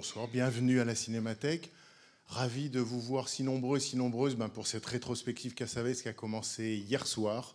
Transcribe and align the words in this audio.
Bonsoir, 0.00 0.28
bienvenue 0.28 0.80
à 0.80 0.86
la 0.86 0.94
Cinémathèque. 0.94 1.70
Ravi 2.24 2.70
de 2.70 2.80
vous 2.80 3.02
voir 3.02 3.28
si 3.28 3.42
nombreux, 3.42 3.78
si 3.78 3.98
nombreuses 3.98 4.34
ben 4.34 4.48
pour 4.48 4.66
cette 4.66 4.86
rétrospective 4.86 5.52
Cassavetes 5.52 6.00
qui 6.00 6.08
a 6.08 6.14
commencé 6.14 6.82
hier 6.88 7.06
soir. 7.06 7.54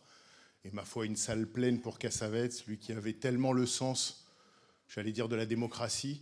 Et 0.64 0.70
ma 0.70 0.86
foi, 0.86 1.08
une 1.08 1.16
salle 1.16 1.48
pleine 1.48 1.82
pour 1.82 1.98
Cassavetes, 1.98 2.68
lui 2.68 2.78
qui 2.78 2.92
avait 2.92 3.14
tellement 3.14 3.52
le 3.52 3.66
sens, 3.66 4.28
j'allais 4.88 5.12
dire, 5.12 5.28
de 5.28 5.36
la 5.36 5.48
démocratie. 5.48 6.22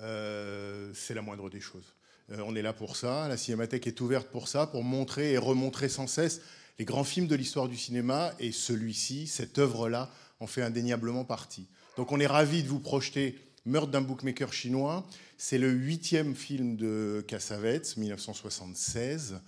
Euh, 0.00 0.92
c'est 0.94 1.12
la 1.12 1.22
moindre 1.22 1.50
des 1.50 1.60
choses. 1.60 1.96
Euh, 2.30 2.38
on 2.46 2.54
est 2.54 2.62
là 2.62 2.72
pour 2.72 2.94
ça, 2.94 3.26
la 3.26 3.36
Cinémathèque 3.36 3.88
est 3.88 4.00
ouverte 4.00 4.28
pour 4.28 4.46
ça, 4.46 4.68
pour 4.68 4.84
montrer 4.84 5.32
et 5.32 5.38
remontrer 5.38 5.88
sans 5.88 6.06
cesse 6.06 6.40
les 6.78 6.84
grands 6.84 7.02
films 7.02 7.26
de 7.26 7.34
l'histoire 7.34 7.66
du 7.66 7.76
cinéma, 7.76 8.32
et 8.38 8.52
celui-ci, 8.52 9.26
cette 9.26 9.58
œuvre-là, 9.58 10.08
en 10.38 10.46
fait 10.46 10.62
indéniablement 10.62 11.24
partie. 11.24 11.66
Donc 11.96 12.12
on 12.12 12.20
est 12.20 12.28
ravi 12.28 12.62
de 12.62 12.68
vous 12.68 12.78
projeter 12.78 13.36
Meurtre 13.66 13.90
d'un 13.90 14.02
bookmaker 14.02 14.52
chinois. 14.52 15.06
C'est 15.38 15.58
le 15.58 15.70
huitième 15.70 16.34
film 16.34 16.76
de 16.76 17.24
Cassavetes, 17.26 17.96
1976. 17.96 19.40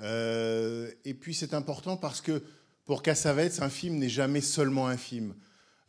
Euh, 0.00 0.90
et 1.04 1.14
puis 1.14 1.34
c'est 1.34 1.54
important 1.54 1.96
parce 1.96 2.20
que 2.20 2.42
pour 2.84 3.02
Cassavetes, 3.02 3.62
un 3.62 3.70
film 3.70 3.96
n'est 3.96 4.08
jamais 4.08 4.40
seulement 4.40 4.86
un 4.86 4.96
film. 4.96 5.34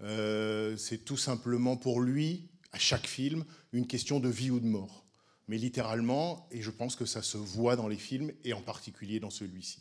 Euh, 0.01 0.75
c'est 0.77 0.99
tout 0.99 1.17
simplement 1.17 1.77
pour 1.77 2.01
lui, 2.01 2.47
à 2.71 2.79
chaque 2.79 3.07
film, 3.07 3.45
une 3.71 3.87
question 3.87 4.19
de 4.19 4.29
vie 4.29 4.51
ou 4.51 4.59
de 4.59 4.65
mort. 4.65 5.05
Mais 5.47 5.57
littéralement, 5.57 6.47
et 6.51 6.61
je 6.61 6.71
pense 6.71 6.95
que 6.95 7.05
ça 7.05 7.21
se 7.21 7.37
voit 7.37 7.75
dans 7.75 7.87
les 7.87 7.97
films, 7.97 8.31
et 8.43 8.53
en 8.53 8.61
particulier 8.61 9.19
dans 9.19 9.29
celui-ci. 9.29 9.79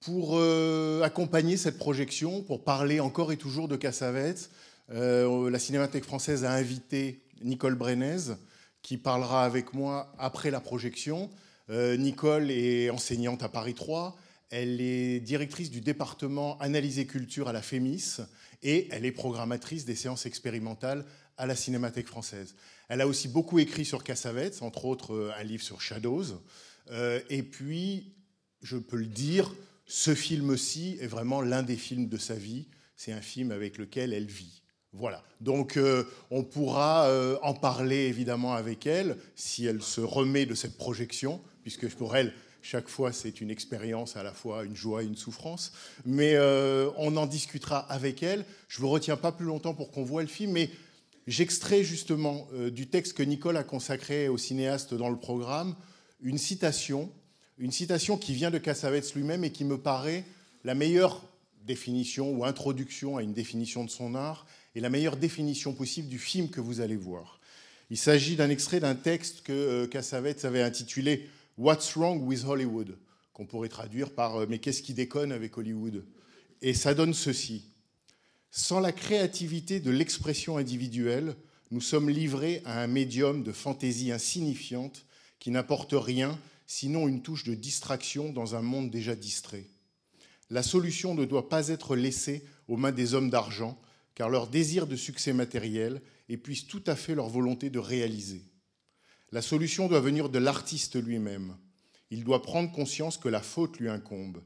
Pour 0.00 0.36
euh, 0.36 1.02
accompagner 1.02 1.56
cette 1.56 1.78
projection, 1.78 2.42
pour 2.42 2.64
parler 2.64 3.00
encore 3.00 3.32
et 3.32 3.36
toujours 3.36 3.68
de 3.68 3.76
Cassavetes, 3.76 4.50
euh, 4.90 5.50
la 5.50 5.58
Cinémathèque 5.58 6.04
française 6.04 6.44
a 6.44 6.52
invité 6.52 7.22
Nicole 7.42 7.74
Brenez, 7.74 8.34
qui 8.82 8.96
parlera 8.98 9.44
avec 9.44 9.74
moi 9.74 10.12
après 10.18 10.50
la 10.50 10.60
projection. 10.60 11.30
Euh, 11.70 11.96
Nicole 11.96 12.50
est 12.50 12.90
enseignante 12.90 13.42
à 13.42 13.48
Paris 13.48 13.74
3. 13.74 14.16
Elle 14.50 14.80
est 14.80 15.18
directrice 15.18 15.70
du 15.70 15.80
département 15.80 16.56
Analyse 16.58 17.00
et 17.00 17.06
Culture 17.06 17.48
à 17.48 17.52
la 17.52 17.62
FEMIS 17.62 18.20
et 18.62 18.86
elle 18.92 19.04
est 19.04 19.12
programmatrice 19.12 19.84
des 19.84 19.96
séances 19.96 20.24
expérimentales 20.24 21.04
à 21.36 21.46
la 21.46 21.56
Cinémathèque 21.56 22.06
française. 22.06 22.54
Elle 22.88 23.00
a 23.00 23.08
aussi 23.08 23.26
beaucoup 23.26 23.58
écrit 23.58 23.84
sur 23.84 24.04
Cassavetes, 24.04 24.62
entre 24.62 24.84
autres 24.84 25.14
euh, 25.14 25.32
un 25.36 25.42
livre 25.42 25.64
sur 25.64 25.80
Shadows. 25.80 26.42
Et 27.30 27.42
puis, 27.42 28.14
je 28.62 28.76
peux 28.76 28.96
le 28.96 29.06
dire, 29.06 29.52
ce 29.86 30.14
film-ci 30.14 30.96
est 31.00 31.08
vraiment 31.08 31.40
l'un 31.40 31.64
des 31.64 31.74
films 31.74 32.08
de 32.08 32.16
sa 32.16 32.34
vie. 32.34 32.68
C'est 32.94 33.10
un 33.10 33.20
film 33.20 33.50
avec 33.50 33.76
lequel 33.76 34.12
elle 34.12 34.26
vit. 34.26 34.62
Voilà. 34.98 35.22
Donc, 35.40 35.76
euh, 35.76 36.04
on 36.30 36.42
pourra 36.42 37.06
euh, 37.06 37.36
en 37.42 37.52
parler 37.52 38.06
évidemment 38.06 38.54
avec 38.54 38.86
elle 38.86 39.16
si 39.34 39.66
elle 39.66 39.82
se 39.82 40.00
remet 40.00 40.46
de 40.46 40.54
cette 40.54 40.76
projection, 40.78 41.40
puisque 41.62 41.88
pour 41.94 42.16
elle, 42.16 42.32
chaque 42.62 42.88
fois, 42.88 43.12
c'est 43.12 43.40
une 43.40 43.50
expérience 43.50 44.16
à 44.16 44.22
la 44.22 44.32
fois 44.32 44.64
une 44.64 44.74
joie 44.74 45.02
et 45.02 45.06
une 45.06 45.16
souffrance. 45.16 45.72
Mais 46.06 46.34
euh, 46.34 46.90
on 46.96 47.16
en 47.16 47.26
discutera 47.26 47.78
avec 47.78 48.22
elle. 48.22 48.44
Je 48.68 48.78
ne 48.78 48.86
vous 48.86 48.88
retiens 48.88 49.16
pas 49.16 49.32
plus 49.32 49.46
longtemps 49.46 49.74
pour 49.74 49.90
qu'on 49.90 50.02
voit 50.02 50.22
le 50.22 50.28
film, 50.28 50.52
mais 50.52 50.70
j'extrais 51.26 51.84
justement 51.84 52.48
du 52.72 52.88
texte 52.88 53.12
que 53.12 53.22
Nicole 53.22 53.56
a 53.56 53.64
consacré 53.64 54.28
au 54.28 54.38
cinéaste 54.38 54.94
dans 54.94 55.10
le 55.10 55.18
programme 55.18 55.76
une 56.22 56.38
citation, 56.38 57.10
une 57.58 57.72
citation 57.72 58.16
qui 58.16 58.32
vient 58.32 58.50
de 58.50 58.58
Cassavetes 58.58 59.14
lui-même 59.14 59.44
et 59.44 59.52
qui 59.52 59.64
me 59.64 59.78
paraît 59.78 60.24
la 60.64 60.74
meilleure 60.74 61.22
définition 61.66 62.30
ou 62.30 62.44
introduction 62.44 63.16
à 63.16 63.22
une 63.22 63.32
définition 63.32 63.84
de 63.84 63.90
son 63.90 64.14
art 64.14 64.46
et 64.76 64.80
la 64.80 64.90
meilleure 64.90 65.16
définition 65.16 65.72
possible 65.72 66.08
du 66.08 66.18
film 66.18 66.50
que 66.50 66.60
vous 66.60 66.82
allez 66.82 66.96
voir. 66.96 67.40
Il 67.88 67.96
s'agit 67.96 68.36
d'un 68.36 68.50
extrait 68.50 68.78
d'un 68.78 68.94
texte 68.94 69.40
que 69.40 69.52
euh, 69.52 69.86
Cassavetes 69.86 70.44
avait 70.44 70.60
intitulé 70.60 71.30
What's 71.56 71.96
Wrong 71.96 72.22
with 72.22 72.44
Hollywood? 72.44 72.98
qu'on 73.32 73.46
pourrait 73.46 73.70
traduire 73.70 74.10
par 74.10 74.36
euh, 74.36 74.46
Mais 74.48 74.58
qu'est-ce 74.58 74.82
qui 74.82 74.92
déconne 74.92 75.32
avec 75.32 75.56
Hollywood? 75.56 76.04
Et 76.60 76.74
ça 76.74 76.92
donne 76.92 77.14
ceci. 77.14 77.64
Sans 78.50 78.78
la 78.78 78.92
créativité 78.92 79.80
de 79.80 79.90
l'expression 79.90 80.58
individuelle, 80.58 81.36
nous 81.70 81.80
sommes 81.80 82.10
livrés 82.10 82.60
à 82.66 82.82
un 82.82 82.86
médium 82.86 83.42
de 83.42 83.52
fantaisie 83.52 84.12
insignifiante 84.12 85.06
qui 85.38 85.50
n'apporte 85.50 85.94
rien 85.96 86.38
sinon 86.66 87.08
une 87.08 87.22
touche 87.22 87.44
de 87.44 87.54
distraction 87.54 88.30
dans 88.30 88.56
un 88.56 88.62
monde 88.62 88.90
déjà 88.90 89.14
distrait. 89.14 89.64
La 90.50 90.62
solution 90.62 91.14
ne 91.14 91.24
doit 91.24 91.48
pas 91.48 91.68
être 91.68 91.96
laissée 91.96 92.44
aux 92.68 92.76
mains 92.76 92.92
des 92.92 93.14
hommes 93.14 93.30
d'argent, 93.30 93.78
car 94.16 94.30
leur 94.30 94.48
désir 94.48 94.88
de 94.88 94.96
succès 94.96 95.32
matériel 95.32 96.02
épuise 96.28 96.66
tout 96.66 96.82
à 96.86 96.96
fait 96.96 97.14
leur 97.14 97.28
volonté 97.28 97.70
de 97.70 97.78
réaliser. 97.78 98.42
La 99.30 99.42
solution 99.42 99.86
doit 99.86 100.00
venir 100.00 100.30
de 100.30 100.38
l'artiste 100.38 101.00
lui-même. 101.00 101.56
Il 102.10 102.24
doit 102.24 102.42
prendre 102.42 102.72
conscience 102.72 103.18
que 103.18 103.28
la 103.28 103.42
faute 103.42 103.78
lui 103.78 103.88
incombe, 103.88 104.42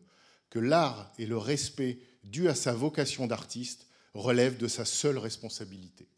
que 0.50 0.59
l'art 0.59 1.12
et 1.19 1.26
le 1.26 1.38
respect 1.38 2.00
dû 2.25 2.48
à 2.48 2.54
sa 2.54 2.75
vocation 2.75 3.26
d'artiste 3.26 3.86
relèvent 4.12 4.59
de 4.59 4.66
sa 4.66 4.84
seule 4.84 5.19
responsabilité. 5.19 6.09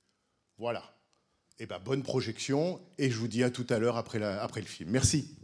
Voilà. 0.57 0.97
Eh 1.59 1.67
ben, 1.67 1.79
bonne 1.79 2.03
projection 2.03 2.81
et 2.97 3.11
je 3.11 3.19
vous 3.19 3.29
dis 3.29 3.43
à 3.43 3.51
tout 3.51 3.67
à 3.69 3.79
l'heure 3.79 3.99
après, 3.99 4.19
le 4.19 4.67
film. 4.67 4.91
Merci. 4.91 5.37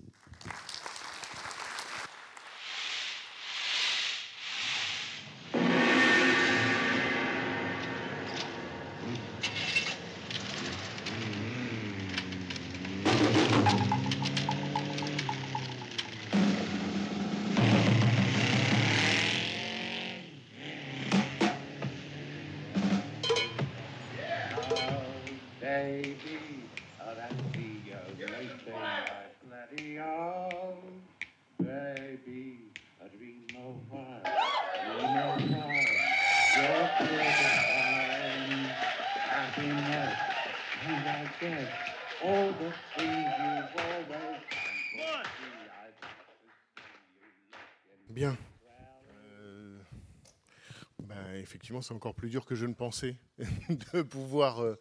C'est 51.83 51.95
encore 51.95 52.15
plus 52.15 52.31
dur 52.31 52.45
que 52.45 52.55
je 52.55 52.67
ne 52.67 52.75
pensais 52.75 53.17
de 53.39 54.03
pouvoir, 54.03 54.63
euh, 54.63 54.79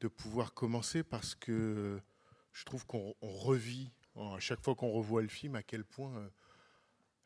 de 0.00 0.08
pouvoir 0.08 0.54
commencer 0.54 1.02
parce 1.02 1.34
que 1.34 2.00
je 2.52 2.64
trouve 2.64 2.86
qu'on 2.86 3.14
on 3.20 3.30
revit 3.30 3.92
à 4.16 4.40
chaque 4.40 4.62
fois 4.62 4.74
qu'on 4.74 4.90
revoit 4.90 5.22
le 5.22 5.28
film 5.28 5.54
à 5.56 5.62
quel 5.62 5.84
point 5.84 6.14
euh, 6.16 6.28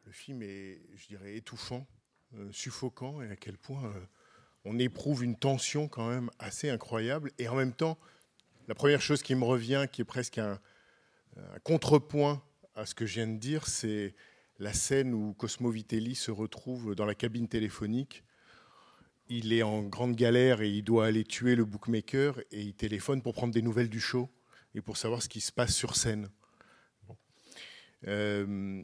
le 0.05 0.13
film 0.13 0.43
est, 0.43 0.81
je 0.95 1.07
dirais, 1.09 1.37
étouffant, 1.37 1.87
euh, 2.35 2.51
suffocant 2.53 3.23
et 3.23 3.31
à 3.31 3.37
quel 3.37 3.59
point 3.59 3.93
on 4.65 4.79
éprouve 4.79 5.25
une 5.25 5.37
tension 5.37 5.89
quand 5.89 6.09
même 6.09 6.31
assez 6.39 6.71
incroyable. 6.71 7.33
Et 7.39 7.49
en 7.49 7.55
même 7.55 7.73
temps, 7.73 7.99
la 8.69 8.75
première 8.75 9.01
chose 9.01 9.23
qui 9.23 9.35
me 9.35 9.45
revient, 9.45 9.87
qui 9.91 10.03
est 10.03 10.05
presque 10.07 10.39
un 10.39 10.61
contrepoint 11.65 12.43
à 12.75 12.87
ce 12.87 12.95
que 12.95 13.07
je 13.07 13.15
viens 13.15 13.27
de 13.29 13.39
dire, 13.39 13.67
c'est 13.67 14.15
la 14.59 14.73
scène 14.73 15.13
où 15.13 15.35
Cosmo 15.35 15.71
Vitelli 15.71 16.15
se 16.15 16.31
retrouve 16.31 16.95
dans 16.95 17.05
la 17.05 17.15
cabine 17.15 17.49
téléphonique. 17.49 18.25
Il 19.29 19.53
est 19.53 19.63
en 19.63 19.83
grande 19.83 20.15
galère 20.15 20.61
et 20.61 20.71
il 20.71 20.83
doit 20.83 21.07
aller 21.07 21.25
tuer 21.25 21.57
le 21.57 21.65
bookmaker 21.65 22.39
et 22.53 22.61
il 22.61 22.75
téléphone 22.75 23.23
pour 23.23 23.35
prendre 23.35 23.53
des 23.53 23.63
nouvelles 23.63 23.89
du 23.89 24.01
show 24.01 24.29
et 24.75 24.81
pour 24.81 24.97
savoir 24.97 25.23
ce 25.23 25.29
qui 25.29 25.41
se 25.41 25.51
passe 25.51 25.75
sur 25.75 25.97
scène. 25.97 26.29
Euh, 28.07 28.83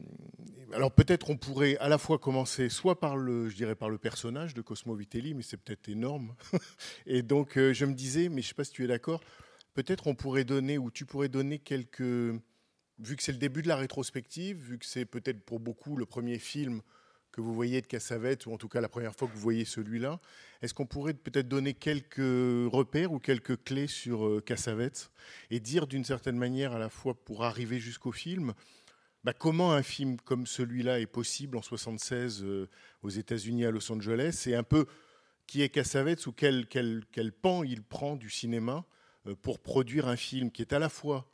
alors 0.73 0.91
peut-être 0.91 1.29
on 1.29 1.37
pourrait 1.37 1.77
à 1.77 1.87
la 1.87 1.97
fois 1.97 2.17
commencer 2.17 2.67
soit 2.67 2.99
par 2.99 3.15
le, 3.15 3.47
je 3.47 3.55
dirais 3.55 3.75
par 3.75 3.89
le 3.89 3.97
personnage 3.97 4.53
de 4.53 4.61
Cosmo 4.61 4.95
Vitelli, 4.95 5.33
mais 5.33 5.43
c'est 5.43 5.57
peut-être 5.57 5.87
énorme. 5.87 6.35
Et 7.05 7.21
donc 7.21 7.57
euh, 7.57 7.73
je 7.73 7.85
me 7.85 7.93
disais, 7.93 8.27
mais 8.27 8.41
je 8.41 8.49
sais 8.49 8.53
pas 8.53 8.63
si 8.63 8.71
tu 8.71 8.83
es 8.83 8.87
d'accord, 8.87 9.21
peut-être 9.73 10.07
on 10.07 10.15
pourrait 10.15 10.43
donner 10.43 10.77
ou 10.77 10.91
tu 10.91 11.05
pourrais 11.05 11.29
donner 11.29 11.59
quelques, 11.59 12.01
vu 12.01 13.15
que 13.15 13.23
c'est 13.23 13.31
le 13.31 13.37
début 13.37 13.61
de 13.61 13.67
la 13.67 13.77
rétrospective, 13.77 14.57
vu 14.57 14.77
que 14.77 14.85
c'est 14.85 15.05
peut-être 15.05 15.45
pour 15.45 15.59
beaucoup 15.59 15.95
le 15.95 16.05
premier 16.05 16.39
film 16.39 16.81
que 17.33 17.41
vous 17.41 17.53
voyez 17.53 17.81
de 17.81 17.87
Cassavetes, 17.87 18.45
ou 18.45 18.53
en 18.53 18.57
tout 18.57 18.69
cas 18.69 18.79
la 18.79 18.87
première 18.87 19.13
fois 19.13 19.27
que 19.27 19.33
vous 19.33 19.41
voyez 19.41 19.65
celui-là, 19.65 20.21
est-ce 20.61 20.73
qu'on 20.73 20.85
pourrait 20.85 21.15
peut-être 21.15 21.49
donner 21.49 21.73
quelques 21.73 22.17
repères 22.71 23.11
ou 23.11 23.19
quelques 23.19 23.61
clés 23.63 23.87
sur 23.87 24.25
euh, 24.25 24.39
Cassavetes 24.39 25.11
et 25.49 25.59
dire 25.59 25.87
d'une 25.87 26.05
certaine 26.05 26.37
manière 26.37 26.73
à 26.73 26.79
la 26.79 26.89
fois 26.89 27.15
pour 27.15 27.43
arriver 27.43 27.79
jusqu'au 27.79 28.11
film, 28.11 28.53
bah, 29.23 29.33
comment 29.33 29.73
un 29.73 29.83
film 29.83 30.17
comme 30.17 30.45
celui-là 30.45 30.99
est 30.99 31.07
possible 31.07 31.57
en 31.57 31.61
76 31.61 32.43
euh, 32.43 32.69
aux 33.01 33.09
États-Unis 33.09 33.65
à 33.65 33.71
Los 33.71 33.91
Angeles 33.91 34.43
et 34.45 34.55
un 34.55 34.63
peu 34.63 34.85
qui 35.47 35.61
est 35.61 35.69
Cassavetes 35.69 36.27
ou 36.27 36.33
quel 36.33 36.67
pan 37.41 37.63
il 37.63 37.83
prend 37.83 38.15
du 38.15 38.29
cinéma 38.29 38.85
euh, 39.25 39.35
pour 39.35 39.59
produire 39.59 40.07
un 40.07 40.17
film 40.17 40.51
qui 40.51 40.61
est 40.61 40.73
à 40.73 40.79
la 40.79 40.89
fois 40.89 41.29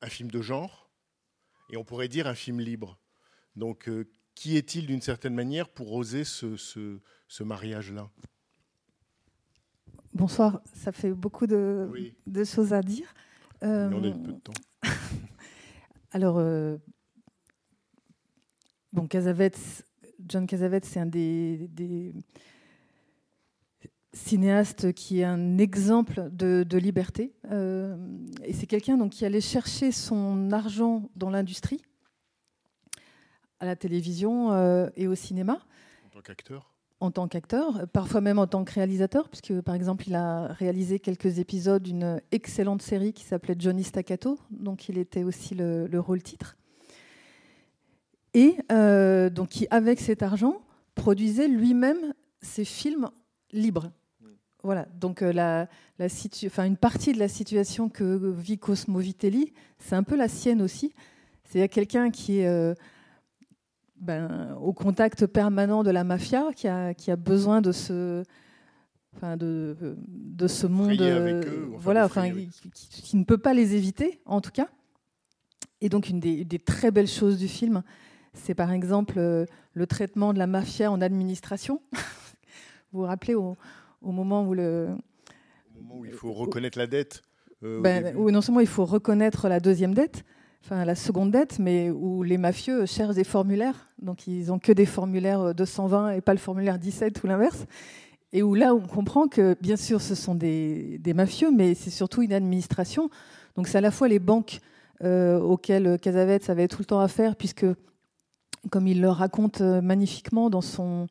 un 0.00 0.08
film 0.08 0.30
de 0.30 0.40
genre 0.40 0.90
et 1.70 1.76
on 1.76 1.84
pourrait 1.84 2.08
dire 2.08 2.26
un 2.26 2.34
film 2.34 2.60
libre. 2.60 2.98
Donc 3.56 3.88
euh, 3.88 4.10
qui 4.34 4.56
est-il 4.56 4.86
d'une 4.86 5.00
certaine 5.00 5.34
manière 5.34 5.68
pour 5.68 5.92
oser 5.92 6.24
ce, 6.24 6.56
ce, 6.56 7.00
ce 7.28 7.42
mariage-là? 7.42 8.10
Bonsoir, 10.14 10.60
ça 10.74 10.92
fait 10.92 11.12
beaucoup 11.12 11.46
de, 11.46 11.88
Oui. 11.90 12.14
de 12.26 12.44
choses 12.44 12.72
à 12.72 12.82
dire. 12.82 13.14
Euh, 13.62 13.90
On 13.92 14.04
a 14.04 14.10
peu 14.12 14.32
de 14.32 14.38
temps. 14.40 14.52
alors, 16.10 16.38
euh, 16.38 16.76
bon, 18.92 19.08
John 20.28 20.46
Cassavetes, 20.46 20.84
c'est 20.84 21.00
un 21.00 21.06
des, 21.06 21.68
des 21.68 22.12
cinéastes 24.12 24.92
qui 24.92 25.20
est 25.20 25.24
un 25.24 25.58
exemple 25.58 26.28
de, 26.30 26.64
de 26.68 26.78
liberté. 26.78 27.32
Euh, 27.50 27.96
et 28.44 28.52
c'est 28.52 28.66
quelqu'un 28.66 28.98
donc, 28.98 29.12
qui 29.12 29.24
allait 29.24 29.40
chercher 29.40 29.92
son 29.92 30.50
argent 30.52 31.10
dans 31.16 31.30
l'industrie, 31.30 31.80
à 33.62 33.66
la 33.66 33.76
télévision 33.76 34.50
euh, 34.52 34.90
et 34.96 35.06
au 35.06 35.14
cinéma 35.14 35.60
En 36.04 36.10
tant 36.10 36.20
qu'acteur 36.20 36.68
en 37.00 37.10
tant 37.10 37.26
qu'acteur, 37.26 37.88
parfois 37.92 38.20
même 38.20 38.38
en 38.38 38.46
tant 38.46 38.62
que 38.64 38.72
réalisateur, 38.74 39.28
puisque 39.28 39.60
par 39.62 39.74
exemple 39.74 40.04
il 40.06 40.14
a 40.14 40.46
réalisé 40.52 41.00
quelques 41.00 41.40
épisodes 41.40 41.82
d'une 41.82 42.20
excellente 42.30 42.80
série 42.80 43.12
qui 43.12 43.24
s'appelait 43.24 43.56
Johnny 43.58 43.82
Staccato, 43.82 44.38
donc 44.50 44.88
il 44.88 44.98
était 44.98 45.24
aussi 45.24 45.56
le, 45.56 45.88
le 45.88 45.98
rôle 45.98 46.22
titre. 46.22 46.56
Et 48.34 48.56
euh, 48.70 49.30
donc 49.30 49.48
qui, 49.48 49.66
avec 49.72 49.98
cet 50.00 50.22
argent, 50.22 50.62
produisait 50.94 51.48
lui-même 51.48 52.14
ses 52.40 52.64
films 52.64 53.08
libres. 53.52 53.90
Voilà, 54.62 54.86
donc 54.94 55.22
euh, 55.22 55.32
la, 55.32 55.68
la 55.98 56.08
situ- 56.08 56.46
enfin, 56.46 56.66
une 56.66 56.76
partie 56.76 57.12
de 57.12 57.18
la 57.18 57.26
situation 57.26 57.88
que 57.88 58.30
vit 58.30 58.58
Cosmo 58.58 59.00
Vitelli, 59.00 59.52
c'est 59.80 59.96
un 59.96 60.04
peu 60.04 60.14
la 60.14 60.28
sienne 60.28 60.62
aussi. 60.62 60.92
C'est 61.50 61.68
quelqu'un 61.68 62.12
qui 62.12 62.38
est 62.38 62.46
euh, 62.46 62.74
ben, 64.02 64.54
au 64.60 64.72
contact 64.72 65.26
permanent 65.26 65.82
de 65.82 65.90
la 65.90 66.04
mafia, 66.04 66.50
qui 66.54 66.68
a, 66.68 66.92
qui 66.92 67.10
a 67.10 67.16
besoin 67.16 67.60
de 67.62 67.72
ce, 67.72 68.22
enfin 69.16 69.36
de, 69.38 69.76
de 70.08 70.46
ce 70.48 70.66
monde, 70.66 71.00
avec 71.00 71.46
euh, 71.46 71.56
eux, 71.60 71.66
ou 71.70 71.74
enfin 71.74 71.82
voilà, 71.82 72.04
enfin, 72.04 72.30
qui, 72.30 72.48
qui- 72.74 73.02
qui 73.02 73.16
ne 73.16 73.24
peut 73.24 73.38
pas 73.38 73.54
les 73.54 73.74
éviter, 73.76 74.20
en 74.26 74.40
tout 74.40 74.50
cas. 74.50 74.68
Et 75.80 75.88
donc 75.88 76.08
une 76.08 76.20
des, 76.20 76.44
des 76.44 76.58
très 76.58 76.90
belles 76.90 77.08
choses 77.08 77.38
du 77.38 77.48
film, 77.48 77.82
c'est 78.34 78.54
par 78.54 78.72
exemple 78.72 79.14
euh, 79.18 79.46
le 79.72 79.86
traitement 79.86 80.32
de 80.32 80.38
la 80.38 80.46
mafia 80.46 80.90
en 80.90 81.00
administration. 81.00 81.80
vous 82.92 83.00
vous 83.00 83.06
rappelez 83.06 83.34
au, 83.34 83.56
au 84.02 84.12
moment 84.12 84.44
où 84.46 84.54
le, 84.54 84.88
Au 85.76 85.80
moment 85.82 86.00
où 86.00 86.04
il 86.04 86.12
faut 86.12 86.32
reconnaître 86.32 86.78
la 86.78 86.86
dette. 86.86 87.22
euh, 87.62 87.80
ben, 87.80 88.14
où 88.16 88.30
non 88.30 88.40
seulement 88.40 88.60
il 88.60 88.66
faut 88.66 88.84
reconnaître 88.84 89.48
la 89.48 89.60
deuxième 89.60 89.94
dette, 89.94 90.24
enfin 90.64 90.84
la 90.84 90.94
seconde 90.94 91.32
dette, 91.32 91.58
mais 91.58 91.90
où 91.90 92.22
les 92.22 92.38
mafieux 92.38 92.86
cherchent 92.86 93.14
des 93.14 93.24
formulaires, 93.24 93.88
donc 94.00 94.26
ils 94.26 94.52
ont 94.52 94.58
que 94.58 94.72
des 94.72 94.86
formulaires 94.86 95.54
220 95.54 96.12
et 96.12 96.20
pas 96.20 96.32
le 96.32 96.38
formulaire 96.38 96.78
17 96.78 97.22
ou 97.22 97.26
l'inverse, 97.26 97.66
et 98.32 98.42
où 98.42 98.54
là 98.54 98.74
on 98.74 98.80
comprend 98.80 99.26
que 99.26 99.56
bien 99.60 99.76
sûr 99.76 100.00
ce 100.00 100.14
sont 100.14 100.34
des, 100.34 101.00
mafieux, 101.14 101.50
mais 101.50 101.74
c'est 101.74 101.90
surtout 101.90 102.22
une 102.22 102.32
administration. 102.32 103.10
Donc 103.56 103.66
c'est 103.66 103.78
à 103.78 103.80
la 103.80 103.90
fois 103.90 104.08
les 104.08 104.20
banques 104.20 104.60
euh, 105.02 105.40
auxquelles 105.40 105.98
Casavetes 106.00 106.48
avait 106.48 106.68
tout 106.68 106.78
le 106.78 106.86
temps 106.86 107.00
affaire, 107.00 107.34
puisque 107.34 107.66
comme 108.70 108.86
il 108.86 109.00
le 109.00 109.10
raconte 109.10 109.60
euh, 109.60 109.80
magnifiquement 109.80 110.48
dans 110.48 110.60
son 110.60 111.08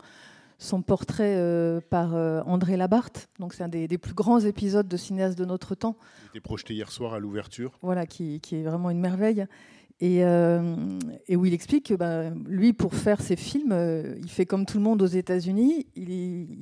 son 0.63 0.81
portrait 0.84 1.36
euh, 1.38 1.81
par 1.90 2.13
euh, 2.16 2.42
André 2.46 2.78
Labarthe, 2.78 3.30
donc 3.40 3.54
c'est 3.56 3.63
un 3.63 3.68
des, 3.68 3.88
des 3.88 3.98
plus 3.98 4.13
grands 4.13 4.40
épisodes 4.40 4.88
de 4.88 4.96
cinéaste 4.98 5.38
de 5.38 5.44
notre 5.46 5.74
temps, 5.74 5.96
Il 6.25 6.38
était 6.38 6.40
projeté 6.40 6.75
hier 6.75 6.92
soir 6.92 7.13
à 7.16 7.19
l'ouverture. 7.19 7.72
voilà, 7.81 8.06
qui, 8.06 8.40
qui 8.42 8.58
est 8.58 8.63
vraiment 8.63 8.90
une 8.92 9.00
merveille. 9.00 9.46
Et, 10.04 10.24
euh, 10.25 10.75
et 11.28 11.36
où 11.36 11.46
il 11.46 11.54
explique 11.54 11.88
que 11.88 11.94
bah, 11.94 12.31
lui, 12.48 12.74
pour 12.74 12.94
faire 12.96 13.22
ses 13.22 13.36
films, 13.36 13.72
il 14.19 14.30
fait 14.30 14.48
comme 14.48 14.66
tout 14.66 14.78
le 14.78 14.84
monde 14.84 15.02
aux 15.04 15.06
États-Unis, 15.08 15.86
il, 15.96 16.10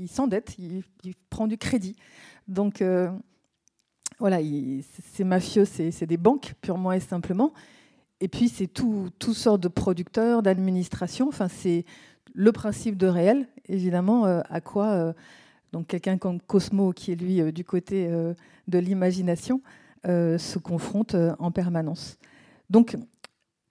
il 0.01 0.07
s'endette, 0.09 0.55
il, 0.59 0.83
il 1.05 1.13
prend 1.29 1.47
du 1.47 1.57
crédit. 1.57 1.95
Donc 2.49 2.83
voilà, 4.19 4.41
il- 4.41 4.83
c'est 5.13 5.23
mafieux, 5.23 5.65
c'est 5.65 6.05
des 6.05 6.17
banques 6.17 6.53
purement 6.61 6.91
et 6.91 6.99
simplement. 6.99 7.53
Et 8.21 8.27
puis 8.27 8.49
c'est 8.49 8.67
tout, 8.67 9.09
toutes 9.19 9.35
sortes 9.35 9.61
de 9.61 9.69
producteurs, 9.69 10.43
d'administration. 10.43 11.29
Enfin, 11.29 11.47
c'est 11.47 11.85
le 12.33 12.51
principe 12.51 12.97
de 12.97 13.07
réel, 13.07 13.47
évidemment, 13.67 14.25
euh, 14.25 14.41
à 14.49 14.61
quoi 14.61 14.91
euh, 14.91 15.13
donc 15.71 15.87
quelqu'un 15.87 16.17
comme 16.17 16.41
Cosmo, 16.41 16.91
qui 16.91 17.11
est 17.11 17.15
lui 17.15 17.41
euh, 17.41 17.51
du 17.51 17.63
côté 17.63 18.09
de 18.67 18.79
l'imagination, 18.79 19.61
se 20.05 20.57
confronte 20.57 21.15
en 21.39 21.51
permanence. 21.51 22.17
Donc, 22.69 22.95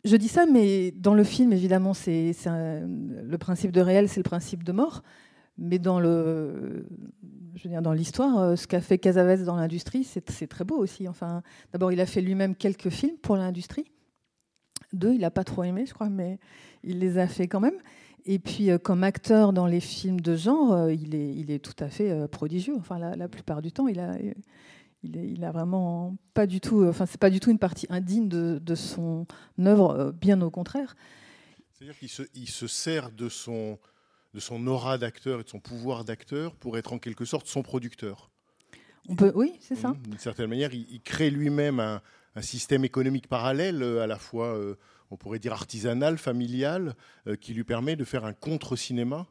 je 0.04 0.16
dis 0.16 0.28
ça, 0.28 0.46
mais 0.46 0.92
dans 0.92 1.14
le 1.14 1.24
film, 1.24 1.52
évidemment, 1.52 1.94
c'est 1.94 2.32
le 2.46 3.36
principe 3.36 3.72
de 3.72 3.80
réel, 3.80 4.08
c'est 4.08 4.20
le 4.20 4.24
principe 4.24 4.62
de 4.62 4.72
mort. 4.72 5.02
Mais 5.56 5.80
dans 5.80 5.98
le, 5.98 6.86
je 7.56 7.64
veux 7.64 7.70
dire, 7.70 7.82
dans 7.82 7.92
l'histoire, 7.92 8.56
ce 8.56 8.68
qu'a 8.68 8.80
fait 8.80 8.98
Casavetes 8.98 9.44
dans 9.44 9.56
l'industrie, 9.56 10.04
c'est 10.04 10.30
c'est 10.30 10.46
très 10.46 10.64
beau 10.64 10.76
aussi. 10.76 11.08
Enfin, 11.08 11.42
d'abord, 11.72 11.90
il 11.90 12.00
a 12.00 12.06
fait 12.06 12.20
lui-même 12.20 12.54
quelques 12.54 12.90
films 12.90 13.16
pour 13.20 13.36
l'industrie. 13.36 13.90
Deux, 14.92 15.14
il 15.14 15.20
n'a 15.20 15.30
pas 15.30 15.44
trop 15.44 15.64
aimé, 15.64 15.84
je 15.86 15.94
crois, 15.94 16.08
mais 16.08 16.38
il 16.84 16.98
les 16.98 17.18
a 17.18 17.26
fait 17.26 17.48
quand 17.48 17.60
même. 17.60 17.78
Et 18.26 18.38
puis, 18.38 18.70
euh, 18.70 18.78
comme 18.78 19.04
acteur 19.04 19.52
dans 19.52 19.66
les 19.66 19.80
films 19.80 20.20
de 20.20 20.36
genre, 20.36 20.72
euh, 20.72 20.92
il, 20.92 21.14
est, 21.14 21.34
il 21.34 21.50
est 21.50 21.58
tout 21.58 21.82
à 21.82 21.88
fait 21.88 22.10
euh, 22.10 22.28
prodigieux. 22.28 22.74
Enfin, 22.78 22.98
la, 22.98 23.16
la 23.16 23.28
plupart 23.28 23.62
du 23.62 23.72
temps, 23.72 23.88
il 23.88 23.98
a, 24.00 24.16
il, 25.02 25.16
est- 25.16 25.28
il 25.30 25.44
a 25.44 25.50
vraiment 25.52 26.16
pas 26.34 26.46
du 26.46 26.60
tout. 26.60 26.84
Enfin, 26.84 27.06
c'est 27.06 27.20
pas 27.20 27.30
du 27.30 27.40
tout 27.40 27.50
une 27.50 27.58
partie 27.58 27.86
indigne 27.88 28.28
de, 28.28 28.58
de 28.62 28.74
son 28.74 29.26
œuvre, 29.60 30.12
bien 30.20 30.40
au 30.42 30.50
contraire. 30.50 30.94
C'est-à-dire 31.72 31.98
qu'il 31.98 32.08
se, 32.08 32.22
il 32.34 32.48
se 32.48 32.66
sert 32.66 33.10
de 33.12 33.28
son, 33.28 33.78
de 34.34 34.40
son 34.40 34.66
aura 34.66 34.98
d'acteur 34.98 35.40
et 35.40 35.44
de 35.44 35.48
son 35.48 35.60
pouvoir 35.60 36.04
d'acteur 36.04 36.54
pour 36.56 36.76
être 36.76 36.92
en 36.92 36.98
quelque 36.98 37.24
sorte 37.24 37.46
son 37.46 37.62
producteur. 37.62 38.30
On 39.08 39.14
peut, 39.16 39.32
oui, 39.34 39.54
c'est 39.60 39.76
ça. 39.76 39.90
Mmh. 39.90 40.02
D'une 40.10 40.18
certaine 40.18 40.48
manière, 40.50 40.74
il, 40.74 40.86
il 40.90 41.00
crée 41.00 41.30
lui-même 41.30 41.80
un, 41.80 42.02
un 42.34 42.42
système 42.42 42.84
économique 42.84 43.26
parallèle, 43.28 43.82
à 43.82 44.06
la 44.06 44.18
fois, 44.18 44.48
euh, 44.48 44.74
on 45.10 45.16
pourrait 45.16 45.38
dire 45.38 45.52
artisanal, 45.52 46.18
familial, 46.18 46.94
euh, 47.26 47.36
qui 47.36 47.54
lui 47.54 47.64
permet 47.64 47.96
de 47.96 48.04
faire 48.04 48.24
un 48.24 48.32
contre-cinéma, 48.34 49.26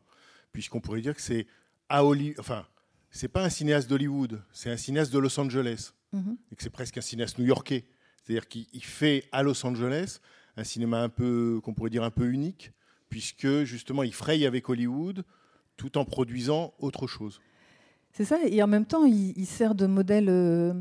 puisqu'on 0.52 0.80
pourrait 0.82 1.02
dire 1.02 1.16
que 1.16 1.22
c'est 1.22 1.48
à 1.90 2.04
Hollywood. 2.04 2.40
Enfin, 2.40 2.66
c'est 3.12 3.28
pas 3.28 3.44
un 3.44 3.50
cinéaste 3.50 3.90
d'Hollywood, 3.90 4.42
c'est 4.52 4.70
un 4.72 4.78
cinéaste 4.78 5.14
de 5.14 5.20
Los 5.20 5.40
Angeles, 5.40 5.92
Mhm. 6.14 6.38
et 6.52 6.56
que 6.56 6.64
c'est 6.64 6.70
presque 6.70 6.98
un 6.98 7.02
cinéaste 7.02 7.38
new-yorkais. 7.38 7.86
C'est-à-dire 8.24 8.48
qu'il 8.48 8.66
il 8.74 8.84
fait 8.84 9.26
à 9.32 9.44
Los 9.44 9.66
Angeles 9.66 10.20
un 10.56 10.64
cinéma 10.64 11.02
un 11.02 11.10
peu, 11.10 11.60
qu'on 11.64 11.74
pourrait 11.74 11.90
dire 11.90 12.04
un 12.04 12.12
peu 12.12 12.26
unique, 12.30 12.72
puisque 13.10 13.64
justement 13.64 14.04
il 14.04 14.14
fraye 14.14 14.46
avec 14.46 14.68
Hollywood 14.70 15.24
tout 15.76 15.98
en 15.98 16.06
produisant 16.06 16.74
autre 16.80 17.08
chose. 17.08 17.40
C'est 18.14 18.26
ça, 18.26 18.40
et 18.44 18.64
en 18.64 18.68
même 18.68 18.86
temps, 18.86 19.06
il, 19.06 19.38
il 19.38 19.46
sert 19.46 19.76
de 19.76 19.86
modèle 19.86 20.28
euh, 20.30 20.74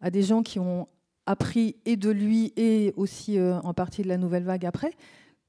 à 0.00 0.10
des 0.10 0.22
gens 0.22 0.42
qui 0.42 0.58
ont 0.60 0.86
appris 1.26 1.76
et 1.84 1.96
de 1.96 2.10
lui 2.10 2.52
et 2.56 2.94
aussi 2.96 3.38
euh, 3.38 3.58
en 3.60 3.74
partie 3.74 4.02
de 4.02 4.08
la 4.08 4.16
nouvelle 4.16 4.44
vague 4.44 4.64
après 4.64 4.92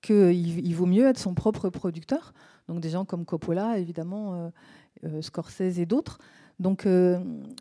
qu'il 0.01 0.65
il 0.65 0.75
vaut 0.75 0.85
mieux 0.85 1.07
être 1.07 1.19
son 1.19 1.33
propre 1.33 1.69
producteur. 1.69 2.33
Donc 2.67 2.81
des 2.81 2.89
gens 2.89 3.05
comme 3.05 3.25
Coppola, 3.25 3.79
évidemment, 3.79 4.33
euh, 4.33 4.49
euh, 5.05 5.21
Scorsese 5.21 5.79
et 5.79 5.85
d'autres. 5.85 6.19
Donc 6.59 6.87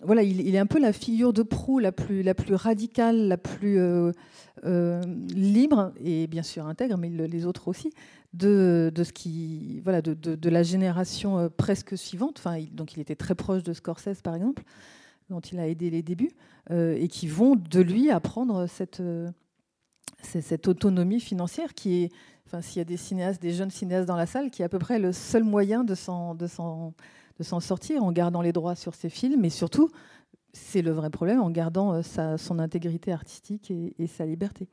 voilà, 0.04 0.22
il, 0.22 0.54
est 0.54 0.58
un 0.58 0.64
peu 0.64 0.80
la 0.80 0.94
figure 0.94 1.34
de 1.34 1.42
proue 1.42 1.78
la 1.80 1.92
plus, 1.92 2.24
radicale, 2.54 3.28
la 3.28 3.36
plus 3.36 3.78
libre 4.64 5.92
et 6.02 6.26
bien 6.26 6.42
sûr 6.42 6.66
intègre, 6.66 6.96
mais 6.96 7.10
le- 7.10 7.26
les 7.26 7.44
autres 7.44 7.68
aussi, 7.68 7.92
de, 8.32 8.90
ce 8.96 9.12
qui, 9.12 9.82
voilà, 9.84 10.00
de, 10.00 10.48
la 10.48 10.62
génération 10.62 11.50
presque 11.58 11.98
suivante. 11.98 12.36
Enfin, 12.38 12.56
donc 12.72 12.94
il 12.94 13.00
était 13.00 13.16
très 13.16 13.34
proche 13.34 13.62
de 13.62 13.74
Scorsese, 13.74 14.22
par 14.22 14.34
exemple, 14.34 14.62
dont 15.28 15.40
il 15.40 15.58
a 15.58 15.68
aidé 15.68 15.90
les 15.90 16.02
débuts, 16.02 16.30
euh, 16.70 16.96
et 16.98 17.08
qui 17.08 17.26
vont 17.26 17.56
de 17.56 17.80
lui 17.80 18.10
apprendre 18.10 18.66
cette, 18.66 19.00
euh, 19.00 19.28
cette 20.22 20.68
autonomie 20.68 21.20
financière 21.20 21.74
qui 21.74 22.04
est, 22.04 22.12
enfin, 22.46 22.60
s'il 22.60 22.78
y 22.78 22.80
a 22.80 22.84
des 22.84 22.96
cinéastes, 22.96 23.42
des 23.42 23.52
jeunes 23.52 23.70
cinéastes 23.70 24.06
dans 24.06 24.16
la 24.16 24.26
salle, 24.26 24.50
qui 24.50 24.62
est 24.62 24.64
à 24.64 24.68
peu 24.68 24.78
près 24.78 24.98
le 24.98 25.12
seul 25.12 25.44
moyen 25.44 25.84
de 25.84 25.94
s'en, 25.94 26.36
sortir 27.40 28.04
en 28.04 28.12
gardant 28.12 28.40
les 28.40 28.52
droits 28.52 28.76
sur 28.76 28.94
ses 28.94 29.08
films, 29.08 29.40
mais 29.40 29.50
surtout, 29.50 29.90
c'est 30.52 30.82
le 30.82 30.92
vrai 30.92 31.10
problème, 31.10 31.40
en 31.40 31.50
gardant 31.50 31.92
euh, 31.92 32.02
sa, 32.02 32.38
son 32.38 32.58
intégrité 32.58 33.12
artistique 33.12 33.70
et, 33.70 34.06
sa 34.06 34.24
liberté. 34.26 34.68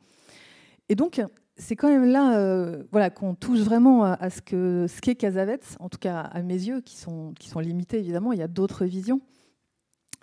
Et 0.90 0.96
donc, 0.96 1.22
c'est 1.56 1.76
quand 1.76 1.90
même 1.90 2.06
là 2.06 2.82
voilà, 2.92 3.10
qu'on 3.10 3.36
touche 3.36 3.60
vraiment 3.60 4.04
à, 4.04 4.30
ce 4.30 4.42
qu'est 4.42 4.88
ce 4.88 5.02
qu'est 5.02 5.16
Casavets, 5.16 5.60
en 5.80 5.88
tout 5.90 5.98
cas 5.98 6.20
à 6.20 6.42
mes 6.42 6.56
yeux, 6.56 6.82
qui 6.82 6.98
sont, 6.98 7.34
qui 7.40 7.48
sont 7.48 7.60
limités 7.60 8.00
évidemment. 8.00 8.34
Il 8.34 8.40
y 8.40 8.44
a 8.44 8.48
d'autres 8.48 8.86
visions 8.86 9.22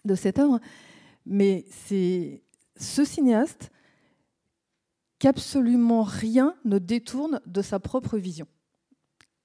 de 0.04 0.14
cette 0.14 0.38
œuvre. 0.38 0.60
Mais 1.26 1.64
c'est 1.70 2.42
ce 2.76 3.04
cinéaste 3.04 3.70
qu'absolument 5.18 6.02
rien 6.02 6.54
ne 6.64 6.78
détourne 6.78 7.40
de 7.46 7.62
sa 7.62 7.78
propre 7.78 8.16
vision, 8.16 8.46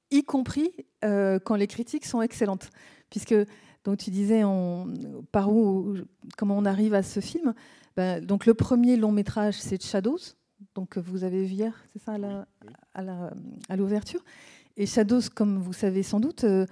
y 0.10 0.24
compris 0.24 0.72
euh, 1.04 1.38
quand 1.38 1.56
les 1.56 1.68
critiques 1.68 2.06
sont 2.06 2.22
excellentes. 2.22 2.70
Puisque, 3.10 3.36
donc 3.84 3.98
tu 3.98 4.10
disais, 4.10 4.44
on, 4.44 4.94
par 5.32 5.52
où, 5.52 5.96
comment 6.38 6.58
on 6.58 6.66
arrive 6.66 6.94
à 6.94 7.04
ce 7.04 7.20
film 7.20 7.54
ben, 7.96 8.26
Donc 8.26 8.46
le 8.46 8.54
premier 8.54 8.96
long 8.96 9.12
métrage, 9.12 9.60
c'est 9.60 9.84
Shadows, 9.84 10.18
donc 10.74 10.90
que 10.90 11.00
vous 11.02 11.24
avez 11.24 11.44
vu 11.44 11.54
hier, 11.54 11.84
c'est 11.92 12.02
ça, 12.02 12.16
à 12.94 13.76
l'ouverture. 13.76 14.24
Et 14.78 14.86
Shadows, 14.86 15.22
comme 15.34 15.60
vous 15.60 15.74
savez 15.74 16.04
sans 16.04 16.22
doute, 16.22 16.46
euh, 16.46 16.66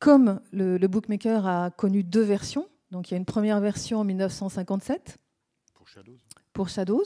comme 0.00 0.40
le, 0.52 0.78
le 0.78 0.88
bookmaker 0.88 1.46
a 1.46 1.70
connu 1.70 2.02
deux 2.02 2.22
versions, 2.22 2.66
donc 2.90 3.10
il 3.10 3.14
y 3.14 3.16
a 3.16 3.18
une 3.18 3.24
première 3.24 3.60
version 3.60 4.00
en 4.00 4.04
1957 4.04 5.18
Pour 5.74 5.88
Shadows. 5.88 6.18
pour 6.52 6.68
Shadows. 6.68 7.04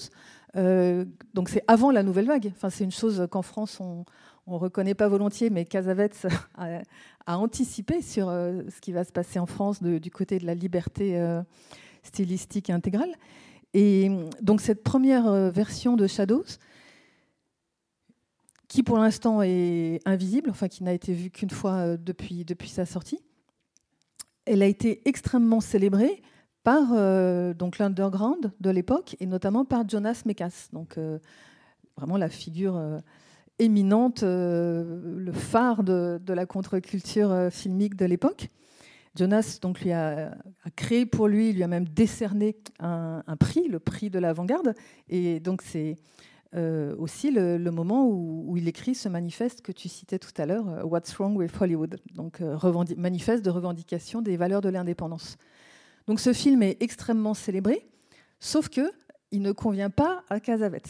Euh, 0.56 1.04
donc 1.34 1.48
c'est 1.48 1.62
avant 1.68 1.90
la 1.90 2.02
nouvelle 2.02 2.26
vague. 2.26 2.52
Enfin, 2.56 2.70
c'est 2.70 2.84
une 2.84 2.90
chose 2.92 3.26
qu'en 3.30 3.42
France 3.42 3.78
on 3.80 4.04
ne 4.46 4.56
reconnaît 4.56 4.94
pas 4.94 5.08
volontiers, 5.08 5.48
mais 5.50 5.64
Casavets 5.64 6.10
a, 6.56 6.80
a 7.26 7.38
anticipé 7.38 8.02
sur 8.02 8.28
euh, 8.28 8.62
ce 8.68 8.80
qui 8.80 8.92
va 8.92 9.04
se 9.04 9.12
passer 9.12 9.38
en 9.38 9.46
France 9.46 9.82
de- 9.82 9.98
du 9.98 10.10
côté 10.10 10.38
de 10.38 10.46
la 10.46 10.54
liberté 10.54 11.18
euh, 11.20 11.42
stylistique 12.02 12.68
intégrale. 12.70 13.12
Et 13.74 14.10
donc 14.42 14.60
cette 14.60 14.82
première 14.82 15.30
version 15.52 15.94
de 15.96 16.06
Shadows, 16.08 16.44
qui 18.68 18.82
pour 18.82 18.98
l'instant 18.98 19.42
est 19.42 20.00
invisible, 20.04 20.50
enfin 20.50 20.68
qui 20.68 20.84
n'a 20.84 20.92
été 20.92 21.12
vue 21.12 21.30
qu'une 21.30 21.50
fois 21.50 21.96
depuis, 21.96 22.44
depuis 22.44 22.68
sa 22.68 22.86
sortie, 22.86 23.20
elle 24.46 24.62
a 24.62 24.66
été 24.66 25.02
extrêmement 25.04 25.60
célébrée 25.60 26.22
par 26.62 26.92
euh, 26.92 27.54
l'underground 27.78 28.52
de 28.60 28.70
l'époque 28.70 29.16
et 29.20 29.26
notamment 29.26 29.64
par 29.64 29.88
Jonas 29.88 30.22
Mekas, 30.26 30.68
donc 30.72 30.98
euh, 30.98 31.18
vraiment 31.96 32.16
la 32.16 32.28
figure 32.28 32.76
euh, 32.76 32.98
éminente, 33.58 34.22
le 34.22 35.32
phare 35.32 35.82
de, 35.82 36.20
la 36.28 36.46
contre-culture 36.46 37.48
filmique 37.50 37.94
de 37.94 38.06
l'époque. 38.06 38.48
Jonas 39.16 39.58
donc 39.60 39.80
lui 39.80 39.92
a, 39.92 40.30
a 40.64 40.70
créé 40.76 41.04
pour 41.04 41.28
lui, 41.28 41.52
lui 41.52 41.62
a 41.62 41.68
même 41.68 41.86
décerné 41.86 42.56
un, 42.78 43.22
un 43.26 43.36
prix, 43.36 43.68
le 43.68 43.78
prix 43.78 44.08
de 44.08 44.18
l'avant-garde, 44.18 44.74
et 45.10 45.40
donc 45.40 45.60
c'est 45.60 45.96
euh, 46.56 46.96
aussi 46.98 47.30
le, 47.30 47.58
moment 47.70 48.08
où, 48.08 48.56
il 48.56 48.66
écrit 48.66 48.96
ce 48.96 49.08
manifeste 49.08 49.62
que 49.62 49.70
tu 49.70 49.88
citais 49.88 50.18
tout 50.18 50.32
à 50.36 50.46
l'heure, 50.46 50.68
euh, 50.68 50.82
What's 50.82 51.14
Wrong 51.14 51.36
with 51.36 51.52
Hollywood, 51.60 52.00
donc 52.14 52.40
euh, 52.40 52.58
manifeste 52.96 53.44
de 53.44 53.50
revendication 53.50 54.20
des 54.20 54.36
valeurs 54.36 54.60
de 54.60 54.68
l'indépendance. 54.68 55.36
Donc 56.08 56.18
ce 56.18 56.32
film 56.32 56.62
est 56.64 56.82
extrêmement 56.82 57.34
célébré, 57.34 57.86
sauf 58.40 58.68
que 58.68 58.90
il 59.30 59.42
ne 59.42 59.52
convient 59.52 59.90
pas 59.90 60.24
à 60.28 60.40
Casavets. 60.40 60.82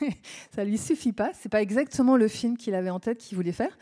Ça 0.54 0.62
lui 0.62 0.76
suffit 0.76 1.12
pas. 1.12 1.30
C'est 1.32 1.48
pas 1.48 1.62
exactement 1.62 2.18
le 2.18 2.28
film 2.28 2.58
qu'il 2.58 2.74
avait 2.74 2.90
en 2.90 3.00
tête, 3.00 3.16
qu'il 3.16 3.34
voulait 3.36 3.52
faire. 3.52 3.78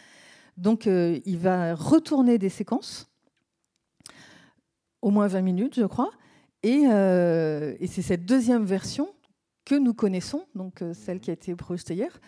Donc 0.57 0.87
il 0.87 1.39
va 1.39 1.75
retourner 1.75 2.39
des 2.39 2.49
séquences, 2.49 3.11
au 5.03 5.11
moins 5.11 5.27
20 5.27 5.43
minutes, 5.43 5.75
je 5.75 5.85
crois, 5.85 6.13
et 6.63 6.85
c'est 7.89 8.03
cette 8.03 8.25
deuxième 8.25 8.65
version 8.65 9.09
que 9.67 9.75
nous 9.75 9.93
connaissons, 9.93 10.47
donc 10.55 10.81
euh, 10.81 10.95
celle 10.95 11.21
qui 11.21 11.29
a 11.29 11.35
été 11.35 11.55
projetée 11.55 11.95
hier, 11.95 12.21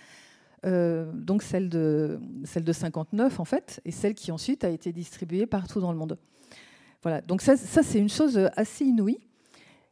euh, 0.66 1.10
donc 1.14 1.42
celle 1.42 1.70
de, 1.70 2.20
celle 2.44 2.64
de 2.64 2.72
59 2.72 3.40
en 3.40 3.44
fait, 3.46 3.80
et 3.86 3.92
celle 3.92 4.12
qui 4.14 4.32
ensuite 4.32 4.64
a 4.64 4.68
été 4.68 4.92
distribuée 4.92 5.46
partout 5.46 5.80
dans 5.80 5.92
le 5.92 5.98
monde. 5.98 6.18
Voilà, 7.02 7.20
donc 7.20 7.40
ça, 7.40 7.56
c'est 7.56 7.98
une 7.98 8.08
chose 8.08 8.50
assez 8.56 8.84
inouïe, 8.84 9.20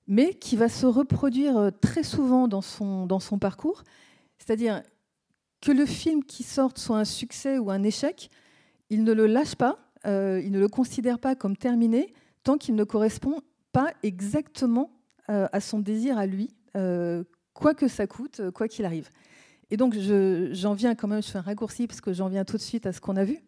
mais 0.09 0.35
qui 0.35 0.57
va 0.57 0.69
se 0.69 0.87
reproduire 0.87 1.57
euh, 1.57 1.71
très 1.71 2.03
souvent 2.03 2.49
dans 2.49 2.63
son, 2.63 3.07
dans 3.07 3.21
son 3.21 3.39
parcours. 3.39 3.85
C'est-à-dire 4.39 4.83
que 5.61 5.71
le 5.71 5.87
film 5.87 6.25
qui 6.25 6.43
sorte 6.43 6.79
soit 6.79 6.99
un 6.99 7.05
succès 7.05 7.59
ou 7.59 7.71
un 7.71 7.85
échec, 7.85 8.29
il 8.91 9.05
ne 9.05 9.13
le 9.13 9.27
lâche 9.27 9.55
pas, 9.55 9.79
il 10.05 10.53
ne 10.53 10.61
le 10.61 10.69
considère 10.69 11.19
pas 11.19 11.35
comme 11.35 11.57
terminé 11.57 12.13
tant 12.45 12.59
qu'il 12.59 12.77
ne 12.77 12.85
correspond 12.85 13.41
pas 13.73 13.93
exactement 14.05 14.93
à 15.27 15.59
son 15.59 15.81
désir 15.81 16.19
à 16.19 16.27
lui, 16.27 16.51
quoi 17.57 17.75
que 17.75 17.89
ça 17.89 18.07
coûte, 18.07 18.41
euh, 18.41 18.51
quoi 18.51 18.69
qu'il 18.69 18.85
arrive. 18.85 19.11
Et 19.71 19.77
donc 19.77 19.95
je- 19.95 20.51
j'en 20.53 20.75
viens 20.75 20.95
quand 20.95 21.09
même, 21.09 21.23
je 21.23 21.29
fais 21.29 21.39
un 21.39 21.43
raccourci 21.43 21.87
parce 21.87 22.01
que 22.01 22.13
j'en 22.13 22.29
viens 22.29 22.45
tout 22.45 22.57
de 22.57 22.63
suite 22.63 22.87
à 22.87 22.93
ce 22.93 23.01
qu'on 23.01 23.17
a 23.17 23.25
vu. 23.25 23.39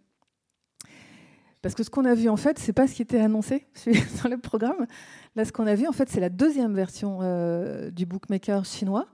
Parce 1.62 1.74
que 1.74 1.82
ce 1.82 1.90
qu'on 1.90 2.04
a 2.04 2.14
vu, 2.14 2.28
en 2.28 2.36
fait, 2.36 2.58
c'est 2.58 2.72
pas 2.72 2.86
ce 2.86 2.94
qui 2.94 3.02
était 3.02 3.18
annoncé 3.20 3.66
sur 3.74 4.28
le 4.28 4.38
programme. 4.38 4.86
Là, 5.34 5.44
ce 5.44 5.52
qu'on 5.52 5.66
a 5.66 5.74
vu, 5.74 5.86
en 5.88 5.92
fait, 5.92 6.08
c'est 6.08 6.20
la 6.20 6.28
deuxième 6.28 6.72
version 6.74 7.18
euh, 7.22 7.90
du 7.90 8.06
bookmaker 8.06 8.64
chinois. 8.64 9.06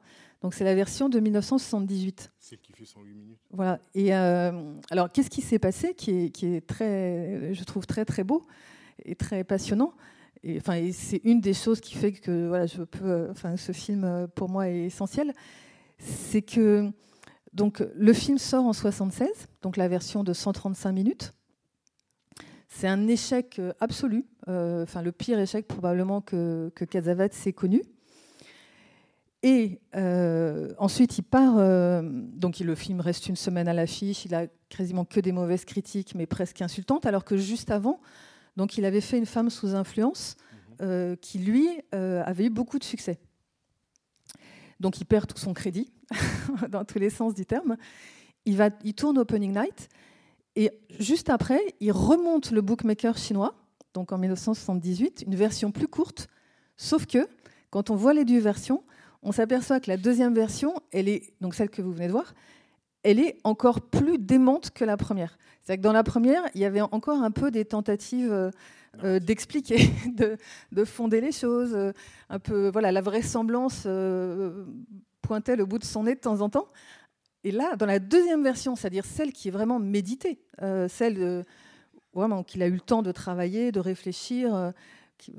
Donc, 0.42 0.52
c'est 0.52 0.64
la 0.64 0.74
version 0.74 1.08
de 1.08 1.20
1978. 1.20 2.30
Celle 2.38 2.58
qui 2.58 2.74
fait 2.74 2.84
108 2.84 3.14
minutes. 3.14 3.38
Voilà. 3.50 3.80
Et 3.94 4.14
euh, 4.14 4.74
alors, 4.90 5.10
qu'est-ce 5.10 5.30
qui 5.30 5.40
s'est 5.40 5.58
passé 5.58 5.94
qui 5.94 6.10
est, 6.26 6.30
qui 6.30 6.54
est 6.54 6.66
très, 6.66 7.54
je 7.54 7.64
trouve 7.64 7.86
très 7.86 8.04
très 8.04 8.24
beau 8.24 8.42
et 9.06 9.14
très 9.14 9.42
passionnant? 9.42 9.94
Et, 10.44 10.58
enfin, 10.58 10.80
c'est 10.92 11.22
une 11.24 11.40
des 11.40 11.54
choses 11.54 11.80
qui 11.80 11.94
fait 11.94 12.12
que 12.12 12.48
voilà, 12.48 12.66
je 12.66 12.82
peux, 12.82 13.06
euh, 13.06 13.30
enfin, 13.30 13.56
ce 13.56 13.72
film 13.72 14.04
euh, 14.04 14.26
pour 14.26 14.50
moi 14.50 14.68
est 14.68 14.84
essentiel. 14.84 15.32
C'est 15.98 16.42
que 16.42 16.90
donc 17.54 17.82
le 17.94 18.12
film 18.12 18.36
sort 18.36 18.66
en 18.66 18.72
76, 18.72 19.28
donc 19.62 19.76
la 19.76 19.88
version 19.88 20.22
de 20.22 20.32
135 20.32 20.92
minutes. 20.92 21.32
C'est 22.68 22.88
un 22.88 23.06
échec 23.06 23.58
euh, 23.58 23.72
absolu, 23.80 24.26
enfin 24.46 25.00
le 25.00 25.12
pire 25.12 25.38
échec 25.38 25.66
probablement 25.66 26.20
que, 26.20 26.70
que 26.74 26.84
ait 26.84 27.52
connu. 27.52 27.82
Et 29.42 29.78
ensuite, 30.78 31.18
il 31.18 31.22
part. 31.22 31.56
donc, 32.02 32.58
le 32.60 32.74
film 32.74 33.00
reste 33.02 33.28
une 33.28 33.36
semaine 33.36 33.68
à 33.68 33.74
l'affiche. 33.74 34.24
Il 34.24 34.34
a 34.34 34.46
quasiment 34.70 35.04
que 35.04 35.20
des 35.20 35.32
mauvaises 35.32 35.66
critiques, 35.66 36.14
mais 36.14 36.24
presque 36.24 36.62
insultantes. 36.62 37.04
Alors 37.04 37.26
que 37.26 37.36
juste 37.36 37.70
avant, 37.70 38.00
donc, 38.56 38.78
il 38.78 38.84
avait 38.84 39.00
fait 39.00 39.18
une 39.18 39.26
femme 39.26 39.50
sous 39.50 39.74
influence, 39.74 40.36
euh, 40.80 41.16
qui 41.16 41.38
lui 41.38 41.68
euh, 41.94 42.22
avait 42.24 42.46
eu 42.46 42.50
beaucoup 42.50 42.78
de 42.78 42.84
succès. 42.84 43.18
Donc, 44.80 45.00
il 45.00 45.04
perd 45.04 45.26
tout 45.26 45.38
son 45.38 45.54
crédit, 45.54 45.92
dans 46.68 46.84
tous 46.84 46.98
les 46.98 47.10
sens 47.10 47.34
du 47.34 47.46
terme. 47.46 47.76
Il, 48.44 48.56
va, 48.56 48.70
il 48.84 48.94
tourne 48.94 49.18
Opening 49.18 49.52
Night. 49.52 49.88
Et 50.56 50.70
juste 50.98 51.30
après, 51.30 51.60
il 51.80 51.92
remonte 51.92 52.50
le 52.50 52.60
bookmaker 52.60 53.16
chinois, 53.16 53.54
donc 53.92 54.12
en 54.12 54.18
1978, 54.18 55.24
une 55.26 55.34
version 55.34 55.72
plus 55.72 55.88
courte. 55.88 56.28
Sauf 56.76 57.06
que, 57.06 57.28
quand 57.70 57.90
on 57.90 57.96
voit 57.96 58.14
les 58.14 58.24
deux 58.24 58.38
versions, 58.38 58.84
on 59.22 59.32
s'aperçoit 59.32 59.80
que 59.80 59.90
la 59.90 59.96
deuxième 59.96 60.34
version, 60.34 60.74
elle 60.92 61.08
est, 61.08 61.32
donc 61.40 61.54
celle 61.54 61.70
que 61.70 61.82
vous 61.82 61.92
venez 61.92 62.06
de 62.06 62.12
voir, 62.12 62.34
elle 63.04 63.20
est 63.20 63.38
encore 63.44 63.80
plus 63.82 64.18
démente 64.18 64.70
que 64.70 64.84
la 64.84 64.96
première. 64.96 65.38
C'est-à-dire 65.62 65.82
que 65.82 65.86
dans 65.86 65.92
la 65.92 66.02
première, 66.02 66.42
il 66.54 66.60
y 66.60 66.64
avait 66.64 66.80
encore 66.80 67.22
un 67.22 67.30
peu 67.30 67.50
des 67.50 67.64
tentatives 67.64 68.32
euh, 68.32 68.50
euh, 69.04 69.18
d'expliquer, 69.20 69.90
de, 70.16 70.36
de 70.72 70.84
fonder 70.84 71.20
les 71.20 71.32
choses, 71.32 71.74
euh, 71.74 71.92
un 72.28 72.38
peu, 72.38 72.70
voilà, 72.70 72.92
la 72.92 73.00
vraisemblance 73.00 73.84
euh, 73.86 74.64
pointait 75.22 75.56
le 75.56 75.64
bout 75.64 75.78
de 75.78 75.84
son 75.84 76.04
nez 76.04 76.14
de 76.14 76.20
temps 76.20 76.40
en 76.40 76.48
temps. 76.50 76.68
Et 77.44 77.50
là, 77.50 77.76
dans 77.76 77.86
la 77.86 77.98
deuxième 77.98 78.42
version, 78.42 78.74
c'est-à-dire 78.74 79.04
celle 79.04 79.32
qui 79.32 79.48
est 79.48 79.50
vraiment 79.50 79.78
méditée, 79.78 80.38
celle 80.88 81.44
vraiment 82.14 82.42
qu'il 82.42 82.62
a 82.62 82.68
eu 82.68 82.72
le 82.72 82.80
temps 82.80 83.02
de 83.02 83.12
travailler, 83.12 83.70
de 83.70 83.80
réfléchir, 83.80 84.72
qui- 85.18 85.34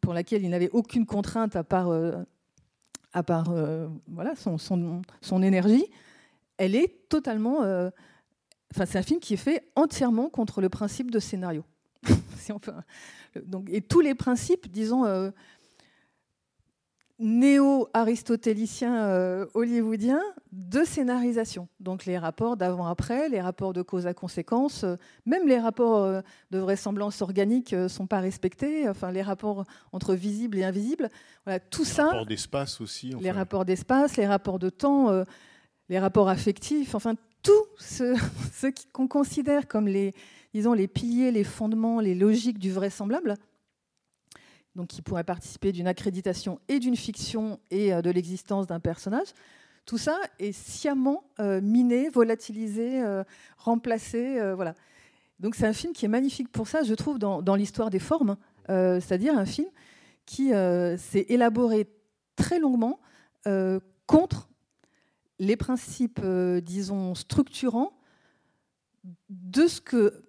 pour 0.00 0.12
laquelle 0.12 0.42
il 0.42 0.50
n'avait 0.50 0.70
aucune 0.72 1.06
contrainte 1.06 1.54
à 1.54 1.62
part, 1.62 1.88
à 3.12 3.22
part 3.22 3.54
voilà, 4.08 4.34
son, 4.34 4.58
son- 4.58 5.02
son 5.20 5.42
énergie, 5.44 5.84
elle 6.60 6.74
est 6.76 7.08
totalement. 7.08 7.62
euh, 7.62 7.90
Enfin, 8.72 8.86
c'est 8.86 8.98
un 8.98 9.02
film 9.02 9.18
qui 9.18 9.34
est 9.34 9.36
fait 9.36 9.64
entièrement 9.74 10.28
contre 10.28 10.60
le 10.60 10.68
principe 10.68 11.10
de 11.10 11.18
scénario. 11.18 11.64
Si 12.36 12.52
on 12.52 12.58
peut- 12.60 12.72
donc, 13.44 13.68
et 13.70 13.80
tous 13.80 14.00
les 14.00 14.14
principes, 14.14 14.70
disons, 14.70 15.04
euh, 15.04 15.30
néo-aristotélicien 17.18 18.94
euh, 19.08 19.46
hollywoodien 19.54 20.20
de 20.52 20.84
scénarisation. 20.84 21.68
Donc 21.80 22.06
les 22.06 22.16
rapports 22.18 22.56
d'avant-après, 22.56 23.28
les 23.28 23.40
rapports 23.40 23.72
de 23.72 23.82
cause 23.82 24.06
à 24.06 24.14
conséquence, 24.14 24.84
euh, 24.84 24.96
même 25.26 25.46
les 25.46 25.58
rapports 25.58 26.02
euh, 26.04 26.20
de 26.50 26.58
vraisemblance 26.58 27.20
organique 27.22 27.72
ne 27.72 27.88
sont 27.88 28.06
pas 28.06 28.20
respectés, 28.20 28.88
enfin 28.88 29.12
les 29.12 29.22
rapports 29.22 29.64
entre 29.92 30.14
visible 30.14 30.58
et 30.58 30.64
invisible. 30.64 31.08
Voilà, 31.44 31.60
tout 31.60 31.82
Les 31.82 31.88
ça, 31.88 32.06
rapports 32.06 32.26
d'espace 32.26 32.80
aussi. 32.80 33.14
les 33.20 33.30
rapports 33.30 33.64
d'espace, 33.64 34.16
les 34.16 34.26
rapports 34.26 34.58
de 34.58 34.70
temps, 34.70 35.10
euh, 35.10 35.24
les 35.90 35.98
rapports 35.98 36.28
affectifs, 36.28 36.94
enfin 36.94 37.16
tout 37.42 37.66
ce, 37.78 38.16
qu'on 38.92 39.08
considère 39.08 39.66
comme 39.66 39.88
les, 39.88 40.14
disons, 40.54 40.72
les 40.72 40.88
piliers, 40.88 41.32
les 41.32 41.44
fondements, 41.44 42.00
les 42.00 42.14
logiques 42.14 42.60
du 42.60 42.70
vraisemblable, 42.70 43.34
donc 44.76 44.86
qui 44.86 45.02
pourraient 45.02 45.24
participer 45.24 45.72
d'une 45.72 45.88
accréditation 45.88 46.60
et 46.68 46.78
d'une 46.78 46.96
fiction 46.96 47.58
et 47.72 47.92
euh, 47.92 48.02
de 48.02 48.10
l'existence 48.10 48.68
d'un 48.68 48.78
personnage. 48.78 49.26
Tout 49.84 49.98
ça 49.98 50.16
est 50.38 50.52
sciemment 50.52 51.24
euh, 51.40 51.60
miné, 51.60 52.08
volatilisé, 52.08 53.02
euh, 53.02 53.24
remplacé. 53.58 54.38
voilà. 54.54 54.76
Donc 55.40 55.56
c'est 55.56 55.66
un 55.66 55.72
film 55.72 55.92
qui 55.92 56.04
est 56.04 56.08
magnifique 56.08 56.52
pour 56.52 56.68
ça, 56.68 56.84
je 56.84 56.94
trouve, 56.94 57.18
dans, 57.18 57.56
l'histoire 57.56 57.90
des 57.90 57.98
formes. 57.98 58.36
C'est-à-dire 58.68 59.36
un 59.36 59.46
film 59.46 59.66
qui 60.26 60.50
s'est 60.50 61.26
élaboré 61.28 61.88
très 62.36 62.60
longuement 62.60 63.00
contre 64.06 64.49
les 65.40 65.56
principes, 65.56 66.20
euh, 66.22 66.60
disons, 66.60 67.14
structurants 67.14 67.92
de 69.30 69.66
ce 69.66 69.80
que 69.80 70.22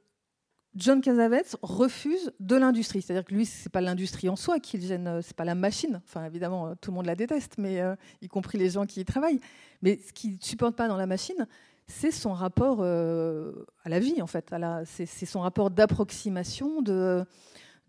John 0.74 1.02
Cassavetes 1.02 1.58
refuse 1.62 2.32
de 2.40 2.56
l'industrie. 2.56 3.02
C'est-à-dire 3.02 3.26
que 3.26 3.34
lui, 3.34 3.46
c'est 3.46 3.70
pas 3.70 3.82
l'industrie 3.82 4.30
en 4.30 4.38
soi 4.38 4.62
qui 4.62 4.78
le 4.78 4.88
gêne, 4.88 5.08
euh, 5.08 5.22
c'est 5.22 5.36
pas 5.36 5.44
la 5.44 5.54
machine. 5.54 6.02
Enfin, 6.06 6.24
évidemment, 6.24 6.68
euh, 6.68 6.74
tout 6.80 6.92
le 6.92 6.96
monde 6.96 7.08
la 7.08 7.16
déteste, 7.16 7.58
mais 7.58 7.82
y 8.22 8.28
compris 8.30 8.58
les 8.58 8.70
gens 8.70 8.86
qui 8.86 9.02
y 9.02 9.06
travaillent. 9.06 9.42
Mais 9.82 10.00
ce 10.00 10.14
qu'il 10.14 10.36
ne 10.36 10.42
supporte 10.42 10.78
pas 10.78 10.88
dans 10.88 10.98
la 10.98 11.08
machine, 11.08 11.46
c'est 11.88 12.12
son 12.12 12.32
rapport 12.32 12.82
à 12.82 13.90
la 13.90 14.00
vie, 14.00 14.22
en 14.22 14.28
fait. 14.28 14.56
C'est 14.86 15.26
son 15.26 15.42
rapport 15.42 15.72
d'approximation, 15.72 16.82
de, 16.82 17.26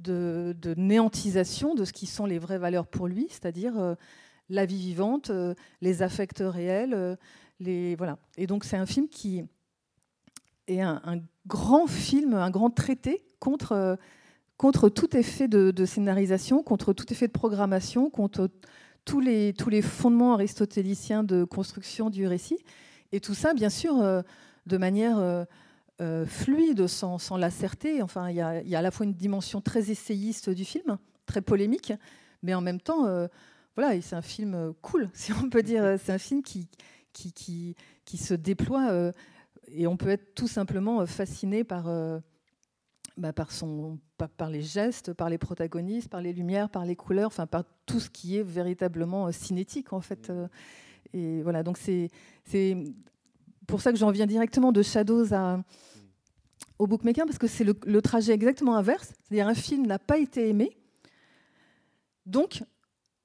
de, 0.00 0.74
néantisation 0.76 1.76
de 1.76 1.84
ce 1.84 1.92
qui 1.92 2.06
sont 2.06 2.26
les 2.26 2.40
vraies 2.40 2.58
valeurs 2.58 2.88
pour 2.88 3.06
lui, 3.06 3.28
c'est-à-dire 3.30 3.96
la 4.48 4.66
vie 4.66 4.78
vivante, 4.78 5.30
euh, 5.30 5.54
les 5.80 6.02
affects 6.02 6.40
réels. 6.40 6.94
euh, 6.94 7.16
les, 7.60 7.94
voilà. 7.96 8.18
Et 8.36 8.46
donc, 8.46 8.64
c'est 8.64 8.76
un 8.76 8.86
film 8.86 9.08
qui 9.08 9.44
est 10.66 10.80
un, 10.80 11.00
grand 11.46 11.86
film, 11.86 12.34
un 12.34 12.50
grand 12.50 12.70
traité 12.70 13.24
contre, 13.38 13.72
euh, 13.72 13.96
contre 14.56 14.88
tout 14.88 15.16
effet 15.16 15.48
de, 15.48 15.84
scénarisation, 15.84 16.62
contre 16.62 16.92
tout 16.92 17.12
effet 17.12 17.28
de 17.28 17.32
programmation, 17.32 18.10
contre 18.10 18.50
tous 19.04 19.20
les, 19.20 19.52
tous 19.52 19.70
les 19.70 19.82
fondements 19.82 20.34
aristotéliciens 20.34 21.24
de 21.24 21.44
construction 21.44 22.10
du 22.10 22.26
récit. 22.26 22.58
Et 23.12 23.20
tout 23.20 23.34
ça, 23.34 23.54
bien 23.54 23.70
sûr, 23.70 23.94
de 24.66 24.76
manière 24.78 25.46
fluide, 26.26 26.86
sans, 26.86 27.18
sans. 27.18 27.38
Enfin, 28.00 28.30
il 28.30 28.36
y, 28.36 28.40
a, 28.40 28.78
à 28.78 28.82
la 28.82 28.90
fois 28.90 29.04
une 29.04 29.14
dimension 29.14 29.60
très 29.60 29.90
essayiste 29.90 30.50
du 30.50 30.64
film, 30.64 30.98
très 31.26 31.42
polémique, 31.42 31.92
mais 32.42 32.54
en 32.54 32.60
même 32.60 32.80
temps, 32.80 33.06
voilà, 33.76 34.00
c'est 34.00 34.16
un 34.16 34.22
film 34.22 34.54
euh, 34.54 34.72
cool, 34.82 35.10
si 35.14 35.32
on 35.32 35.48
peut 35.48 35.62
dire. 35.62 35.98
C'est 36.02 36.12
un 36.12 36.18
film 36.18 36.42
qui, 36.42 36.68
qui, 37.12 37.32
qui, 37.32 37.74
qui 38.04 38.16
se 38.16 38.34
déploie 38.34 38.90
euh, 38.90 39.12
et 39.68 39.86
on 39.86 39.96
peut 39.96 40.08
être 40.08 40.34
tout 40.34 40.48
simplement 40.48 41.00
euh, 41.00 41.06
fasciné 41.06 41.64
par, 41.64 41.88
euh, 41.88 42.18
bah, 43.16 43.32
par, 43.32 43.52
son, 43.52 43.98
par, 44.18 44.28
par 44.28 44.50
les 44.50 44.62
gestes, 44.62 45.12
par 45.12 45.28
les 45.30 45.38
protagonistes, 45.38 46.08
par 46.08 46.20
les 46.20 46.32
lumières, 46.32 46.68
par 46.68 46.84
les 46.84 46.96
couleurs, 46.96 47.28
enfin 47.28 47.46
par 47.46 47.64
tout 47.86 48.00
ce 48.00 48.10
qui 48.10 48.36
est 48.36 48.42
véritablement 48.42 49.30
cinétique 49.32 49.92
en 49.92 50.00
fait. 50.00 50.30
euh. 50.30 50.48
Et 51.14 51.42
voilà, 51.42 51.62
donc 51.62 51.76
c'est 51.76 52.08
c'est 52.44 52.76
pour 53.66 53.80
ça 53.80 53.92
que 53.92 53.98
j'en 53.98 54.10
viens 54.10 54.26
directement 54.26 54.72
de 54.72 54.82
Shadows 54.82 55.34
à, 55.34 55.62
au 56.78 56.86
Bookmaker 56.86 57.26
parce 57.26 57.38
que 57.38 57.46
c'est 57.46 57.64
le, 57.64 57.74
le 57.84 58.02
trajet 58.02 58.32
exactement 58.32 58.76
inverse. 58.76 59.12
C'est-à-dire 59.22 59.46
un 59.46 59.54
film 59.54 59.86
n'a 59.86 59.98
pas 59.98 60.18
été 60.18 60.48
aimé, 60.48 60.76
donc 62.24 62.62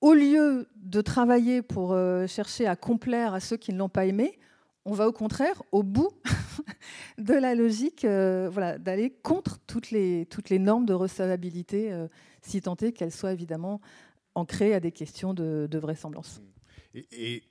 au 0.02 0.14
lieu 0.14 0.68
de 0.76 1.02
travailler 1.02 1.62
pour 1.62 1.94
euh, 1.94 2.28
chercher 2.28 2.68
à 2.68 2.76
complaire 2.76 3.34
à 3.34 3.40
ceux 3.40 3.58
qui 3.58 3.74
ne 3.74 3.78
l'ont 3.78 3.90
pas 3.90 4.06
aimé, 4.06 4.40
on 4.86 4.94
va 4.94 5.08
au 5.08 5.12
contraire 5.12 5.62
au 5.72 5.84
bout 5.84 6.12
de 7.18 7.34
la 7.34 7.56
logique, 7.56 8.06
euh, 8.06 8.50
voilà, 8.52 8.78
d'aller 8.78 9.10
contre 9.10 9.60
toutes 9.68 9.92
les, 9.92 10.26
toutes 10.28 10.50
les 10.50 10.60
normes 10.60 10.86
de 10.86 10.94
recevabilité, 10.94 11.92
euh, 11.92 12.08
si 12.42 12.62
tant 12.62 12.76
est 12.78 12.92
qu'elles 12.92 13.12
soient 13.12 13.34
évidemment 13.34 13.82
ancrées 14.36 14.74
à 14.74 14.80
des 14.80 14.92
questions 14.92 15.34
de, 15.34 15.68
de 15.70 15.78
vraisemblance. 15.78 16.42
Et, 16.94 17.08
et 17.12 17.44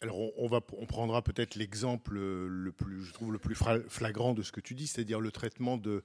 alors 0.00 0.18
on, 0.18 0.32
on 0.36 0.48
va, 0.48 0.60
on 0.76 0.86
prendra 0.86 1.22
peut-être 1.22 1.54
l'exemple 1.54 2.18
le 2.18 2.72
plus, 2.72 3.04
je 3.04 3.12
trouve 3.12 3.32
le 3.32 3.38
plus 3.38 3.54
flagrant 3.54 4.34
de 4.34 4.42
ce 4.42 4.52
que 4.52 4.60
tu 4.60 4.74
dis, 4.74 4.86
c'est-à-dire 4.86 5.20
le 5.20 5.30
traitement 5.30 5.78
de 5.78 6.02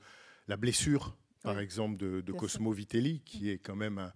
la 0.48 0.56
blessure, 0.56 1.18
par 1.44 1.60
exemple 1.60 1.98
de, 1.98 2.32
Cosmo 2.32 2.72
Vitelli, 2.72 3.22
qui 3.22 3.50
est 3.50 3.58
quand 3.58 3.76
même 3.76 3.98
un, 3.98 4.14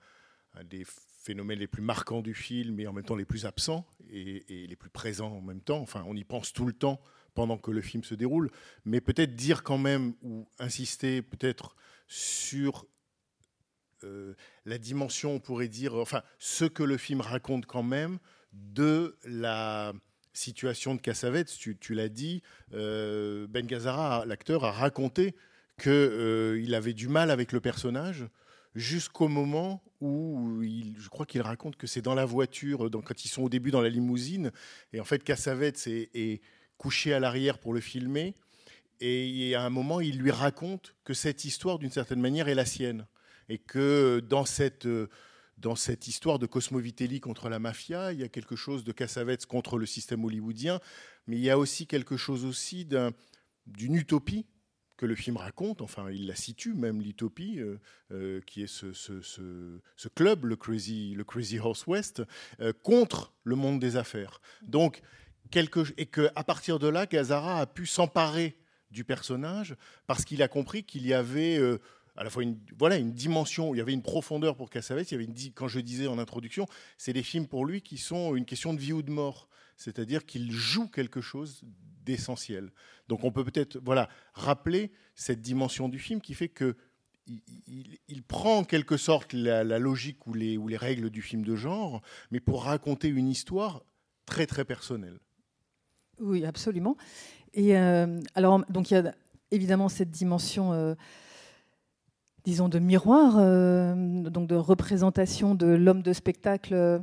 un 0.53 0.63
des 0.63 0.85
phénomènes 1.21 1.59
les 1.59 1.67
plus 1.67 1.81
marquants 1.81 2.21
du 2.21 2.33
film 2.33 2.79
et 2.79 2.87
en 2.87 2.93
même 2.93 3.05
temps 3.05 3.15
les 3.15 3.25
plus 3.25 3.45
absents 3.45 3.85
et, 4.09 4.43
les 4.49 4.75
plus 4.75 4.89
présents 4.89 5.31
en 5.31 5.41
même 5.41 5.61
temps. 5.61 5.79
Enfin, 5.79 6.03
on 6.07 6.15
y 6.15 6.23
pense 6.23 6.51
tout 6.51 6.65
le 6.65 6.73
temps 6.73 6.99
pendant 7.33 7.57
que 7.57 7.71
le 7.71 7.81
film 7.81 8.03
se 8.03 8.15
déroule, 8.15 8.49
mais 8.83 8.99
peut-être 8.99 9.35
dire 9.35 9.63
quand 9.63 9.77
même 9.77 10.13
ou 10.21 10.47
insister 10.59 11.21
peut-être 11.21 11.75
sur 12.07 12.85
euh, 14.03 14.33
la 14.65 14.77
dimension, 14.77 15.35
on 15.35 15.39
pourrait 15.39 15.69
dire, 15.69 15.95
enfin, 15.95 16.23
ce 16.39 16.65
que 16.65 16.83
le 16.83 16.97
film 16.97 17.21
raconte 17.21 17.65
quand 17.65 17.83
même 17.83 18.19
de 18.51 19.17
la 19.23 19.93
situation 20.33 20.95
de 20.95 21.01
Cassavetes. 21.01 21.57
Tu, 21.57 21.93
l'as 21.93 22.09
dit, 22.09 22.41
euh, 22.73 23.47
Ben 23.47 23.65
Gazzara, 23.65 24.25
l'acteur, 24.25 24.65
a 24.65 24.71
raconté 24.71 25.35
qu'il 25.79 26.75
avait 26.75 26.93
du 26.93 27.07
mal 27.07 27.31
avec 27.31 27.51
le 27.51 27.61
personnage 27.61 28.25
jusqu'au 28.75 29.27
moment 29.27 29.83
où 29.99 30.61
il, 30.63 30.95
je 30.97 31.09
crois 31.09 31.25
qu'il 31.25 31.41
raconte 31.41 31.75
que 31.75 31.87
c'est 31.87 32.01
dans 32.01 32.15
la 32.15 32.25
voiture, 32.25 32.89
quand 33.05 33.25
ils 33.25 33.29
sont 33.29 33.43
au 33.43 33.49
début 33.49 33.71
dans 33.71 33.81
la 33.81 33.89
limousine, 33.89 34.51
et 34.93 34.99
en 34.99 35.05
fait 35.05 35.23
Cassavetes 35.23 35.87
est, 35.87 36.41
couché 36.77 37.13
à 37.13 37.19
l'arrière 37.19 37.59
pour 37.59 37.73
le 37.73 37.79
filmer, 37.79 38.33
et 39.01 39.53
à 39.53 39.63
un 39.63 39.69
moment 39.69 39.99
il 39.99 40.17
lui 40.17 40.31
raconte 40.31 40.95
que 41.03 41.13
cette 41.13 41.45
histoire 41.45 41.77
d'une 41.77 41.91
certaine 41.91 42.19
manière 42.19 42.47
est 42.47 42.55
la 42.55 42.65
sienne, 42.65 43.05
et 43.49 43.59
que 43.59 44.19
dans 44.27 44.45
cette 44.45 44.87
dans 45.57 45.75
cette 45.75 46.07
histoire 46.07 46.39
de 46.39 46.47
Cosmo 46.47 46.79
Vitelli 46.79 47.19
contre 47.19 47.47
la 47.47 47.59
mafia, 47.59 48.13
il 48.13 48.19
y 48.19 48.23
a 48.23 48.29
quelque 48.29 48.55
chose 48.55 48.83
de 48.83 48.91
Cassavetes 48.91 49.45
contre 49.45 49.77
le 49.77 49.85
système 49.85 50.25
hollywoodien, 50.25 50.79
mais 51.27 51.35
il 51.35 51.43
y 51.43 51.51
a 51.51 51.59
aussi 51.59 51.85
quelque 51.85 52.17
chose 52.17 52.45
aussi 52.45 52.83
d'un- 52.83 53.11
d'une 53.67 53.93
utopie 53.93 54.47
que 55.01 55.07
le 55.07 55.15
film 55.15 55.37
raconte, 55.37 55.81
enfin 55.81 56.11
il 56.11 56.27
la 56.27 56.35
situe 56.35 56.75
même 56.75 57.01
l'utopie, 57.01 57.59
euh, 57.59 57.79
euh, 58.11 58.39
qui 58.45 58.61
est 58.61 58.67
ce, 58.67 58.93
ce- 58.93 59.79
club, 60.13 60.45
le 60.45 60.55
Crazy, 60.55 61.15
le 61.15 61.23
Crazy 61.23 61.57
Horse 61.57 61.87
West, 61.87 62.21
euh, 62.59 62.71
contre 62.83 63.33
le 63.43 63.55
monde 63.55 63.79
des 63.79 63.95
affaires. 63.95 64.41
Donc, 64.61 65.01
quelque, 65.49 65.79
et 65.97 66.05
qu'à 66.05 66.43
partir 66.43 66.77
de 66.77 66.87
là, 66.87 67.07
Gazzara 67.07 67.61
a 67.61 67.65
pu 67.65 67.87
s'emparer 67.87 68.55
du 68.91 69.03
personnage 69.03 69.75
parce 70.05 70.23
qu'il 70.23 70.43
a 70.43 70.47
compris 70.47 70.83
qu'il 70.83 71.07
y 71.07 71.15
avait 71.15 71.57
à 72.15 72.23
la 72.23 72.29
fois 72.29 72.43
une, 72.43 72.59
voilà, 72.77 72.97
une 72.97 73.11
dimension, 73.13 73.73
il 73.73 73.77
y 73.77 73.81
avait 73.81 73.93
une 73.93 74.01
profondeur 74.03 74.55
pour 74.55 74.69
Cassavetes, 74.69 75.11
il 75.11 75.13
y 75.13 75.15
avait 75.15 75.25
une, 75.25 75.53
quand 75.53 75.67
je 75.67 75.79
disais 75.79 76.07
en 76.07 76.19
introduction, 76.19 76.65
c'est 76.97 77.13
des 77.13 77.23
films 77.23 77.47
pour 77.47 77.65
lui 77.65 77.81
qui 77.81 77.97
sont 77.97 78.35
une 78.35 78.45
question 78.45 78.73
de 78.73 78.79
vie 78.79 78.93
ou 78.93 79.01
de 79.01 79.11
mort, 79.11 79.47
c'est-à-dire 79.77 80.25
qu'il 80.25 80.51
joue 80.51 80.87
quelque 80.87 81.21
chose 81.21 81.63
d'essentiel. 82.05 82.71
Donc 83.07 83.23
on 83.23 83.31
peut 83.31 83.43
peut-être 83.43 83.77
voilà, 83.83 84.09
rappeler 84.33 84.91
cette 85.15 85.41
dimension 85.41 85.87
du 85.89 85.99
film 85.99 86.19
qui 86.21 86.33
fait 86.33 86.49
que 86.49 86.75
il, 87.27 87.41
il- 87.67 87.99
il 88.07 88.23
prend 88.23 88.57
en 88.57 88.63
quelque 88.63 88.97
sorte 88.97 89.31
la, 89.33 89.63
logique 89.79 90.25
ou 90.27 90.33
les, 90.33 90.57
ou 90.57 90.67
les 90.67 90.77
règles 90.77 91.09
du 91.11 91.21
film 91.21 91.43
de 91.43 91.55
genre, 91.55 92.01
mais 92.31 92.39
pour 92.39 92.63
raconter 92.63 93.07
une 93.07 93.27
histoire 93.27 93.83
très 94.25 94.47
très 94.47 94.65
personnelle. 94.65 95.19
Oui, 96.19 96.43
absolument. 96.45 96.97
Et 97.53 97.77
euh, 97.77 98.19
alors, 98.35 98.63
donc 98.69 98.91
il 98.91 98.95
y 98.95 98.97
a 98.97 99.15
évidemment 99.51 99.89
cette 99.89 100.09
dimension, 100.11 100.73
euh, 100.73 100.95
disons, 102.43 102.69
de 102.69 102.79
miroir, 102.79 103.35
euh, 103.37 103.93
donc 104.29 104.47
de 104.47 104.55
représentation 104.55 105.55
de 105.55 105.67
l'homme 105.67 106.01
de 106.01 106.13
spectacle 106.13 106.73
euh, 106.73 106.99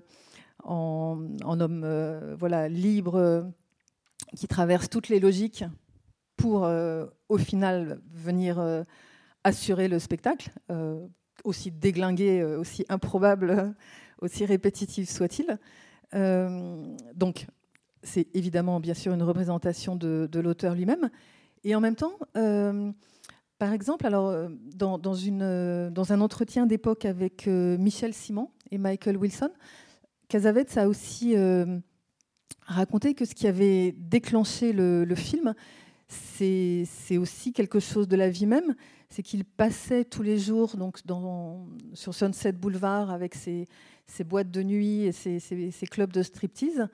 en, 0.65 1.21
homme, 1.45 1.83
euh, 1.85 2.35
voilà, 2.39 2.69
libre, 2.69 3.47
qui 4.37 4.49
traverse 4.49 4.89
toutes 4.89 5.09
les 5.09 5.21
logiques 5.21 5.65
pour, 6.37 6.71
au 7.29 7.39
final, 7.39 8.01
venir 8.13 8.85
assurer 9.43 9.89
le 9.89 9.99
spectacle, 9.99 10.53
aussi 11.43 11.71
déglingué, 11.73 12.45
aussi 12.45 12.85
improbable, 12.89 13.75
aussi 14.21 14.45
répétitif 14.45 15.09
soit-il. 15.09 15.59
Donc, 17.15 17.47
c'est 18.03 18.29
évidemment, 18.35 18.79
bien 18.79 18.95
sûr, 18.95 19.15
une 19.15 19.23
représentation 19.23 19.97
de, 19.97 20.29
l'auteur 20.39 20.75
lui-même. 20.75 21.11
Et 21.65 21.75
en 21.75 21.81
même 21.81 21.97
temps, 21.97 22.19
par 23.59 23.73
exemple, 23.73 24.07
alors, 24.07 24.29
euh, 24.29 24.49
euh, 24.81 25.91
dans 25.91 26.13
un 26.13 26.21
entretien 26.21 26.67
d'époque 26.67 27.05
avec 27.05 27.49
euh, 27.49 27.77
Michel 27.77 28.15
Simon 28.15 28.51
et 28.71 28.79
Michael 28.79 29.17
Wilson, 29.17 29.51
Cassavetes 30.29 30.77
a 30.79 30.89
aussi 30.89 31.35
raconté 32.67 33.15
que 33.15 33.25
ce 33.25 33.35
qui 33.35 33.47
avait 33.47 33.93
déclenché 33.93 34.75
le, 34.75 35.15
film, 35.15 35.55
c'est 36.07 37.17
aussi 37.17 37.55
quelque 37.55 37.81
chose 37.81 38.07
de 38.07 38.17
la 38.17 38.29
vie 38.29 38.45
même. 38.45 38.77
C'est 39.09 39.23
qu'il 39.23 39.47
passait 39.47 40.05
tous 40.05 40.23
les 40.23 40.39
jours 40.39 40.77
donc, 40.77 40.99
sur 41.95 42.15
Sunset 42.15 42.53
Boulevard 42.53 43.11
avec 43.11 43.35
ses, 43.35 43.67
boîtes 44.27 44.51
de 44.51 44.63
nuit 44.63 45.05
et 45.05 45.13
ses, 45.13 45.87
clubs 45.91 46.13
de 46.13 46.23
striptease 46.23 46.89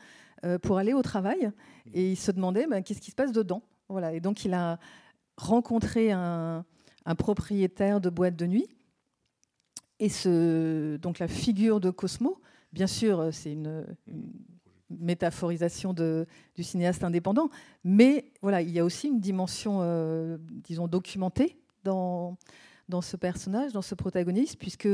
pour 0.63 0.79
aller 0.79 0.93
au 0.93 1.03
travail. 1.03 1.51
Et 1.93 2.13
il 2.13 2.17
se 2.17 2.31
demandait 2.31 2.69
ben, 2.69 2.85
qu'est-ce 2.85 3.01
qui 3.01 3.11
se 3.11 3.17
passe 3.17 3.33
dedans? 3.33 3.65
Voilà. 3.89 4.13
Et 4.13 4.21
donc 4.21 4.45
il 4.45 4.55
a 4.55 4.79
rencontré 5.37 6.13
un, 6.13 6.65
propriétaire 7.19 8.01
de 8.01 8.11
boîte 8.11 8.37
de 8.37 8.47
nuit. 8.47 8.69
Et 10.01 10.09
ce, 10.09 10.97
donc 10.97 11.19
la 11.19 11.29
figure 11.29 11.81
de 11.81 11.91
Cosmo, 11.91 12.41
bien 12.73 12.87
sûr, 12.87 13.29
c'est 13.33 13.53
une, 13.53 13.85
métaphorisation 14.91 15.93
du 15.93 16.63
cinéaste 16.63 17.05
indépendant, 17.05 17.51
mais 17.85 18.27
voilà, 18.43 18.63
il 18.63 18.71
y 18.71 18.79
a 18.79 18.85
aussi 18.85 19.09
une 19.09 19.21
dimension, 19.21 19.79
euh, 19.83 20.37
disons, 20.41 20.89
documentée 20.89 21.59
dans, 21.85 22.37
ce 23.01 23.17
personnage, 23.17 23.73
dans 23.73 23.83
ce 23.83 23.95
protagoniste, 23.95 24.59
puisque 24.59 24.89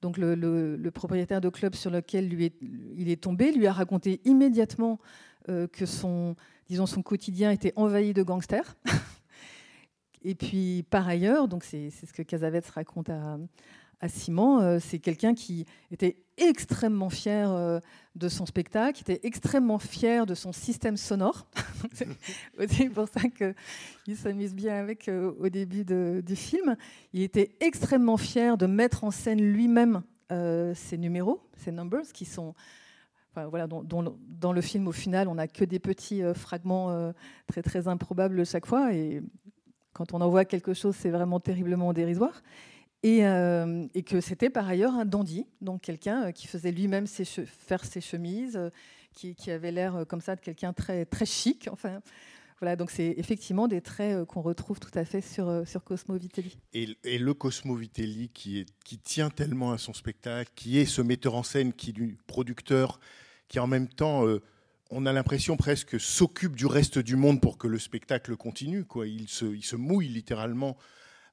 donc 0.00 0.16
le, 0.18 0.90
propriétaire 0.90 1.40
de 1.40 1.48
club 1.48 1.74
sur 1.74 1.90
lequel 1.90 2.32
il 2.32 3.08
est 3.08 3.22
tombé 3.22 3.52
lui 3.52 3.66
a 3.66 3.72
raconté 3.72 4.20
immédiatement 4.24 4.98
euh, 5.48 5.66
que 5.66 5.86
son, 5.86 6.36
disons, 6.68 6.86
son 6.86 7.02
quotidien 7.02 7.50
était 7.50 7.72
envahi 7.76 8.12
de 8.12 8.22
gangsters. 8.22 8.76
Et 10.22 10.34
puis, 10.34 10.84
par 10.90 11.08
ailleurs, 11.08 11.48
donc 11.48 11.64
c'est 11.64 11.90
ce 11.90 12.12
que 12.12 12.22
Casavets 12.22 12.60
raconte 12.74 13.10
à, 13.10 13.38
Simon, 14.08 14.60
euh, 14.60 14.78
c'est 14.80 15.00
quelqu'un 15.00 15.34
qui 15.34 15.66
était 15.90 16.18
extrêmement 16.38 17.10
fier 17.10 17.50
euh, 17.50 17.80
de 18.14 18.28
son 18.28 18.46
spectacle, 18.46 18.94
qui 18.94 19.10
était 19.10 19.26
extrêmement 19.26 19.78
fier 19.78 20.26
de 20.26 20.34
son 20.34 20.52
système 20.52 20.96
sonore. 20.96 21.46
c'est 22.68 22.88
pour 22.88 23.08
ça 23.08 23.20
qu'il 23.28 24.16
s'amuse 24.16 24.54
bien 24.54 24.76
avec 24.76 25.08
euh, 25.08 25.32
au 25.38 25.48
début 25.48 25.84
du 25.84 26.36
film. 26.36 26.76
Il 27.12 27.22
était 27.22 27.56
extrêmement 27.60 28.16
fier 28.16 28.56
de 28.56 28.66
mettre 28.66 29.04
en 29.04 29.10
scène 29.10 29.40
lui-même 29.40 30.02
euh, 30.32 30.74
ses 30.74 30.98
numéros, 30.98 31.42
ses 31.56 31.72
numbers, 31.72 32.12
qui 32.12 32.24
sont 32.24 32.54
voilà, 33.50 33.68
dont, 33.68 33.84
dans 33.84 34.52
le 34.52 34.60
film, 34.60 34.88
au 34.88 34.92
final, 34.92 35.28
on 35.28 35.36
n'a 35.36 35.46
que 35.46 35.64
des 35.64 35.78
petits 35.78 36.22
fragments 36.34 37.12
très, 37.46 37.62
très 37.62 37.86
improbables 37.86 38.44
chaque 38.44 38.66
fois. 38.66 38.92
Et 38.92 39.22
quand 39.92 40.14
on 40.14 40.20
en 40.20 40.28
voit 40.28 40.44
quelque 40.44 40.74
chose, 40.74 40.94
c'est 40.96 41.10
vraiment 41.10 41.40
terriblement 41.40 41.92
dérisoire. 41.92 42.42
Et, 43.02 43.24
euh, 43.24 43.86
que 44.06 44.20
c'était 44.20 44.50
par 44.50 44.68
ailleurs 44.68 44.94
un 44.94 45.04
dandy, 45.04 45.46
donc 45.60 45.82
quelqu'un 45.82 46.24
euh, 46.24 46.32
qui 46.32 46.48
faisait 46.48 46.72
lui-même 46.72 47.06
faire 47.06 47.84
ses 47.84 48.00
chemises, 48.00 48.56
euh, 48.56 48.70
qui, 49.12 49.50
avait 49.50 49.72
l'air 49.72 50.04
comme 50.08 50.20
ça 50.20 50.36
de 50.36 50.40
quelqu'un 50.40 50.72
très, 50.72 51.06
chic. 51.24 51.68
Enfin, 51.72 52.00
voilà, 52.60 52.76
donc 52.76 52.90
c'est 52.90 53.14
effectivement 53.16 53.66
des 53.66 53.80
traits 53.80 54.24
qu'on 54.26 54.42
retrouve 54.42 54.78
tout 54.78 54.96
à 54.96 55.04
fait 55.04 55.20
sur, 55.20 55.66
sur 55.66 55.82
Cosmo 55.82 56.16
Vitelli. 56.16 56.56
Et, 56.72 57.18
le 57.18 57.34
Cosmo 57.34 57.74
Vitelli 57.74 58.28
qui, 58.28 58.64
tient 59.02 59.30
tellement 59.30 59.72
à 59.72 59.78
son 59.78 59.92
spectacle, 59.92 60.50
qui 60.54 60.78
est 60.78 60.86
ce 60.86 61.02
metteur 61.02 61.34
en 61.34 61.42
scène, 61.42 61.72
qui 61.72 61.90
est 61.90 61.94
du 61.94 62.16
producteur, 62.28 63.00
qui 63.48 63.58
en 63.58 63.66
même 63.66 63.88
temps, 63.88 64.24
on 64.90 65.06
a 65.06 65.12
l'impression 65.12 65.56
presque 65.56 66.00
s'occupe 66.00 66.56
du 66.56 66.66
reste 66.66 66.98
du 66.98 67.16
monde 67.16 67.40
pour 67.40 67.58
que 67.58 67.66
le 67.66 67.78
spectacle 67.78 68.36
continue. 68.36 68.84
Il, 69.04 69.28
se, 69.28 69.44
il 69.44 69.64
se 69.64 69.76
mouille 69.76 70.08
littéralement 70.08 70.76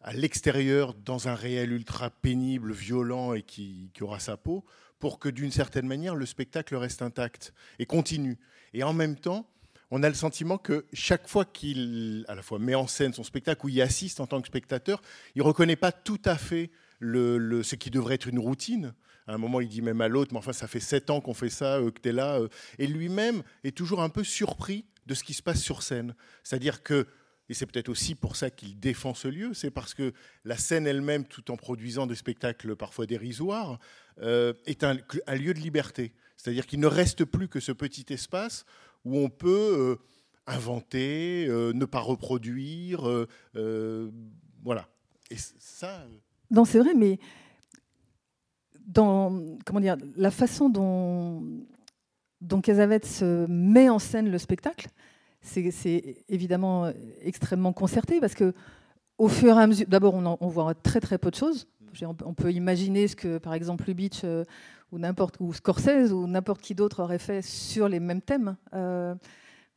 à 0.02 0.14
l'extérieur 0.14 0.94
dans 0.94 1.28
un 1.30 1.36
réel 1.36 1.72
ultra 1.72 2.10
pénible, 2.10 2.74
violent 2.74 3.34
et 3.34 3.44
qui, 3.44 3.90
aura 4.02 4.20
sa 4.20 4.38
peau, 4.38 4.66
pour 5.00 5.20
que 5.20 5.30
d'une 5.30 5.52
certaine 5.52 5.88
manière 5.88 6.16
le 6.16 6.26
spectacle 6.26 6.76
reste 6.76 7.02
intact 7.02 7.54
et 7.80 7.86
continue. 7.86 8.38
Et 8.74 8.84
en 8.84 8.94
même 8.94 9.16
temps, 9.16 9.50
on 9.90 10.04
a 10.04 10.10
le 10.10 10.16
sentiment 10.16 10.58
que 10.58 10.86
chaque 10.94 11.28
fois 11.28 11.46
qu'il 11.46 12.26
à 12.28 12.36
la 12.36 12.42
fois 12.42 12.60
met 12.60 12.76
en 12.76 12.88
scène 12.88 13.14
son 13.14 13.24
spectacle 13.24 13.66
ou 13.66 13.70
y 13.70 13.82
assiste 13.82 14.20
en 14.20 14.28
tant 14.28 14.42
que 14.42 14.48
spectateur, 14.48 15.02
il 15.36 15.42
reconnaît 15.42 15.76
pas 15.76 15.92
tout 15.92 16.22
à 16.26 16.38
fait 16.38 16.72
ce 17.02 17.76
qui 17.76 17.90
devrait 17.90 18.16
être 18.16 18.28
une 18.28 18.40
routine. 18.40 18.94
À 19.28 19.34
un 19.34 19.38
moment, 19.38 19.60
il 19.60 19.68
dit 19.68 19.82
même 19.82 20.02
à 20.02 20.08
l'autre, 20.08 20.32
mais 20.34 20.38
enfin, 20.40 20.54
ça 20.54 20.68
fait 20.68 20.80
sept 20.80 21.10
ans 21.10 21.20
qu'on 21.22 21.34
fait 21.34 21.50
ça, 21.50 21.78
euh, 21.78 21.92
que 21.92 22.00
tu 22.00 22.10
es 22.10 22.12
là. 22.12 22.40
euh. 22.40 22.48
Et 22.78 22.88
lui-même 22.88 23.42
est 23.64 23.76
toujours 23.76 24.02
un 24.02 24.10
peu 24.10 24.24
surpris 24.24 24.86
de 25.08 25.14
ce 25.14 25.24
qui 25.24 25.34
se 25.34 25.42
passe 25.42 25.62
sur 25.62 25.82
scène. 25.84 26.16
C'est-à-dire 26.44 26.84
que, 26.84 27.08
et 27.50 27.54
c'est 27.54 27.66
peut-être 27.66 27.90
aussi 27.90 28.16
pour 28.16 28.36
ça 28.36 28.50
qu'il 28.50 28.80
défend 28.80 29.14
ce 29.14 29.28
lieu, 29.28 29.54
c'est 29.54 29.72
parce 29.72 29.94
que 29.94 30.14
la 30.44 30.58
scène 30.58 30.86
elle-même, 30.88 31.26
tout 31.26 31.50
en 31.52 31.58
produisant 31.58 32.06
des 32.08 32.16
spectacles 32.16 32.76
parfois 32.76 33.06
dérisoires, 33.06 33.80
euh, 34.22 34.54
est 34.66 34.84
un, 34.84 34.98
un 35.28 35.36
lieu 35.36 35.54
de 35.54 35.60
liberté. 35.60 36.14
C'est-à-dire 36.38 36.66
qu'il 36.68 36.80
ne 36.80 36.88
reste 36.88 37.26
plus 37.26 37.48
que 37.48 37.60
ce 37.60 37.72
petit 37.72 38.06
espace 38.14 38.66
où 39.06 39.18
on 39.18 39.30
peut 39.30 39.50
euh, 39.50 39.96
inventer, 40.48 41.48
ne 41.50 41.86
pas 41.86 42.00
reproduire, 42.00 43.02
voilà. 44.64 44.88
Et 45.32 45.38
ça, 45.60 46.06
Non, 46.52 46.66
c'est 46.66 46.80
vrai, 46.80 46.94
mais 46.94 47.20
dans 48.86 49.58
comment 49.66 49.80
dire, 49.80 49.98
la 50.16 50.32
façon 50.32 50.70
dont, 50.70 51.44
dont 52.42 52.62
Casavets 52.62 53.06
se 53.06 53.46
met 53.48 53.90
en 53.90 54.00
scène 54.00 54.30
le 54.30 54.38
spectacle, 54.38 54.88
c'est 55.42 56.24
évidemment 56.28 56.92
extrêmement 57.22 57.74
concerté 57.74 58.20
parce 58.20 58.34
que 58.34 58.54
au 59.18 59.28
fur 59.28 59.58
et 59.58 59.62
à 59.62 59.68
mesure, 59.68 59.86
d'abord, 59.88 60.16
on, 60.16 60.48
voit 60.48 60.74
très 60.74 61.00
très 61.00 61.18
peu 61.18 61.32
de 61.32 61.36
choses. 61.36 61.68
On 62.04 62.34
peut- 62.34 62.52
imaginer 62.52 63.08
ce 63.08 63.16
que, 63.16 63.38
par 63.38 63.54
exemple, 63.54 63.86
Lubitsch 63.88 64.24
euh, 64.26 64.44
ou 65.40 65.54
Scorsese 65.54 66.12
ou 66.12 66.28
n'importe 66.28 66.62
qui 66.62 66.76
d'autre 66.76 67.02
aurait 67.02 67.20
fait 67.20 67.42
sur 67.42 67.88
les 67.88 68.02
mêmes 68.02 68.22
thèmes. 68.22 68.58
Euh, 68.74 69.16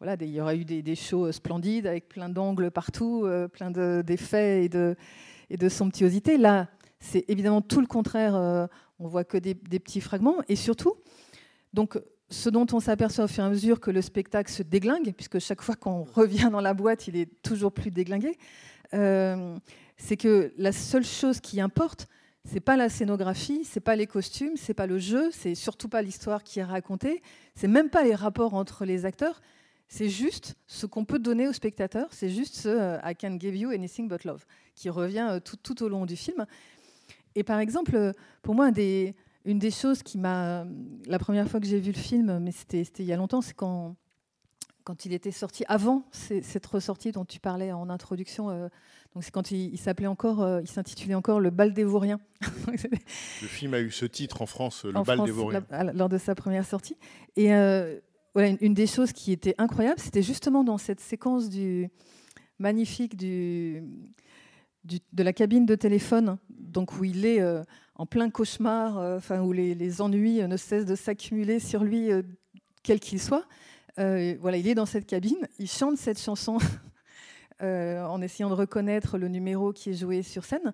voilà, 0.01 0.17
il 0.21 0.31
y 0.31 0.41
aurait 0.41 0.57
eu 0.57 0.65
des, 0.65 0.95
shows 0.97 1.31
splendides 1.31 1.87
avec 1.87 2.09
plein 2.09 2.29
d'angles 2.29 2.71
partout, 2.71 3.23
euh, 3.25 3.47
plein 3.47 3.71
de- 3.71 4.03
d'effets 4.05 4.65
et 4.65 4.69
de, 4.69 4.97
et 5.51 5.57
de 5.57 5.69
somptuosité. 5.69 6.37
Là, 6.37 6.69
c'est 6.99 7.25
évidemment 7.29 7.61
tout 7.61 7.81
le 7.81 7.87
contraire. 7.87 8.69
On 8.99 9.09
voit 9.09 9.25
que 9.25 9.39
des, 9.39 9.55
petits 9.55 10.01
fragments. 10.01 10.37
Et 10.49 10.57
surtout, 10.57 10.95
donc, 11.73 11.99
ce 12.31 12.51
dont 12.51 12.67
on 12.73 12.81
s'aperçoit 12.81 13.25
au 13.25 13.29
fur 13.29 13.45
et 13.45 13.47
à 13.47 13.51
mesure 13.51 13.81
que 13.81 13.91
le 13.91 14.03
spectacle 14.03 14.51
se 14.51 14.63
déglingue, 14.63 15.13
puisque 15.15 15.39
chaque 15.39 15.63
fois 15.63 15.77
qu'on 15.77 16.03
revient 16.15 16.49
dans 16.51 16.61
la 16.61 16.75
boîte, 16.75 17.09
il 17.09 17.17
est 17.17 17.43
toujours 17.43 17.73
plus 17.73 17.91
déglingué, 17.91 18.37
euh, 18.95 19.57
c'est 19.97 20.17
que 20.17 20.53
la 20.57 20.73
seule 20.73 21.05
chose 21.05 21.41
qui 21.41 21.61
importe, 21.61 22.09
c'est 22.45 22.61
pas 22.61 22.77
la 22.77 22.89
scénographie, 22.89 23.65
c'est 23.65 23.81
pas 23.81 23.97
les 23.97 24.07
costumes, 24.07 24.57
c'est 24.57 24.75
pas 24.75 24.87
le 24.87 24.99
jeu, 24.99 25.31
c'est 25.33 25.55
surtout 25.55 25.89
pas 25.89 26.01
l'histoire 26.01 26.43
qui 26.43 26.61
est 26.61 26.65
racontée, 26.65 27.23
c'est 27.55 27.69
même 27.69 27.91
pas 27.91 28.03
les 28.03 28.15
rapports 28.15 28.55
entre 28.55 28.85
les 28.85 29.05
acteurs, 29.05 29.43
c'est 29.89 30.09
juste 30.09 30.55
ce 30.67 30.87
qu'on 30.87 31.05
peut 31.05 31.19
donner 31.19 31.49
au 31.49 31.53
spectateur, 31.53 32.09
c'est 32.13 32.31
juste 32.31 32.55
ce 32.55 32.99
I 33.05 33.15
can 33.15 33.39
give 33.39 33.57
you 33.57 33.71
anything 33.71 34.09
but 34.09 34.25
love 34.25 34.47
qui 34.75 34.91
revient 34.91 35.29
euh, 35.31 35.41
tout 35.41 35.83
au 35.83 35.89
long 35.89 36.07
du 36.07 36.17
film. 36.17 36.47
Et 37.35 37.43
par 37.45 37.59
exemple, 37.61 37.95
euh, 37.97 38.13
pour 38.43 38.55
moi, 38.55 38.67
un 38.67 38.73
des- 38.73 39.15
une 39.45 39.59
des 39.59 39.71
choses 39.71 40.03
qui 40.03 40.19
m'a. 40.19 40.67
La 41.07 41.19
première 41.19 41.49
fois 41.49 41.61
que 41.61 41.67
j'ai 41.67 41.81
vu 41.81 41.93
le 41.93 41.99
film, 41.99 42.39
mais 42.41 42.53
c'était 42.53 42.83
il 42.99 43.05
y 43.05 43.13
a 43.13 43.17
longtemps, 43.17 43.41
c'est 43.41 43.55
quand, 43.55 43.97
quand 44.85 45.05
il 45.07 45.13
était 45.13 45.31
sorti, 45.31 45.65
avant 45.69 46.05
cette 46.13 46.67
ressortie 46.67 47.13
dont 47.13 47.25
tu 47.25 47.41
parlais 47.41 47.73
en 47.73 47.89
introduction. 47.91 48.51
euh, 48.51 48.69
donc 49.15 49.25
c'est 49.25 49.31
quand 49.31 49.51
il, 49.51 49.73
il 49.73 49.79
s'appelait 49.79 50.07
encore, 50.07 50.43
euh, 50.43 50.61
il 50.63 50.69
s'intitulait 50.69 51.15
encore 51.15 51.41
Le 51.41 51.51
Bal 51.51 51.73
des 51.73 51.85
Vauriens. 51.85 52.21
le 52.67 53.49
film 53.49 53.75
a 53.75 53.81
eu 53.81 53.91
ce 53.91 54.05
titre 54.05 54.43
en 54.43 54.47
France, 54.47 54.85
Le 54.85 54.97
en 54.97 55.03
bal 55.03 55.17
France, 55.19 55.27
des 55.27 55.33
Vauriens. 55.33 55.65
la- 55.71 55.93
lors 55.93 56.09
de 56.09 56.19
sa 56.19 56.35
première 56.35 56.67
sortie. 56.67 56.97
Et 57.37 57.55
euh, 57.55 57.99
voilà, 58.35 58.49
une, 58.49 58.59
une 58.61 58.75
des 58.75 58.87
choses 58.87 59.13
qui 59.13 59.33
était 59.33 59.55
incroyable, 59.59 59.99
c'était 59.99 60.23
justement 60.23 60.63
dans 60.65 60.79
cette 60.79 61.01
séquence 61.01 61.49
du 61.49 61.89
magnifique 62.59 63.17
du, 63.17 63.83
de 65.13 65.23
la 65.23 65.33
cabine 65.33 65.67
de 65.67 65.75
téléphone, 65.75 66.39
donc 66.51 66.99
où 66.99 67.05
il 67.05 67.27
est 67.27 67.41
euh, 67.41 67.63
en 67.97 68.07
plein 68.07 68.31
cauchemar, 68.31 68.99
euh, 68.99 69.17
enfin 69.17 69.41
où 69.41 69.53
les, 69.53 70.01
ennuis 70.01 70.41
euh, 70.41 70.47
ne 70.47 70.57
cessent 70.57 70.87
de 70.87 70.95
s'accumuler 70.95 71.59
sur 71.59 71.85
lui, 71.85 72.11
quel 72.83 73.01
qu'il 73.01 73.21
soit. 73.21 73.47
Voilà, 73.97 74.57
il 74.57 74.69
est 74.69 74.77
dans 74.77 74.87
cette 74.87 75.07
cabine, 75.07 75.49
il 75.59 75.69
chante 75.69 75.97
cette 75.97 76.21
chanson 76.21 76.59
en 77.61 78.23
essayant 78.23 78.49
de 78.49 78.55
reconnaître 78.55 79.19
le 79.19 79.29
numéro 79.29 79.73
qui 79.73 79.91
est 79.91 79.95
joué 79.95 80.23
sur 80.23 80.45
scène. 80.45 80.73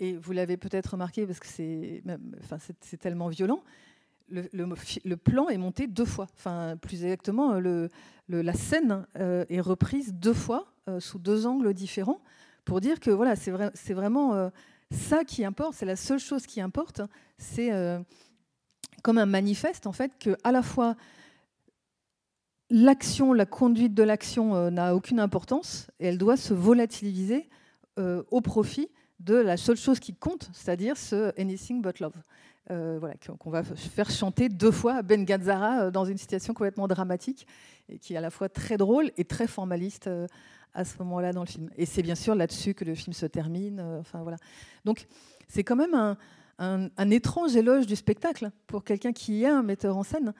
Et 0.00 0.14
vous 0.14 0.32
l'avez 0.32 0.56
peut-être 0.56 0.92
remarqué 0.92 1.26
parce 1.26 1.38
que 1.38 1.46
c'est, 1.46 2.02
enfin, 2.42 2.56
tellement 2.98 3.28
violent. 3.28 3.62
Le, 4.30 5.14
plan 5.16 5.50
est 5.50 5.58
monté 5.58 5.86
deux 5.86 6.06
fois. 6.06 6.26
Enfin, 6.38 6.78
plus 6.80 7.04
exactement, 7.04 7.60
la 8.28 8.52
scène 8.54 9.06
est 9.14 9.60
reprise 9.60 10.14
deux 10.14 10.32
fois 10.32 10.72
sous 11.00 11.18
deux 11.18 11.46
angles 11.46 11.74
différents 11.74 12.22
pour 12.64 12.80
dire 12.80 13.00
que 13.00 13.10
voilà, 13.10 13.36
c'est, 13.36 13.50
vrai, 13.50 13.70
c'est 13.74 13.94
vraiment 13.94 14.34
euh, 14.34 14.48
ça 14.90 15.24
qui 15.24 15.44
importe. 15.44 15.74
C'est 15.74 15.86
la 15.86 15.96
seule 15.96 16.18
chose 16.18 16.46
qui 16.46 16.60
importe. 16.60 17.02
C'est 17.38 17.72
euh, 17.72 18.00
comme 19.02 19.18
un 19.18 19.26
manifeste 19.26 19.86
en 19.86 19.92
fait 19.92 20.12
que 20.18 20.36
à 20.44 20.52
la 20.52 20.62
fois 20.62 20.96
l'action, 22.70 23.32
la 23.32 23.46
conduite 23.46 23.94
de 23.94 24.02
l'action 24.02 24.54
euh, 24.54 24.70
n'a 24.70 24.94
aucune 24.94 25.20
importance 25.20 25.90
et 26.00 26.06
elle 26.06 26.18
doit 26.18 26.36
se 26.36 26.54
volatiliser 26.54 27.48
au 28.32 28.40
profit 28.40 28.88
de 29.20 29.36
la 29.36 29.56
seule 29.56 29.76
chose 29.76 30.00
qui 30.00 30.16
compte, 30.16 30.50
c'est-à-dire 30.52 30.96
ce 30.96 31.32
anything 31.40 31.80
but 31.80 32.00
love. 32.00 32.16
Euh, 32.70 32.96
voilà, 32.98 33.14
qu'on 33.38 33.50
va 33.50 33.62
faire 33.62 34.10
chanter 34.10 34.48
deux 34.48 34.70
fois 34.70 35.02
Ben 35.02 35.26
Gazzara 35.26 35.82
euh, 35.82 35.90
dans 35.90 36.06
une 36.06 36.16
situation 36.16 36.54
complètement 36.54 36.88
dramatique 36.88 37.46
et 37.90 37.98
qui 37.98 38.14
est 38.14 38.16
à 38.16 38.22
la 38.22 38.30
fois 38.30 38.48
très 38.48 38.78
drôle 38.78 39.10
et 39.18 39.24
très 39.26 39.46
formaliste 39.46 40.06
euh, 40.06 40.26
à 40.72 40.86
ce 40.86 40.96
moment-là 41.00 41.34
dans 41.34 41.42
le 41.42 41.46
film. 41.46 41.68
Et 41.76 41.84
c'est 41.84 42.02
bien 42.02 42.14
sûr 42.14 42.34
là-dessus 42.34 42.72
que 42.72 42.86
le 42.86 42.94
film 42.94 43.12
se 43.12 43.26
termine. 43.26 43.80
enfin 44.00 44.22
voilà. 44.22 44.38
Donc 44.86 45.06
c'est 45.46 45.62
quand 45.62 45.76
même 45.76 46.16
un, 46.58 47.10
étrange 47.10 47.54
éloge 47.54 47.86
du 47.86 47.96
spectacle 47.96 48.50
pour 48.66 48.82
quelqu'un 48.82 49.12
qui 49.12 49.44
est 49.44 49.48
un 49.48 49.62
metteur 49.62 49.98
en 49.98 50.02
scène 50.02 50.32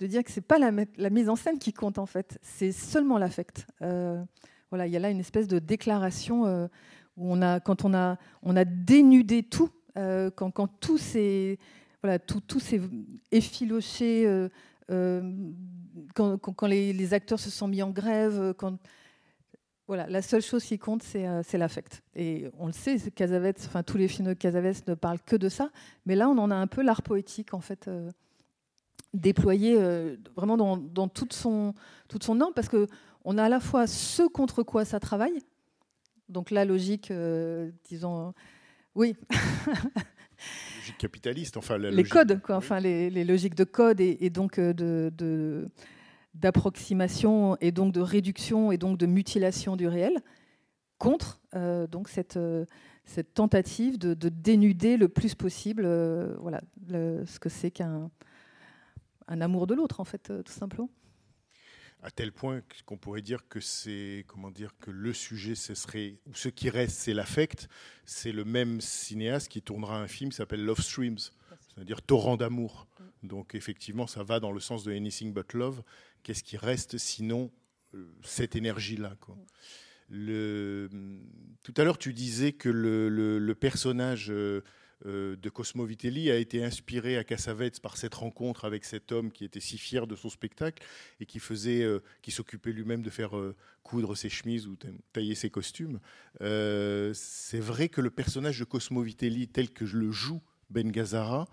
de 0.00 0.06
dire 0.08 0.24
que 0.24 0.32
c'est 0.32 0.40
pas 0.40 0.58
la, 0.58 1.10
mise 1.10 1.28
en 1.28 1.36
scène 1.36 1.58
qui 1.60 1.72
compte 1.72 1.98
en 1.98 2.06
fait, 2.06 2.38
c'est 2.42 2.72
seulement 2.72 3.18
l'affect. 3.18 3.66
Voilà, 3.80 4.86
il 4.86 4.92
y 4.92 4.96
a 4.96 4.98
là 4.98 5.10
une 5.10 5.20
espèce 5.20 5.46
de 5.46 5.58
déclaration 5.58 6.68
où 7.16 7.32
on 7.32 7.40
a, 7.40 7.60
quand 7.60 7.84
on 7.84 7.94
a, 7.94 8.18
on 8.42 8.56
a 8.56 8.64
dénudé 8.64 9.42
tout, 9.42 9.70
euh, 9.98 10.30
quand, 10.30 10.50
tout 10.80 10.98
tout, 12.46 12.60
effiloché, 13.32 14.26
euh, 14.26 14.48
euh, 14.90 15.32
quand, 16.14 16.66
les, 16.66 17.14
acteurs 17.14 17.40
se 17.40 17.50
sont 17.50 17.66
mis 17.66 17.82
en 17.82 17.90
grève, 17.90 18.54
voilà, 19.88 20.06
la 20.06 20.22
seule 20.22 20.42
chose 20.42 20.62
qui 20.62 20.78
compte, 20.78 21.02
c'est 21.02 21.58
l'affect. 21.58 22.02
Et 22.14 22.48
on 22.58 22.66
le 22.66 22.72
sait, 22.72 22.98
c'est 22.98 23.10
Cassavetes, 23.10 23.64
enfin 23.66 23.82
tous 23.82 23.96
les 23.96 24.06
films 24.06 24.28
de 24.28 24.34
Cassavetes 24.34 24.86
ne 24.86 24.94
parlent 24.94 25.20
que 25.20 25.34
de 25.34 25.48
ça, 25.48 25.70
mais 26.06 26.14
là, 26.14 26.28
on 26.28 26.38
en 26.38 26.50
a 26.50 26.54
un 26.54 26.68
peu 26.68 26.82
l'art 26.82 27.02
poétique 27.02 27.52
en 27.52 27.60
fait. 27.60 27.90
déployé 29.12 29.76
vraiment 30.36 30.56
dans, 30.56 31.08
toute 31.08 31.32
son 31.32 31.74
toute 32.06 32.28
norme 32.28 32.52
parce 32.54 32.68
que 32.68 32.86
on 33.24 33.36
a 33.36 33.44
à 33.44 33.48
la 33.48 33.58
fois 33.58 33.86
ce 33.86 34.22
contre 34.28 34.62
quoi 34.62 34.84
ça 34.84 35.00
travaille 35.00 35.42
donc 36.28 36.50
la 36.50 36.66
logique 36.66 37.10
disons 37.88 38.34
oui. 38.98 39.14
Logique 40.80 40.98
capitaliste, 40.98 41.56
enfin 41.56 41.78
la 41.78 41.90
les 41.90 41.96
logique- 41.96 42.12
codes 42.12 42.40
quoi 42.42 42.56
enfin 42.56 42.78
les, 42.80 43.10
les 43.10 43.24
logiques 43.24 43.54
de 43.54 43.64
code 43.64 44.00
et, 44.00 44.18
et 44.20 44.30
donc 44.30 44.58
euh, 44.58 44.72
de, 44.72 45.66
d'approximation 46.34 47.56
et 47.60 47.72
donc 47.72 47.92
de 47.92 48.00
réduction 48.00 48.70
et 48.72 48.78
donc 48.78 48.98
de 48.98 49.06
mutilation 49.06 49.76
du 49.76 49.86
réel 49.88 50.18
contre 50.98 51.40
euh, 51.54 51.86
donc 51.86 52.08
cette 52.08 52.36
euh, 52.36 52.64
cette 53.04 53.32
tentative 53.34 53.98
de, 53.98 54.14
de 54.14 54.28
dénuder 54.28 54.96
le 54.96 55.08
plus 55.08 55.34
possible 55.34 55.82
euh, 55.86 56.34
voilà 56.40 56.60
le- 56.88 57.24
ce 57.26 57.38
que 57.40 57.48
c'est 57.48 57.70
qu'un 57.70 58.10
un 59.26 59.40
amour 59.40 59.66
de 59.66 59.74
l'autre 59.74 60.00
en 60.00 60.04
fait 60.04 60.32
tout 60.44 60.52
simplement 60.52 60.88
à 62.02 62.10
tel 62.10 62.32
point 62.32 62.62
qu'on 62.86 62.96
pourrait 62.96 63.22
dire 63.22 63.48
que 63.48 63.60
c'est 63.60 64.24
comment 64.28 64.50
dire 64.50 64.74
que 64.80 64.90
le 64.90 65.12
sujet 65.12 65.54
ce 65.54 65.74
serait 65.74 66.18
ou 66.26 66.34
ce 66.34 66.48
qui 66.48 66.70
reste 66.70 66.96
c'est 66.96 67.14
l'affect. 67.14 67.68
C'est 68.04 68.32
le 68.32 68.44
même 68.44 68.80
cinéaste 68.80 69.48
qui 69.48 69.62
tournera 69.62 70.00
un 70.00 70.08
film 70.08 70.30
qui 70.30 70.36
s'appelle 70.36 70.64
Love 70.64 70.80
Streams 70.80 71.18
c'est-à-dire 71.74 72.02
torrent 72.02 72.36
d'amour. 72.36 72.86
Donc 73.22 73.54
effectivement 73.54 74.06
ça 74.06 74.22
va 74.22 74.40
dans 74.40 74.52
le 74.52 74.60
sens 74.60 74.84
de 74.84 74.92
Anything 74.92 75.32
But 75.32 75.52
Love. 75.54 75.82
Qu'est-ce 76.22 76.44
qui 76.44 76.56
reste 76.56 76.98
sinon 76.98 77.50
euh, 77.94 78.06
cette 78.22 78.56
énergie 78.56 78.96
là 78.96 79.16
quoi 79.20 79.36
tout 80.10 81.74
à 81.76 81.84
l'heure 81.84 81.98
tu 81.98 82.14
disais 82.14 82.52
que 82.52 82.70
le, 82.70 83.54
personnage 83.54 84.30
euh, 84.30 84.62
de 85.04 85.48
Cosmo 85.48 85.84
Vitelli 85.84 86.30
a 86.30 86.36
été 86.36 86.64
inspiré 86.64 87.16
à 87.16 87.24
Cassavetes 87.24 87.80
par 87.80 87.96
cette 87.96 88.14
rencontre 88.14 88.64
avec 88.64 88.84
cet 88.84 89.12
homme 89.12 89.30
qui 89.30 89.44
était 89.44 89.60
si 89.60 89.78
fier 89.78 90.06
de 90.06 90.16
son 90.16 90.28
spectacle 90.28 90.82
et 91.20 91.26
qui 91.26 91.38
faisait, 91.38 91.82
euh, 91.82 92.00
qui 92.22 92.30
s'occupait 92.30 92.72
lui-même 92.72 93.02
de 93.02 93.10
faire 93.10 93.36
euh, 93.36 93.54
coudre 93.82 94.16
ses 94.16 94.28
chemises 94.28 94.66
ou 94.66 94.74
ta- 94.76 94.88
tailler 95.12 95.34
ses 95.34 95.50
costumes. 95.50 96.00
Euh, 96.40 97.12
c'est 97.14 97.60
vrai 97.60 97.88
que 97.88 98.00
le 98.00 98.10
personnage 98.10 98.58
de 98.58 98.64
Cosmo 98.64 99.02
Vitelli, 99.02 99.48
tel 99.48 99.70
que 99.70 99.86
je 99.86 99.96
le 99.96 100.10
joue 100.10 100.40
Ben 100.70 100.90
Gazzara, 100.90 101.46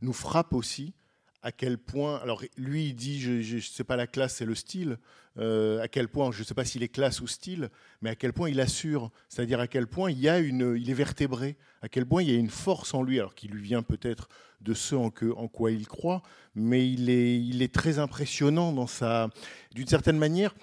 nous 0.00 0.12
frappe 0.12 0.52
aussi 0.54 0.94
à 1.42 1.52
quel 1.52 1.78
point. 1.78 2.16
Alors 2.18 2.42
lui, 2.56 2.88
il 2.88 2.94
dit, 2.94 3.20
je 3.20 3.56
ne 3.56 3.60
sais 3.60 3.84
pas 3.84 3.96
la 3.96 4.06
classe, 4.06 4.36
c'est 4.36 4.46
le 4.46 4.54
style. 4.54 4.98
Euh, 5.38 5.80
à 5.80 5.88
quel 5.88 6.08
point, 6.08 6.30
je 6.30 6.40
ne 6.40 6.44
sais 6.44 6.54
pas 6.54 6.64
s'il 6.64 6.82
est 6.82 6.88
classe 6.88 7.20
ou 7.20 7.26
style, 7.26 7.70
mais 8.02 8.10
à 8.10 8.14
quel 8.14 8.32
point 8.32 8.50
il 8.50 8.60
assure, 8.60 9.10
c'est-à-dire 9.28 9.60
à 9.60 9.66
quel 9.66 9.86
point 9.86 10.10
il 10.10 10.20
y 10.20 10.28
a 10.28 10.38
une, 10.38 10.76
il 10.76 10.90
est 10.90 10.94
vertébré, 10.94 11.56
à 11.80 11.88
quel 11.88 12.06
point 12.06 12.22
il 12.22 12.30
y 12.30 12.34
a 12.34 12.38
une 12.38 12.50
force 12.50 12.92
en 12.92 13.02
lui, 13.02 13.18
alors 13.18 13.34
qui 13.34 13.48
lui 13.48 13.62
vient 13.62 13.82
peut-être 13.82 14.28
de 14.60 14.74
ce 14.74 14.94
en, 14.94 15.10
quoi 15.10 15.70
il 15.72 15.88
croit, 15.88 16.22
mais 16.54 16.88
il 16.88 17.08
est, 17.08 17.40
il 17.40 17.62
est 17.62 17.74
très 17.74 17.98
impressionnant 17.98 18.72
dans 18.72 18.86
sa, 18.86 19.30
d'une 19.74 19.88
certaine 19.88 20.18
manière, 20.18 20.54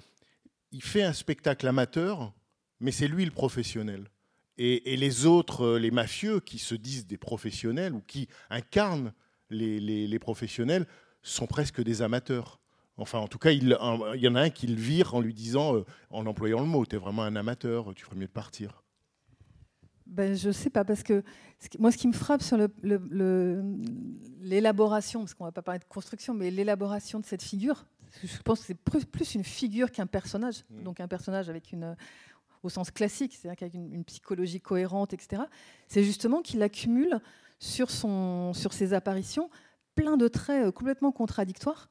il 0.72 0.82
fait 0.82 1.02
un 1.02 1.12
spectacle 1.12 1.66
amateur, 1.66 2.32
mais 2.78 2.92
c'est 2.92 3.08
lui 3.08 3.24
le 3.24 3.32
professionnel. 3.32 4.08
Et, 4.56 4.92
et 4.92 4.96
les 4.96 5.26
autres, 5.26 5.64
euh, 5.64 5.78
les 5.78 5.90
mafieux 5.90 6.38
qui 6.38 6.58
se 6.58 6.76
disent 6.76 7.06
des 7.06 7.18
professionnels 7.18 7.92
ou 7.92 8.02
qui 8.06 8.28
incarnent 8.50 9.12
les, 9.50 9.80
les- 9.80 10.06
les 10.06 10.18
professionnels, 10.18 10.86
sont 11.22 11.46
presque 11.46 11.82
des 11.82 12.02
amateurs. 12.02 12.60
Enfin, 12.96 13.18
en 13.18 13.28
tout 13.28 13.38
cas, 13.38 13.50
il, 13.50 13.76
un- 13.80 14.14
il 14.14 14.20
y 14.20 14.28
en 14.28 14.34
a 14.34 14.42
un 14.42 14.50
qui 14.50 14.66
le 14.66 14.74
vire 14.74 15.14
en 15.14 15.20
lui 15.20 15.34
disant, 15.34 15.74
euh, 15.76 15.84
en 16.10 16.26
employant 16.26 16.60
le 16.60 16.66
mot, 16.66 16.84
tu 16.86 16.96
es 16.96 16.98
vraiment 16.98 17.22
un 17.22 17.34
amateur, 17.36 17.92
tu 17.94 18.04
ferais 18.04 18.16
mieux 18.16 18.26
de 18.26 18.30
partir. 18.32 18.82
Ben, 20.06 20.34
je 20.36 20.50
sais 20.50 20.70
pas, 20.70 20.84
parce 20.84 21.02
que 21.02 21.22
moi, 21.78 21.92
ce 21.92 21.96
qui 21.96 22.08
me 22.08 22.12
frappe 22.12 22.42
sur 22.42 22.56
l'élaboration, 24.40 25.20
parce 25.20 25.34
qu'on 25.34 25.44
va 25.44 25.52
pas 25.52 25.62
parler 25.62 25.78
de 25.78 25.84
construction, 25.84 26.34
mais 26.34 26.50
l'élaboration 26.50 27.20
de 27.20 27.24
cette 27.26 27.42
figure, 27.42 27.84
je 28.24 28.38
pense 28.42 28.60
que 28.60 28.66
c'est 28.66 28.74
plus, 28.74 29.04
plus 29.04 29.34
une 29.34 29.44
figure 29.44 29.90
qu'un 29.92 30.06
personnage. 30.06 30.64
Mm. 30.70 30.82
Donc 30.82 31.00
un 31.00 31.08
personnage 31.08 31.48
avec 31.48 31.72
une, 31.72 31.96
au 32.62 32.68
sens 32.68 32.90
classique, 32.90 33.36
c'est-à-dire 33.40 33.56
qu'avec 33.58 33.74
une, 33.74 33.94
une 33.94 34.04
psychologie 34.04 34.60
cohérente, 34.60 35.12
etc. 35.12 35.42
C'est 35.86 36.02
justement 36.04 36.42
qu'il 36.42 36.62
accumule 36.62 37.20
sur, 37.60 37.90
ses 38.72 38.94
apparitions 38.94 39.50
plein 39.94 40.16
de 40.16 40.28
traits 40.28 40.66
euh, 40.66 40.72
complètement 40.72 41.12
contradictoires. 41.12 41.88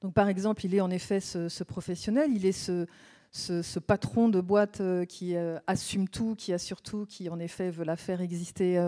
Donc 0.00 0.14
par 0.14 0.28
exemple, 0.28 0.64
il 0.64 0.74
est 0.74 0.80
en 0.80 0.90
effet 0.90 1.18
ce, 1.20 1.64
professionnel, 1.64 2.30
il 2.32 2.46
est 2.46 2.52
ce, 2.52 3.78
patron 3.80 4.28
de 4.28 4.40
boîte 4.40 4.80
euh, 4.80 5.04
qui 5.04 5.34
euh, 5.34 5.58
assume 5.66 6.08
tout, 6.08 6.36
qui 6.36 6.52
assure 6.52 6.80
tout, 6.80 7.04
qui 7.04 7.28
en 7.28 7.40
effet 7.40 7.70
veut 7.70 7.84
la 7.84 7.96
faire 7.96 8.20
exister 8.20 8.80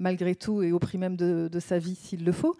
malgré 0.00 0.34
tout 0.34 0.62
et 0.62 0.72
au 0.72 0.80
prix 0.80 0.98
même 0.98 1.16
de, 1.16 1.60
sa 1.60 1.78
vie 1.78 1.94
s'il 1.94 2.24
le 2.24 2.32
faut. 2.32 2.56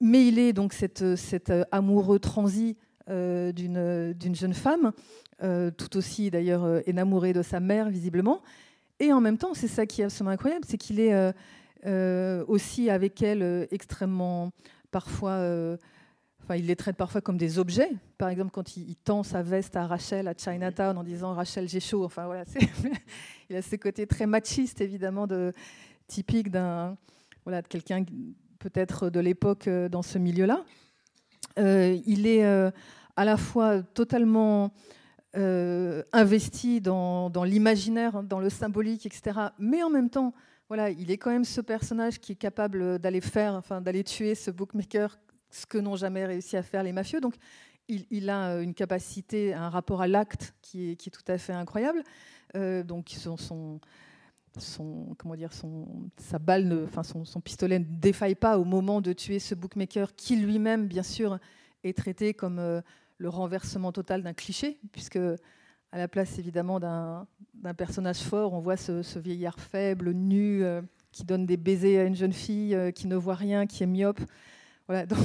Mais 0.00 0.26
il 0.26 0.38
est 0.38 0.52
donc 0.52 0.72
cet, 0.72 1.52
amoureux 1.72 2.20
transi 2.20 2.76
d'une 3.08 4.34
jeune 4.34 4.54
femme, 4.54 4.92
tout 5.40 5.96
aussi 5.96 6.30
d'ailleurs 6.30 6.88
énamouré 6.88 7.32
de 7.32 7.42
sa 7.42 7.58
mère 7.58 7.90
visiblement. 7.90 8.40
Et 9.00 9.12
en 9.12 9.20
même 9.20 9.36
temps, 9.36 9.52
c'est 9.52 9.68
ça 9.68 9.84
qui 9.84 10.02
est 10.02 10.04
absolument 10.04 10.30
incroyable, 10.30 10.64
c'est 10.66 10.78
qu'il 10.78 11.00
est 11.00 11.34
aussi 11.86 12.90
avec 12.90 13.22
elle 13.22 13.42
euh, 13.42 13.66
extrêmement 13.70 14.50
parfois 14.90 15.32
euh, 15.32 15.76
Enfin, 16.42 16.56
il 16.56 16.66
les 16.66 16.74
traite 16.74 16.96
parfois 16.96 17.20
comme 17.20 17.36
des 17.36 17.58
objets. 17.58 17.90
Par 18.18 18.28
exemple, 18.28 18.50
quand 18.50 18.76
il, 18.76 18.88
il 18.88 18.96
tend 18.96 19.22
sa 19.22 19.42
veste 19.42 19.76
à 19.76 19.86
Rachel 19.86 20.26
à 20.26 20.32
Chinatown 20.34 20.96
en 20.98 21.04
disant 21.04 21.34
Rachel, 21.34 21.68
j'ai 21.68 21.80
chaud. 21.80 22.02
Enfin 22.02 22.24
voilà, 22.24 22.44
il 23.50 23.54
a 23.56 23.62
ce 23.62 23.76
côté 23.76 24.06
très 24.06 24.26
machiste 24.26 24.80
évidemment, 24.80 25.26
de, 25.26 25.52
typique 26.08 26.50
d'un 26.50 26.96
voilà 27.44 27.62
de 27.62 27.68
quelqu'un 27.68 28.04
peut-être 28.58 29.10
de 29.10 29.20
l'époque 29.20 29.68
euh, 29.68 29.88
dans 29.88 30.02
ce 30.02 30.18
milieu-là. 30.18 30.64
Euh, 31.58 31.98
il 32.06 32.26
est 32.26 32.44
euh, 32.44 32.70
à 33.16 33.24
la 33.24 33.36
fois 33.36 33.82
totalement 33.82 34.72
euh, 35.36 36.02
investi 36.12 36.80
dans, 36.80 37.30
dans 37.30 37.44
l'imaginaire, 37.44 38.16
hein, 38.16 38.22
dans 38.22 38.40
le 38.40 38.50
symbolique, 38.50 39.06
etc. 39.06 39.38
Mais 39.58 39.82
en 39.82 39.90
même 39.90 40.10
temps, 40.10 40.34
voilà, 40.70 40.88
il 40.88 41.10
est 41.10 41.18
quand 41.18 41.32
même 41.32 41.44
ce 41.44 41.60
personnage 41.60 42.20
qui 42.20 42.30
est 42.32 42.36
capable 42.36 43.00
d'aller 43.00 43.20
faire, 43.20 43.54
enfin 43.54 43.80
d'aller 43.80 44.04
tuer 44.04 44.36
ce 44.36 44.52
bookmaker 44.52 45.18
ce 45.50 45.66
que 45.66 45.78
n'ont 45.78 45.96
jamais 45.96 46.24
réussi 46.24 46.56
à 46.56 46.62
faire 46.62 46.84
les 46.84 46.92
mafieux. 46.92 47.20
Donc, 47.20 47.34
il, 47.88 48.30
a 48.30 48.50
euh, 48.50 48.62
une 48.62 48.72
capacité, 48.72 49.52
un 49.52 49.68
rapport 49.68 50.00
à 50.00 50.06
l'acte 50.06 50.54
qui 50.62 50.92
est, 50.92 51.10
tout 51.10 51.24
à 51.26 51.38
fait 51.38 51.52
incroyable. 51.52 52.04
Euh, 52.54 52.84
donc, 52.84 53.08
son, 53.08 53.36
son, 53.36 53.80
comment 55.18 55.34
dire, 55.34 55.52
son, 55.52 56.08
sa 56.16 56.38
balle, 56.38 56.68
ne- 56.68 56.84
enfin, 56.84 57.02
son, 57.02 57.24
son 57.24 57.40
pistolet 57.40 57.80
ne 57.80 57.84
défaille 57.84 58.36
pas 58.36 58.56
au 58.56 58.64
moment 58.64 59.00
de 59.00 59.12
tuer 59.12 59.40
ce 59.40 59.56
bookmaker, 59.56 60.14
qui 60.14 60.36
lui-même, 60.36 60.86
bien 60.86 61.02
sûr, 61.02 61.40
est 61.82 61.98
traité 61.98 62.32
comme 62.32 62.60
euh, 62.60 62.80
le 63.18 63.28
renversement 63.28 63.90
total 63.90 64.22
d'un 64.22 64.34
cliché, 64.34 64.78
puisque 64.92 65.18
à 65.92 65.98
la 65.98 66.08
place 66.08 66.38
évidemment 66.38 66.78
d'un 66.78 67.74
personnage 67.76 68.20
fort, 68.20 68.52
on 68.52 68.60
voit 68.60 68.76
ce, 68.76 69.18
vieillard 69.18 69.58
faible, 69.58 70.12
nu, 70.12 70.62
euh, 70.62 70.82
qui 71.12 71.24
donne 71.24 71.46
des 71.46 71.56
baisers 71.56 71.98
à 71.98 72.04
une 72.04 72.14
jeune 72.14 72.32
fille, 72.32 72.74
euh, 72.74 72.90
qui 72.90 73.06
ne 73.08 73.16
voit 73.16 73.34
rien, 73.34 73.66
qui 73.66 73.82
est 73.82 73.86
myope. 73.86 74.20
Voilà, 74.86 75.06
donc 75.06 75.18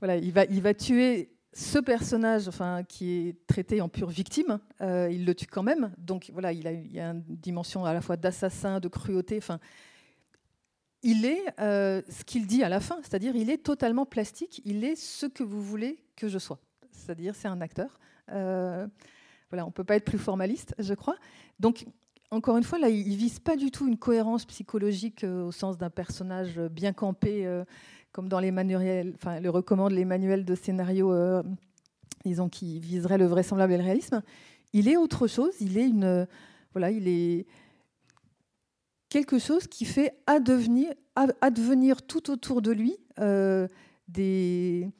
voilà, 0.00 0.16
il 0.16 0.32
va, 0.32 0.44
il 0.46 0.60
va 0.62 0.74
tuer 0.74 1.30
ce 1.52 1.78
personnage, 1.78 2.48
enfin, 2.48 2.82
qui 2.82 3.28
est 3.28 3.46
traité 3.46 3.80
en 3.80 3.88
pure 3.88 4.08
victime. 4.08 4.58
euh, 4.80 5.08
il 5.12 5.24
le 5.24 5.34
tue 5.34 5.46
quand 5.46 5.62
même. 5.62 5.92
Donc 5.98 6.30
voilà, 6.32 6.52
il 6.52 6.92
y 6.92 6.98
a 6.98 7.10
une 7.10 7.22
dimension 7.28 7.84
à 7.84 7.92
la 7.92 8.00
fois 8.00 8.16
d'assassin, 8.16 8.80
de 8.80 8.88
cruauté. 8.88 9.36
Enfin, 9.36 9.60
il 11.04 11.24
est 11.24 11.44
ce 11.58 12.24
qu'il 12.24 12.46
dit 12.46 12.62
à 12.62 12.68
la 12.68 12.80
fin, 12.80 12.96
c'est-à-dire 13.02 13.36
il 13.36 13.50
est 13.50 13.62
totalement 13.62 14.06
plastique. 14.06 14.62
Il 14.64 14.82
est 14.82 14.96
ce 14.96 15.26
que 15.26 15.42
vous 15.42 15.62
voulez 15.62 16.02
que 16.16 16.28
je 16.28 16.38
sois. 16.38 16.58
C'est-à-dire 16.90 17.34
c'est 17.34 17.48
un 17.48 17.60
acteur. 17.60 17.98
On 19.60 19.70
peut 19.70 19.84
pas 19.84 19.96
être 19.96 20.04
plus 20.04 20.18
formaliste, 20.18 20.74
je 20.78 20.94
crois. 20.94 21.16
Donc 21.60 21.86
encore 22.30 22.56
une 22.56 22.64
fois, 22.64 22.78
là, 22.78 22.88
il 22.88 23.10
ne 23.10 23.16
vise 23.16 23.38
pas 23.38 23.56
du 23.56 23.70
tout 23.70 23.86
une 23.86 23.98
cohérence 23.98 24.46
psychologique 24.46 25.22
euh, 25.24 25.44
au 25.44 25.52
sens 25.52 25.76
d'un 25.76 25.90
personnage 25.90 26.58
bien 26.58 26.92
campé, 26.94 27.46
euh, 27.46 27.64
comme 28.12 28.28
dans 28.28 28.40
les 28.40 28.50
manuels, 28.50 29.12
enfin, 29.16 29.40
le 29.40 29.50
recommande 29.50 29.92
les 29.92 30.06
manuels 30.06 30.44
de 30.44 30.54
scénario, 30.54 31.12
euh, 31.12 31.42
disons, 32.24 32.48
qui 32.48 32.78
viseraient 32.80 33.18
le 33.18 33.26
vraisemblable 33.26 33.74
et 33.74 33.76
le 33.78 33.84
réalisme. 33.84 34.22
Il 34.72 34.88
est 34.88 34.96
autre 34.96 35.26
chose. 35.26 35.52
Il 35.60 35.76
est 35.76 35.86
une, 35.86 36.26
voilà, 36.72 36.90
il 36.90 37.06
est 37.06 37.46
quelque 39.10 39.38
chose 39.38 39.66
qui 39.66 39.84
fait 39.84 40.14
advenir, 40.26 40.92
ad- 41.16 41.36
advenir 41.42 42.00
tout 42.00 42.30
autour 42.30 42.62
de 42.62 42.70
lui 42.72 42.96
euh, 43.18 43.68
des- 44.08 44.90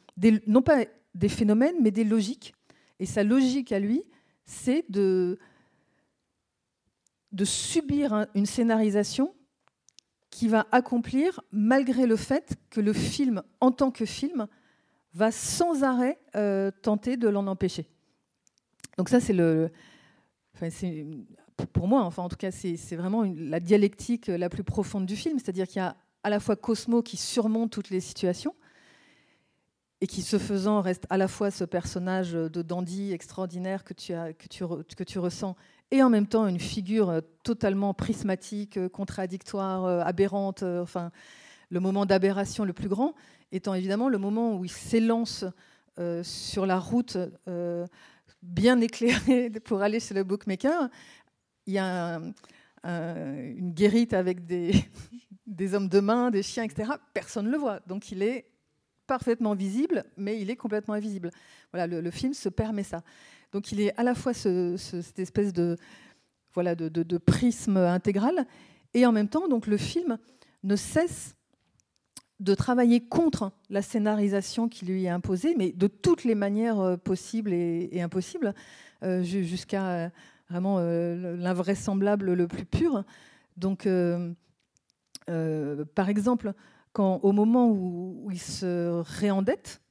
non 0.46 0.60
pas 0.62 0.84
des 1.14 1.28
phénomènes, 1.30 1.76
mais 1.80 1.90
des 1.90 2.04
logiques. 2.04 2.54
Et 2.98 3.06
sa 3.06 3.24
logique 3.24 3.72
à 3.72 3.78
lui, 3.78 4.02
c'est 4.44 4.84
de 4.90 5.38
subir 7.44 8.12
un- 8.12 8.26
une 8.34 8.46
scénarisation 8.46 9.34
qui 10.30 10.48
va 10.48 10.66
accomplir 10.72 11.40
malgré 11.50 12.06
le 12.06 12.16
fait 12.16 12.56
que 12.70 12.80
le 12.80 12.92
film, 12.92 13.42
en 13.60 13.70
tant 13.70 13.90
que 13.90 14.04
film, 14.06 14.46
va 15.14 15.30
sans 15.30 15.82
arrêt 15.82 16.18
euh, 16.36 16.70
tenter 16.82 17.16
de 17.18 17.28
l'en 17.28 17.46
empêcher. 17.46 17.86
Donc 18.96 19.08
ça, 19.10 19.20
c'est 19.20 19.34
le, 19.34 19.70
pour 21.72 21.86
moi, 21.86 22.02
enfin 22.02 22.22
en 22.22 22.28
tout 22.28 22.36
cas, 22.36 22.50
c'est 22.50 22.96
vraiment 22.96 23.24
la 23.36 23.60
dialectique 23.60 24.28
la 24.28 24.48
plus 24.48 24.64
profonde 24.64 25.06
du 25.06 25.16
film, 25.16 25.38
c'est-à-dire 25.38 25.66
qu'il 25.66 25.76
y 25.76 25.80
a 25.80 25.96
à 26.22 26.30
la 26.30 26.40
fois 26.40 26.56
Cosmo 26.56 27.02
qui 27.02 27.16
surmonte 27.16 27.70
toutes 27.72 27.90
les 27.90 28.00
situations 28.00 28.54
et 30.02 30.06
qui, 30.08 30.20
ce 30.22 30.36
faisant, 30.38 30.80
reste 30.80 31.06
à 31.10 31.16
la 31.16 31.28
fois 31.28 31.52
ce 31.52 31.62
personnage 31.64 32.32
de 32.32 32.60
dandy 32.62 33.12
extraordinaire 33.12 33.84
que 33.84 33.94
tu, 33.94 34.12
que 34.12 34.48
tu, 34.50 34.64
que 34.96 35.04
tu 35.04 35.18
ressens 35.20 35.54
et 35.92 36.02
en 36.02 36.10
même 36.10 36.26
temps 36.26 36.46
une 36.48 36.58
figure 36.58 37.08
euh, 37.08 37.20
totalement 37.44 37.94
prismatique, 37.94 38.78
euh, 38.78 38.88
contradictoire, 38.88 39.84
euh, 39.84 40.00
aberrante, 40.00 40.64
enfin 40.64 41.12
le 41.70 41.78
moment 41.80 42.04
d'aberration 42.04 42.64
le 42.64 42.72
plus 42.72 42.88
grand 42.88 43.14
étant 43.52 43.74
évidemment 43.74 44.08
le 44.08 44.18
moment 44.18 44.56
où 44.56 44.64
il 44.64 44.70
s'élance 44.70 45.44
sur 46.22 46.64
la 46.66 46.78
route 46.78 47.18
bien 48.42 48.80
éclairée 48.80 49.50
pour 49.64 49.82
aller 49.82 50.00
chez 50.00 50.14
le 50.14 50.24
bookmaker. 50.24 50.88
Il 51.66 51.74
y 51.74 51.78
a 51.78 52.16
un- 52.16 52.32
un- 52.82 53.34
une 53.36 53.72
guérite 53.72 54.14
avec 54.14 54.44
des, 54.46 54.72
des 55.46 55.74
hommes 55.74 55.88
de 55.88 56.00
main, 56.00 56.30
des 56.30 56.42
chiens, 56.42 56.64
etc. 56.64 56.92
Personne 57.14 57.46
ne 57.46 57.52
le 57.52 57.58
voit. 57.58 57.80
Donc 57.86 58.10
il 58.10 58.22
est 58.22 58.46
parfaitement 59.16 59.54
visible, 59.54 60.04
mais 60.16 60.40
il 60.40 60.48
est 60.48 60.56
complètement 60.56 60.94
invisible. 60.94 61.30
Voilà, 61.70 61.86
le, 61.86 62.10
film 62.10 62.32
se 62.32 62.48
permet 62.48 62.82
ça. 62.82 63.02
Donc 63.52 63.70
il 63.70 63.78
est 63.82 63.92
à 64.00 64.02
la 64.02 64.14
fois 64.14 64.32
ce- 64.32 64.76
ce- 64.78 65.02
cette 65.02 65.18
espèce 65.18 65.52
de, 65.52 65.76
voilà, 66.54 66.74
de, 66.74 67.18
prisme 67.18 67.76
intégral, 67.76 68.46
et 68.94 69.04
en 69.04 69.12
même 69.12 69.28
temps, 69.28 69.48
donc, 69.48 69.66
le 69.66 69.76
film 69.76 70.16
ne 70.62 70.76
cesse 70.76 71.34
de 72.40 72.54
travailler 72.54 73.00
contre 73.06 73.52
la 73.68 73.82
scénarisation 73.82 74.66
qui 74.70 74.86
lui 74.86 75.04
est 75.04 75.10
imposée, 75.10 75.54
mais 75.58 75.72
de 75.72 75.88
toutes 75.88 76.24
les 76.24 76.34
manières 76.34 76.80
euh, 76.80 76.96
possibles 76.96 77.52
et, 77.52 78.00
impossibles, 78.00 78.54
euh, 79.02 79.22
ju- 79.22 79.44
jusqu'à 79.44 79.84
euh, 79.90 80.08
vraiment 80.48 80.76
euh, 80.78 81.36
l'invraisemblable 81.36 82.32
le 82.32 82.48
plus 82.48 82.64
pur. 82.64 83.04
Donc, 83.58 83.86
par 85.94 86.08
exemple, 86.08 86.54
quand, 86.92 87.20
au 87.22 87.32
moment 87.32 87.68
où, 87.68 88.22
où 88.24 88.30
il 88.30 88.40
se 88.40 89.02
réendette, 89.02 89.82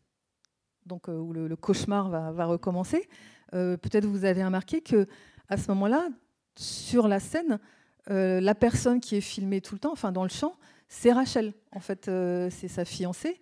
donc 0.86 1.10
euh, 1.10 1.18
où 1.18 1.34
le, 1.34 1.56
cauchemar 1.56 2.10
va, 2.10 2.46
recommencer, 2.46 3.08
euh, 3.54 3.78
peut-être 3.78 4.06
vous 4.06 4.26
avez 4.26 4.44
remarqué 4.44 4.82
que 4.82 5.08
à 5.50 5.58
ce 5.58 5.68
moment-là, 5.70 6.08
sur 6.56 7.08
la 7.08 7.20
scène, 7.20 7.60
euh, 8.10 8.42
la 8.42 8.56
personne 8.56 9.00
qui 9.00 9.16
est 9.16 9.22
filmée 9.22 9.62
tout 9.62 9.76
le 9.76 9.80
temps, 9.80 9.92
enfin 9.92 10.12
dans 10.12 10.24
le 10.24 10.30
champ, 10.30 10.56
c'est 10.88 11.12
Rachel. 11.12 11.54
En 11.72 11.80
fait, 11.80 12.06
c'est 12.50 12.68
sa 12.68 12.84
fiancée. 12.84 13.40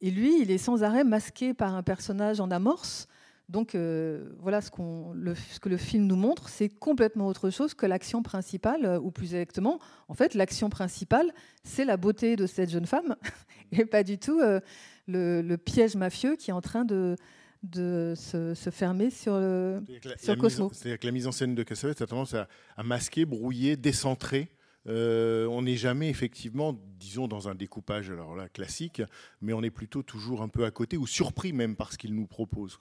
Et 0.00 0.10
lui, 0.10 0.40
il 0.40 0.50
est 0.50 0.58
sans 0.58 0.82
arrêt 0.82 1.04
masqué 1.04 1.52
par 1.52 1.74
un 1.74 1.82
personnage 1.82 2.40
en 2.40 2.50
amorce. 2.50 3.08
Donc 3.48 3.74
euh, 3.76 4.30
voilà 4.40 4.60
ce, 4.60 4.70
qu'on- 4.72 5.12
le- 5.12 5.34
ce 5.36 5.60
que 5.60 5.68
le 5.68 5.76
film 5.76 6.04
nous 6.06 6.16
montre, 6.16 6.48
c'est 6.48 6.68
complètement 6.68 7.28
autre 7.28 7.50
chose 7.50 7.74
que 7.74 7.86
l'action 7.86 8.22
principale, 8.22 8.84
euh, 8.84 8.98
ou 8.98 9.10
plus 9.12 9.34
exactement, 9.34 9.78
en 10.08 10.14
fait, 10.14 10.34
l'action 10.34 10.68
principale, 10.68 11.32
c'est 11.62 11.84
la 11.84 11.96
beauté 11.96 12.34
de 12.34 12.46
cette 12.46 12.70
jeune 12.70 12.86
femme, 12.86 13.14
et 13.72 13.84
pas 13.84 14.02
du 14.02 14.18
tout 14.18 14.40
euh, 14.40 14.58
le, 15.06 15.42
le 15.42 15.56
piège 15.58 15.94
mafieux 15.94 16.34
qui 16.34 16.50
est 16.50 16.54
en 16.54 16.60
train 16.60 16.84
de, 16.84 17.14
de 17.62 18.14
se, 18.16 18.54
se 18.54 18.70
fermer 18.70 19.10
sur 19.10 19.38
le... 19.38 19.80
C'est-à-dire 19.86 20.00
que 20.00 20.08
la- 20.08 20.16
Sur 20.18 20.32
la 20.34 20.40
Cosmo. 20.40 20.64
mise 20.64 20.72
en- 20.72 20.74
C'est-à-dire 20.74 20.98
que 20.98 21.06
la 21.06 21.12
mise 21.12 21.26
en 21.28 21.32
scène 21.32 21.54
de 21.54 21.62
Cassavetes 21.62 22.02
a 22.02 22.06
tendance 22.06 22.34
à, 22.34 22.48
à 22.76 22.82
masquer, 22.82 23.24
brouiller, 23.26 23.76
décentrer. 23.76 24.50
Euh, 24.88 25.46
on 25.46 25.62
n'est 25.62 25.76
jamais 25.76 26.08
effectivement, 26.08 26.78
disons, 26.98 27.26
dans 27.26 27.48
un 27.48 27.54
découpage 27.54 28.10
alors 28.10 28.36
là 28.36 28.48
classique, 28.48 29.02
mais 29.40 29.52
on 29.52 29.62
est 29.62 29.70
plutôt 29.70 30.02
toujours 30.02 30.42
un 30.42 30.48
peu 30.48 30.64
à 30.64 30.70
côté 30.70 30.96
ou 30.96 31.06
surpris 31.06 31.52
même 31.52 31.76
par 31.76 31.92
ce 31.92 31.98
qu'il 31.98 32.14
nous 32.14 32.26
propose. 32.26 32.78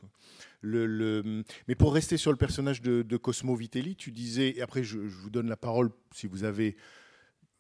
Mais 0.64 1.76
pour 1.78 1.94
rester 1.94 2.18
sur 2.18 2.32
le 2.32 2.38
personnage 2.38 2.82
de, 2.82 3.18
Cosmo 3.18 3.56
Vitelli, 3.56 3.96
tu 3.96 4.12
disais, 4.12 4.58
et 4.58 4.62
après 4.62 4.84
je, 4.84 4.98
vous 4.98 5.30
donne 5.30 5.48
la 5.48 5.58
parole 5.58 5.90
si 6.14 6.28
vous 6.28 6.44
avez 6.44 6.76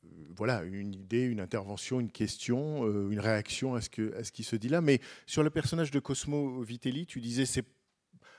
euh, 0.04 0.08
voilà, 0.36 0.64
une 0.64 0.94
idée, 0.94 1.24
une 1.24 1.40
intervention, 1.40 2.00
une 2.00 2.12
question, 2.12 2.86
euh, 2.86 3.10
une 3.10 3.20
réaction 3.20 3.74
à 3.74 3.82
ce, 3.82 4.16
à 4.16 4.24
ce 4.24 4.32
qui 4.32 4.44
se 4.44 4.56
dit 4.56 4.70
là. 4.70 4.82
Mais 4.82 5.00
sur 5.26 5.44
le 5.44 5.50
personnage 5.50 5.90
de 5.90 6.00
Cosmo 6.00 6.62
Vitelli, 6.62 7.08
tu 7.08 7.20
disais 7.20 7.46
c'est 7.46 7.66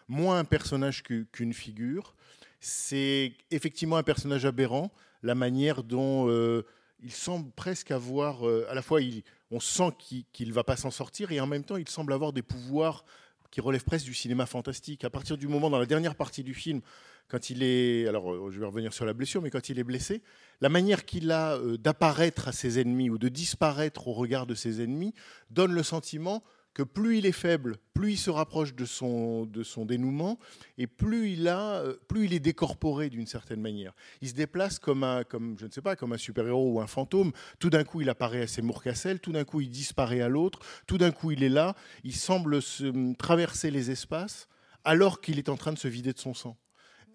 moins 0.08 0.38
un 0.38 0.44
personnage 0.44 1.02
qu'une 1.02 1.52
figure. 1.52 2.14
C'est 2.60 3.32
effectivement 3.50 3.96
un 3.96 4.02
personnage 4.02 4.44
aberrant, 4.46 4.92
la 5.22 5.34
manière 5.34 5.82
dont 5.82 6.28
euh, 6.28 6.62
il 7.02 7.12
semble 7.12 7.50
presque 7.52 7.90
avoir, 7.90 8.46
euh, 8.46 8.66
à 8.70 8.74
la 8.74 8.82
fois 8.82 9.00
il- 9.02 9.22
on 9.50 9.60
sent 9.60 9.90
qu'il 10.32 10.48
ne 10.48 10.52
va 10.52 10.64
pas 10.64 10.76
s'en 10.76 10.90
sortir 10.90 11.30
et 11.32 11.40
en 11.40 11.46
même 11.46 11.64
temps 11.64 11.76
il 11.76 11.88
semble 11.88 12.12
avoir 12.12 12.32
des 12.32 12.42
pouvoirs 12.42 13.04
qui 13.50 13.60
relèvent 13.60 13.84
presque 13.84 14.06
du 14.06 14.14
cinéma 14.14 14.44
fantastique. 14.46 15.04
À 15.04 15.10
partir 15.10 15.38
du 15.38 15.46
moment, 15.48 15.70
dans 15.70 15.78
la 15.78 15.86
dernière 15.86 16.14
partie 16.16 16.42
du 16.42 16.52
film, 16.52 16.80
quand 17.28 17.48
il 17.50 17.62
est, 17.62 18.06
alors 18.08 18.32
euh, 18.32 18.50
je 18.50 18.58
vais 18.58 18.66
revenir 18.66 18.92
sur 18.92 19.04
la 19.06 19.12
blessure, 19.12 19.40
mais 19.42 19.50
quand 19.50 19.68
il 19.68 19.78
est 19.78 19.84
blessé, 19.84 20.22
la 20.60 20.68
manière 20.68 21.04
qu'il 21.04 21.30
a 21.30 21.58
d'apparaître 21.78 22.48
à 22.48 22.52
ses 22.52 22.80
ennemis 22.80 23.08
ou 23.10 23.18
de 23.18 23.28
disparaître 23.28 24.08
au 24.08 24.12
regard 24.12 24.46
de 24.46 24.54
ses 24.54 24.82
ennemis 24.82 25.14
donne 25.50 25.72
le 25.72 25.82
sentiment 25.82 26.42
que 26.76 26.82
plus 26.82 27.16
il 27.16 27.24
est 27.24 27.32
faible, 27.32 27.78
plus 27.94 28.12
il 28.12 28.16
se 28.18 28.28
rapproche 28.28 28.74
de 28.74 28.84
son, 28.84 29.46
de 29.46 29.62
son 29.62 29.86
dénouement, 29.86 30.38
et 30.76 30.86
plus 30.86 31.30
il, 31.30 31.48
a, 31.48 31.76
euh, 31.76 31.94
plus 32.06 32.26
il 32.26 32.34
est 32.34 32.38
décorporé 32.38 33.08
d'une 33.08 33.26
certaine 33.26 33.62
manière. 33.62 33.94
Il 34.20 34.28
se 34.28 34.34
déplace 34.34 34.78
comme 34.78 35.02
un, 35.02 35.24
comme, 35.24 35.56
je 35.58 35.64
ne 35.64 35.70
sais 35.70 35.80
pas, 35.80 35.96
comme 35.96 36.12
un 36.12 36.18
super-héros 36.18 36.74
ou 36.74 36.80
un 36.82 36.86
fantôme. 36.86 37.32
Tout 37.60 37.70
d'un 37.70 37.82
coup, 37.82 38.02
il 38.02 38.10
apparaît 38.10 38.42
à 38.42 38.46
Seymour 38.46 38.82
Cassel, 38.82 39.20
tout 39.20 39.32
d'un 39.32 39.44
coup, 39.44 39.62
il 39.62 39.70
disparaît 39.70 40.20
à 40.20 40.28
l'autre, 40.28 40.58
tout 40.86 40.98
d'un 40.98 41.12
coup, 41.12 41.30
il 41.30 41.42
est 41.42 41.48
là, 41.48 41.74
il 42.04 42.14
semble 42.14 42.60
se, 42.60 43.14
traverser 43.14 43.70
les 43.70 43.90
espaces 43.90 44.46
alors 44.84 45.22
qu'il 45.22 45.38
est 45.38 45.48
en 45.48 45.56
train 45.56 45.72
de 45.72 45.78
se 45.78 45.88
vider 45.88 46.12
de 46.12 46.18
son 46.18 46.34
sang. 46.34 46.58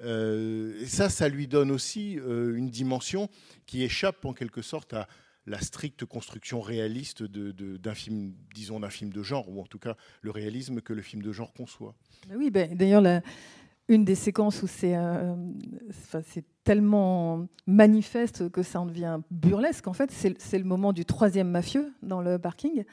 Euh, 0.02 0.82
et 0.82 0.88
ça, 0.88 1.08
ça 1.10 1.30
lui 1.30 1.46
donne 1.46 1.70
aussi 1.70 2.18
euh, 2.18 2.56
une 2.56 2.72
dimension 2.72 3.30
qui 3.68 3.84
échappe 3.84 4.26
en 4.26 4.34
quelque 4.34 4.64
sorte 4.64 4.94
à 4.94 5.08
la 5.46 5.60
stricte 5.60 6.06
construction 6.06 6.62
réaliste 6.62 7.24
d'un 7.24 7.94
film, 7.94 8.34
disons 8.54 8.80
d'un 8.80 8.90
film 8.90 9.12
de 9.12 9.24
genre, 9.24 9.50
ou 9.50 9.62
en 9.62 9.66
tout 9.66 9.80
cas 9.80 9.96
le 10.22 10.32
réalisme 10.32 10.82
que 10.82 10.94
le 10.94 11.02
film 11.02 11.22
de 11.22 11.32
genre 11.32 11.54
conçoit. 11.54 11.96
Mais 12.30 12.36
Oui, 12.36 12.52
ben, 12.52 12.76
d'ailleurs, 12.76 13.22
une 13.88 14.06
des 14.06 14.16
séquences 14.16 14.62
où 14.64 14.68
c'est 14.68 14.96
euh, 14.96 15.36
c'est 16.24 16.46
tellement 16.64 17.48
manifeste 17.66 18.50
que 18.50 18.62
ça 18.64 18.80
en 18.80 18.86
devient 18.86 19.20
burlesque, 19.32 19.88
en 19.88 19.94
fait, 19.94 20.12
c'est 20.12 20.40
c'est 20.40 20.60
le 20.60 20.64
moment 20.64 20.94
du 20.94 21.06
troisième 21.06 21.50
mafieux 21.50 21.92
dans 22.04 22.22
le 22.22 22.38
parking. 22.38 22.84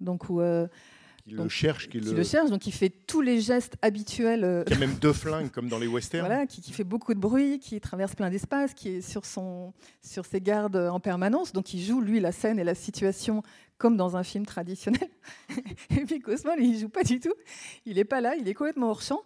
Donc, 0.00 0.30
où, 0.30 0.40
euh, 0.40 0.68
Qui 1.28 1.34
le 1.34 1.42
Donc, 1.42 1.50
cherche, 1.50 1.88
qui 1.88 2.00
qui 2.00 2.06
le, 2.06 2.12
le 2.12 2.24
cherche, 2.24 2.50
donc 2.50 2.66
il 2.66 2.72
fait 2.72 2.88
tous 2.88 3.20
les 3.20 3.40
gestes 3.40 3.76
habituels 3.82 4.44
euh, 4.44 4.64
qui 4.64 4.72
a 4.72 4.78
même 4.78 4.94
deux 4.94 5.12
flingues 5.12 5.50
comme 5.50 5.68
dans 5.68 5.78
les 5.78 5.86
westerns. 5.86 6.26
Voilà, 6.26 6.46
qui, 6.46 6.60
qui 6.60 6.72
fait 6.72 6.84
beaucoup 6.84 7.12
de 7.12 7.18
bruit, 7.18 7.58
qui 7.58 7.80
traverse 7.80 8.14
plein 8.14 8.30
d'espace, 8.30 8.72
qui 8.74 8.88
est 8.88 9.00
sur, 9.00 9.24
son, 9.24 9.74
sur 10.02 10.24
ses 10.24 10.40
gardes 10.40 10.76
en 10.76 11.00
permanence. 11.00 11.52
Donc 11.52 11.74
il 11.74 11.82
joue, 11.82 12.00
lui, 12.00 12.18
la 12.20 12.32
scène 12.32 12.58
et 12.58 12.64
la 12.64 12.74
situation 12.74 13.42
comme 13.76 13.96
dans 13.96 14.16
un 14.16 14.22
film 14.24 14.44
traditionnel. 14.44 15.08
et 15.90 16.04
puis 16.04 16.18
Cosmo, 16.20 16.54
lui, 16.56 16.70
il 16.70 16.78
joue 16.78 16.88
pas 16.88 17.04
du 17.04 17.20
tout. 17.20 17.34
Il 17.86 17.96
n'est 17.96 18.04
pas 18.04 18.20
là, 18.20 18.34
il 18.34 18.48
est 18.48 18.54
complètement 18.54 18.90
hors 18.90 19.02
champ. 19.02 19.22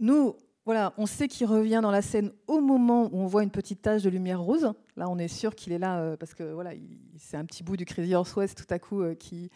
Nous, 0.00 0.36
voilà, 0.66 0.92
on 0.98 1.06
sait 1.06 1.28
qu'il 1.28 1.46
revient 1.46 1.78
dans 1.80 1.92
la 1.92 2.02
scène 2.02 2.32
au 2.48 2.60
moment 2.60 3.08
où 3.12 3.20
on 3.20 3.26
voit 3.28 3.44
une 3.44 3.52
petite 3.52 3.82
tache 3.82 4.02
de 4.02 4.10
lumière 4.10 4.42
rose. 4.42 4.72
Là, 4.96 5.08
on 5.08 5.16
est 5.16 5.28
sûr 5.28 5.54
qu'il 5.54 5.72
est 5.72 5.78
là 5.78 6.00
euh, 6.00 6.16
parce 6.16 6.34
que 6.34 6.42
voilà, 6.42 6.74
il- 6.74 6.98
c'est 7.18 7.36
un 7.36 7.44
petit 7.44 7.62
bout 7.62 7.76
du 7.76 7.84
Crazy 7.84 8.16
Horse 8.16 8.34
West 8.34 8.66
tout 8.66 8.74
à 8.74 8.80
coup 8.80 9.00
euh, 9.00 9.14
qui, 9.14 9.48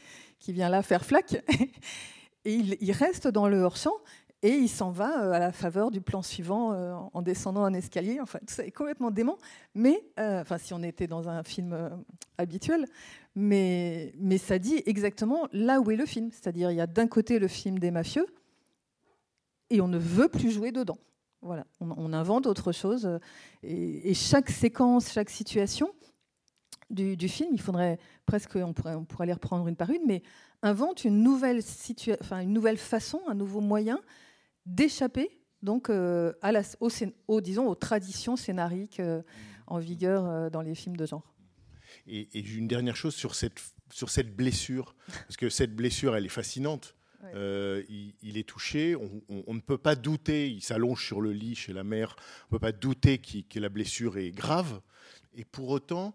vient 0.46 0.68
là 0.68 0.82
faire 0.82 1.04
flac. 1.04 1.42
et 2.44 2.54
il, 2.54 2.92
reste 2.92 3.26
dans 3.26 3.48
le 3.48 3.58
hors-champ 3.60 3.94
et 4.42 4.52
il 4.52 4.68
s'en 4.68 4.92
va 4.92 5.24
euh, 5.24 5.32
à 5.32 5.40
la 5.40 5.50
faveur 5.50 5.90
du 5.90 6.00
plan 6.00 6.22
suivant 6.22 7.10
en 7.12 7.22
descendant 7.22 7.64
un 7.64 7.74
escalier. 7.74 8.20
Enfin, 8.20 8.38
tout 8.38 8.54
ça 8.54 8.64
est 8.64 8.70
complètement 8.70 9.10
dément. 9.10 9.36
Mais, 9.74 10.04
enfin, 10.16 10.58
si 10.58 10.74
on 10.74 10.82
était 10.84 11.08
dans 11.08 11.28
un 11.28 11.42
film 11.42 11.90
habituel, 12.38 12.86
mais, 13.34 14.12
mais 14.16 14.38
ça 14.38 14.60
dit 14.60 14.80
exactement 14.86 15.48
là 15.52 15.80
où 15.80 15.90
est 15.90 15.96
le 15.96 16.06
film. 16.06 16.30
C'est-à-dire, 16.30 16.70
il 16.70 16.76
y 16.76 16.80
a 16.80 16.86
d'un 16.86 17.08
côté 17.08 17.40
le 17.40 17.48
film 17.48 17.80
des 17.80 17.90
mafieux 17.90 18.26
et 19.70 19.80
on 19.80 19.88
ne 19.88 19.98
veut 19.98 20.28
plus 20.28 20.50
jouer 20.50 20.72
dedans. 20.72 20.98
Voilà, 21.42 21.66
on, 21.80 22.12
invente 22.12 22.46
autre 22.46 22.70
chose. 22.70 23.06
euh, 23.06 23.18
Et, 23.62 24.12
chaque 24.14 24.50
séquence, 24.50 25.10
chaque 25.10 25.30
situation 25.30 25.90
du, 26.90 27.28
film, 27.28 27.50
il 27.52 27.60
faudrait 27.60 27.98
presque, 28.26 28.56
on 28.56 28.72
pourrait, 28.72 28.94
on 28.94 29.04
pourrait 29.04 29.26
les 29.26 29.32
reprendre 29.32 29.66
une 29.66 29.76
par 29.76 29.90
une, 29.90 30.02
mais 30.06 30.22
invente 30.62 31.04
une 31.04 31.22
nouvelle, 31.22 31.62
façon, 32.76 33.22
un 33.28 33.34
nouveau 33.34 33.60
moyen 33.60 34.00
d'échapper 34.66 35.30
donc 35.62 35.90
euh, 35.90 36.32
à 36.40 36.52
la, 36.52 36.62
disons, 37.40 37.68
aux 37.68 37.74
traditions 37.74 38.36
scénariques 38.36 38.98
euh, 38.98 39.22
en 39.66 39.78
vigueur 39.78 40.50
dans 40.50 40.62
les 40.62 40.74
films 40.74 40.96
de 40.96 41.06
genre. 41.06 41.34
Et, 42.06 42.28
et 42.32 42.42
une 42.58 42.66
dernière 42.66 42.96
chose 42.96 43.14
sur 43.14 43.34
cette, 43.34 43.60
sur 43.90 44.10
cette 44.10 44.34
blessure, 44.34 44.94
parce 45.06 45.36
que 45.36 45.48
cette 45.48 45.74
blessure, 45.74 46.16
elle 46.16 46.26
est 46.26 46.30
fascinante. 46.30 46.96
Euh, 47.34 47.82
il, 48.22 48.38
est 48.38 48.48
touché, 48.48 48.96
on, 48.96 49.54
ne 49.54 49.60
peut 49.60 49.78
pas 49.78 49.94
douter, 49.94 50.50
il 50.50 50.62
s'allonge 50.62 51.04
sur 51.04 51.20
le 51.20 51.32
lit 51.32 51.54
chez 51.54 51.72
la 51.72 51.84
mère, 51.84 52.16
on 52.18 52.46
ne 52.46 52.58
peut 52.58 52.60
pas 52.60 52.72
douter 52.72 53.18
que 53.18 53.58
la 53.58 53.68
blessure 53.68 54.16
est 54.16 54.30
grave, 54.30 54.80
et 55.34 55.44
pour 55.44 55.68
autant, 55.68 56.14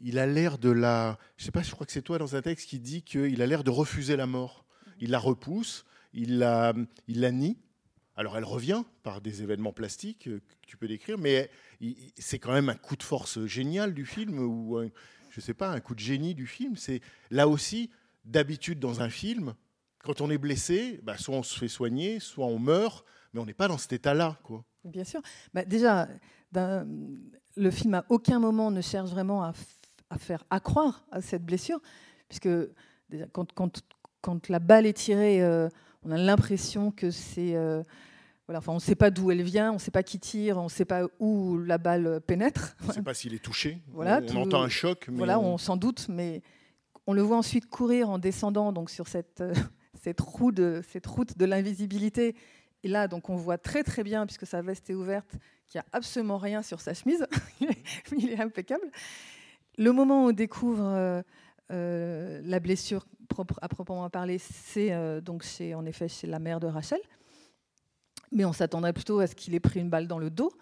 il 0.00 0.18
a 0.18 0.26
l'air 0.26 0.58
de 0.58 0.70
la... 0.70 1.18
Je 1.36 1.44
sais 1.44 1.50
pas, 1.50 1.62
je 1.62 1.70
crois 1.70 1.86
que 1.86 1.92
c'est 1.92 2.02
toi 2.02 2.18
dans 2.18 2.36
un 2.36 2.42
texte 2.42 2.68
qui 2.68 2.78
dit 2.78 3.02
qu'il 3.02 3.40
a 3.40 3.46
l'air 3.46 3.64
de 3.64 3.70
refuser 3.70 4.16
la 4.16 4.26
mort. 4.26 4.64
Il 5.00 5.10
la 5.10 5.18
repousse, 5.18 5.84
il 6.12 6.38
la, 6.38 6.74
il 7.08 7.20
la 7.20 7.30
nie. 7.30 7.56
Alors 8.16 8.36
elle 8.36 8.44
revient 8.44 8.82
par 9.02 9.20
des 9.20 9.42
événements 9.42 9.72
plastiques 9.72 10.28
euh, 10.28 10.40
que 10.40 10.66
tu 10.66 10.76
peux 10.76 10.86
décrire, 10.86 11.18
mais 11.18 11.50
c'est 12.18 12.38
quand 12.38 12.52
même 12.52 12.68
un 12.68 12.74
coup 12.74 12.96
de 12.96 13.02
force 13.02 13.44
génial 13.46 13.94
du 13.94 14.04
film, 14.04 14.38
ou 14.38 14.76
un- 14.76 14.90
je 15.30 15.40
sais 15.40 15.54
pas, 15.54 15.70
un 15.70 15.80
coup 15.80 15.94
de 15.94 16.00
génie 16.00 16.34
du 16.34 16.46
film. 16.46 16.76
C'est 16.76 17.00
là 17.30 17.48
aussi, 17.48 17.90
d'habitude 18.24 18.78
dans 18.78 19.00
un 19.00 19.08
film, 19.08 19.54
quand 20.02 20.20
on 20.20 20.30
est 20.30 20.38
blessé, 20.38 21.00
bah, 21.02 21.16
soit 21.16 21.36
on 21.36 21.42
se 21.42 21.58
fait 21.58 21.68
soigner, 21.68 22.20
soit 22.20 22.46
on 22.46 22.58
meurt, 22.58 23.04
mais 23.32 23.40
on 23.40 23.46
n'est 23.46 23.54
pas 23.54 23.68
dans 23.68 23.78
cet 23.78 23.92
état-là, 23.92 24.38
quoi. 24.42 24.64
Bien 24.84 25.04
sûr. 25.04 25.20
Bah, 25.54 25.64
déjà, 25.64 26.08
d'un- 26.50 26.86
le 27.56 27.70
film 27.70 27.94
à 27.94 28.04
aucun 28.08 28.38
moment 28.38 28.70
ne 28.70 28.80
cherche 28.80 29.10
vraiment 29.10 29.44
à, 29.44 29.52
faire 30.18 30.44
accroire 30.50 31.06
à 31.10 31.20
cette 31.22 31.44
blessure, 31.44 31.80
puisque 32.28 32.48
déjà, 33.08 33.26
quand, 33.32 33.52
quand, 33.54 33.80
quand 34.20 34.48
la 34.48 34.58
balle 34.58 34.84
est 34.86 34.92
tirée, 34.92 35.42
euh, 35.42 35.68
on 36.02 36.10
a 36.10 36.18
l'impression 36.18 36.90
que 36.90 37.10
c'est... 37.10 37.54
euh, 37.56 37.82
voilà, 38.48 38.58
enfin, 38.58 38.72
on 38.72 38.76
ne 38.76 38.80
sait 38.80 38.96
pas 38.96 39.10
d'où 39.10 39.30
elle 39.30 39.40
vient, 39.42 39.70
on 39.70 39.74
ne 39.74 39.78
sait 39.78 39.90
pas 39.92 40.02
qui 40.02 40.18
tire, 40.18 40.58
on 40.58 40.64
ne 40.64 40.68
sait 40.68 40.84
pas 40.84 41.06
où 41.20 41.56
la 41.58 41.78
balle 41.78 42.20
pénètre. 42.26 42.76
On 42.82 42.88
ne 42.88 42.92
sait 42.92 43.02
pas 43.02 43.14
s'il 43.14 43.32
est 43.34 43.42
touché. 43.42 43.78
Voilà, 43.88 44.20
on, 44.22 44.26
tout- 44.26 44.36
entend 44.36 44.62
un 44.62 44.68
choc, 44.68 45.06
mais 45.08 45.16
Voilà, 45.18 45.38
on- 45.38 45.54
on 45.54 45.58
s'en 45.58 45.76
doute, 45.76 46.06
mais 46.08 46.42
on 47.06 47.12
le 47.14 47.22
voit 47.22 47.36
ensuite 47.38 47.66
courir 47.70 48.10
en 48.10 48.18
descendant 48.18 48.72
donc 48.72 48.90
sur 48.90 49.06
cette, 49.08 49.42
cette, 50.02 50.20
route 50.20 50.56
de 50.56 51.44
l'invisibilité. 51.44 52.34
Et 52.82 52.88
là, 52.88 53.06
donc, 53.06 53.30
on 53.30 53.36
voit 53.36 53.58
très 53.58 53.84
très 53.84 54.02
bien, 54.02 54.26
puisque 54.26 54.46
sa 54.46 54.62
veste 54.62 54.90
est 54.90 54.94
ouverte, 54.94 55.30
qu'il 55.68 55.78
n'y 55.78 55.82
a 55.82 55.86
absolument 55.92 56.38
rien 56.38 56.62
sur 56.62 56.80
sa 56.80 56.94
chemise. 56.94 57.26
il, 58.16 58.30
est, 58.30 58.40
impeccable. 58.40 58.90
Le 59.78 59.92
moment 59.92 60.24
où 60.24 60.28
on 60.28 60.32
découvre 60.32 60.84
euh, 60.84 61.22
euh, 61.70 62.40
la 62.44 62.58
blessure 62.58 63.06
à 63.62 63.68
proprement 63.68 64.10
parler, 64.10 64.38
c'est 64.38 64.92
euh, 64.92 65.20
donc 65.20 65.42
chez, 65.42 65.74
en 65.74 65.86
effet 65.86 66.08
chez 66.08 66.26
la 66.26 66.38
mère 66.38 66.60
de 66.60 66.66
Rachel. 66.66 67.00
Mais 68.32 68.44
on 68.44 68.52
s'attendrait 68.52 68.92
plutôt 68.92 69.20
à 69.20 69.26
ce 69.26 69.34
qu'il 69.34 69.54
ait 69.54 69.60
pris 69.60 69.80
une 69.80 69.88
balle 69.88 70.08
dans 70.08 70.18
le 70.18 70.28
dos. 70.30 70.52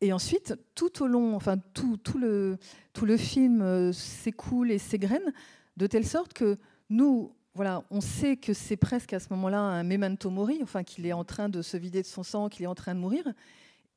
Et 0.00 0.12
ensuite, 0.12 0.54
tout 0.74 1.02
au 1.02 1.06
long, 1.06 1.36
enfin 1.36 1.58
tout, 1.74 1.96
tout 1.96 2.18
le, 2.18 2.58
tout 2.92 3.06
le 3.06 3.16
film 3.16 3.92
s'écoule 3.92 4.72
et 4.72 4.78
s'égrène 4.78 5.32
de 5.76 5.86
telle 5.86 6.06
sorte 6.06 6.32
que 6.32 6.58
nous, 6.90 7.32
voilà, 7.54 7.82
on 7.90 8.00
sait 8.00 8.36
que 8.36 8.52
c'est 8.54 8.76
presque 8.76 9.12
à 9.12 9.20
ce 9.20 9.26
moment-là 9.30 9.60
un 9.60 9.82
memento 9.82 10.30
mori, 10.30 10.60
enfin 10.62 10.82
qu'il 10.84 11.04
est 11.06 11.12
en 11.12 11.24
train 11.24 11.48
de 11.48 11.60
se 11.62 11.76
vider 11.76 12.00
de 12.02 12.06
son 12.06 12.22
sang, 12.22 12.48
qu'il 12.48 12.64
est 12.64 12.68
en 12.68 12.74
train 12.74 12.94
de 12.94 13.00
mourir. 13.00 13.24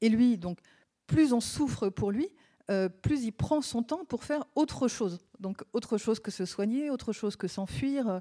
Et 0.01 0.09
lui, 0.09 0.37
donc, 0.37 0.59
plus 1.07 1.31
on 1.33 1.39
souffre 1.39 1.89
pour 1.89 2.11
lui, 2.11 2.27
euh, 2.69 2.89
plus 2.89 3.23
il 3.23 3.31
prend 3.31 3.61
son 3.61 3.81
temps 3.83 4.03
pour 4.05 4.23
faire 4.23 4.43
autre 4.55 4.87
chose. 4.87 5.19
Donc, 5.39 5.63
autre 5.71 5.97
chose 5.97 6.19
que 6.19 6.31
se 6.31 6.45
soigner, 6.45 6.89
autre 6.89 7.13
chose 7.13 7.35
que 7.35 7.47
s'enfuir. 7.47 8.09
euh, 8.09 8.19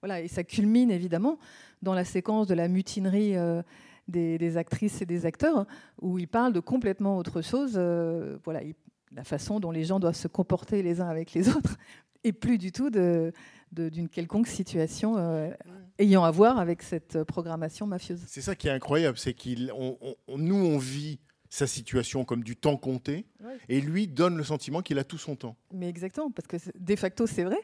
voilà, 0.00 0.20
et 0.20 0.28
ça 0.28 0.42
culmine 0.42 0.90
évidemment 0.90 1.38
dans 1.82 1.94
la 1.94 2.04
séquence 2.04 2.46
de 2.46 2.54
la 2.54 2.66
mutinerie 2.68 3.36
euh, 3.36 3.62
des, 4.08 4.56
actrices 4.56 5.00
et 5.02 5.06
des 5.06 5.26
acteurs, 5.26 5.66
où 6.00 6.18
il 6.18 6.26
parle 6.28 6.52
de 6.52 6.60
complètement 6.60 7.18
autre 7.18 7.40
chose. 7.42 7.72
voilà, 8.44 8.62
il- 8.62 8.74
la 9.14 9.24
façon 9.24 9.60
dont 9.60 9.70
les 9.70 9.84
gens 9.84 10.00
doivent 10.00 10.16
se 10.16 10.26
comporter 10.28 10.82
les 10.82 11.02
uns 11.02 11.08
avec 11.08 11.34
les 11.34 11.48
autres, 11.56 11.76
et 12.24 12.32
plus 12.32 12.56
du 12.56 12.72
tout 12.72 12.88
de- 12.88 13.32
d'une 13.72 14.08
quelconque 14.08 14.46
situation 14.48 15.16
euh, 15.16 15.50
ayant 15.98 16.24
à 16.24 16.30
voir 16.30 16.58
avec 16.58 16.82
cette 16.82 17.24
programmation 17.24 17.86
mafieuse. 17.86 18.20
c'est 18.26 18.40
ça 18.42 18.54
qui 18.54 18.68
est 18.68 18.70
incroyable, 18.70 19.16
c'est 19.18 19.34
qu'il, 19.34 19.72
on- 19.74 19.96
on- 20.28 20.38
nous, 20.38 20.54
on 20.56 20.78
vit 20.78 21.18
sa 21.48 21.66
situation 21.66 22.24
comme 22.24 22.42
du 22.44 22.56
temps 22.56 22.76
compté, 22.76 23.26
Ouais. 23.44 23.58
et 23.68 23.80
lui 23.80 24.08
donne 24.08 24.36
le 24.36 24.44
sentiment 24.44 24.80
qu'il 24.82 24.98
a 24.98 25.04
tout 25.04 25.18
son 25.18 25.36
temps. 25.36 25.56
Mais 25.72 25.88
exactement, 25.88 26.30
parce 26.30 26.48
que 26.48 26.56
de 26.78 26.96
facto, 26.96 27.26
c'est 27.26 27.44
vrai. 27.44 27.58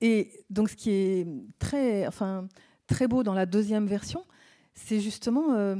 Et 0.00 0.30
donc, 0.50 0.70
ce 0.70 0.76
qui 0.76 0.90
est 0.90 1.26
très, 1.58 2.06
enfin, 2.06 2.48
très 2.86 3.06
beau 3.08 3.22
dans 3.22 3.34
la 3.34 3.44
deuxième 3.46 3.86
version, 3.86 4.24
c'est 4.74 5.00
justement 5.00 5.52
euh, 5.54 5.76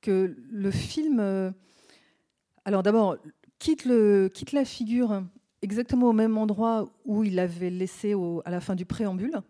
que 0.00 0.36
le 0.50 0.70
film, 0.70 1.18
euh, 1.20 1.50
alors 2.64 2.82
d'abord, 2.84 3.16
quitte, 3.58 3.84
le, 3.84 4.28
quitte 4.32 4.52
la 4.52 4.64
figure 4.64 5.22
exactement 5.62 6.08
au 6.08 6.12
même 6.12 6.36
endroit 6.38 6.88
où 7.04 7.24
il 7.24 7.34
l'avait 7.34 7.70
laissé 7.70 8.14
au- 8.14 8.42
à 8.44 8.50
la 8.50 8.60
fin 8.60 8.74
du 8.74 8.84
préambule, 8.86 9.40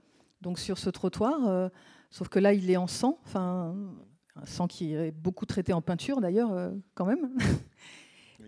donc 0.41 0.59
sur 0.59 0.79
ce 0.79 0.91
trottoir, 0.91 1.47
euh, 1.49 1.69
sauf 2.11 2.29
que 2.29 2.39
là, 2.39 2.53
il 2.53 2.71
est 2.71 2.77
en 2.77 2.87
sang, 2.87 3.19
enfin, 3.25 3.75
un 4.37 4.47
sang 4.47 4.67
qui 4.67 4.95
est 4.95 5.11
beaucoup 5.13 5.47
traité 5.47 5.73
en 5.73 5.83
peinture 5.83 6.21
d'ailleurs, 6.21 6.53
euh, 6.53 6.71
quand 6.95 7.07
même. 7.07 7.31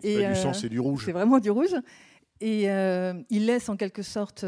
C'est 0.00 0.22
pas 0.22 0.28
du 0.30 0.36
sang, 0.36 0.50
euh, 0.50 0.52
c'est 0.52 0.68
du 0.68 0.78
rouge. 0.80 1.04
C'est 1.06 1.12
vraiment 1.12 1.38
du 1.40 1.50
rouge. 1.50 1.74
Et 2.40 2.64
il 3.30 3.46
laisse 3.46 3.68
en 3.68 3.76
quelque 3.76 4.02
sorte 4.02 4.44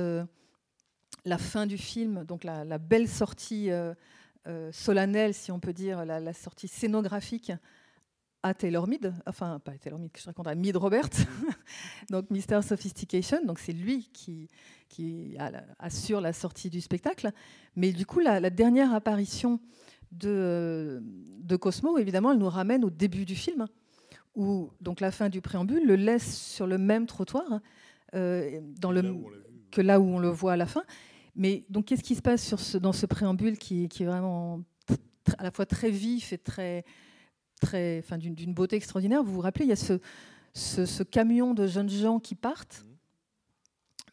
la 1.24 1.38
fin 1.38 1.66
du 1.66 1.76
film, 1.76 2.24
donc 2.24 2.44
la, 2.44 2.64
la 2.64 2.78
belle 2.78 3.08
sortie 3.08 3.68
solennelle, 4.70 5.34
si 5.34 5.50
on 5.50 5.58
peut 5.58 5.72
dire, 5.72 6.04
la, 6.04 6.20
la 6.20 6.32
sortie 6.32 6.68
scénographique 6.68 7.52
à 8.42 8.54
Taylor 8.54 8.88
Mead, 8.88 9.12
enfin 9.26 9.58
pas 9.58 9.72
à 9.72 9.78
Taylor 9.78 9.98
Mead, 9.98 10.10
que 10.12 10.20
je 10.20 10.24
raconte 10.26 10.46
à 10.46 10.54
Mead 10.54 10.76
Robert, 10.76 11.08
donc 12.10 12.30
Mr. 12.30 12.62
Sophistication, 12.62 13.44
donc 13.44 13.58
c'est 13.58 13.72
lui 13.72 14.08
qui, 14.12 14.48
qui 14.88 15.36
a 15.38 15.50
la- 15.50 15.64
assure 15.78 16.20
la 16.20 16.32
sortie 16.32 16.70
du 16.70 16.80
spectacle. 16.80 17.30
Mais 17.76 17.92
du 17.92 18.06
coup, 18.06 18.20
la, 18.20 18.40
la 18.40 18.50
dernière 18.50 18.94
apparition 18.94 19.60
de, 20.12 21.02
de 21.02 21.56
Cosmo, 21.56 21.98
évidemment, 21.98 22.32
elle 22.32 22.38
nous 22.38 22.48
ramène 22.48 22.84
au 22.84 22.90
début 22.90 23.24
du 23.24 23.34
film, 23.36 23.66
où 24.34 24.70
donc 24.80 25.00
la 25.00 25.10
fin 25.10 25.28
du 25.28 25.40
préambule 25.40 25.86
le 25.86 25.96
laisse 25.96 26.36
sur 26.36 26.66
le 26.66 26.78
même 26.78 27.06
trottoir 27.06 27.60
euh, 28.14 28.60
dans 28.80 28.92
le, 28.92 29.02
Là 29.02 29.10
que 29.70 29.80
là 29.80 30.00
où 30.00 30.04
on 30.04 30.18
le 30.18 30.28
voit 30.28 30.54
à 30.54 30.56
la 30.56 30.66
fin. 30.66 30.82
Mais 31.36 31.64
donc, 31.70 31.84
qu'est-ce 31.86 32.02
qui 32.02 32.16
se 32.16 32.22
passe 32.22 32.44
sur 32.44 32.58
ce, 32.58 32.76
dans 32.76 32.92
ce 32.92 33.06
préambule 33.06 33.56
qui, 33.56 33.88
qui 33.88 34.02
est 34.02 34.06
vraiment 34.06 34.62
à 35.38 35.44
la 35.44 35.52
fois 35.52 35.64
très 35.64 35.90
vif 35.90 36.32
et 36.32 36.38
très, 36.38 36.84
très, 37.60 37.98
enfin, 38.00 38.18
d'une, 38.18 38.54
beauté 38.54 38.76
extraordinaire 38.76 39.22
Vous 39.22 39.32
vous 39.32 39.40
rappelez, 39.40 39.66
il 39.66 39.68
y 39.68 39.72
a 39.72 39.76
ce, 39.76 40.00
ce, 40.52 40.86
ce 40.86 41.02
camion 41.02 41.54
de 41.54 41.66
jeunes 41.66 41.90
gens 41.90 42.18
qui 42.18 42.34
partent, 42.34 42.84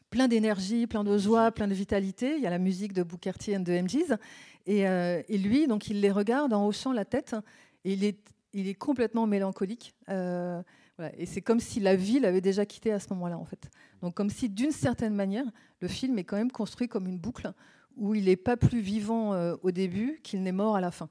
plein 0.09 0.27
d'énergie, 0.27 0.87
plein 0.87 1.03
de 1.03 1.17
joie, 1.17 1.51
plein 1.51 1.67
de 1.67 1.73
vitalité. 1.73 2.35
Il 2.37 2.43
y 2.43 2.47
a 2.47 2.49
la 2.49 2.59
musique 2.59 2.93
de 2.93 3.03
Booker 3.03 3.33
T 3.33 3.55
and 3.55 3.63
the 3.63 3.69
MGs. 3.69 4.17
Et, 4.65 4.87
euh, 4.87 5.21
et 5.27 5.37
lui, 5.37 5.67
donc, 5.67 5.87
il 5.89 6.01
les 6.01 6.11
regarde 6.11 6.53
en 6.53 6.67
hochant 6.67 6.91
la 6.91 7.05
tête. 7.05 7.35
Et 7.83 7.93
il 7.93 8.03
est, 8.03 8.19
il 8.53 8.67
est 8.67 8.75
complètement 8.75 9.27
mélancolique. 9.27 9.93
Euh, 10.09 10.61
voilà. 10.97 11.13
Et 11.17 11.25
c'est 11.25 11.41
comme 11.41 11.59
si 11.59 11.79
la 11.79 11.95
vie 11.95 12.19
l'avait 12.19 12.41
déjà 12.41 12.65
quitté 12.65 12.91
à 12.91 12.99
ce 12.99 13.09
moment-là, 13.13 13.37
en 13.37 13.45
fait. 13.45 13.69
Donc, 14.01 14.13
comme 14.15 14.29
si, 14.29 14.49
d'une 14.49 14.71
certaine 14.71 15.13
manière, 15.13 15.45
le 15.79 15.87
film 15.87 16.17
est 16.19 16.23
quand 16.23 16.37
même 16.37 16.51
construit 16.51 16.87
comme 16.87 17.07
une 17.07 17.19
boucle 17.19 17.51
où 17.95 18.13
il 18.13 18.25
n'est 18.25 18.35
pas 18.35 18.57
plus 18.57 18.79
vivant 18.79 19.33
euh, 19.33 19.55
au 19.63 19.71
début 19.71 20.19
qu'il 20.23 20.41
n'est 20.43 20.51
mort 20.51 20.75
à 20.75 20.81
la 20.81 20.91
fin. 20.91 21.09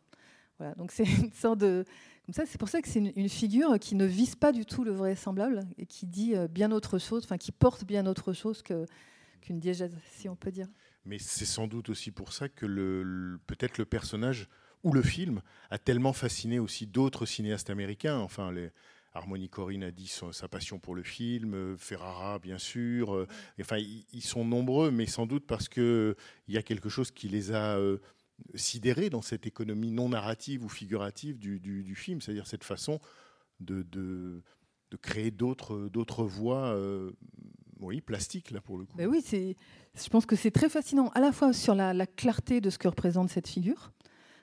Voilà. 0.59 0.75
Donc, 0.75 0.91
c'est 0.93 1.05
une 1.05 1.33
sorte 1.33 1.59
de. 1.59 1.85
Comme 2.27 2.35
ça, 2.35 2.45
c'est 2.45 2.59
pour 2.59 2.69
ça 2.69 2.83
que 2.83 2.89
c'est 2.89 2.99
une, 2.99 3.29
figure 3.29 3.79
qui 3.79 3.95
ne 3.95 4.05
vise 4.05 4.35
pas 4.35 4.51
du 4.51 4.67
tout 4.67 4.83
le 4.83 4.91
vraisemblable 4.91 5.65
et 5.79 5.87
qui 5.87 6.07
dit 6.07 6.35
euh, 6.35 6.49
bien 6.49 6.73
autre 6.73 6.99
chose, 6.99 7.23
enfin, 7.25 7.39
qui 7.39 7.53
porte 7.53 7.85
bien 7.85 8.05
autre 8.07 8.33
chose 8.33 8.65
qu'une 8.65 9.61
diégèse, 9.61 9.97
si 10.11 10.29
on 10.29 10.35
peut 10.35 10.51
dire. 10.51 10.67
Mais 11.05 11.21
c'est 11.21 11.45
sans 11.45 11.69
doute 11.69 11.89
aussi 11.89 12.11
pour 12.11 12.33
ça 12.33 12.49
que 12.49 12.67
peut-être 13.47 13.79
le 13.79 13.85
personnage 13.85 14.49
ou 14.83 14.93
le 14.93 15.03
film 15.03 15.41
a 15.71 15.79
tellement 15.79 16.13
fasciné 16.13 16.59
aussi 16.59 16.89
d'autres 16.89 17.27
cinéastes 17.27 17.71
américains. 17.71 18.19
Enfin, 18.19 18.53
Harmony 19.15 19.49
Corinne 19.49 19.85
a 19.85 19.93
dit 19.93 20.13
sa 20.33 20.49
passion 20.49 20.81
pour 20.81 20.97
le 20.97 21.05
film, 21.05 21.55
euh, 21.55 21.77
Ferrara 21.77 22.41
bien 22.41 22.59
sûr. 22.59 23.15
euh, 23.15 23.29
enfin, 23.61 23.79
ils 23.79 24.23
sont 24.23 24.45
nombreux, 24.45 24.91
mais 24.91 25.07
sans 25.07 25.27
doute 25.27 25.47
parce 25.47 25.69
que 25.69 26.17
il 26.49 26.55
y 26.55 26.59
a 26.59 26.63
quelque 26.63 26.89
chose 26.89 27.13
qui 27.13 27.29
les 27.29 27.53
a 27.53 27.79
sidérés 28.55 29.11
dans 29.11 29.23
cette 29.23 29.47
économie 29.47 29.91
non 29.91 30.09
narrative 30.09 30.65
ou 30.65 30.69
figurative 30.69 31.39
du, 31.39 31.59
du- 31.61 31.95
film, 31.95 32.21
c'est-à-dire 32.21 32.47
cette 32.47 32.65
façon 32.65 33.01
de, 33.61 33.83
de, 33.83 34.43
de 34.91 34.97
créer 34.97 35.31
d'autres 35.31 36.25
voies, 36.25 36.67
euh, 36.75 37.13
oui, 37.81 38.01
plastiques 38.01 38.51
là 38.51 38.61
pour 38.61 38.79
le 38.79 38.85
coup. 38.85 38.97
Ben 38.97 39.09
oui, 39.09 39.23
je 39.95 40.09
pense 40.09 40.27
que 40.27 40.37
c'est 40.37 40.51
très 40.51 40.69
fascinant, 40.69 41.09
à 41.15 41.21
la 41.21 41.33
fois 41.33 41.53
sur 41.53 41.75
la, 41.75 41.93
la 41.95 42.07
clarté 42.07 42.61
de 42.61 42.71
ce 42.71 42.79
que 42.79 42.89
représente 42.89 43.31
cette 43.31 43.49
figure, 43.49 43.93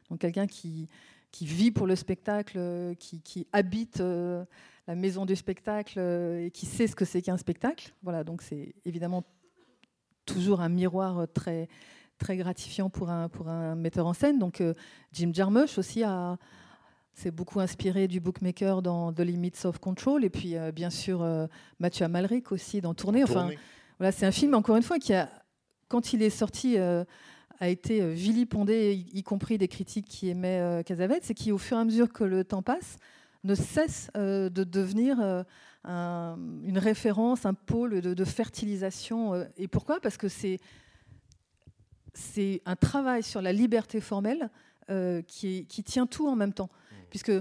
donc 0.09 0.19
quelqu'un 0.19 0.47
qui, 0.47 0.89
qui 1.31 1.45
vit 1.45 1.71
pour 1.71 1.87
le 1.87 1.95
spectacle, 1.95 2.95
qui, 2.99 3.21
qui 3.21 3.47
habite 3.53 3.99
euh, 4.01 4.43
la 4.87 4.95
maison 4.95 5.25
du 5.25 5.35
spectacle 5.35 5.99
euh, 5.99 6.45
et 6.45 6.51
qui 6.51 6.65
sait 6.65 6.87
ce 6.87 6.95
que 6.95 7.05
c'est 7.05 7.21
qu'un 7.21 7.37
spectacle. 7.37 7.93
Voilà, 8.01 8.23
donc 8.23 8.41
c'est 8.41 8.75
évidemment 8.85 9.23
toujours 10.25 10.61
un 10.61 10.69
miroir 10.69 11.19
euh, 11.19 11.25
très, 11.25 11.69
très 12.23 12.37
gratifiant 12.37 12.89
pour 12.89 13.09
un, 13.09 13.27
pour 13.27 13.49
un 13.49 13.75
metteur 13.75 14.07
en 14.07 14.13
scène. 14.13 14.39
Donc 14.39 14.61
euh, 14.61 14.73
Jim 15.11 15.31
Jarmusch 15.33 15.77
aussi 15.77 16.03
a 16.03 16.37
s'est 17.15 17.31
beaucoup 17.31 17.59
inspiré 17.59 18.07
du 18.07 18.19
bookmaker 18.19 18.81
dans 18.81 19.13
The 19.13 19.19
Limits 19.19 19.65
of 19.65 19.77
Control 19.77 20.23
et 20.25 20.31
puis 20.31 20.55
euh, 20.55 20.71
bien 20.71 20.89
sûr 20.89 21.21
euh, 21.21 21.45
Mathieu 21.79 22.05
Amalric 22.05 22.51
aussi 22.51 22.81
dans 22.81 22.93
Tournée. 22.95 23.23
Enfin, 23.23 23.41
Tournée. 23.41 23.59
voilà, 23.99 24.11
c'est 24.11 24.25
un 24.25 24.31
film, 24.31 24.55
encore 24.55 24.77
une 24.77 24.83
fois, 24.89 24.97
qui 24.97 25.13
a, 25.13 25.29
quand 25.89 26.13
il 26.13 26.23
est 26.23 26.31
sorti, 26.31 26.77
euh, 26.79 27.03
a 27.59 27.67
été 27.69 28.13
vilipendé, 28.13 28.93
y, 29.13 29.19
y 29.19 29.23
compris 29.23 29.57
des 29.59 29.67
critiques 29.67 30.07
qui 30.07 30.29
aimaient 30.29 30.81
Cassavetes, 30.85 31.29
et 31.29 31.33
qui, 31.35 31.51
au 31.51 31.59
fur 31.59 31.77
et 31.77 31.81
à 31.81 31.85
mesure 31.85 32.11
que 32.11 32.23
le 32.23 32.43
temps 32.43 32.63
passe, 32.63 32.97
ne 33.43 33.53
cesse 33.53 34.09
de 34.15 34.63
devenir 34.63 35.19
un- 35.83 36.37
une 36.63 36.79
référence, 36.79 37.45
un 37.45 37.53
pôle 37.53 38.01
de, 38.01 38.13
de 38.15 38.25
fertilisation. 38.25 39.45
et 39.57 39.67
pourquoi? 39.67 39.99
Parce 40.01 40.17
que 40.17 40.29
c'est 40.29 40.57
c'est 42.13 42.61
un 42.65 42.75
travail 42.75 43.23
sur 43.23 43.41
la 43.41 43.51
liberté 43.53 43.99
formelle 44.01 44.49
euh, 44.89 45.21
qui, 45.23 45.57
est- 45.59 45.63
qui 45.65 45.83
tient 45.83 46.05
tout 46.07 46.27
en 46.27 46.35
même 46.35 46.53
temps. 46.53 46.69
Puisque 47.09 47.31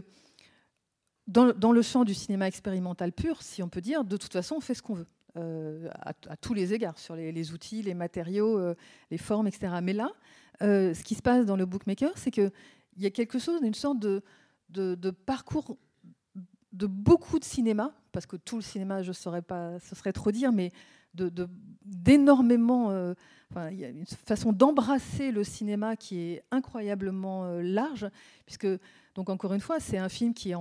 dans, 1.26 1.46
le- 1.46 1.52
dans 1.52 1.72
le 1.72 1.82
champ 1.82 2.04
du 2.04 2.14
cinéma 2.14 2.46
expérimental 2.48 3.12
pur, 3.12 3.42
si 3.42 3.62
on 3.62 3.68
peut 3.68 3.80
dire, 3.80 4.04
de 4.04 4.16
toute 4.16 4.32
façon, 4.32 4.56
on 4.56 4.60
fait 4.60 4.74
ce 4.74 4.82
qu'on 4.82 4.94
veut, 4.94 5.06
euh, 5.36 5.88
à, 6.00 6.12
à 6.28 6.36
tous 6.36 6.54
les 6.54 6.74
égards, 6.74 6.98
sur 6.98 7.14
les, 7.16 7.32
les 7.32 7.52
outils, 7.52 7.82
les 7.82 7.94
matériaux, 7.94 8.58
euh, 8.58 8.74
les 9.10 9.18
formes, 9.18 9.46
etc. 9.46 9.74
Mais 9.82 9.92
là, 9.92 10.10
ce 10.60 11.02
qui 11.02 11.14
se 11.14 11.22
passe 11.22 11.44
dans 11.46 11.56
le 11.56 11.66
bookmaker, 11.66 12.12
c'est 12.16 12.30
qu'il 12.30 12.52
y 12.98 13.06
a 13.06 13.10
quelque 13.10 13.38
chose 13.38 13.60
d'une 13.60 13.74
sorte 13.74 13.98
de, 13.98 14.22
de, 14.70 14.94
de 14.94 15.10
parcours 15.10 15.76
de 16.72 16.86
beaucoup 16.86 17.38
de 17.38 17.44
cinéma, 17.44 17.92
parce 18.12 18.24
que 18.26 18.36
tout 18.36 18.56
le 18.56 18.62
cinéma, 18.62 19.02
je 19.02 19.08
ne 19.08 19.12
saurais 19.14 19.42
pas, 19.42 19.78
ce 19.80 19.94
serait 19.94 20.12
trop 20.12 20.30
dire, 20.30 20.52
mais 20.52 20.72
de- 21.14 21.28
de- 21.28 21.48
d'énormément. 21.84 22.90
Il 23.70 23.78
y 23.78 23.84
a 23.84 23.88
une 23.88 24.06
façon 24.06 24.52
d'embrasser 24.52 25.30
le 25.30 25.44
cinéma 25.44 25.96
qui 25.96 26.18
est 26.20 26.44
incroyablement 26.50 27.44
euh, 27.44 27.62
large, 27.62 28.08
puisque, 28.46 28.68
donc 29.14 29.28
encore 29.28 29.54
une 29.54 29.60
fois, 29.60 29.80
c'est 29.80 29.98
un 29.98 30.08
film 30.08 30.34
qui 30.34 30.52
est. 30.52 30.56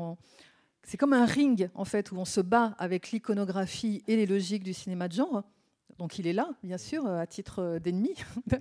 C'est 0.84 0.98
comme 0.98 1.14
un 1.14 1.26
ring, 1.26 1.70
en 1.76 1.86
fait, 1.86 2.12
où 2.12 2.18
on 2.18 2.26
se 2.26 2.42
bat 2.42 2.76
avec 2.80 3.12
l'iconographie 3.12 4.04
et 4.08 4.16
les 4.16 4.26
logiques 4.26 4.64
du 4.64 4.74
cinéma 4.74 5.08
de 5.08 5.14
genre. 5.14 5.44
Donc 6.00 6.18
il 6.18 6.26
est 6.26 6.34
là, 6.34 6.50
bien 6.64 6.80
sûr, 6.80 7.06
à 7.06 7.28
titre 7.28 7.60
euh, 7.60 7.80
d'ennemi 7.80 8.16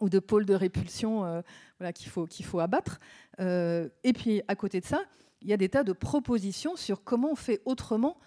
ou 0.00 0.08
de 0.08 0.18
pôle 0.18 0.44
de 0.44 0.54
répulsion 0.54 1.24
euh, 1.24 1.42
voilà, 1.78 1.92
qu'il 1.92 2.08
faut, 2.08 2.26
qu'il 2.26 2.44
faut 2.44 2.60
abattre. 2.60 2.98
Euh, 3.38 3.88
et 4.02 4.12
puis, 4.12 4.42
à 4.48 4.56
côté 4.56 4.80
de 4.80 4.86
ça, 4.86 5.02
il 5.42 5.48
y 5.48 5.52
a 5.52 5.56
des 5.56 5.68
tas 5.68 5.84
de 5.84 5.92
propositions 5.92 6.76
sur 6.76 7.04
comment 7.04 7.32
on 7.32 7.36
fait 7.36 7.60
autrement 7.64 8.18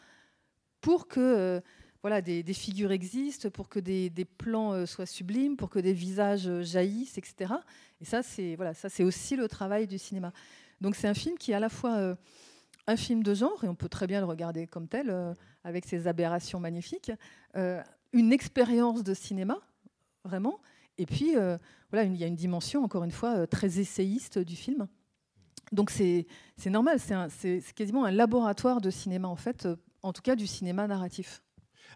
pour 0.81 1.07
que 1.07 1.19
euh, 1.19 1.61
voilà, 2.03 2.21
des, 2.21 2.43
figures 2.53 2.91
existent, 2.91 3.49
pour 3.49 3.69
que 3.69 3.79
des, 3.79 4.11
plans 4.37 4.73
euh, 4.73 4.85
soient 4.85 5.05
sublimes, 5.05 5.55
pour 5.55 5.69
que 5.69 5.79
des 5.79 5.93
visages 5.93 6.49
euh, 6.49 6.61
jaillissent, 6.61 7.17
etc. 7.17 7.53
Et 8.01 8.05
ça, 8.05 8.21
c'est 8.21 8.57
voilà, 8.57 8.73
ça, 8.73 8.89
c'est 8.89 9.05
aussi 9.05 9.37
le 9.37 9.47
travail 9.47 9.87
du 9.87 9.97
cinéma. 9.97 10.33
Donc 10.81 10.95
c'est 10.97 11.07
un 11.07 11.13
film 11.13 11.37
qui 11.37 11.53
est 11.53 11.55
à 11.55 11.61
la 11.61 11.69
fois 11.69 11.95
euh, 11.95 12.15
un 12.87 12.97
film 12.97 13.23
de 13.23 13.33
genre, 13.33 13.63
et 13.63 13.69
on 13.69 13.75
peut 13.75 13.87
très 13.87 14.05
bien 14.05 14.19
le 14.19 14.25
regarder 14.25 14.67
comme 14.67 14.89
tel, 14.89 15.33
avec 15.63 15.85
ses 15.85 16.05
aberrations 16.07 16.59
magnifiques, 16.59 17.13
une 18.11 18.33
expérience 18.33 19.05
de 19.05 19.13
cinéma, 19.13 19.57
vraiment, 20.25 20.59
et 20.97 21.05
puis 21.05 21.35
voilà, 21.89 22.03
il 22.03 22.17
y 22.17 22.25
a 22.25 22.27
une 22.27 22.35
dimension, 22.35 22.83
encore 22.83 23.05
une 23.05 23.11
fois, 23.11 23.47
très 23.47 23.79
essayiste 23.79 24.37
du 24.37 24.57
film. 24.57 24.89
Donc 25.71 25.91
c'est 25.91 26.27
normal, 26.65 26.99
c'est 26.99 27.63
quasiment 27.73 28.03
un 28.03 28.11
laboratoire 28.11 28.81
de 28.81 28.89
cinéma, 28.89 29.29
en 29.29 29.37
fait, 29.37 29.65
en 30.01 30.11
tout 30.11 30.21
cas 30.21 30.35
du 30.35 30.45
cinéma 30.45 30.85
narratif. 30.85 31.41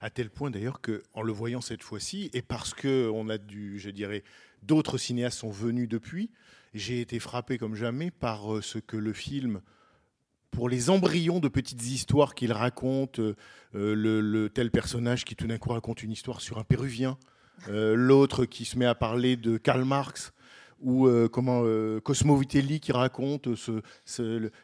À 0.02 0.10
tel 0.10 0.30
point 0.30 0.52
d'ailleurs 0.52 0.82
que, 0.82 1.04
en 1.14 1.22
le 1.22 1.32
voyant 1.32 1.62
cette 1.62 1.84
fois-ci, 1.84 2.30
et 2.34 2.42
parce 2.42 2.74
que 2.74 3.10
on 3.14 3.30
a 3.30 3.38
dû, 3.38 3.80
je 3.80 3.90
dirais, 3.90 4.24
d'autres 4.64 4.98
cinéastes 4.98 5.40
sont 5.40 5.50
venus 5.50 5.90
depuis, 5.90 6.30
j'ai 6.74 7.02
été 7.02 7.20
frappé 7.20 7.58
comme 7.58 7.76
jamais 7.76 8.12
par 8.12 8.54
euh, 8.54 8.62
ce 8.62 8.80
que 8.80 8.98
le 8.98 9.14
film, 9.14 9.62
pour 10.52 10.70
les 10.70 10.90
embryons 10.90 11.40
de 11.40 11.48
petites 11.48 11.84
histoires 11.84 12.36
qu'il 12.36 12.52
raconte, 12.52 13.20
euh, 13.20 13.36
euh, 13.76 13.96
le, 13.96 14.50
tel 14.50 14.72
personnage 14.72 15.26
qui 15.26 15.36
tout 15.36 15.48
d'un 15.48 15.58
coup 15.58 15.70
raconte 15.70 16.04
une 16.04 16.12
histoire 16.12 16.42
sur 16.42 16.58
un 16.58 16.64
Péruvien, 16.64 17.18
l'autre 17.68 18.46
qui 18.46 18.66
se 18.66 18.78
met 18.78 18.86
à 18.86 18.94
parler 18.94 19.36
de 19.36 19.58
Karl 19.58 19.84
Marx, 19.84 20.32
ou 20.80 21.10
comment 21.32 21.64
Cosmo 22.02 22.38
Vitelli 22.38 22.80
qui 22.80 22.92
raconte 22.92 23.48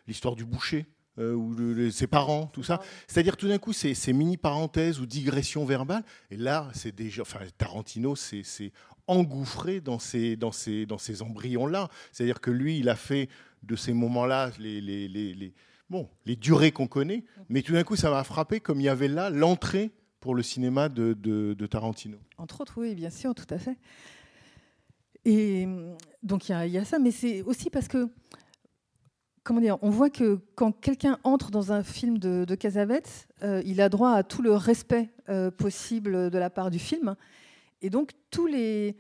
l'histoire 0.06 0.36
du 0.36 0.46
boucher. 0.46 0.86
Euh, 1.20 1.34
ou 1.34 1.54
le- 1.54 1.74
le- 1.74 1.92
ses 1.92 2.08
parents, 2.08 2.48
tout 2.48 2.64
ça. 2.64 2.82
C'est-à-dire 3.08 3.38
tout 3.38 3.48
d'un 3.48 3.58
coup, 3.60 3.74
ces, 3.74 3.94
ces 3.94 4.14
mini 4.14 4.38
parenthèses 4.38 5.00
ou 5.00 5.06
digressions 5.06 5.66
verbales. 5.66 6.04
Et 6.32 6.38
là, 6.38 6.70
c'est 6.74 6.94
déjà, 6.96 7.22
enfin, 7.22 7.40
Tarantino, 7.58 8.16
c'est 8.16 8.44
engouffré 9.08 9.82
dans 9.82 10.00
ces, 10.00 10.36
dans 10.38 10.52
ces, 10.52 10.86
dans 10.86 10.98
ces 10.98 11.22
embryons-là. 11.22 11.90
C'est-à-dire 12.12 12.40
que 12.42 12.52
lui, 12.52 12.80
il 12.80 12.90
a 12.90 12.96
fait 12.96 13.30
de 13.64 13.76
ces 13.76 13.94
moments-là 13.94 14.52
les, 14.60 14.80
les, 14.82 15.08
les, 15.08 15.34
les- 15.34 15.54
bon, 15.90 16.10
les 16.26 16.36
durées 16.36 16.72
qu'on 16.72 16.88
connaît. 16.88 17.24
Mais 17.50 17.62
tout 17.62 17.74
d'un 17.74 17.84
coup, 17.84 17.96
ça 17.96 18.10
m'a 18.10 18.24
frappé 18.24 18.60
comme 18.60 18.80
il 18.80 18.86
y 18.86 18.90
avait 18.90 19.08
là 19.10 19.30
l'entrée 19.30 19.92
pour 20.20 20.36
le 20.36 20.42
cinéma 20.42 20.88
de, 20.90 21.14
de- 21.14 21.54
de 21.54 21.66
Tarantino. 21.68 22.18
Entre 22.38 22.62
autres, 22.62 22.76
oui, 22.80 22.96
bien 22.96 23.10
sûr, 23.10 23.36
tout 23.36 23.46
à 23.50 23.58
fait. 23.58 23.78
Et 25.26 25.68
donc 26.22 26.50
il 26.50 26.66
y, 26.66 26.70
y 26.72 26.78
a 26.78 26.86
ça, 26.86 27.00
mais 27.00 27.12
c'est 27.12 27.42
aussi 27.44 27.70
parce 27.70 27.88
que, 27.88 28.10
comment 29.44 29.60
dire, 29.60 29.78
on 29.82 29.90
voit 29.90 30.10
que 30.10 30.40
quand 30.56 30.72
quelqu'un 30.72 31.20
entre 31.24 31.52
dans 31.52 31.72
un 31.72 31.84
film 31.84 32.18
de, 32.18 32.46
de 32.46 32.58
euh, 33.44 33.62
il 33.66 33.82
a 33.82 33.90
droit 33.90 34.12
à 34.12 34.24
tout 34.24 34.42
le 34.42 34.54
respect 34.54 35.10
euh, 35.30 35.52
possible 35.52 36.30
de 36.30 36.38
la 36.38 36.50
part 36.50 36.72
du 36.72 36.80
film, 36.80 37.16
et 37.82 37.90
donc 37.90 38.12
tous 38.32 38.48
les, 38.48 38.96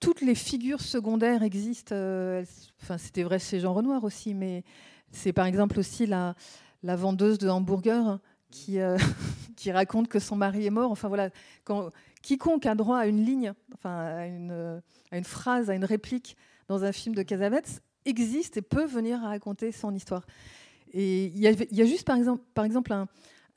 toutes 0.00 0.20
les 0.20 0.34
figures 0.34 0.80
secondaires 0.80 1.42
existent. 1.42 1.94
euh, 1.94 2.44
enfin, 2.82 2.98
c'était 2.98 3.22
vrai 3.22 3.38
chez 3.38 3.60
Jean 3.60 3.72
Renoir 3.72 4.02
aussi, 4.02 4.34
mais 4.34 4.64
c'est 5.12 5.32
par 5.32 5.46
exemple 5.46 5.78
aussi 5.78 6.06
la, 6.06 6.34
la 6.82 6.96
vendeuse 6.96 7.38
de 7.38 7.48
hamburgers 7.48 8.16
qui, 8.50 8.78
qui 9.56 9.70
raconte 9.70 10.08
que 10.08 10.18
son 10.18 10.34
mari 10.36 10.66
est 10.66 10.70
mort. 10.70 10.90
Enfin 10.90 11.06
voilà, 11.06 11.30
quand, 11.62 11.90
quiconque 12.22 12.66
a 12.66 12.74
droit 12.74 12.98
à 12.98 13.06
une 13.06 13.24
ligne, 13.24 13.52
enfin 13.74 13.96
à 13.98 14.26
une, 14.26 14.82
à 15.12 15.16
une 15.16 15.24
phrase, 15.24 15.70
à 15.70 15.74
une 15.74 15.84
réplique 15.84 16.36
dans 16.66 16.82
un 16.82 16.90
film 16.90 17.14
de 17.14 17.22
Cassavetes 17.22 17.82
existe 18.04 18.56
et 18.56 18.62
peut 18.62 18.84
venir 18.84 19.20
raconter 19.20 19.72
son 19.72 19.94
histoire. 19.94 20.26
Et 20.92 21.26
il 21.26 21.38
y 21.38 21.48
a, 21.48 21.84
juste 21.84 22.06
par 22.06 22.16
exemple, 22.64 22.92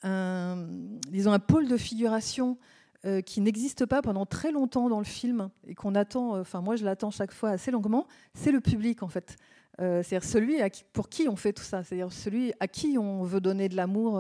un, 0.03 0.67
disons 1.11 1.31
un 1.31 1.39
pôle 1.39 1.67
de 1.67 1.77
figuration 1.77 2.57
euh, 3.05 3.21
qui 3.21 3.41
n'existe 3.41 3.85
pas 3.85 4.01
pendant 4.01 4.25
très 4.25 4.51
longtemps 4.51 4.89
dans 4.89 4.97
le 4.97 5.05
film 5.05 5.51
et 5.67 5.75
qu'on 5.75 5.93
attend, 5.93 6.35
euh, 6.35 6.41
enfin 6.41 6.61
moi 6.61 6.75
je 6.75 6.83
l'attends 6.83 7.11
chaque 7.11 7.31
fois 7.31 7.51
assez 7.51 7.69
longuement, 7.69 8.07
c'est 8.33 8.51
le 8.51 8.59
public 8.59 9.03
en 9.03 9.07
fait. 9.07 9.35
Euh, 9.79 10.01
c'est-à-dire 10.01 10.27
celui 10.27 10.57
pour 10.93 11.07
qui 11.07 11.27
on 11.29 11.35
fait 11.35 11.53
tout 11.53 11.63
ça, 11.63 11.83
c'est-à-dire 11.83 12.11
celui 12.11 12.53
à 12.59 12.67
qui 12.67 12.97
on 12.97 13.21
veut 13.21 13.39
donner 13.39 13.69
de 13.69 13.75
l'amour, 13.75 14.19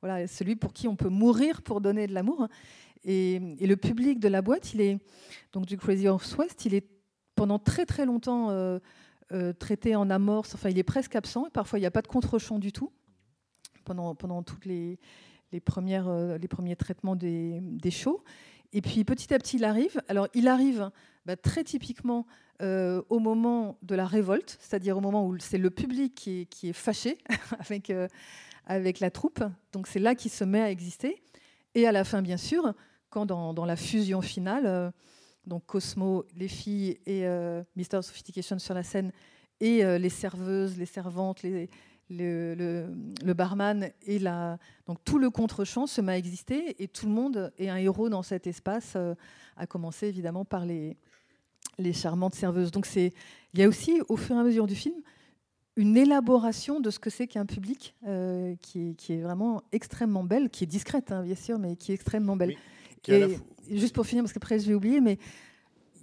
voilà, 0.00 0.28
celui 0.28 0.54
pour 0.54 0.72
qui 0.72 0.86
on 0.86 0.94
peut 0.94 1.08
mourir 1.08 1.60
pour 1.62 1.80
donner 1.80 2.06
de 2.06 2.14
l'amour. 2.14 2.46
Et, 3.04 3.40
le 3.60 3.74
public 3.74 4.20
de 4.20 4.28
la 4.28 4.42
boîte, 4.42 4.72
il 4.74 4.80
est 4.80 4.98
donc 5.52 5.66
du 5.66 5.76
Crazy 5.76 6.06
Horse 6.06 6.36
West, 6.36 6.64
il 6.66 6.74
est 6.74 6.86
pendant 7.34 7.58
très 7.58 7.84
très 7.84 8.06
longtemps 8.06 8.78
traité 9.58 9.96
en 9.96 10.10
amorce, 10.10 10.54
enfin 10.54 10.68
il 10.68 10.78
est 10.78 10.84
presque 10.84 11.16
absent, 11.16 11.46
et 11.46 11.50
parfois 11.50 11.78
il 11.78 11.82
n'y 11.82 11.86
a 11.86 11.90
pas 11.90 12.02
de 12.02 12.08
contre-champ 12.08 12.58
du 12.58 12.72
tout 12.72 12.92
pendant, 13.84 14.14
pendant 14.14 14.44
les, 14.64 14.98
les, 15.52 15.62
euh, 15.88 16.38
les 16.38 16.48
premiers 16.48 16.76
traitements 16.76 17.16
des, 17.16 17.60
des 17.60 17.90
shows. 17.90 18.22
Et 18.72 18.80
puis 18.80 19.04
petit 19.04 19.32
à 19.32 19.38
petit, 19.38 19.56
il 19.56 19.64
arrive. 19.64 20.02
Alors 20.08 20.26
il 20.34 20.48
arrive 20.48 20.90
bah, 21.26 21.36
très 21.36 21.62
typiquement 21.62 22.26
euh, 22.62 23.02
au 23.08 23.20
moment 23.20 23.78
de 23.82 23.94
la 23.94 24.06
révolte, 24.06 24.56
c'est-à-dire 24.60 24.96
au 24.96 25.00
moment 25.00 25.26
où 25.26 25.38
c'est 25.38 25.58
le 25.58 25.70
public 25.70 26.14
qui 26.14 26.40
est, 26.40 26.44
qui 26.46 26.70
est 26.70 26.74
fâché 26.74 27.18
avec, 27.60 27.90
euh, 27.90 28.08
avec 28.66 29.00
la 29.00 29.10
troupe. 29.10 29.44
Donc 29.72 29.86
c'est 29.86 30.00
là 30.00 30.14
qu'il 30.14 30.30
se 30.30 30.44
met 30.44 30.60
à 30.60 30.70
exister. 30.70 31.22
Et 31.76 31.86
à 31.86 31.92
la 31.92 32.04
fin, 32.04 32.22
bien 32.22 32.36
sûr, 32.36 32.74
quand 33.10 33.26
dans, 33.26 33.54
dans 33.54 33.64
la 33.64 33.76
fusion 33.76 34.22
finale, 34.22 34.66
euh, 34.66 34.90
donc 35.46 35.64
Cosmo, 35.66 36.24
les 36.36 36.48
filles 36.48 36.98
et 37.06 37.26
euh, 37.26 37.62
Mr. 37.76 38.02
Sophistication 38.02 38.58
sur 38.58 38.74
la 38.74 38.82
scène, 38.82 39.12
et 39.60 39.84
euh, 39.84 39.98
les 39.98 40.08
serveuses, 40.10 40.76
les 40.78 40.86
servantes, 40.86 41.42
les, 41.42 41.68
le, 42.10 42.54
le- 42.54 42.86
le 43.24 43.34
barman 43.34 43.88
et 44.06 44.18
la, 44.18 44.58
donc 44.86 44.98
tout 45.04 45.18
le 45.18 45.30
contre-champ 45.30 45.86
se 45.86 46.00
met 46.00 46.12
à 46.12 46.18
exister 46.18 46.82
et 46.82 46.88
tout 46.88 47.06
le 47.06 47.12
monde 47.12 47.52
est 47.58 47.68
un 47.68 47.76
héros 47.76 48.08
dans 48.08 48.22
cet 48.22 48.46
espace, 48.46 48.92
euh, 48.96 49.14
à 49.56 49.66
commencer 49.66 50.06
évidemment 50.08 50.44
par 50.44 50.66
les, 50.66 50.96
les 51.78 51.92
charmantes 51.92 52.34
serveuses. 52.34 52.70
Donc 52.72 52.84
c'est, 52.86 53.12
il 53.54 53.60
y 53.60 53.62
a 53.62 53.68
aussi 53.68 54.00
au 54.08 54.16
fur 54.16 54.36
et 54.36 54.38
à 54.40 54.42
mesure 54.42 54.66
du 54.66 54.74
film 54.74 54.96
une 55.76 55.96
élaboration 55.96 56.78
de 56.78 56.88
ce 56.90 56.98
que 57.00 57.10
c'est 57.10 57.26
qu'un 57.26 57.46
public 57.46 57.94
euh, 58.06 58.54
qui, 58.60 58.90
est, 58.90 58.94
qui 58.94 59.14
est 59.14 59.22
vraiment 59.22 59.62
extrêmement 59.72 60.22
belle, 60.24 60.50
qui 60.50 60.64
est 60.64 60.68
discrète 60.68 61.10
hein, 61.10 61.22
bien 61.22 61.34
sûr, 61.34 61.58
mais 61.58 61.74
qui 61.76 61.90
est 61.90 61.94
extrêmement 61.96 62.36
belle. 62.36 62.50
Oui, 62.50 62.58
qui 63.02 63.10
est 63.12 63.16
à 63.16 63.18
la 63.20 63.26
Et 63.26 63.36
fois- 63.36 63.46
juste 63.70 63.94
pour 63.94 64.06
finir, 64.06 64.22
parce 64.22 64.32
qu'après 64.32 64.58
je 64.58 64.66
vais 64.68 64.74
oublier, 64.74 65.00
mais 65.00 65.18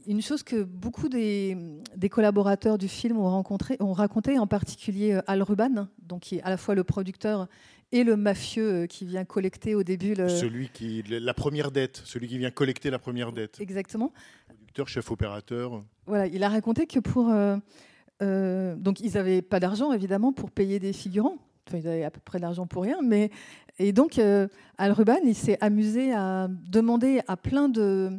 une 0.07 0.22
chose 0.22 0.41
que 0.41 0.64
beaucoup 0.64 1.09
des, 1.09 1.55
des 1.95 2.09
collaborateurs 2.09 2.78
du 2.78 2.88
film 2.88 3.18
ont, 3.18 3.30
rencontré, 3.30 3.78
ont 3.80 3.93
raconté, 3.93 4.39
en 4.39 4.47
particulier 4.47 5.14
euh, 5.14 5.22
Al 5.28 5.43
Ruban, 5.43 5.88
donc 5.99 6.22
qui 6.22 6.38
est 6.38 6.41
à 6.41 6.49
la 6.49 6.57
fois 6.57 6.74
le 6.74 6.84
producteur 6.84 7.47
et 7.91 8.03
le 8.03 8.16
mafieux 8.16 8.84
euh, 8.84 8.88
qui 8.88 9.05
vient 9.05 9.26
collecter 9.26 9.76
au 9.76 9.84
début 9.84 10.16
le. 10.16 10.30
Celui 10.30 10.70
qui, 10.70 11.03
la 11.03 11.34
première 11.34 11.72
dette, 11.72 12.01
celui 12.05 12.28
qui 12.28 12.38
vient 12.38 12.51
collecter 12.51 12.89
la 12.89 12.99
première 12.99 13.32
dette. 13.32 13.59
Exactement. 13.59 14.12
Producteur, 14.47 14.88
chef 14.88 15.12
opérateur. 15.12 15.84
Voilà, 16.07 16.28
il 16.28 16.43
a 16.43 16.49
raconté 16.49 16.88
que 16.88 16.99
pour. 16.99 17.30
euh, 17.30 17.57
euh, 18.22 18.76
donc, 18.76 18.99
ils 18.99 19.14
n'avaient 19.14 19.41
pas 19.41 19.59
d'argent, 19.59 19.91
évidemment, 19.93 20.32
pour 20.32 20.51
payer 20.51 20.80
des 20.80 20.93
figurants. 20.93 21.38
Ils 21.74 21.88
avaient 21.88 22.03
à 22.03 22.12
peu 22.12 22.20
près 22.24 22.39
d'argent 22.39 22.68
pour 22.68 22.84
rien. 22.84 22.97
Mais... 23.03 23.30
Et 23.80 23.93
donc, 23.93 24.20
euh, 24.20 24.47
Al 24.78 24.91
Ruban, 24.91 25.18
il 25.24 25.36
s'est 25.36 25.57
amusé 25.62 26.14
à 26.14 26.47
demander 26.49 27.22
à 27.28 27.38
plein 27.38 27.70
de, 27.70 28.12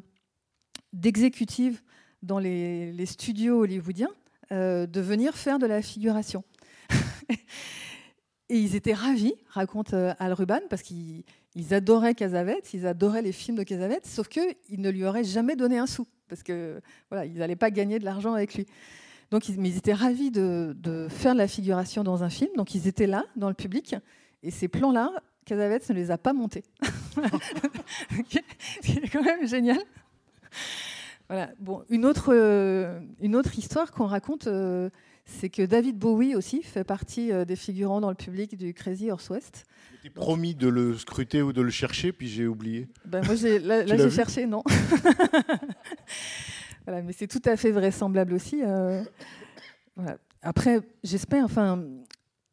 d'exécutives 0.92 1.82
dans 2.22 2.38
les, 2.38 3.06
studios 3.06 3.60
hollywoodiens 3.60 4.10
euh, 4.50 4.86
de 4.86 5.00
venir 5.00 5.36
faire 5.36 5.58
de 5.58 5.66
la 5.66 5.82
figuration. 5.82 6.44
et 8.48 8.58
ils 8.58 8.74
étaient 8.74 8.94
ravis, 8.94 9.34
raconte 9.48 9.94
euh, 9.94 10.14
Al 10.18 10.32
Ruban, 10.32 10.60
parce 10.68 10.82
qu'ils 10.82 11.24
ils 11.54 11.74
adoraient 11.74 12.14
Casavette, 12.14 12.72
ils 12.74 12.86
adoraient 12.86 13.22
les 13.22 13.32
films 13.32 13.58
de 13.58 13.62
Casavette, 13.62 14.06
sauf 14.06 14.28
qu'ils 14.28 14.80
ne 14.80 14.90
lui 14.90 15.04
auraient 15.04 15.24
jamais 15.24 15.56
donné 15.56 15.78
un 15.78 15.86
sou, 15.86 16.06
parce 16.28 16.42
que 16.42 16.80
voilà, 17.10 17.26
ils 17.26 17.34
n'allaient 17.34 17.56
pas 17.56 17.70
gagner 17.70 17.98
de 17.98 18.04
l'argent 18.04 18.32
avec 18.34 18.54
lui. 18.54 18.66
Donc, 19.32 19.48
ils, 19.48 19.58
mais 19.58 19.70
ils 19.70 19.78
étaient 19.78 19.94
ravis 19.94 20.30
de, 20.30 20.76
de 20.78 21.08
faire 21.08 21.32
de 21.32 21.38
la 21.38 21.48
figuration 21.48 22.04
dans 22.04 22.22
un 22.22 22.28
film. 22.28 22.50
Donc, 22.56 22.74
ils 22.74 22.86
étaient 22.86 23.06
là, 23.06 23.24
dans 23.34 23.48
le 23.48 23.54
public. 23.54 23.96
Et 24.42 24.50
ces 24.50 24.68
plans-là, 24.68 25.10
Casavette 25.46 25.88
ne 25.88 25.94
les 25.94 26.10
a 26.10 26.18
pas 26.18 26.34
montés. 26.34 26.64
C'est 28.82 29.08
quand 29.10 29.22
même 29.22 29.48
génial. 29.48 29.80
Voilà. 31.28 31.50
Bon, 31.58 31.82
une, 31.88 32.04
autre, 32.04 32.34
euh, 32.34 33.00
une 33.22 33.34
autre 33.34 33.58
histoire 33.58 33.90
qu'on 33.90 34.04
raconte, 34.06 34.48
euh, 34.48 34.90
c'est 35.24 35.48
que 35.48 35.62
David 35.62 35.98
Bowie 35.98 36.34
aussi 36.34 36.62
fait 36.62 36.84
partie 36.84 37.32
euh, 37.32 37.46
des 37.46 37.56
figurants 37.56 38.02
dans 38.02 38.10
le 38.10 38.14
public 38.14 38.54
du 38.54 38.74
Crazy 38.74 39.10
Horse 39.10 39.30
West. 39.30 39.64
Promis 40.14 40.54
de 40.54 40.68
le 40.68 40.98
scruter 40.98 41.40
ou 41.40 41.54
de 41.54 41.62
le 41.62 41.70
chercher, 41.70 42.12
puis 42.12 42.28
j'ai 42.28 42.46
oublié. 42.46 42.86
Ben, 43.06 43.24
moi, 43.24 43.34
là, 43.60 43.86
j'ai 43.96 44.10
cherché, 44.10 44.44
non. 44.44 44.62
voilà, 46.86 47.02
mais 47.02 47.12
c'est 47.12 47.28
tout 47.28 47.42
à 47.44 47.56
fait 47.56 47.70
vraisemblable 47.70 48.34
aussi. 48.34 48.62
euh, 48.62 49.02
voilà. 49.96 50.18
Après, 50.42 50.80
j'espère, 51.04 51.44
enfin, 51.44 51.84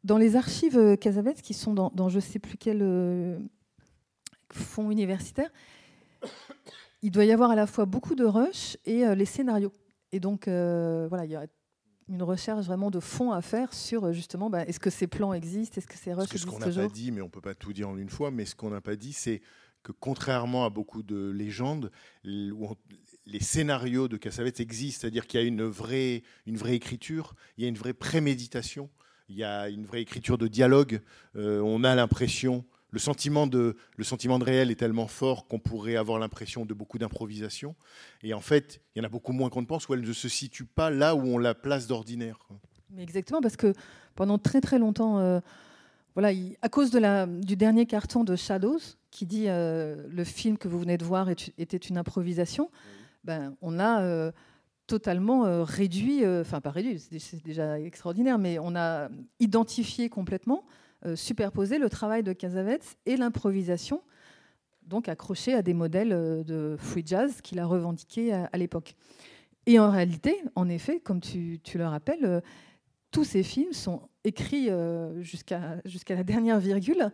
dans 0.04 0.16
les 0.16 0.36
archives 0.36 0.78
euh, 0.78 0.96
Casavets 0.96 1.34
qui 1.34 1.54
sont 1.54 1.74
dans, 1.74 1.90
dans 1.94 2.08
je 2.08 2.16
ne 2.16 2.20
sais 2.20 2.38
plus 2.38 2.56
quel 2.56 2.80
euh, 2.82 3.38
fonds 4.52 4.90
universitaire, 4.90 5.50
il 7.02 7.10
doit 7.10 7.24
y 7.24 7.32
avoir 7.32 7.50
à 7.50 7.56
la 7.56 7.66
fois 7.66 7.86
beaucoup 7.86 8.14
de 8.14 8.24
rush 8.24 8.76
et 8.84 9.04
euh, 9.04 9.14
les 9.14 9.24
scénarios. 9.24 9.72
Et 10.12 10.20
donc, 10.20 10.46
voilà, 10.46 11.24
il 11.24 11.30
y 11.30 11.36
a 11.36 11.46
une 12.08 12.22
recherche 12.24 12.66
vraiment 12.66 12.90
de 12.90 12.98
fond 12.98 13.30
à 13.30 13.40
faire 13.42 13.72
sur 13.72 14.12
justement, 14.12 14.50
bah, 14.50 14.64
est-ce 14.64 14.80
que 14.80 14.90
ces 14.90 15.06
plans 15.06 15.32
existent, 15.32 15.78
est-ce 15.78 15.86
que 15.86 15.96
ces 15.96 16.12
rushs 16.12 16.28
que 16.28 16.38
ce 16.38 16.46
qu'on 16.46 16.56
existent 16.56 16.82
n'a 16.82 16.88
pas 16.88 16.92
dit, 16.92 17.12
mais 17.12 17.20
on 17.20 17.28
peut 17.28 17.40
pas 17.40 17.54
tout 17.54 17.72
dire 17.72 17.88
en 17.88 17.96
une 17.96 18.08
fois, 18.10 18.32
mais 18.32 18.44
ce 18.44 18.56
qu'on 18.56 18.70
n'a 18.70 18.80
pas 18.80 18.96
dit, 18.96 19.12
c'est 19.12 19.40
que 19.84 19.92
contrairement 19.92 20.64
à 20.64 20.70
beaucoup 20.70 21.04
de 21.04 21.30
légendes, 21.30 21.92
les 23.30 23.40
scénarios 23.40 24.08
de 24.08 24.16
Cassavetes 24.16 24.60
existent, 24.60 25.00
c'est-à-dire 25.02 25.26
qu'il 25.26 25.40
y 25.40 25.42
a 25.42 25.46
une 25.46 25.62
vraie, 25.64 26.22
une 26.46 26.56
vraie 26.56 26.74
écriture, 26.74 27.34
il 27.56 27.62
y 27.62 27.66
a 27.66 27.68
une 27.68 27.76
vraie 27.76 27.92
préméditation, 27.94 28.90
il 29.28 29.36
y 29.36 29.44
a 29.44 29.68
une 29.68 29.86
vraie 29.86 30.02
écriture 30.02 30.36
de 30.38 30.48
dialogue. 30.48 31.00
euh, 31.36 31.60
on 31.60 31.84
a 31.84 31.94
l'impression, 31.94 32.64
le 32.90 32.98
sentiment 32.98 33.46
de, 33.46 33.76
le 33.96 34.04
sentiment 34.04 34.40
de 34.40 34.44
réel 34.44 34.70
est 34.72 34.74
tellement 34.74 35.06
fort 35.06 35.46
qu'on 35.46 35.60
pourrait 35.60 35.94
avoir 35.94 36.18
l'impression 36.18 36.66
de 36.66 36.74
beaucoup 36.74 36.98
d'improvisation. 36.98 37.76
Et 38.24 38.34
en 38.34 38.40
fait, 38.40 38.80
il 38.94 38.98
y 38.98 39.02
en 39.02 39.04
a 39.04 39.08
beaucoup 39.08 39.32
moins 39.32 39.48
qu'on 39.48 39.60
ne 39.62 39.66
pense, 39.66 39.88
où 39.88 39.94
elle 39.94 40.00
ne 40.00 40.12
se 40.12 40.28
situe 40.28 40.64
pas 40.64 40.90
là 40.90 41.14
où 41.14 41.20
on 41.20 41.38
la 41.38 41.54
place 41.54 41.86
d'ordinaire. 41.86 42.48
Mais 42.90 43.04
exactement, 43.04 43.40
parce 43.40 43.56
que 43.56 43.72
pendant 44.16 44.38
très 44.38 44.60
très 44.60 44.80
longtemps, 44.80 45.20
euh, 45.20 45.38
voilà, 46.14 46.32
il- 46.32 46.56
à 46.62 46.68
cause 46.68 46.90
de 46.90 46.98
la, 46.98 47.26
du 47.28 47.54
dernier 47.54 47.86
carton 47.86 48.24
de 48.24 48.34
Shadows, 48.34 48.80
qui 49.12 49.24
dit 49.26 49.44
euh, 49.46 50.08
le 50.10 50.24
film 50.24 50.58
que 50.58 50.66
vous 50.66 50.80
venez 50.80 50.98
de 50.98 51.04
voir 51.04 51.30
est- 51.30 51.52
était 51.58 51.76
une 51.76 51.96
improvisation, 51.98 52.68
ben, 53.24 53.56
on 53.60 53.78
a 53.78 54.02
euh, 54.02 54.32
totalement 54.86 55.44
euh, 55.44 55.62
réduit, 55.62 56.24
euh, 56.24 56.40
enfin 56.40 56.60
pas 56.60 56.70
réduit, 56.70 56.98
c'est 56.98 57.42
déjà 57.44 57.78
extraordinaire, 57.78 58.38
mais 58.38 58.58
on 58.58 58.74
a 58.76 59.08
identifié 59.38 60.08
complètement, 60.08 60.64
superposé 61.14 61.78
le 61.78 61.88
travail 61.88 62.22
de 62.22 62.34
Casavets 62.34 62.80
et 63.06 63.16
l'improvisation, 63.16 64.02
donc 64.82 65.08
accroché 65.08 65.54
à 65.54 65.62
des 65.62 65.72
modèles 65.72 66.10
de 66.44 66.76
free 66.78 67.02
jazz 67.06 67.40
qu'il 67.40 67.58
a 67.58 67.64
revendiqué 67.64 68.34
à, 68.34 68.58
l'époque. 68.58 68.96
Et 69.64 69.78
en 69.78 69.90
réalité, 69.90 70.36
en 70.56 70.68
effet, 70.68 71.00
comme 71.00 71.22
tu, 71.22 71.58
le 71.74 71.86
rappelles, 71.86 72.42
tous 73.12 73.24
ces 73.24 73.42
films 73.42 73.72
sont 73.72 74.10
écrits 74.24 74.68
jusqu'à 75.20 75.80
jusqu'à 75.86 76.16
la 76.16 76.22
dernière 76.22 76.60
virgule, 76.60 77.10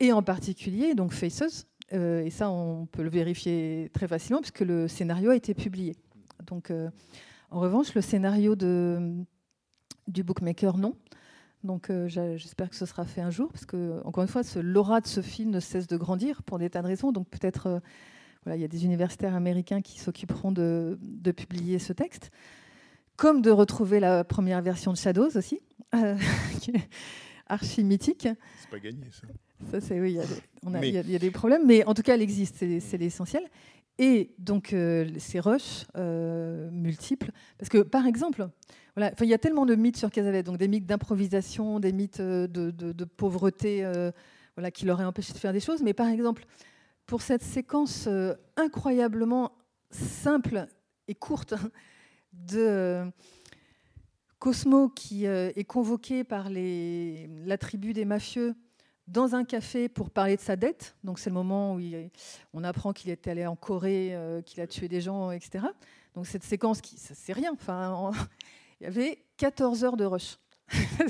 et 0.00 0.12
en 0.12 0.22
particulier 0.22 0.94
donc 0.94 1.14
Faces. 1.14 1.66
Euh, 1.92 2.22
et 2.24 2.30
ça, 2.30 2.50
on 2.50 2.86
peut 2.86 3.02
le 3.02 3.10
vérifier 3.10 3.90
très 3.92 4.08
facilement 4.08 4.40
puisque 4.40 4.60
le 4.60 4.88
scénario 4.88 5.30
a 5.30 5.36
été 5.36 5.54
publié. 5.54 5.96
Donc, 6.46 6.70
euh, 6.70 6.90
en 7.50 7.60
revanche, 7.60 7.94
le 7.94 8.00
scénario 8.00 8.54
du 8.56 10.22
bookmaker, 10.22 10.76
non. 10.76 10.94
Donc, 11.64 11.90
euh, 11.90 12.06
j'espère 12.08 12.70
que 12.70 12.76
ce 12.76 12.86
sera 12.86 13.04
fait 13.04 13.20
un 13.20 13.30
jour, 13.30 13.50
parce 13.50 13.66
que 13.66 14.00
encore 14.04 14.22
une 14.22 14.28
fois, 14.28 14.42
l'aura 14.56 15.00
de 15.00 15.06
ce 15.06 15.22
film 15.22 15.50
ne 15.50 15.60
cesse 15.60 15.86
de 15.86 15.96
grandir 15.96 16.42
pour 16.42 16.58
des 16.58 16.70
tas 16.70 16.82
de 16.82 16.86
raisons. 16.86 17.10
Donc, 17.10 17.28
peut-être, 17.28 17.80
voilà, 18.44 18.56
il 18.56 18.60
y 18.60 18.64
a 18.64 18.68
des 18.68 18.84
universitaires 18.84 19.34
américains 19.34 19.82
qui 19.82 19.98
s'occuperont 19.98 20.52
de 20.52 20.98
publier 21.32 21.78
ce 21.78 21.92
texte 21.92 22.30
comme 23.18 23.42
de 23.42 23.50
retrouver 23.50 23.98
la 23.98 24.22
première 24.22 24.62
version 24.62 24.92
de 24.92 24.96
Shadows 24.96 25.36
aussi, 25.36 25.60
euh, 27.50 27.56
qui 27.56 27.62
est 27.62 27.64
archi 27.66 27.84
mythique. 27.84 28.28
C'est 28.60 28.70
pas 28.70 28.78
gagné, 28.78 29.04
ça. 29.10 29.26
Ça, 29.70 29.80
c'est 29.80 30.00
oui, 30.00 30.12
il 30.12 30.16
y 30.16 30.20
a 30.20 30.24
des- 30.26 30.42
y, 30.90 31.12
y 31.12 31.16
a 31.16 31.18
problèmes, 31.30 31.66
mais 31.66 31.84
en 31.84 31.94
tout 31.94 32.02
cas, 32.02 32.14
elle 32.14 32.22
existe, 32.22 32.56
c'est 32.80 32.98
l'essentiel. 32.98 33.42
Et 33.98 34.34
donc, 34.38 34.72
euh, 34.72 35.08
ces 35.18 35.40
rushs 35.40 35.84
euh, 35.96 36.70
multiples, 36.70 37.32
parce 37.58 37.68
que 37.68 37.78
par 37.78 38.06
exemple, 38.06 38.48
voilà, 38.94 39.12
il 39.20 39.26
y 39.26 39.34
a 39.34 39.38
tellement 39.38 39.66
de 39.66 39.74
mythes 39.74 39.96
sur 39.96 40.10
Casavet, 40.12 40.44
donc 40.44 40.56
des 40.58 40.68
mythes 40.68 40.86
d'improvisation, 40.86 41.80
des 41.80 41.92
mythes 41.92 42.20
euh, 42.20 42.46
de, 42.46 42.70
de- 42.70 42.92
de 42.92 43.04
pauvreté, 43.04 43.84
euh, 43.84 44.12
voilà, 44.56 44.70
qui 44.70 44.84
l'auraient 44.86 45.04
empêché 45.04 45.32
de 45.32 45.38
faire 45.38 45.52
des 45.52 45.58
choses. 45.60 45.82
Mais 45.82 45.94
par 45.94 46.06
exemple, 46.08 46.44
pour 47.06 47.22
cette 47.22 47.42
séquence 47.42 48.08
incroyablement 48.56 49.50
simple 49.90 50.66
et 51.08 51.14
courte 51.16 51.54
de 52.32 52.58
euh, 52.58 53.04
Cosmo 54.38 54.88
qui 54.88 55.26
euh, 55.26 55.50
est 55.56 55.64
convoqué 55.64 56.24
par 56.24 56.48
la 56.50 57.58
tribu 57.58 57.92
des 57.92 58.04
mafieux 58.04 58.54
dans 59.06 59.34
un 59.34 59.44
café 59.44 59.88
pour 59.88 60.10
parler 60.10 60.36
de 60.36 60.40
sa 60.40 60.56
dette. 60.56 60.96
Donc 61.02 61.18
c'est 61.18 61.30
le 61.30 61.34
moment 61.34 61.74
où 61.74 61.80
on 62.52 62.62
apprend 62.64 62.92
qu'il 62.92 63.10
est 63.10 63.26
allé 63.26 63.46
en 63.46 63.56
Corée, 63.56 64.10
euh, 64.12 64.42
qu'il 64.42 64.60
a 64.60 64.66
tué 64.66 64.86
des 64.88 65.00
gens, 65.00 65.30
etc. 65.30 65.64
Donc 66.14 66.26
cette 66.26 66.44
séquence, 66.44 66.80
qui, 66.80 66.98
ça 66.98 67.14
c'est 67.14 67.32
rien. 67.32 67.52
Enfin, 67.52 67.90
en- 67.92 68.12
il 68.80 68.84
y 68.84 68.86
avait 68.86 69.24
14 69.38 69.82
heures 69.84 69.96
de 69.96 70.04
rush. 70.04 70.38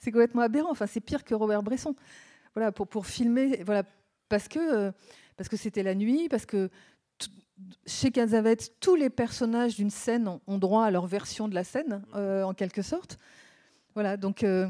c'est 0.00 0.10
complètement 0.10 0.42
aberrant. 0.42 0.70
Enfin, 0.70 0.86
c'est 0.86 1.00
pire 1.00 1.22
que 1.24 1.34
Robert 1.34 1.62
Bresson. 1.62 1.94
Voilà, 2.54 2.72
pour, 2.72 2.88
pour 2.88 3.06
filmer, 3.06 3.62
voilà, 3.64 3.82
parce 4.28 4.48
que 4.48 4.58
euh, 4.58 4.92
parce 5.36 5.48
que 5.48 5.56
c'était 5.56 5.82
la 5.82 5.94
nuit, 5.94 6.28
parce 6.28 6.46
que 6.46 6.70
chez 7.86 8.10
Casavets, 8.10 8.56
tous 8.80 8.94
les 8.96 9.10
personnages 9.10 9.76
d'une 9.76 9.90
scène 9.90 10.28
ont, 10.46 10.58
droit 10.58 10.84
à 10.84 10.90
leur 10.90 11.06
version 11.06 11.48
de 11.48 11.54
la 11.54 11.64
scène, 11.64 12.02
euh, 12.14 12.42
en 12.42 12.54
quelque 12.54 12.82
sorte. 12.82 13.18
Voilà, 13.94 14.16
donc 14.16 14.42
euh, 14.42 14.68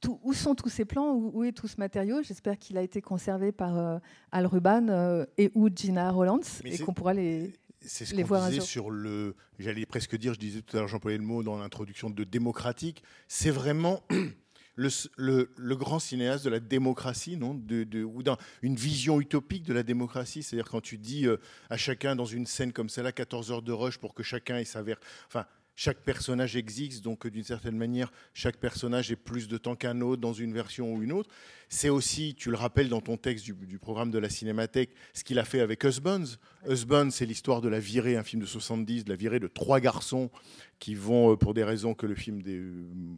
tout- 0.00 0.18
où 0.22 0.32
sont 0.32 0.54
tous 0.54 0.68
ces 0.68 0.84
plans 0.84 1.12
Où, 1.12 1.30
où 1.34 1.44
est 1.44 1.52
tout 1.52 1.68
ce 1.68 1.76
matériau? 1.78 2.22
J'espère 2.22 2.58
qu'il 2.58 2.78
a 2.78 2.82
été 2.82 3.00
conservé 3.02 3.52
par 3.52 3.76
euh, 3.76 3.98
Al 4.32 4.46
Ruban 4.46 5.26
et 5.36 5.50
ou 5.54 5.68
Gina 5.74 6.10
Rollins 6.10 6.40
Mais 6.64 6.74
et 6.74 6.78
qu'on 6.78 6.94
pourra 6.94 7.14
les. 7.14 7.52
C'est 7.82 8.04
ce 8.04 8.14
qu'on 8.14 8.46
disait 8.48 8.60
sur 8.60 8.90
le. 8.90 9.36
J'allais 9.58 9.86
presque 9.86 10.16
dire, 10.16 10.34
je 10.34 10.40
disais 10.40 10.62
tout 10.62 10.76
à 10.76 10.80
l'heure, 10.80 10.88
j'employais 10.88 11.18
le 11.18 11.24
mot 11.24 11.42
dans 11.42 11.58
l'introduction 11.58 12.10
de 12.10 12.24
démocratique. 12.24 13.02
C'est 13.28 13.50
vraiment 13.50 14.02
le, 14.76 15.74
grand 15.74 15.98
cinéaste 15.98 16.44
de 16.44 16.50
la 16.50 16.60
démocratie, 16.60 17.36
non 17.36 17.54
de, 17.54 18.04
Ou 18.04 18.22
dans 18.22 18.36
une 18.62 18.76
vision 18.76 19.20
utopique 19.20 19.64
de 19.64 19.72
la 19.72 19.82
démocratie. 19.82 20.42
C'est-à-dire 20.42 20.70
quand 20.70 20.80
tu 20.80 20.98
dis 20.98 21.26
euh, 21.26 21.38
à 21.70 21.76
chacun 21.76 22.14
dans 22.16 22.24
une 22.26 22.46
scène 22.46 22.72
comme 22.72 22.88
celle-là, 22.88 23.12
14 23.12 23.52
heures 23.52 23.62
de 23.62 23.72
rush 23.72 23.98
pour 23.98 24.14
que 24.14 24.22
chacun 24.22 24.58
ait 24.58 24.64
sa 24.64 24.82
ver- 24.82 25.00
Enfin, 25.26 25.46
chaque 25.76 25.98
personnage 25.98 26.56
existe, 26.56 27.04
donc 27.04 27.26
d'une 27.26 27.44
certaine 27.44 27.76
manière, 27.76 28.10
chaque 28.32 28.56
personnage 28.56 29.12
est 29.12 29.16
plus 29.16 29.46
de 29.46 29.58
temps 29.58 29.76
qu'un 29.76 30.00
autre 30.00 30.20
dans 30.22 30.32
une 30.32 30.54
version 30.54 30.94
ou 30.94 31.02
une 31.02 31.12
autre. 31.12 31.30
C'est 31.68 31.90
aussi, 31.90 32.34
tu 32.34 32.50
le 32.50 32.56
rappelles 32.56 32.88
dans 32.88 33.02
ton 33.02 33.18
texte 33.18 33.44
du, 33.44 33.78
programme 33.78 34.10
de 34.10 34.18
la 34.18 34.30
Cinémathèque, 34.30 34.90
ce 35.12 35.22
qu'il 35.22 35.38
a 35.38 35.44
fait 35.44 35.60
avec 35.60 35.84
Husbands. 35.84 36.38
Husbands, 36.66 37.10
c'est 37.10 37.26
l'histoire 37.26 37.60
de 37.60 37.68
la 37.68 37.78
virée, 37.78 38.16
un 38.16 38.22
film 38.22 38.40
de 38.40 38.46
70, 38.46 39.04
de 39.04 39.10
la 39.10 39.16
virée 39.16 39.38
de 39.38 39.48
trois 39.48 39.78
garçons 39.78 40.30
qui 40.78 40.94
vont, 40.94 41.32
euh, 41.32 41.36
pour 41.36 41.52
des 41.52 41.64
raisons 41.64 41.94
que 41.94 42.06
le 42.06 42.14
film, 42.14 42.40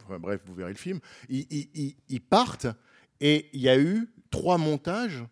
enfin, 0.03 0.19
bref, 0.19 0.41
vous 0.45 0.53
verrez 0.53 0.73
le 0.73 0.77
film, 0.77 0.99
ils 1.29 2.21
partent 2.21 2.67
et 3.21 3.49
il 3.53 3.61
y 3.61 3.69
a 3.69 3.79
eu 3.79 4.09
trois 4.31 4.57
montages 4.57 5.23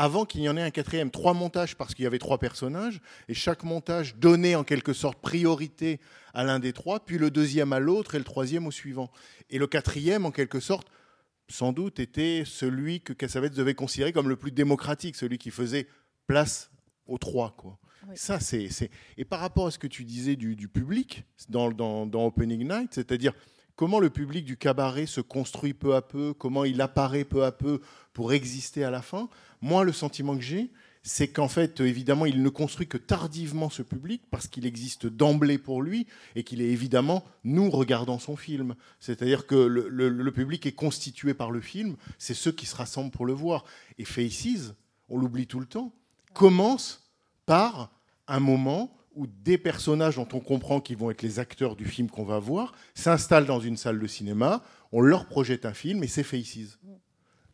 avant 0.00 0.24
qu'il 0.24 0.40
y 0.40 0.48
en 0.48 0.56
ait 0.56 0.62
un 0.62 0.70
quatrième. 0.70 1.10
Trois 1.10 1.34
montages 1.34 1.76
parce 1.76 1.94
qu'il 1.94 2.04
y 2.04 2.06
avait 2.06 2.18
trois 2.18 2.38
personnages, 2.38 3.02
et 3.28 3.34
chaque 3.34 3.64
montage 3.64 4.16
donnait 4.16 4.54
en 4.54 4.64
quelque 4.64 4.94
sorte 4.94 5.20
priorité 5.20 6.00
à 6.32 6.42
l'un 6.42 6.58
des 6.58 6.72
trois, 6.72 7.00
puis 7.00 7.18
le 7.18 7.30
deuxième 7.30 7.74
à 7.74 7.80
l'autre 7.80 8.14
et 8.14 8.18
le 8.18 8.24
troisième 8.24 8.66
au 8.66 8.70
suivant. 8.70 9.10
Et 9.50 9.58
le 9.58 9.66
quatrième, 9.66 10.24
en 10.24 10.30
quelque 10.30 10.58
sorte, 10.58 10.88
sans 11.48 11.74
doute 11.74 12.00
était 12.00 12.44
celui 12.46 13.02
que 13.02 13.12
Cassavetes 13.12 13.52
devait 13.52 13.74
considérer 13.74 14.14
comme 14.14 14.30
le 14.30 14.36
plus 14.36 14.52
démocratique, 14.52 15.16
celui 15.16 15.36
qui 15.36 15.50
faisait 15.50 15.86
place 16.26 16.70
aux 17.06 17.18
trois. 17.18 17.54
Quoi. 17.58 17.78
Oui. 18.08 18.14
Ça, 18.16 18.40
c'est, 18.40 18.70
Et 19.18 19.26
par 19.26 19.40
rapport 19.40 19.66
à 19.66 19.70
ce 19.70 19.78
que 19.78 19.86
tu 19.86 20.06
disais 20.06 20.34
du, 20.34 20.56
du 20.56 20.68
public 20.68 21.24
dans, 21.50 21.70
dans, 21.70 22.06
dans 22.06 22.24
Opening 22.24 22.66
Night, 22.66 22.94
c'est-à-dire 22.94 23.34
comment 23.76 23.98
le 23.98 24.10
public 24.10 24.44
du 24.44 24.56
cabaret 24.56 25.06
se 25.06 25.20
construit 25.20 25.72
peu 25.72 25.94
à 25.94 26.02
peu, 26.02 26.34
comment 26.34 26.64
il 26.64 26.80
apparaît 26.80 27.24
peu 27.24 27.44
à 27.44 27.52
peu 27.52 27.80
pour 28.12 28.32
exister 28.32 28.84
à 28.84 28.90
la 28.90 29.00
fin, 29.02 29.28
moi, 29.62 29.84
le 29.84 29.92
sentiment 29.92 30.36
que 30.36 30.42
j'ai, 30.42 30.70
c'est 31.02 31.28
qu'en 31.28 31.48
fait, 31.48 31.80
évidemment, 31.80 32.26
il 32.26 32.42
ne 32.42 32.48
construit 32.48 32.86
que 32.86 32.98
tardivement 32.98 33.70
ce 33.70 33.82
public 33.82 34.22
parce 34.30 34.46
qu'il 34.46 34.66
existe 34.66 35.06
d'emblée 35.06 35.58
pour 35.58 35.82
lui 35.82 36.06
et 36.36 36.44
qu'il 36.44 36.60
est 36.60 36.68
évidemment 36.68 37.24
nous 37.44 37.70
regardant 37.70 38.18
son 38.18 38.36
film. 38.36 38.74
C'est-à-dire 38.98 39.46
que 39.46 39.54
le, 39.54 40.32
public 40.32 40.66
est 40.66 40.72
constitué 40.72 41.32
par 41.32 41.50
le 41.50 41.60
film, 41.60 41.96
c'est 42.18 42.34
ceux 42.34 42.52
qui 42.52 42.66
se 42.66 42.76
rassemblent 42.76 43.10
pour 43.10 43.24
le 43.24 43.32
voir. 43.32 43.64
Et 43.98 44.04
Faces, 44.04 44.74
on 45.08 45.16
l'oublie 45.16 45.46
tout 45.46 45.60
le 45.60 45.66
temps, 45.66 45.92
commence 46.34 47.10
par 47.46 47.90
un 48.28 48.40
moment 48.40 48.94
où 49.14 49.26
des 49.26 49.58
personnages 49.58 50.16
dont 50.16 50.28
on 50.34 50.40
comprend 50.40 50.80
qu'ils 50.80 50.98
vont 50.98 51.10
être 51.10 51.22
les 51.22 51.38
acteurs 51.38 51.76
du 51.76 51.84
film 51.84 52.08
qu'on 52.08 52.24
va 52.24 52.38
voir 52.38 52.72
s'installent 52.94 53.46
dans 53.46 53.58
une 53.58 53.76
salle 53.76 53.98
de 53.98 54.06
cinéma, 54.06 54.62
on 54.92 55.00
leur 55.00 55.26
projette 55.26 55.66
un 55.66 55.74
film 55.74 56.04
et 56.04 56.06
c'est 56.06 56.22
Faces. 56.22 56.78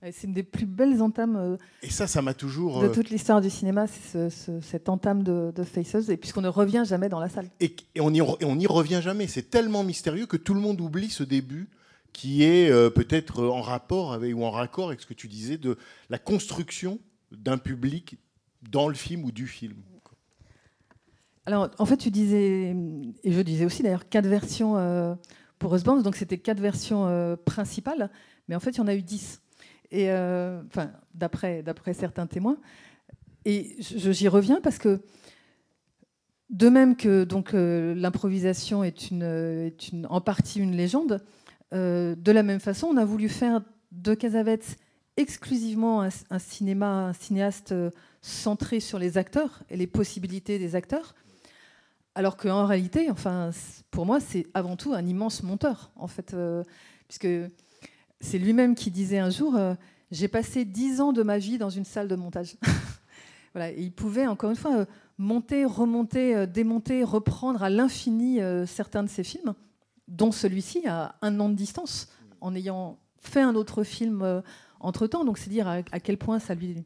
C'est 0.02 0.26
une 0.26 0.34
des 0.34 0.42
plus 0.44 0.66
belles 0.66 1.02
entames 1.02 1.36
euh, 1.36 1.56
Et 1.82 1.90
ça, 1.90 2.06
ça 2.06 2.22
m'a 2.22 2.34
toujours... 2.34 2.80
de 2.80 2.86
euh, 2.86 2.92
toute 2.92 3.10
l'histoire 3.10 3.40
du 3.40 3.50
cinéma, 3.50 3.86
c'est 3.86 4.28
ce- 4.30 4.36
ce- 4.44 4.60
cette 4.60 4.88
entame 4.88 5.22
de, 5.22 5.52
de 5.54 5.62
Faces, 5.64 6.08
et 6.10 6.16
puisqu'on 6.16 6.42
ne 6.42 6.48
revient 6.48 6.84
jamais 6.86 7.08
dans 7.08 7.18
la 7.18 7.28
salle. 7.28 7.48
et, 7.60 7.74
et 7.94 8.00
on 8.00 8.10
n'y 8.10 8.20
revient 8.20 9.00
jamais. 9.02 9.26
C'est 9.26 9.50
tellement 9.50 9.82
mystérieux 9.82 10.26
que 10.26 10.36
tout 10.36 10.54
le 10.54 10.60
monde 10.60 10.80
oublie 10.80 11.10
ce 11.10 11.22
début 11.24 11.68
qui 12.12 12.44
est 12.44 12.70
euh, 12.70 12.88
peut-être 12.88 13.42
en 13.44 13.60
rapport 13.62 14.12
avec, 14.12 14.34
ou 14.34 14.44
en 14.44 14.50
raccord 14.50 14.88
avec 14.88 15.00
ce 15.00 15.06
que 15.06 15.14
tu 15.14 15.28
disais 15.28 15.58
de 15.58 15.76
la 16.08 16.18
construction 16.18 16.98
d'un 17.32 17.58
public 17.58 18.16
dans 18.70 18.88
le 18.88 18.94
film 18.94 19.24
ou 19.24 19.32
du 19.32 19.46
film. 19.46 19.74
Alors, 21.46 21.70
en 21.78 21.86
fait, 21.86 21.96
tu 21.96 22.10
disais, 22.10 22.74
et 23.22 23.32
je 23.32 23.40
disais 23.40 23.64
aussi 23.64 23.82
d'ailleurs, 23.82 24.08
quatre 24.08 24.26
versions 24.26 24.76
euh, 24.78 25.14
pour 25.58 25.74
Husbands, 25.76 26.00
donc 26.02 26.16
c'était 26.16 26.38
quatre 26.38 26.60
versions 26.60 27.06
euh, 27.06 27.36
principales, 27.36 28.10
mais 28.48 28.54
en 28.56 28.60
fait, 28.60 28.70
il 28.70 28.78
y 28.78 28.80
en 28.80 28.88
a 28.88 28.94
eu 28.94 29.02
dix. 29.02 29.40
Et, 29.90 30.10
euh, 30.10 30.62
d'après, 31.14 31.62
d'après 31.62 31.94
certains 31.94 32.26
témoins. 32.26 32.58
Et 33.44 33.76
j'y 33.78 34.28
reviens 34.28 34.60
parce 34.60 34.78
que, 34.78 35.00
de 36.50 36.68
même 36.68 36.96
que 36.96 37.24
donc, 37.24 37.54
euh, 37.54 37.94
l'improvisation 37.94 38.82
est, 38.82 39.10
une, 39.10 39.22
est 39.22 39.88
une, 39.88 40.06
en 40.10 40.20
partie 40.20 40.60
une 40.60 40.76
légende, 40.76 41.24
euh, 41.72 42.14
de 42.16 42.32
la 42.32 42.42
même 42.42 42.60
façon, 42.60 42.88
on 42.88 42.96
a 42.96 43.04
voulu 43.04 43.28
faire 43.28 43.62
de 43.92 44.14
Casavetes 44.14 44.76
exclusivement 45.16 46.02
un, 46.02 46.38
cinéma, 46.38 47.12
cinéaste 47.18 47.74
centré 48.20 48.80
sur 48.80 48.98
les 48.98 49.16
acteurs 49.16 49.62
et 49.70 49.76
les 49.76 49.86
possibilités 49.86 50.58
des 50.58 50.74
acteurs. 50.74 51.14
Alors 52.14 52.36
qu'en 52.36 52.66
réalité, 52.66 53.10
enfin, 53.10 53.50
pour 53.90 54.04
moi, 54.04 54.20
c'est 54.20 54.46
avant 54.52 54.76
tout 54.76 54.92
un 54.92 55.06
immense 55.06 55.42
monteur, 55.42 55.90
en 55.96 56.06
fait, 56.06 56.36
puisque 57.08 57.28
c'est 58.20 58.38
lui-même 58.38 58.74
qui 58.74 58.90
disait 58.90 59.18
un 59.18 59.30
jour 59.30 59.56
euh, 59.56 59.74
J'ai 60.10 60.28
passé 60.28 60.64
dix 60.64 61.00
ans 61.00 61.12
de 61.12 61.22
ma 61.22 61.38
vie 61.38 61.58
dans 61.58 61.70
une 61.70 61.84
salle 61.84 62.08
de 62.08 62.16
montage. 62.16 62.56
voilà, 63.54 63.72
il 63.72 63.92
pouvait, 63.92 64.26
encore 64.26 64.50
une 64.50 64.56
fois, 64.56 64.76
euh, 64.76 64.84
monter, 65.18 65.64
remonter, 65.64 66.34
euh, 66.34 66.46
démonter, 66.46 67.04
reprendre 67.04 67.62
à 67.62 67.70
l'infini 67.70 68.40
certains 68.66 69.02
de 69.02 69.08
ses 69.08 69.24
films, 69.24 69.54
dont 70.08 70.32
celui-ci 70.32 70.86
à 70.86 71.16
un 71.22 71.38
an 71.40 71.48
de 71.48 71.54
distance, 71.54 72.08
en 72.40 72.54
ayant 72.54 72.98
fait 73.20 73.40
un 73.40 73.54
autre 73.54 73.82
film 73.82 74.42
entre-temps. 74.80 75.24
Donc, 75.24 75.38
c'est 75.38 75.50
dire 75.50 75.68
à, 75.68 75.82
quel 75.82 76.16
point 76.16 76.38
ça 76.38 76.54
lui, 76.54 76.84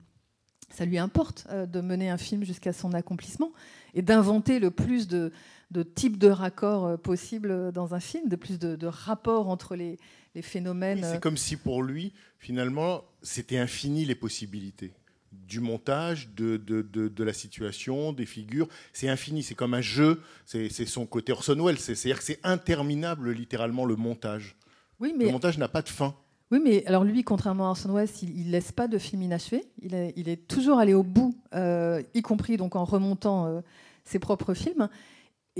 ça 0.71 0.85
lui 0.85 0.99
importe 0.99 1.47
de 1.53 1.81
mener 1.81 2.09
un 2.09 2.17
film 2.17 2.45
jusqu'à 2.45 2.73
son 2.73 2.95
accomplissement 2.95 3.53
et 3.95 4.03
d'inventer 4.03 4.59
le 4.59 4.71
plus 4.71 5.07
de, 5.07 5.33
de 5.71 5.83
types 5.83 6.19
de 6.19 6.29
raccords 6.29 6.87
euh, 6.87 6.97
possibles 6.97 7.73
dans 7.73 7.95
un 7.95 8.01
film, 8.01 8.29
de 8.29 8.37
plus 8.37 8.59
de, 8.59 8.77
de 8.77 8.87
rapports 8.87 9.49
entre 9.49 9.77
les, 9.77 9.99
les 10.35 10.43
phénomènes. 10.43 10.99
Oui, 10.99 11.05
euh, 11.05 11.13
c'est 11.15 11.21
comme 11.21 11.37
si 11.37 11.57
pour 11.57 11.83
lui, 11.83 12.13
finalement, 12.39 13.05
c'était 13.23 13.59
infini 13.59 14.05
les 14.05 14.15
possibilités. 14.17 14.93
Du 15.33 15.61
montage, 15.61 16.31
de, 16.35 16.57
de, 16.57 16.83
de, 16.83 17.07
de 17.07 17.25
la 17.25 17.33
situation, 17.33 18.13
des 18.13 18.27
figures. 18.27 18.67
C'est 18.93 19.09
infini, 19.09 19.45
c'est 19.45 19.55
comme 19.55 19.75
un 19.75 19.81
jeu. 19.81 20.21
C'est 20.45 20.69
c'est 20.71 20.87
son 20.87 21.07
côté 21.07 21.31
Orson 21.31 21.55
Welles. 21.65 21.79
C'est- 21.79 21.95
C'est-à-dire 21.95 22.19
que 22.19 22.25
c'est 22.25 22.41
interminable, 22.43 23.31
littéralement, 23.31 23.85
le 23.85 23.95
montage. 23.95 24.57
Oui, 24.99 25.13
Le 25.17 25.19
mais, 25.27 25.31
montage 25.33 25.57
n'a 25.57 25.69
pas 25.69 25.83
de 25.83 25.89
fin. 25.89 26.17
oui, 26.51 26.61
mais 26.63 26.85
alors 26.87 27.05
lui, 27.05 27.23
contrairement 27.23 27.69
à 27.69 27.71
Orson 27.71 27.93
Welles, 27.95 28.09
il 28.23 28.47
ne 28.47 28.51
laisse 28.51 28.73
pas 28.73 28.89
de 28.89 28.99
film 28.99 29.23
inachevé. 29.23 29.65
Il 29.81 29.95
est, 29.95 30.13
il 30.17 30.29
est 30.29 30.49
toujours 30.49 30.79
allé 30.81 30.95
au 30.95 31.05
bout, 31.05 31.39
euh, 31.55 32.03
y 32.13 32.23
compris 32.23 32.57
donc 32.57 32.75
en 32.75 32.85
remontant 32.85 33.47
euh, 33.47 33.61
ses 34.05 34.19
propres 34.19 34.53
films. 34.55 34.89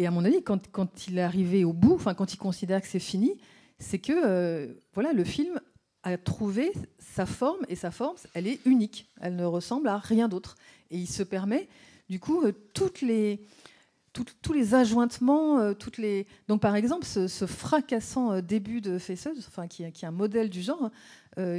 Et 0.01 0.07
à 0.07 0.11
mon 0.11 0.25
avis, 0.25 0.43
quand, 0.43 1.07
il 1.09 1.19
est 1.19 1.23
arrivé 1.23 1.63
au 1.63 1.75
bout, 1.75 1.93
enfin 1.93 2.15
quand 2.15 2.33
il 2.33 2.39
considère 2.39 2.81
que 2.81 2.89
c'est 2.89 2.99
fini, 2.99 3.37
c'est 3.79 3.99
que 3.99 4.15
euh, 4.15 4.73
voilà, 4.95 5.13
le 5.13 5.25
film 5.25 5.61
a 6.05 6.17
trouvé 6.17 6.73
sa 6.99 7.27
forme 7.27 7.67
et 7.69 7.77
sa 7.77 7.91
forme, 7.91 8.17
elle 8.33 8.47
est 8.47 8.65
unique. 8.65 9.11
Elle 9.21 9.37
ne 9.37 9.45
ressemble 9.45 9.89
à 9.89 9.99
rien 9.99 10.27
d'autre. 10.27 10.57
Et 10.91 10.97
il 10.97 11.07
se 11.07 11.23
permet, 11.23 11.69
du 12.09 12.19
coup, 12.19 12.43
euh, 12.47 12.53
les, 13.03 13.45
tous 14.15 14.55
les 14.55 14.75
ajointements, 14.75 15.59
euh, 15.59 15.75
toutes 15.75 15.99
les. 15.99 16.27
Donc, 16.49 16.63
par 16.63 16.77
exemple, 16.77 17.05
ce, 17.05 17.29
fracassant 17.45 18.41
début 18.41 18.81
de 18.81 18.97
Faisseuse, 18.97 19.45
enfin, 19.49 19.69
qui, 19.69 19.93
qui 19.93 20.07
est 20.07 20.09
un 20.09 20.13
modèle 20.13 20.49
du 20.49 20.63
genre, 20.63 20.91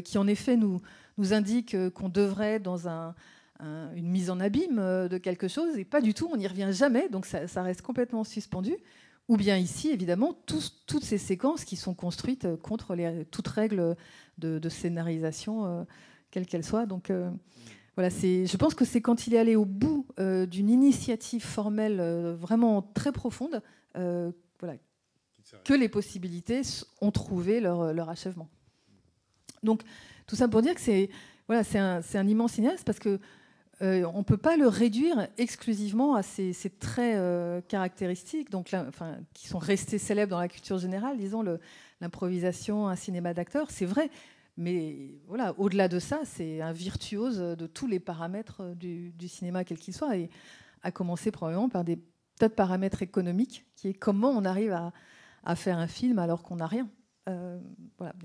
qui 0.03 0.17
en 0.17 0.25
effet 0.25 0.57
nous, 0.57 0.81
nous 1.19 1.33
indique 1.33 1.75
qu'on 1.91 2.09
devrait 2.09 2.59
dans 2.59 2.87
un, 2.87 3.13
un- 3.61 3.93
une 3.95 4.09
mise 4.09 4.29
en 4.29 4.39
abîme 4.39 4.79
euh, 4.79 5.07
de 5.07 5.17
quelque 5.17 5.47
chose, 5.47 5.77
et 5.77 5.85
pas 5.85 6.01
du 6.01 6.13
tout, 6.13 6.27
on 6.31 6.37
n'y 6.37 6.47
revient 6.47 6.69
jamais, 6.71 7.09
donc 7.09 7.25
ça, 7.25 7.63
reste 7.63 7.81
complètement 7.81 8.23
suspendu. 8.23 8.75
Ou 9.27 9.37
bien 9.37 9.55
ici, 9.55 9.89
évidemment, 9.89 10.33
toutes 10.45 11.03
ces 11.03 11.17
séquences 11.17 11.63
qui 11.63 11.75
sont 11.77 11.93
construites 11.93 12.45
euh, 12.45 12.57
contre 12.57 12.95
les, 12.95 13.23
toute 13.25 13.47
règle 13.47 13.95
de, 14.37 14.69
scénarisation, 14.69 15.65
euh, 15.65 15.83
quelle 16.31 16.45
qu'elle 16.45 16.65
soit. 16.65 16.85
Donc, 16.85 17.09
euh, 17.09 17.29
voilà, 17.95 18.09
je 18.09 18.57
pense 18.57 18.73
que 18.73 18.83
c'est 18.83 19.01
quand 19.01 19.27
il 19.27 19.35
est 19.35 19.37
allé 19.37 19.55
au 19.55 19.65
bout 19.65 20.07
euh, 20.19 20.45
d'une 20.45 20.69
initiative 20.69 21.43
formelle 21.43 22.01
vraiment 22.39 22.81
très 22.81 23.11
profonde 23.11 23.61
voilà, 23.93 24.75
que 25.65 25.73
les 25.73 25.89
possibilités 25.89 26.61
ont 27.01 27.11
trouvé 27.11 27.59
leur, 27.59 27.93
leur 27.93 28.09
achèvement. 28.09 28.49
Donc, 29.63 29.83
tout 30.25 30.35
ça 30.35 30.47
pour 30.47 30.61
dire 30.61 30.73
que 30.73 30.81
c'est, 30.81 31.09
voilà, 31.47 31.63
un, 31.75 32.01
un 32.13 32.27
immense 32.27 32.53
cinéaste 32.53 32.85
parce 32.85 32.99
que 32.99 33.19
euh, 33.81 34.05
on 34.13 34.19
ne 34.19 34.23
peut 34.23 34.37
pas 34.37 34.57
le 34.57 34.67
réduire 34.67 35.27
exclusivement 35.37 36.13
à 36.13 36.21
ces, 36.21 36.53
traits 36.79 37.17
euh, 37.17 37.61
caractéristiques, 37.61 38.51
donc 38.51 38.75
qui 39.33 39.47
sont 39.47 39.57
restés 39.57 39.97
célèbres 39.97 40.31
dans 40.31 40.39
la 40.39 40.47
culture 40.47 40.77
générale, 40.77 41.17
disons 41.17 41.43
l'improvisation, 41.99 42.87
un 42.87 42.95
cinéma 42.95 43.33
d'acteur, 43.33 43.71
c'est 43.71 43.85
vrai. 43.85 44.11
Mais 44.57 45.15
voilà, 45.27 45.55
au-delà 45.57 45.87
de 45.87 45.97
ça, 45.97 46.19
c'est 46.25 46.61
un 46.61 46.73
virtuose 46.73 47.39
de 47.39 47.67
tous 47.67 47.87
les 47.87 47.99
paramètres 47.99 48.75
du, 48.75 49.27
cinéma, 49.27 49.63
quel 49.63 49.79
qu'il 49.79 49.95
soit, 49.95 50.15
et 50.15 50.29
à 50.83 50.91
commencer 50.91 51.31
probablement 51.31 51.69
par 51.69 51.83
des 51.83 51.99
tas 52.37 52.49
de 52.49 52.53
paramètres 52.53 53.01
économiques, 53.01 53.65
qui 53.75 53.87
est 53.87 53.93
comment 53.93 54.29
on 54.29 54.45
arrive 54.45 54.73
à, 55.43 55.55
faire 55.55 55.79
un 55.79 55.87
film 55.87 56.19
alors 56.19 56.43
qu'on 56.43 56.57
n'a 56.57 56.67
rien. 56.67 56.87
Euh. 57.27 57.59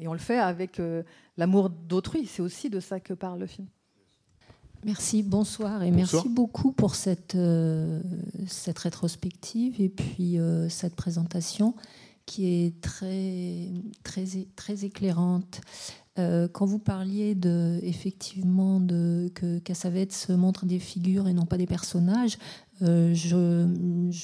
Et 0.00 0.08
on 0.08 0.12
le 0.12 0.18
fait 0.18 0.38
avec 0.38 0.80
l'amour 1.38 1.70
d'autrui. 1.70 2.26
C'est 2.26 2.42
aussi 2.42 2.68
de 2.68 2.80
ça 2.80 3.00
que 3.00 3.14
parle 3.14 3.40
le 3.40 3.46
film. 3.46 3.68
Merci, 4.86 5.24
bonsoir 5.24 5.82
et 5.82 5.90
Bonsoir. 5.90 6.22
merci 6.22 6.28
beaucoup 6.28 6.70
pour 6.70 6.94
cette, 6.94 7.34
euh, 7.34 8.00
cette 8.46 8.78
rétrospective 8.78 9.80
et 9.80 9.88
puis 9.88 10.38
euh, 10.38 10.68
cette 10.68 10.94
présentation 10.94 11.74
qui 12.24 12.46
est 12.46 12.80
très, 12.80 13.68
très, 14.04 14.24
très 14.54 14.84
éclairante. 14.84 15.60
Euh, 16.20 16.46
quand 16.46 16.66
vous 16.66 16.78
parliez 16.78 17.34
de, 17.34 17.80
effectivement 17.82 18.78
de, 18.78 19.28
que 19.34 19.58
Cassavetes 19.58 20.12
se 20.12 20.32
montre 20.32 20.66
des 20.66 20.78
figures 20.78 21.26
et 21.26 21.32
non 21.32 21.46
pas 21.46 21.58
des 21.58 21.66
personnages, 21.66 22.38
euh, 22.82 23.14
je, 23.14 23.36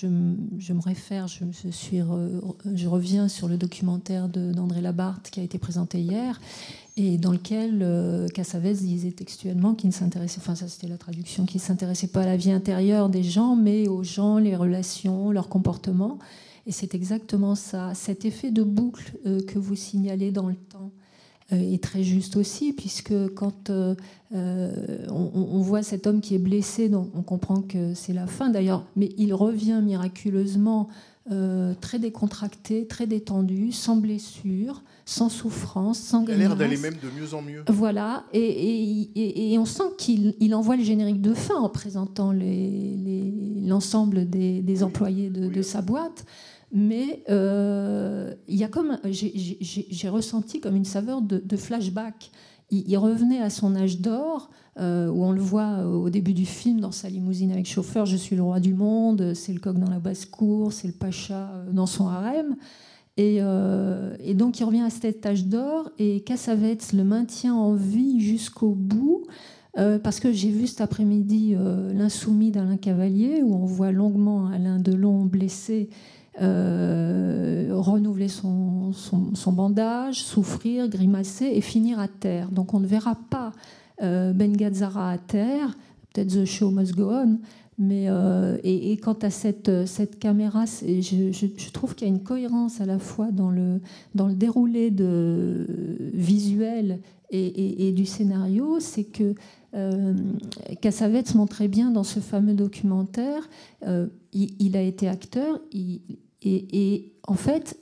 me 0.06 0.80
réfère, 0.82 1.26
je, 1.26 2.86
reviens 2.86 3.28
sur 3.28 3.48
le 3.48 3.56
documentaire 3.56 4.28
d'André 4.28 4.82
Labarthe 4.82 5.30
qui 5.30 5.40
a 5.40 5.42
été 5.42 5.58
présenté 5.58 6.00
hier 6.00 6.38
et 6.98 7.16
dans 7.16 7.32
lequel 7.32 7.82
euh, 7.82 8.28
disait 8.74 9.12
textuellement 9.12 9.74
qu'il 9.74 9.88
ne 9.88 9.94
s'intéressait, 9.94 10.38
enfin 10.38 10.54
c'était 10.54 10.86
la 10.86 10.98
traduction, 10.98 11.46
qu'il 11.46 11.62
ne 11.62 11.64
s'intéressait 11.64 12.08
pas 12.08 12.22
à 12.22 12.26
la 12.26 12.36
vie 12.36 12.52
intérieure 12.52 13.08
des 13.08 13.22
gens, 13.22 13.56
mais 13.56 13.88
aux 13.88 14.02
gens, 14.02 14.36
les 14.36 14.54
relations, 14.54 15.30
leur 15.30 15.48
comportement. 15.48 16.18
Et 16.66 16.72
c'est 16.72 16.94
exactement 16.94 17.54
ça, 17.54 17.94
cet 17.94 18.26
effet 18.26 18.50
de 18.50 18.62
boucle 18.62 19.14
euh, 19.26 19.40
que 19.40 19.58
vous 19.58 19.76
signalez 19.76 20.30
dans 20.30 20.48
le 20.48 20.54
temps, 20.54 20.92
est 21.56 21.82
très 21.82 22.02
juste 22.02 22.36
aussi, 22.36 22.72
puisque 22.72 23.12
quand 23.34 23.70
euh, 23.70 23.94
euh, 24.34 25.06
on, 25.10 25.30
on 25.34 25.60
voit 25.60 25.82
cet 25.82 26.06
homme 26.06 26.20
qui 26.20 26.34
est 26.34 26.38
blessé, 26.38 26.88
donc 26.88 27.08
on 27.14 27.22
comprend 27.22 27.60
que 27.62 27.94
c'est 27.94 28.12
la 28.12 28.26
fin 28.26 28.48
d'ailleurs, 28.50 28.84
mais 28.96 29.10
il 29.18 29.34
revient 29.34 29.80
miraculeusement 29.82 30.88
euh, 31.30 31.74
très 31.80 31.98
décontracté, 32.00 32.86
très 32.88 33.06
détendu, 33.06 33.70
sans 33.70 33.94
blessure, 33.96 34.82
sans 35.04 35.28
souffrance, 35.28 35.98
sans 36.00 36.24
Il 36.24 36.32
a 36.32 36.36
l'air 36.36 36.56
d'aller 36.56 36.76
même 36.78 36.94
de 36.94 37.08
mieux 37.20 37.32
en 37.34 37.42
mieux. 37.42 37.62
Voilà, 37.68 38.24
et, 38.32 38.40
et- 38.40 39.10
et- 39.14 39.52
et 39.52 39.58
on 39.58 39.64
sent 39.64 39.84
qu'il 39.98 40.34
il 40.40 40.52
envoie 40.54 40.76
le 40.76 40.82
générique 40.82 41.20
de 41.20 41.32
fin 41.34 41.54
en 41.56 41.68
présentant 41.68 42.32
les- 42.32 42.96
les- 42.96 43.32
l'ensemble 43.68 44.28
des, 44.28 44.62
des 44.62 44.82
employés 44.82 45.30
de, 45.30 45.48
de 45.48 45.62
sa 45.62 45.80
boîte. 45.80 46.24
Mais 46.72 47.22
euh, 47.28 48.34
il 48.48 48.56
y 48.56 48.64
a 48.64 48.68
comme 48.68 48.98
j'ai- 49.04 50.08
ressenti 50.08 50.58
comme 50.60 50.74
une 50.74 50.86
saveur 50.86 51.20
de, 51.20 51.56
flashback. 51.56 52.30
Il, 52.70 52.96
revenait 52.96 53.42
à 53.42 53.50
son 53.50 53.76
âge 53.76 54.00
d'or, 54.00 54.48
euh, 54.80 55.10
où 55.10 55.22
on 55.22 55.32
le 55.32 55.42
voit 55.42 55.86
au 55.86 56.08
début 56.08 56.32
du 56.32 56.46
film 56.46 56.80
dans 56.80 56.90
sa 56.90 57.10
limousine 57.10 57.52
avec 57.52 57.66
chauffeur. 57.66 58.06
Je 58.06 58.16
suis 58.16 58.34
le 58.34 58.42
roi 58.42 58.60
du 58.60 58.72
monde, 58.72 59.34
c'est 59.34 59.52
le 59.52 59.60
coq 59.60 59.78
dans 59.78 59.90
la 59.90 59.98
basse 59.98 60.24
cour, 60.24 60.72
c'est 60.72 60.86
le 60.86 60.94
pacha 60.94 61.50
euh, 61.52 61.70
dans 61.70 61.84
son 61.84 62.08
harem. 62.08 62.56
Et, 63.18 63.42
donc 64.34 64.58
il 64.58 64.64
revient 64.64 64.80
à 64.80 64.88
cet 64.88 65.26
âge 65.26 65.44
d'or 65.44 65.90
et 65.98 66.20
Cassavetes 66.20 66.94
le 66.94 67.04
maintient 67.04 67.54
en 67.54 67.74
vie 67.74 68.20
jusqu'au 68.20 68.70
bout. 68.70 69.26
parce 69.74 70.18
que 70.18 70.32
j'ai 70.32 70.48
vu 70.48 70.66
cet 70.66 70.80
après-midi 70.80 71.54
L'insoumis 71.92 72.50
d'Alain 72.50 72.78
Cavalier, 72.78 73.42
où 73.42 73.54
on 73.54 73.66
voit 73.66 73.92
longuement 73.92 74.46
Alain 74.46 74.78
Delon 74.78 75.26
blessé 75.26 75.90
euh, 76.40 77.68
renouveler 77.72 78.28
son, 78.28 78.92
son- 78.92 79.52
bandage, 79.52 80.22
souffrir, 80.22 80.88
grimacer 80.88 81.46
et 81.46 81.60
finir 81.60 81.98
à 81.98 82.08
terre. 82.08 82.50
Donc 82.50 82.72
on 82.72 82.80
ne 82.80 82.86
verra 82.86 83.16
pas 83.28 83.52
euh, 84.02 84.32
Ben 84.32 84.56
Gazzara 84.56 85.10
à 85.10 85.18
terre, 85.18 85.76
peut-être 86.12 86.28
The 86.28 86.44
Show 86.46 86.70
Must 86.70 86.94
Go 86.94 87.10
On, 87.10 87.38
mais 87.78 88.06
euh, 88.08 88.56
et, 88.64 88.96
quant 88.96 89.16
à 89.22 89.30
cette, 89.30 89.86
cette 89.86 90.18
caméra, 90.18 90.64
je, 90.66 91.70
trouve 91.70 91.94
qu'il 91.94 92.08
y 92.08 92.10
a 92.10 92.14
une 92.14 92.22
cohérence 92.22 92.80
à 92.80 92.86
la 92.86 92.98
fois 92.98 93.30
dans 93.30 93.50
le, 93.50 93.80
dans 94.14 94.26
le 94.26 94.34
déroulé 94.34 94.90
de, 94.90 95.66
visuel 96.14 97.00
et, 97.30 97.92
du 97.92 98.04
scénario, 98.04 98.78
c'est 98.78 99.04
que 99.04 99.34
euh, 99.74 100.14
Cassavetes 100.82 101.34
montrait 101.34 101.68
bien 101.68 101.90
dans 101.90 102.04
ce 102.04 102.20
fameux 102.20 102.52
documentaire, 102.52 103.48
il, 104.32 104.76
a 104.76 104.82
été 104.82 105.08
acteur, 105.08 105.60
et, 105.72 107.12
en 107.26 107.34
fait, 107.34 107.78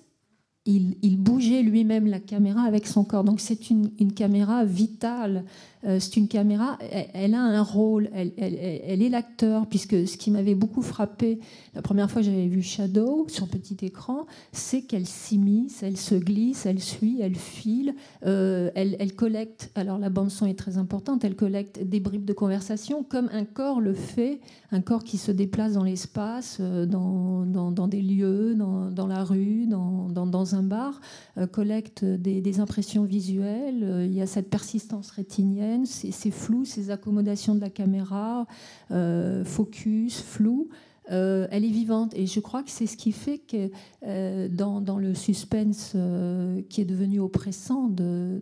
il, 0.67 1.17
bougeait 1.19 1.63
lui-même 1.63 2.07
la 2.07 2.21
caméra 2.21 2.63
avec 2.63 2.87
son 2.87 3.05
corps. 3.05 3.25
Donc 3.25 3.41
c'est 3.41 3.71
une 3.71 4.13
caméra 4.15 4.65
vitale. 4.65 5.45
Euh, 5.85 5.99
c'est 5.99 6.17
une 6.17 6.29
caméra, 6.29 6.79
elle, 7.15 7.35
a 7.35 7.41
un 7.41 7.63
rôle, 7.63 8.11
elle, 8.15 8.33
est 8.37 9.09
l'acteur, 9.09 9.67
puisque 9.67 10.07
ce 10.07 10.17
qui 10.17 10.31
m'avait 10.31 10.55
beaucoup 10.55 10.83
frappé 10.83 11.41
la 11.75 11.81
première 11.81 12.11
fois 12.11 12.21
que 12.21 12.27
j'avais 12.27 12.49
vu 12.49 12.63
Shadow 12.63 13.27
sur 13.29 13.49
petit 13.49 13.77
écran, 13.83 14.27
c'est 14.53 14.83
qu'elle 14.83 15.07
s'immisce, 15.07 15.83
elle 15.83 15.97
se 15.97 16.15
glisse, 16.15 16.67
elle 16.67 16.81
suit, 16.81 17.21
elle 17.21 17.35
file, 17.35 17.95
euh, 18.27 18.71
elle, 18.75 19.15
collecte, 19.15 19.71
alors 19.75 19.99
la 19.99 20.11
bande 20.11 20.31
son 20.31 20.47
est 20.47 20.59
très 20.59 20.77
importante, 20.77 21.25
elle 21.25 21.37
collecte 21.37 21.83
des 21.83 22.01
bribes 22.01 22.25
de 22.25 22.33
conversation 22.33 23.03
comme 23.03 23.31
un 23.33 23.45
corps 23.45 23.81
le 23.81 23.95
fait, 23.95 24.41
un 24.73 24.81
corps 24.81 25.05
qui 25.05 25.17
se 25.17 25.33
déplace 25.33 25.75
dans 25.75 25.85
l'espace, 25.85 26.59
euh, 26.61 26.85
dans, 26.85 27.89
des 27.89 28.03
lieux, 28.03 28.55
dans, 28.55 29.07
la 29.07 29.25
rue, 29.25 29.67
dans, 29.67 30.55
un 30.55 30.63
bar, 30.63 31.01
collecte 31.53 32.05
des, 32.05 32.61
impressions 32.61 33.05
visuelles, 33.05 34.07
il 34.07 34.13
y 34.13 34.21
a 34.21 34.27
cette 34.27 34.51
persistance 34.51 35.11
rétinienne, 35.11 35.70
c'est 35.85 36.11
c'est 36.11 36.31
flou, 36.31 36.65
ces 36.65 36.91
accommodations 36.91 37.55
de 37.55 37.61
la 37.61 37.71
caméra, 37.71 38.47
euh, 38.91 39.45
focus, 39.45 40.21
flou. 40.21 40.69
Euh, 41.11 41.49
elle 41.51 41.65
est 41.65 41.71
vivante 41.71 42.13
et 42.15 42.27
je 42.27 42.39
crois 42.39 42.63
que 42.63 42.71
c'est 42.71 42.87
ce 42.87 42.97
qui 42.97 43.11
fait 43.11 43.39
que 43.39 43.71
euh, 44.07 44.49
dans, 44.49 44.97
le 44.97 45.15
suspense 45.15 45.97
qui 46.69 46.81
est 46.81 46.85
devenu 46.85 47.19
oppressant 47.19 47.89
de, 47.89 48.41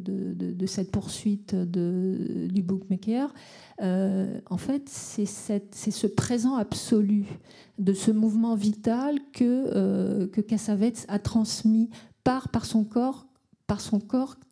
cette 0.66 0.91
poursuite 0.91 1.55
du 1.55 2.62
bookmaker, 2.62 3.33
en 3.81 4.57
fait 4.59 4.87
c'est 4.89 5.24
ce 5.24 6.07
présent 6.07 6.57
absolu 6.57 7.24
de 7.79 7.95
ce 7.95 8.11
mouvement 8.11 8.55
vital 8.55 9.18
que, 9.33 10.26
que 10.26 10.41
Cassavetes 10.43 11.07
a 11.09 11.18
transmis 11.18 11.89
par 12.22 12.66
son 12.66 12.85
corps 12.85 13.26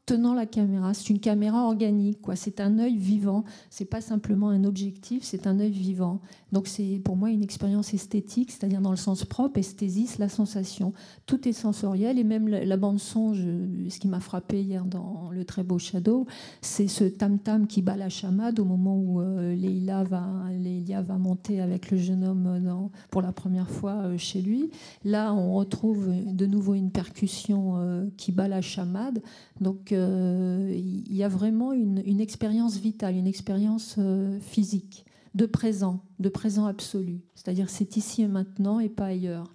tenant 0.06 0.34
la 0.34 0.46
caméra. 0.46 0.94
C'est 0.94 1.10
une 1.10 1.18
caméra 1.18 1.64
organique, 1.66 2.22
quoi. 2.22 2.36
C'est 2.36 2.60
un 2.60 2.78
œil 2.78 2.96
vivant. 2.96 3.44
C'est 3.70 3.84
pas 3.84 4.00
simplement 4.00 4.48
un 4.48 4.64
objectif, 4.64 5.24
c'est 5.24 5.46
un 5.46 5.58
œil 5.60 5.72
vivant. 5.72 6.20
Donc 6.52 6.68
c'est 6.68 7.00
pour 7.04 7.16
moi 7.16 7.30
une 7.30 7.42
expérience 7.42 7.92
esthétique, 7.92 8.52
c'est-à-dire 8.52 8.80
dans 8.80 8.92
le 8.92 8.96
sens 8.96 9.24
propre, 9.24 9.58
esthésiste, 9.58 10.18
la 10.18 10.28
sensation. 10.28 10.92
Tout 11.26 11.48
est 11.48 11.52
sensoriel 11.52 12.18
et 12.18 12.24
même 12.24 12.48
la, 12.48 12.76
bande 12.76 13.00
son. 13.00 13.34
je- 13.34 13.88
ce 13.88 13.98
qui 13.98 14.08
m'a 14.08 14.20
frappé 14.20 14.62
hier 14.62 14.84
dans 14.84 15.30
le 15.32 15.44
très 15.44 15.64
beau 15.64 15.78
Shadow, 15.78 16.26
c'est 16.62 16.86
ce 16.88 17.04
tam 17.04 17.38
tam 17.38 17.66
qui 17.66 17.82
bat 17.82 17.96
la 17.96 18.08
chamade 18.08 18.60
au 18.60 18.64
moment 18.64 18.96
où 18.96 19.20
euh, 19.20 19.54
va, 20.08 20.26
Leila 20.52 21.02
va 21.02 21.18
monter 21.18 21.60
avec 21.60 21.90
le 21.90 21.98
jeune 21.98 22.24
homme 22.24 22.90
pour 23.10 23.22
la 23.22 23.32
première 23.32 23.68
fois 23.68 24.02
euh, 24.04 24.18
chez 24.18 24.40
lui. 24.40 24.70
Là, 25.04 25.32
on 25.34 25.54
retrouve 25.54 26.08
de 26.24 26.46
nouveau 26.46 26.74
une 26.74 26.90
percussion 26.90 27.74
euh, 27.76 28.06
qui 28.16 28.32
bat 28.32 28.48
la 28.48 28.60
chamade. 28.60 29.22
Donc, 29.60 29.92
euh, 29.96 30.72
il 30.74 31.14
y 31.14 31.22
a 31.22 31.28
vraiment 31.28 31.72
une, 31.72 32.20
expérience 32.20 32.76
vitale, 32.76 33.16
une 33.16 33.26
expérience 33.26 33.96
euh, 33.98 34.38
physique, 34.40 35.04
de 35.34 35.46
présent, 35.46 36.00
de 36.18 36.28
présent 36.28 36.66
absolu. 36.66 37.20
C'est-à-dire, 37.34 37.70
c'est 37.70 37.96
ici 37.96 38.22
et 38.22 38.28
maintenant 38.28 38.80
et 38.80 38.88
pas 38.88 39.06
ailleurs. 39.06 39.52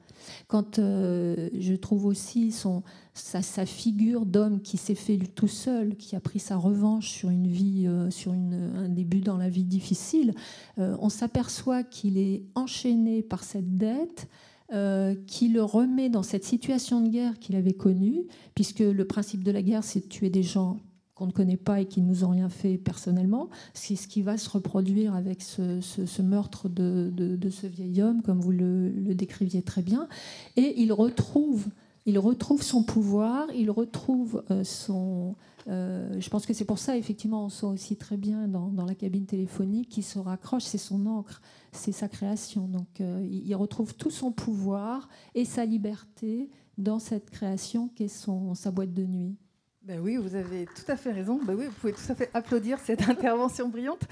Quand 0.47 0.77
euh, 0.77 1.49
je 1.57 1.73
trouve 1.73 2.05
aussi 2.05 2.51
son, 2.51 2.83
sa, 3.13 3.65
figure 3.65 4.25
d'homme 4.25 4.61
qui 4.61 4.77
s'est 4.77 4.95
fait 4.95 5.17
tout 5.17 5.47
seul, 5.47 5.95
qui 5.95 6.15
a 6.15 6.19
pris 6.19 6.39
sa 6.39 6.57
revanche 6.57 7.09
sur 7.09 7.29
une 7.29 7.47
vie, 7.47 7.89
sur 8.11 8.33
un 8.33 8.89
début 8.89 9.21
dans 9.21 9.37
la 9.37 9.49
vie 9.49 9.63
difficile, 9.63 10.35
on 10.77 11.09
s'aperçoit 11.09 11.81
qu'il 11.83 12.19
est 12.19 12.43
enchaîné 12.53 13.23
par 13.23 13.43
cette 13.43 13.77
dette, 13.77 14.27
euh, 14.73 15.15
qui 15.27 15.49
le 15.49 15.63
remet 15.63 16.09
dans 16.09 16.23
cette 16.23 16.45
situation 16.45 17.01
de 17.01 17.09
guerre 17.09 17.39
qu'il 17.39 17.57
avait 17.57 17.73
connue, 17.73 18.23
puisque 18.55 18.79
le 18.79 19.05
principe 19.05 19.43
de 19.43 19.51
la 19.51 19.61
guerre, 19.61 19.83
c'est 19.83 20.01
de 20.01 20.07
tuer 20.07 20.29
des 20.29 20.43
gens 20.43 20.79
qu'on 21.13 21.27
ne 21.27 21.31
connaît 21.31 21.57
pas 21.57 21.81
et 21.81 21.85
qui 21.85 22.01
ne 22.01 22.07
nous 22.07 22.23
ont 22.23 22.29
rien 22.29 22.49
fait 22.49 22.77
personnellement. 22.77 23.49
C'est 23.73 23.95
ce 23.95 24.07
qui 24.07 24.21
va 24.21 24.37
se 24.37 24.49
reproduire 24.49 25.13
avec 25.13 25.41
ce, 25.41 26.21
meurtre 26.21 26.69
de, 26.69 27.37
ce 27.49 27.67
vieil 27.67 28.01
homme, 28.01 28.21
comme 28.21 28.39
vous 28.39 28.51
le, 28.51 29.13
décriviez 29.13 29.61
très 29.61 29.81
bien. 29.81 30.07
Et 30.55 30.81
il 30.81 30.93
retrouve, 30.93 31.67
il 32.05 32.17
retrouve 32.17 32.63
son 32.63 32.83
pouvoir, 32.83 33.47
il 33.53 33.69
retrouve 33.71 34.43
euh, 34.51 34.63
son... 34.63 35.35
euh, 35.67 36.15
je 36.17 36.29
pense 36.29 36.45
que 36.45 36.53
c'est 36.53 36.65
pour 36.65 36.79
ça, 36.79 36.97
effectivement, 36.97 37.45
on 37.45 37.49
sent 37.49 37.65
aussi 37.65 37.97
très 37.97 38.17
bien 38.17 38.47
dans, 38.47 38.69
dans 38.69 38.85
la 38.85 38.95
cabine 38.95 39.25
téléphonique 39.25 39.89
qui 39.89 40.01
se 40.01 40.17
raccroche, 40.17 40.63
c'est 40.63 40.77
son 40.77 41.05
encre, 41.05 41.41
c'est 41.71 41.91
sa 41.91 42.07
création. 42.07 42.67
Donc 42.67 43.01
euh, 43.01 43.25
il 43.29 43.53
retrouve 43.55 43.95
tout 43.95 44.11
son 44.11 44.31
pouvoir 44.31 45.09
et 45.35 45.45
sa 45.45 45.65
liberté 45.65 46.49
dans 46.77 46.99
cette 46.99 47.29
création 47.29 47.89
qu'est 47.89 48.07
son, 48.07 48.55
sa 48.55 48.71
boîte 48.71 48.93
de 48.93 49.05
nuit. 49.05 49.35
Ben 49.83 49.99
oui, 49.99 50.17
vous 50.17 50.35
avez 50.35 50.65
tout 50.65 50.89
à 50.89 50.95
fait 50.95 51.11
raison. 51.11 51.39
Ben 51.43 51.55
oui, 51.55 51.65
vous 51.65 51.73
pouvez 51.73 51.93
tout 51.93 52.11
à 52.11 52.15
fait 52.15 52.29
applaudir 52.33 52.79
cette 52.79 53.01
intervention 53.09 53.69
brillante. 53.69 54.03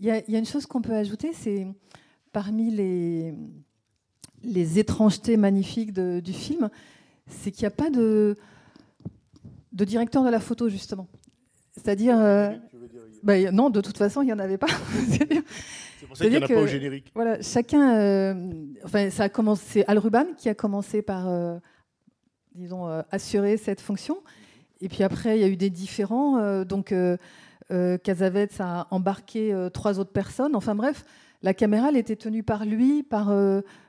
Il 0.00 0.06
y 0.06 0.10
a, 0.10 0.38
une 0.38 0.46
chose 0.46 0.66
qu'on 0.66 0.80
peut 0.80 0.94
ajouter, 0.94 1.32
c'est 1.32 1.66
parmi 2.32 2.70
les, 2.70 3.34
les 4.44 4.78
étrangetés 4.78 5.36
magnifiques 5.36 5.92
du 5.92 6.32
film, 6.32 6.70
c'est 7.26 7.50
qu'il 7.50 7.62
n'y 7.62 7.68
a 7.68 7.72
pas 7.72 7.90
de, 7.90 8.36
de 9.72 9.84
directeur 9.84 10.22
de 10.22 10.30
la 10.30 10.38
photo, 10.38 10.68
justement. 10.68 11.08
C'est-à-dire... 11.82 12.18
euh, 12.18 12.50
ben, 13.22 13.54
non, 13.54 13.70
de 13.70 13.80
toute 13.80 13.96
façon, 13.98 14.22
il 14.22 14.26
n'y 14.26 14.32
en 14.32 14.38
avait 14.38 14.58
pas. 14.58 14.66
C'est 15.08 16.06
pour 16.06 16.16
ça 16.16 16.24
qu'il 16.24 16.32
n'y 16.32 16.38
en 16.38 16.42
a 16.42 16.46
C'est-à-dire 16.46 16.48
pas 16.48 16.54
au 16.62 16.64
que- 16.64 16.70
générique. 16.70 17.10
Voilà, 17.14 17.42
chacun. 17.42 17.96
euh, 17.98 18.50
enfin, 18.84 19.10
ça 19.10 19.24
a 19.24 19.28
commencé. 19.28 19.84
Al 19.88 19.98
Ruban 19.98 20.26
qui 20.36 20.48
a 20.48 20.54
commencé 20.54 21.02
par, 21.02 21.28
euh, 21.28 21.56
disons, 22.54 22.88
euh, 22.88 23.02
assurer 23.10 23.56
cette 23.56 23.80
fonction. 23.80 24.18
Et 24.80 24.88
puis 24.88 25.02
après, 25.02 25.36
il 25.38 25.40
y 25.40 25.44
a 25.44 25.48
eu 25.48 25.56
des 25.56 25.70
différents. 25.70 26.62
donc, 26.64 26.94
Cassavetes 28.04 28.60
a 28.60 28.86
embarqué 28.92 29.52
trois 29.72 29.98
autres 29.98 30.12
personnes. 30.12 30.54
Enfin 30.54 30.76
bref, 30.76 31.04
la 31.42 31.52
caméra, 31.52 31.88
elle 31.88 31.96
était 31.96 32.14
tenue 32.16 32.44
par 32.44 32.64
lui, 32.64 33.02
par 33.02 33.32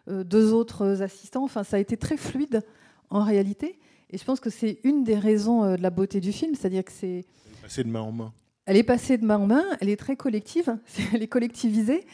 deux 0.07 0.51
autres 0.51 1.03
assistants. 1.03 1.43
Enfin, 1.43 1.63
ça 1.63 1.77
a 1.77 1.79
été 1.79 1.95
très 1.95 2.17
fluide 2.17 2.63
en 3.11 3.23
réalité. 3.23 3.77
Et 4.09 4.17
je 4.17 4.25
pense 4.25 4.39
que 4.39 4.49
c'est 4.49 4.79
une 4.83 5.03
des 5.03 5.15
raisons 5.19 5.75
de 5.75 5.81
la 5.81 5.91
beauté 5.91 6.19
du 6.19 6.31
film, 6.31 6.55
c'est-à-dire 6.55 6.83
que 6.83 6.91
c'est 6.91 7.25
Elle 8.65 8.77
est 8.77 8.83
passée 8.83 9.17
de 9.17 9.25
main 9.25 9.37
en 9.37 9.47
main, 9.47 9.65
elle 9.81 9.89
est 9.89 9.95
très 9.99 10.15
collective, 10.15 10.77
elle 11.13 11.23
est 11.23 11.27
collectivisée. 11.27 12.05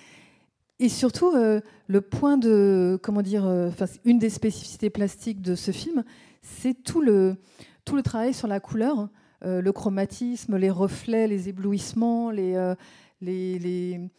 Et 0.80 0.90
surtout, 0.90 1.32
euh, 1.36 1.62
le 1.88 2.02
point 2.02 2.38
de. 2.38 3.00
Comment 3.02 3.22
dire 3.22 3.46
euh, 3.46 3.70
Une 4.04 4.20
des 4.20 4.30
spécificités 4.30 4.90
plastiques 4.90 5.42
de 5.42 5.56
ce 5.56 5.72
film, 5.72 6.04
c'est 6.42 6.74
tout 6.74 7.02
le, 7.02 7.38
tout 7.86 7.96
le 7.96 8.04
travail 8.04 8.34
sur 8.34 8.48
la 8.48 8.60
couleur. 8.60 9.10
euh, 9.44 9.62
le 9.62 9.72
chromatisme, 9.72 10.58
les 10.58 10.70
reflets, 10.70 11.28
les 11.28 11.50
éblouissements, 11.50 12.32
les, 12.32 12.74
les, 13.22 13.60
les- 13.60 14.10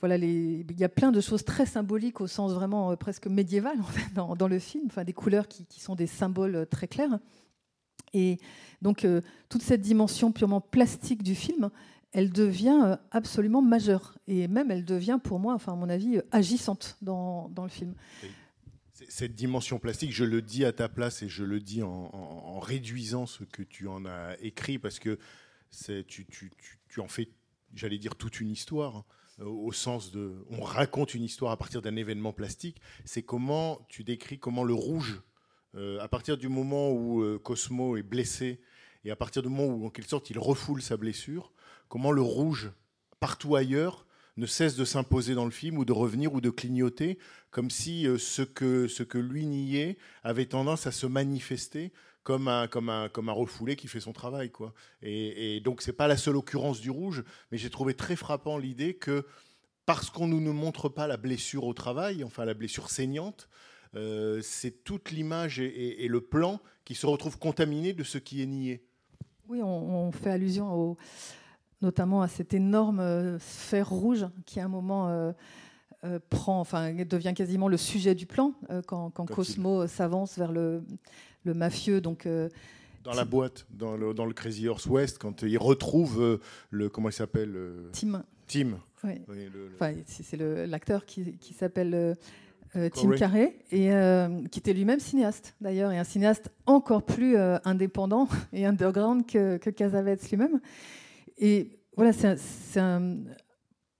voilà, 0.00 0.16
les, 0.16 0.64
il 0.68 0.78
y 0.78 0.84
a 0.84 0.88
plein 0.88 1.10
de 1.10 1.20
choses 1.20 1.44
très 1.44 1.66
symboliques 1.66 2.20
au 2.20 2.26
sens 2.28 2.52
vraiment 2.52 2.94
presque 2.96 3.26
médiéval 3.26 3.78
dans, 4.14 4.48
le 4.48 4.58
film, 4.58 4.84
enfin, 4.86 5.02
des 5.04 5.12
couleurs 5.12 5.48
qui, 5.48 5.80
sont 5.80 5.96
des 5.96 6.06
symboles 6.06 6.66
très 6.70 6.86
clairs. 6.86 7.18
Et 8.14 8.38
donc 8.82 9.04
euh, 9.04 9.20
toute 9.48 9.62
cette 9.62 9.80
dimension 9.82 10.32
purement 10.32 10.60
plastique 10.60 11.22
du 11.22 11.34
film, 11.34 11.70
elle 12.12 12.30
devient 12.32 12.80
euh, 12.84 12.96
absolument 13.10 13.60
majeure. 13.62 14.16
Et 14.26 14.48
même 14.48 14.70
elle 14.70 14.84
devient 14.84 15.18
pour 15.22 15.38
moi, 15.38 15.54
enfin 15.54 15.72
à 15.72 15.76
mon 15.76 15.88
avis, 15.88 16.16
euh, 16.18 16.22
agissante 16.32 16.96
dans, 17.02 17.48
dans 17.50 17.64
le 17.64 17.68
film. 17.70 17.94
Cette 19.08 19.34
dimension 19.36 19.78
plastique, 19.78 20.12
je 20.12 20.24
le 20.24 20.42
dis 20.42 20.64
à 20.64 20.72
ta 20.72 20.88
place 20.88 21.22
et 21.22 21.28
je 21.28 21.44
le 21.44 21.60
dis 21.60 21.82
en, 21.84 22.58
réduisant 22.58 23.26
ce 23.26 23.44
que 23.44 23.62
tu 23.62 23.86
en 23.86 24.04
as 24.06 24.36
écrit 24.40 24.78
parce 24.78 24.98
que 24.98 25.18
tu, 25.70 26.02
tu- 26.26 26.26
tu- 26.26 26.50
tu 26.88 27.00
en 27.00 27.06
fais, 27.06 27.28
j'allais 27.74 27.98
dire, 27.98 28.16
toute 28.16 28.40
une 28.40 28.50
histoire. 28.50 28.96
hein, 28.96 29.04
au 29.44 29.70
sens 29.70 30.10
de, 30.10 30.44
on 30.50 30.62
raconte 30.62 31.14
une 31.14 31.22
histoire 31.22 31.52
à 31.52 31.56
partir 31.56 31.80
d'un 31.80 31.94
événement 31.94 32.32
plastique. 32.32 32.80
C'est 33.04 33.22
comment 33.22 33.86
tu 33.88 34.02
décris 34.02 34.40
comment 34.40 34.64
le 34.64 34.74
rouge, 34.74 35.22
euh, 35.74 36.00
à 36.00 36.08
partir 36.08 36.36
du 36.36 36.48
moment 36.48 36.90
où 36.90 37.22
euh, 37.22 37.38
Cosmo 37.38 37.96
est 37.96 38.02
blessé 38.02 38.60
et 39.04 39.10
à 39.10 39.16
partir 39.16 39.42
du 39.42 39.48
moment 39.48 39.66
où 39.66 39.86
en 39.86 39.90
quelque 39.90 40.08
sorte 40.08 40.30
il 40.30 40.38
refoule 40.38 40.82
sa 40.82 40.96
blessure, 40.96 41.52
comment 41.88 42.10
le 42.10 42.22
rouge 42.22 42.72
partout 43.20 43.56
ailleurs 43.56 44.06
ne 44.36 44.46
cesse 44.46 44.76
de 44.76 44.84
s'imposer 44.84 45.34
dans 45.34 45.44
le 45.44 45.50
film 45.50 45.78
ou 45.78 45.84
de 45.84 45.92
revenir 45.92 46.32
ou 46.32 46.40
de 46.40 46.50
clignoter 46.50 47.18
comme 47.50 47.70
si 47.70 48.06
euh, 48.06 48.18
ce, 48.18 48.42
que, 48.42 48.88
ce 48.88 49.02
que 49.02 49.18
lui 49.18 49.46
niait 49.46 49.98
avait 50.22 50.46
tendance 50.46 50.86
à 50.86 50.92
se 50.92 51.06
manifester 51.06 51.92
comme 52.22 52.48
un, 52.48 52.68
comme 52.68 52.88
un, 52.88 53.08
comme 53.08 53.28
un 53.28 53.32
refoulé 53.32 53.74
qui 53.74 53.88
fait 53.88 54.00
son 54.00 54.12
travail. 54.12 54.50
Quoi. 54.50 54.74
Et, 55.02 55.56
et 55.56 55.60
donc, 55.60 55.80
ce 55.80 55.90
n'est 55.90 55.96
pas 55.96 56.08
la 56.08 56.16
seule 56.16 56.36
occurrence 56.36 56.80
du 56.80 56.90
rouge, 56.90 57.24
mais 57.50 57.58
j'ai 57.58 57.70
trouvé 57.70 57.94
très 57.94 58.16
frappant 58.16 58.58
l'idée 58.58 58.94
que 58.94 59.26
parce 59.86 60.10
qu'on 60.10 60.26
ne 60.26 60.38
nous 60.38 60.52
montre 60.52 60.90
pas 60.90 61.06
la 61.06 61.16
blessure 61.16 61.64
au 61.64 61.72
travail, 61.72 62.22
enfin 62.22 62.44
la 62.44 62.52
blessure 62.52 62.90
saignante, 62.90 63.48
euh, 63.94 64.40
c'est 64.42 64.84
toute 64.84 65.10
l'image 65.10 65.60
et, 65.60 65.66
et- 65.66 66.04
et 66.04 66.08
le 66.08 66.20
plan 66.20 66.60
qui 66.84 66.94
se 66.94 67.06
retrouvent 67.06 67.38
contaminés 67.38 67.92
de 67.92 68.02
ce 68.04 68.18
qui 68.18 68.42
est 68.42 68.46
nié. 68.46 68.82
Oui, 69.48 69.62
on, 69.62 69.66
on 70.06 70.12
fait 70.12 70.30
allusion 70.30 70.72
au- 70.74 70.96
notamment 71.80 72.22
à 72.22 72.28
cette 72.28 72.52
énorme 72.54 73.00
euh, 73.00 73.38
sphère 73.38 73.88
rouge 73.88 74.26
qui, 74.46 74.60
à 74.60 74.64
un 74.64 74.68
moment, 74.68 75.08
euh, 75.08 75.32
euh, 76.04 76.18
prend, 76.30 76.60
enfin, 76.60 76.92
devient 76.92 77.34
quasiment 77.36 77.68
le 77.68 77.76
sujet 77.76 78.14
du 78.14 78.26
plan 78.26 78.52
quand, 78.86 79.10
Cosmo 79.10 79.86
s'avance 79.86 80.36
vers 80.38 80.52
le, 80.52 80.82
le 81.44 81.54
mafieux. 81.54 82.00
Donc, 82.00 82.28
Dans 83.04 83.14
la 83.14 83.24
boîte, 83.24 83.66
dans 83.70 83.96
le, 83.96 84.12
dans 84.14 84.26
le 84.26 84.32
Crazy 84.34 84.68
Horse 84.68 84.86
West, 84.86 85.18
quand 85.18 85.42
il 85.42 85.56
retrouve 85.58 86.38
le. 86.70 86.88
Comment 86.88 87.08
il 87.08 87.12
s'appelle 87.14 87.56
Tim, 87.92 88.22
Tim. 88.46 88.78
Oui, 89.04 89.20
Enfin, 89.74 89.94
c'est 90.06 90.36
l'acteur 90.66 91.06
qui, 91.06 91.36
qui 91.38 91.54
s'appelle 91.54 92.16
euh, 92.76 92.88
Tim 92.90 93.12
et 93.70 93.92
euh, 93.92 94.42
qui 94.50 94.58
était 94.58 94.72
lui-même 94.72 95.00
cinéaste 95.00 95.54
d'ailleurs, 95.60 95.90
et 95.92 95.98
un 95.98 96.04
cinéaste 96.04 96.50
encore 96.66 97.02
plus 97.04 97.36
euh, 97.36 97.58
indépendant 97.64 98.28
et 98.52 98.66
underground 98.66 99.26
que, 99.26 99.56
que 99.56 99.70
lui-même. 100.30 100.60
Et 101.38 101.78
voilà, 101.96 102.12
c'est 102.12 102.28
un- 102.28 102.36
c'est 102.36 102.80
un. 102.80 103.16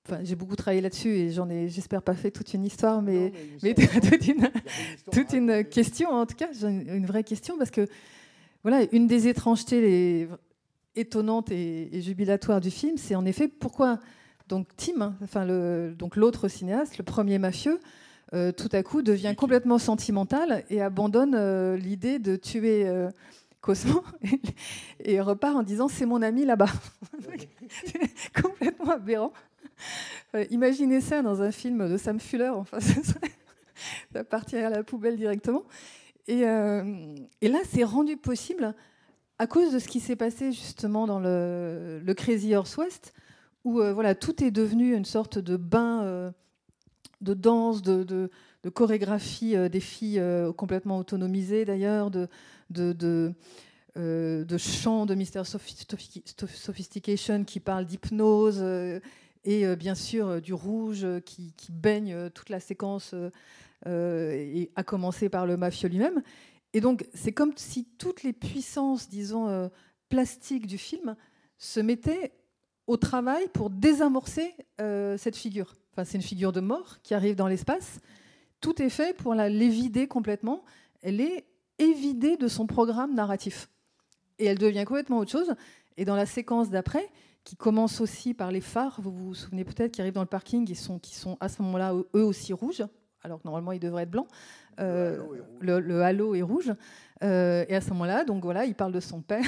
Enfin, 0.06 0.20
j'ai 0.24 0.36
beaucoup 0.36 0.56
travaillé 0.56 0.80
là-dessus 0.80 1.10
et 1.10 1.30
j'en 1.30 1.50
ai, 1.50 1.68
j'espère, 1.68 2.00
pas 2.02 2.14
fait 2.14 2.30
toute 2.30 2.54
une 2.54 2.64
histoire, 2.64 3.02
mais, 3.02 3.30
mais 3.62 3.74
toute 4.10 4.26
une, 4.26 4.48
toute 5.12 5.32
une 5.34 5.64
question, 5.64 6.08
en 6.10 6.24
tout 6.24 6.34
cas, 6.36 6.48
une, 6.62 6.88
une 6.88 7.04
vraie 7.04 7.24
question, 7.24 7.58
parce 7.58 7.70
que 7.70 7.86
voilà, 8.62 8.86
une 8.92 9.06
des 9.06 9.28
étrangetés 9.28 9.82
les, 9.82 10.28
étonnantes 10.98 11.50
et, 11.50 11.94
et 11.96 12.00
jubilatoires 12.00 12.60
du 12.60 12.70
film, 12.70 12.96
c'est 12.96 13.14
en 13.14 13.24
effet 13.24 13.48
pourquoi 13.48 13.98
donc 14.48 14.68
Tim, 14.76 15.00
hein, 15.02 15.16
enfin 15.22 15.44
le, 15.44 15.94
donc 15.96 16.16
l'autre 16.16 16.48
cinéaste, 16.48 16.98
le 16.98 17.04
premier 17.04 17.38
mafieux, 17.38 17.80
euh, 18.35 18.53
tout 18.53 18.68
à 18.72 18.83
coup 18.83 19.03
devient 19.03 19.35
complètement 19.37 19.79
sentimental 19.79 20.64
et 20.70 20.83
abandonne 20.83 21.35
euh, 21.35 21.76
l'idée 21.76 22.18
de 22.18 22.37
tuer 22.37 22.87
euh, 22.87 23.09
Cosmo 23.61 24.03
et, 24.22 24.41
et 25.14 25.20
repart 25.20 25.57
en 25.57 25.62
disant 25.62 25.89
c'est 25.89 26.07
mon 26.07 26.20
ami 26.22 26.45
là-bas. 26.45 26.68
c'est 27.87 28.43
complètement 28.43 28.93
aberrant. 28.93 29.33
Euh, 30.35 30.45
imaginez 30.51 31.01
ça 31.01 31.22
dans 31.22 31.41
un 31.43 31.51
film 31.51 31.89
de 31.89 31.97
Sam 31.97 32.20
Fuller, 32.20 32.49
enfin, 32.51 32.81
ce 32.81 33.03
serait- 33.03 33.33
ça 34.12 34.24
partirait 34.24 34.64
à 34.64 34.70
la 34.70 34.83
poubelle 34.83 35.16
directement. 35.16 35.62
Et, 36.26 36.41
et 36.43 37.49
là, 37.49 37.59
c'est 37.70 37.85
rendu 37.85 38.18
possible 38.18 38.74
à 39.39 39.47
cause 39.47 39.72
de 39.72 39.79
ce 39.79 39.89
qui 39.89 39.99
s'est 40.01 40.16
passé 40.16 40.53
justement 40.53 41.07
dans 41.07 41.20
le, 41.20 42.01
le 42.05 42.14
Crazy 42.14 42.55
Horse 42.55 42.76
West, 42.76 43.14
où 43.64 43.74
voilà, 43.81 44.14
tout 44.14 44.45
est 44.45 44.51
devenu 44.51 44.95
une 44.95 45.07
sorte 45.07 45.39
de 45.39 45.57
bain 45.57 46.33
de 47.20 47.34
danse, 47.34 47.82
de, 47.82 48.30
chorégraphie 48.74 49.56
euh, 49.56 49.68
des 49.68 49.80
filles 49.80 50.20
euh, 50.20 50.52
complètement 50.52 50.98
autonomisées 50.98 51.64
d'ailleurs, 51.64 52.10
de, 52.10 52.28
de, 52.70 52.92
de, 52.92 53.32
euh, 53.96 54.58
chants 54.58 55.06
de 55.06 55.14
Sophi- 55.14 55.86
Sophistication 56.46 57.44
qui 57.44 57.60
parlent 57.60 57.86
d'hypnose, 57.86 58.64
et 59.44 59.76
bien 59.76 59.94
sûr 59.94 60.42
du 60.42 60.52
rouge 60.52 61.06
qui, 61.24 61.54
baigne 61.70 62.30
toute 62.30 62.50
la 62.50 62.60
séquence, 62.60 63.14
et 63.86 64.70
à 64.76 64.84
commencer 64.84 65.28
par 65.28 65.46
le 65.46 65.56
mafieux 65.56 65.88
lui-même. 65.88 66.22
Et 66.74 66.80
donc, 66.80 67.08
c'est 67.14 67.32
comme 67.32 67.52
si 67.56 67.86
toutes 67.98 68.22
les 68.22 68.32
puissances, 68.34 69.08
disons, 69.08 69.70
plastiques 70.10 70.66
du 70.66 70.76
film 70.76 71.16
se 71.56 71.80
mettaient 71.80 72.32
au 72.86 72.96
travail 72.96 73.48
pour 73.54 73.70
désamorcer 73.70 74.54
cette 74.78 75.36
figure. 75.36 75.74
Enfin, 75.99 76.09
c'est 76.09 76.16
une 76.18 76.22
figure 76.22 76.53
de 76.53 76.61
mort 76.61 76.99
qui 77.03 77.12
arrive 77.12 77.34
dans 77.34 77.49
l'espace. 77.49 77.99
Tout 78.61 78.80
est 78.80 78.88
fait 78.88 79.16
pour 79.16 79.34
la 79.34 79.49
l'évider 79.49 80.07
complètement. 80.07 80.62
Elle 81.03 81.20
est 81.20 81.44
évidée 81.80 82.36
de 82.36 82.46
son 82.46 82.68
programme 82.68 83.16
narratif. 83.16 83.68
Et 84.38 84.44
elle 84.44 84.59
devient 84.59 84.84
complètement 84.84 85.18
autre 85.18 85.32
chose. 85.32 85.57
Et 85.96 86.05
dans 86.05 86.14
la 86.14 86.24
séquence 86.24 86.70
d'après, 86.70 87.05
qui 87.42 87.57
commence 87.57 88.01
aussi 88.01 88.32
par 88.32 88.53
les 88.53 88.61
phares, 88.61 89.01
vous 89.01 89.11
vous 89.11 89.34
souvenez 89.34 89.64
peut-être, 89.64 89.90
qui 89.90 90.01
arrivent 90.01 90.14
dans 90.14 90.20
le 90.20 90.28
parking, 90.28 90.64
ils 90.70 90.76
sont, 90.76 91.01
qui 91.01 91.16
sont 91.16 91.36
à 91.40 91.49
ce 91.49 91.62
moment-là 91.62 91.92
eux 92.14 92.22
aussi 92.22 92.53
rouges, 92.53 92.84
alors 93.24 93.40
que 93.40 93.44
normalement 93.49 93.72
ils 93.72 93.80
devraient 93.80 94.05
être 94.05 94.11
blancs. 94.12 94.28
Euh, 94.78 95.20
le, 95.59 95.80
le 95.80 96.03
halo 96.05 96.36
est 96.36 96.42
rouge. 96.42 96.72
Euh, 97.24 97.64
et 97.68 97.74
à 97.74 97.80
ce 97.80 97.90
moment-là, 97.90 98.24
donc 98.24 98.44
voilà, 98.44 98.66
il 98.66 98.76
parle 98.76 98.92
de 98.92 99.01
son 99.01 99.20
père, 99.20 99.42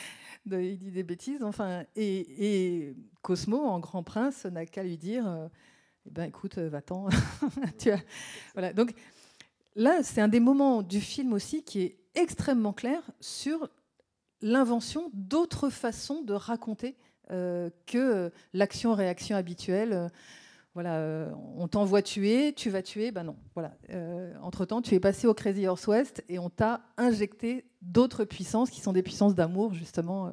de- 0.46 0.60
il 0.60 0.78
dit 0.78 0.92
des 0.92 1.02
bêtises, 1.02 1.42
enfin, 1.42 1.82
et, 1.96 2.86
et 2.86 2.94
Cosmo, 3.20 3.58
en 3.58 3.80
grand 3.80 4.04
prince, 4.04 4.44
n'a 4.44 4.64
qu'à 4.64 4.84
lui 4.84 4.96
dire, 4.96 5.26
euh, 5.26 5.48
eh 6.08 6.10
ben 6.10 6.24
écoute, 6.24 6.56
euh, 6.56 6.68
va-t'en. 6.70 7.08
Voilà. 8.54 8.72
Donc 8.72 8.94
là, 9.76 10.02
c'est 10.02 10.22
un 10.22 10.28
des 10.28 10.40
moments 10.40 10.82
du 10.82 11.00
film 11.00 11.34
aussi 11.34 11.62
qui 11.62 11.82
est 11.82 11.98
extrêmement 12.14 12.72
clair 12.72 13.02
sur 13.20 13.68
l'invention 14.40 15.10
d'autres 15.12 15.68
façons 15.68 16.22
de 16.22 16.32
raconter 16.32 16.96
euh, 17.30 17.68
que 17.86 17.98
euh, 17.98 18.30
l'action-réaction 18.54 19.36
habituelle. 19.36 20.10
Voilà, 20.74 21.32
on 21.56 21.66
t'envoie 21.66 22.02
tuer, 22.02 22.52
tu 22.54 22.70
vas 22.70 22.82
tuer, 22.82 23.10
ben 23.10 23.24
non. 23.24 23.36
Voilà. 23.54 23.76
Entre-temps, 24.42 24.80
tu 24.80 24.94
es 24.94 25.00
passé 25.00 25.26
au 25.26 25.34
Crazy 25.34 25.66
Horse 25.66 25.88
West 25.88 26.22
et 26.28 26.38
on 26.38 26.50
t'a 26.50 26.82
injecté 26.96 27.64
d'autres 27.82 28.24
puissances 28.24 28.70
qui 28.70 28.80
sont 28.80 28.92
des 28.92 29.02
puissances 29.02 29.34
d'amour, 29.34 29.74
justement, 29.74 30.32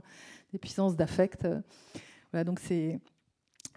des 0.53 0.59
puissances 0.59 0.95
d'affect. 0.95 1.47
voilà, 2.31 2.43
donc 2.43 2.59
c'est 2.59 2.99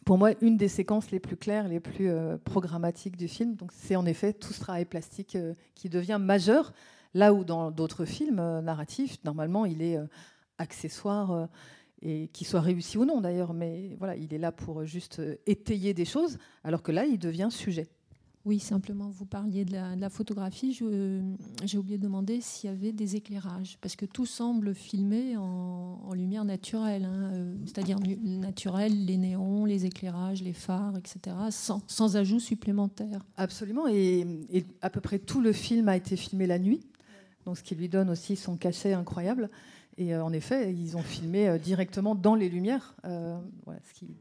pour 0.08 0.16
moi 0.16 0.30
une 0.40 0.56
des 0.56 0.68
séquences 0.68 1.10
les 1.10 1.20
plus 1.20 1.36
claires, 1.36 1.68
les 1.68 1.80
plus 1.80 2.08
euh, 2.08 2.38
programmatiques 2.38 3.18
du 3.18 3.28
film. 3.28 3.58
C'est 3.70 3.94
en 3.94 4.06
effet 4.06 4.32
tout 4.32 4.54
ce 4.54 4.60
travail 4.60 4.86
plastique 4.86 5.36
euh, 5.36 5.52
qui 5.74 5.90
devient 5.90 6.16
majeur, 6.18 6.72
là 7.12 7.34
où 7.34 7.44
dans 7.44 7.70
d'autres 7.70 8.06
films 8.06 8.38
euh, 8.38 8.62
narratifs, 8.62 9.22
normalement, 9.24 9.66
il 9.66 9.82
est 9.82 9.98
accessoire. 10.56 11.50
et 12.00 12.28
qu'il 12.28 12.46
soit 12.46 12.62
réussi 12.62 12.96
ou 12.96 13.04
non 13.04 13.20
d'ailleurs, 13.20 13.52
mais 13.52 13.96
voilà, 13.98 14.16
il 14.16 14.32
est 14.32 14.38
là 14.38 14.50
pour 14.50 14.86
juste 14.86 15.20
étayer 15.44 15.92
des 15.92 16.06
choses, 16.06 16.38
alors 16.64 16.82
que 16.82 16.90
là, 16.90 17.04
il 17.04 17.18
devient 17.18 17.48
sujet. 17.50 17.86
Oui, 18.48 18.60
simplement, 18.60 19.10
vous 19.10 19.26
parliez 19.26 19.66
de 19.66 19.74
la, 19.74 20.08
photographie. 20.08 20.72
J'ai 20.72 21.76
oublié 21.76 21.98
de 21.98 22.02
demander 22.02 22.40
s'il 22.40 22.70
y 22.70 22.72
avait 22.72 22.92
des 22.92 23.14
éclairages, 23.14 23.76
parce 23.82 23.94
que 23.94 24.06
tout 24.06 24.24
semble 24.24 24.74
filmé 24.74 25.36
en, 25.36 26.14
lumière 26.14 26.46
naturelle, 26.46 27.04
hein, 27.04 27.30
euh, 27.34 27.54
c'est-à-dire 27.66 28.00
nu- 28.00 28.16
naturel, 28.16 29.04
les 29.04 29.18
néons, 29.18 29.66
les 29.66 29.84
éclairages, 29.84 30.42
les 30.42 30.54
phares, 30.54 30.96
etc., 30.96 31.36
sans, 31.50 31.82
sans 31.86 32.16
ajout 32.16 32.40
supplémentaire. 32.40 33.20
Absolument, 33.36 33.86
et, 33.86 34.24
à 34.80 34.88
peu 34.88 35.02
près 35.02 35.18
tout 35.18 35.42
le 35.42 35.52
film 35.52 35.86
a 35.90 35.98
été 35.98 36.16
filmé 36.16 36.46
la 36.46 36.58
nuit, 36.58 36.80
donc 37.44 37.58
ce 37.58 37.62
qui 37.62 37.74
lui 37.74 37.90
donne 37.90 38.08
aussi 38.08 38.34
son 38.34 38.56
cachet 38.56 38.94
incroyable. 38.94 39.50
Et 39.98 40.14
euh, 40.14 40.24
en 40.24 40.32
effet, 40.32 40.72
ils 40.72 40.96
ont 40.96 41.02
filmé 41.02 41.48
euh, 41.48 41.58
directement 41.58 42.14
dans 42.14 42.34
les 42.34 42.48
lumières, 42.48 42.96
voilà, 43.04 43.80
ce, 43.86 43.92
qui, 43.92 44.16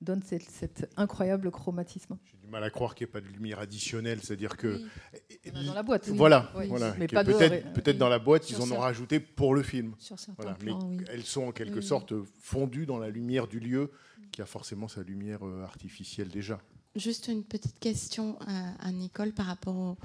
donne 0.00 0.22
cette, 0.22 0.48
cet 0.50 0.90
incroyable 0.96 1.50
chromatisme. 1.50 2.16
J'ai 2.24 2.38
du 2.38 2.46
mal 2.46 2.64
à 2.64 2.70
croire 2.70 2.94
qu'il 2.94 3.06
n'y 3.06 3.10
ait 3.10 3.12
pas 3.12 3.20
de 3.20 3.26
lumière 3.26 3.58
additionnelle, 3.58 4.20
c'est-à-dire 4.22 4.56
que. 4.56 4.76
Oui. 4.78 5.50
A 5.54 5.62
Dans 5.64 5.74
la 5.74 5.82
boîte. 5.82 6.06
oui. 6.08 6.16
Voilà, 6.16 6.50
Oui. 6.56 6.66
voilà. 6.68 6.94
Mais 6.98 7.06
que 7.06 7.14
pas 7.14 7.24
dehors, 7.24 7.38
peut-être 7.38 7.86
oui. 7.88 7.98
dans 7.98 8.08
la 8.08 8.18
boîte, 8.18 8.44
Sur 8.44 8.58
ils 8.58 8.62
en 8.62 8.76
ont 8.76 8.80
rajouté 8.80 9.20
pour 9.20 9.54
le 9.54 9.62
film. 9.62 9.94
Sur 9.98 10.18
certains 10.18 10.42
Voilà, 10.42 10.58
mais 10.60 10.66
plans, 10.70 10.88
oui. 10.88 11.04
elles 11.08 11.24
sont 11.24 11.42
en 11.48 11.52
quelque 11.52 11.76
Oui. 11.80 11.82
sorte 11.82 12.14
fondues 12.40 12.86
dans 12.86 12.98
la 12.98 13.10
lumière 13.10 13.46
du 13.46 13.60
lieu, 13.60 13.90
qui 14.32 14.40
a 14.42 14.46
forcément 14.46 14.88
sa 14.88 15.02
lumière 15.02 15.46
euh, 15.46 15.62
artificielle 15.64 16.28
déjà. 16.28 16.60
Juste 16.96 17.28
une 17.28 17.44
petite 17.44 17.78
question 17.78 18.36
à, 18.40 18.90
Nicole 18.90 19.32
par 19.32 19.46
rapport 19.46 19.76
au, 19.76 19.96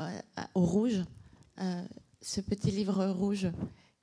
euh, 0.00 0.18
au 0.54 0.64
rouge. 0.64 1.00
Euh, 1.60 1.82
ce 2.22 2.40
petit 2.40 2.70
livre 2.70 3.04
rouge 3.06 3.48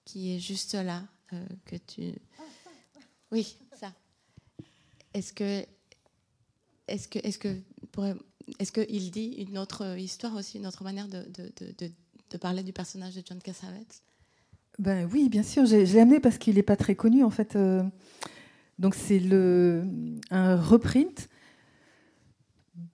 qui 0.05 0.35
est 0.35 0.39
juste 0.39 0.73
là, 0.75 1.03
euh, 1.33 1.43
que 1.65 1.75
tu. 1.77 2.13
Oui, 3.31 3.55
ça. 3.68 3.68
Est-ce 5.13 5.33
que. 5.33 5.65
Est-ce 6.87 7.07
que. 7.07 7.19
Est-ce 7.19 7.39
que. 7.39 7.55
Est-ce 8.59 8.71
qu'il 8.71 9.11
dit 9.11 9.45
une 9.47 9.57
autre 9.57 9.97
histoire 9.97 10.35
aussi, 10.35 10.57
une 10.57 10.65
autre 10.65 10.83
manière 10.83 11.07
de, 11.07 12.37
parler 12.37 12.63
du 12.63 12.73
personnage 12.73 13.15
de 13.15 13.21
John 13.25 13.39
Cassavetes? 13.39 14.01
Ben 14.79 15.07
oui, 15.11 15.29
bien 15.29 15.43
sûr, 15.43 15.65
je 15.65 15.75
l'ai 15.75 15.99
amené 15.99 16.19
parce 16.19 16.37
qu'il 16.37 16.55
n'est 16.55 16.63
pas 16.63 16.77
très 16.77 16.95
connu 16.95 17.23
en 17.23 17.29
fait. 17.29 17.55
euh. 17.55 17.83
donc 18.79 18.95
c'est 18.95 19.19
le 19.19 19.83
un 20.31 20.55
reprint 20.55 21.29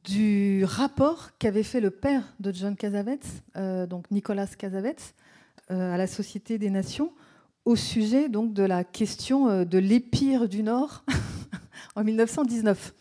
du 0.03 0.63
rapport 0.65 1.31
qu'avait 1.37 1.63
fait 1.63 1.79
le 1.79 1.91
père 1.91 2.23
de 2.39 2.51
John 2.51 2.75
Cassavetes, 2.75 3.43
euh, 3.55 3.85
donc 3.85 4.09
Nicolas 4.11 4.47
Cassavetes, 4.47 5.13
euh, 5.71 5.93
à 5.93 5.97
la 5.97 6.07
Société 6.07 6.57
des 6.57 6.69
Nations 6.69 7.11
au 7.65 7.75
sujet 7.75 8.29
donc 8.29 8.53
de 8.53 8.63
la 8.63 8.83
question 8.83 9.49
euh, 9.49 9.65
de 9.65 9.79
l'épire 9.79 10.47
du 10.47 10.61
Nord 10.61 11.03
en 11.95 12.03
1919. 12.03 12.93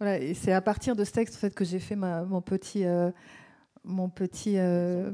Voilà, 0.00 0.34
c'est 0.34 0.52
à 0.52 0.60
partir 0.60 0.96
de 0.96 1.04
ce 1.04 1.12
texte 1.12 1.36
en 1.36 1.38
fait 1.38 1.54
que 1.54 1.64
j'ai 1.64 1.78
fait 1.78 1.96
ma, 1.96 2.24
mon 2.24 2.40
petit 2.40 2.84
euh, 2.84 3.10
mon 3.84 4.08
petit 4.08 4.58
euh, 4.58 5.12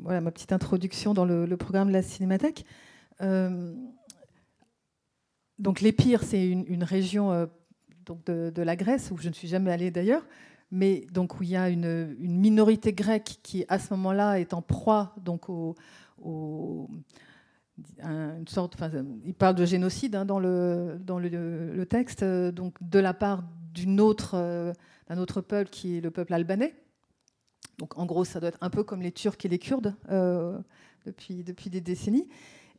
voilà 0.00 0.20
ma 0.20 0.30
petite 0.30 0.52
introduction 0.52 1.12
dans 1.12 1.24
le, 1.24 1.56
programme 1.56 1.88
de 1.88 1.92
la 1.92 2.02
Cinémathèque. 2.02 2.64
Euh, 3.20 3.74
donc 5.58 5.80
l'Épire, 5.80 6.22
c'est 6.22 6.44
une, 6.48 6.84
région 6.84 7.32
euh, 7.32 7.46
donc 8.06 8.24
de, 8.24 8.62
la 8.62 8.76
Grèce 8.76 9.10
où 9.10 9.18
je 9.18 9.28
ne 9.28 9.34
suis 9.34 9.48
jamais 9.48 9.70
allée 9.70 9.90
d'ailleurs, 9.90 10.26
mais 10.70 11.06
donc 11.12 11.38
où 11.38 11.42
il 11.42 11.50
y 11.50 11.56
a 11.56 11.68
une, 11.68 12.16
minorité 12.18 12.92
grecque 12.92 13.38
qui 13.42 13.64
à 13.68 13.78
ce 13.78 13.92
moment-là 13.94 14.40
est 14.40 14.54
en 14.54 14.62
proie 14.62 15.14
donc 15.20 15.48
au, 15.48 15.76
il 19.24 19.34
parle 19.34 19.54
de 19.54 19.64
génocide 19.64 20.16
hein, 20.16 20.24
dans 20.24 20.38
le 20.38 21.84
texte, 21.88 22.22
euh, 22.22 22.52
donc 22.52 22.74
de 22.80 22.98
la 22.98 23.14
part 23.14 23.44
euh, 24.34 24.72
d'un 25.08 25.18
autre 25.18 25.40
peuple 25.40 25.70
qui 25.70 25.98
est 25.98 26.00
le 26.00 26.10
peuple 26.10 26.34
albanais. 26.34 26.74
Donc 27.78 27.98
en 27.98 28.06
gros, 28.06 28.24
ça 28.24 28.40
doit 28.40 28.50
être 28.50 28.58
un 28.60 28.70
peu 28.70 28.84
comme 28.84 29.02
les 29.02 29.12
Turcs 29.12 29.44
et 29.44 29.48
les 29.48 29.58
Kurdes 29.58 29.94
euh, 30.10 30.58
depuis 31.06 31.70
des 31.70 31.80
décennies. 31.80 32.28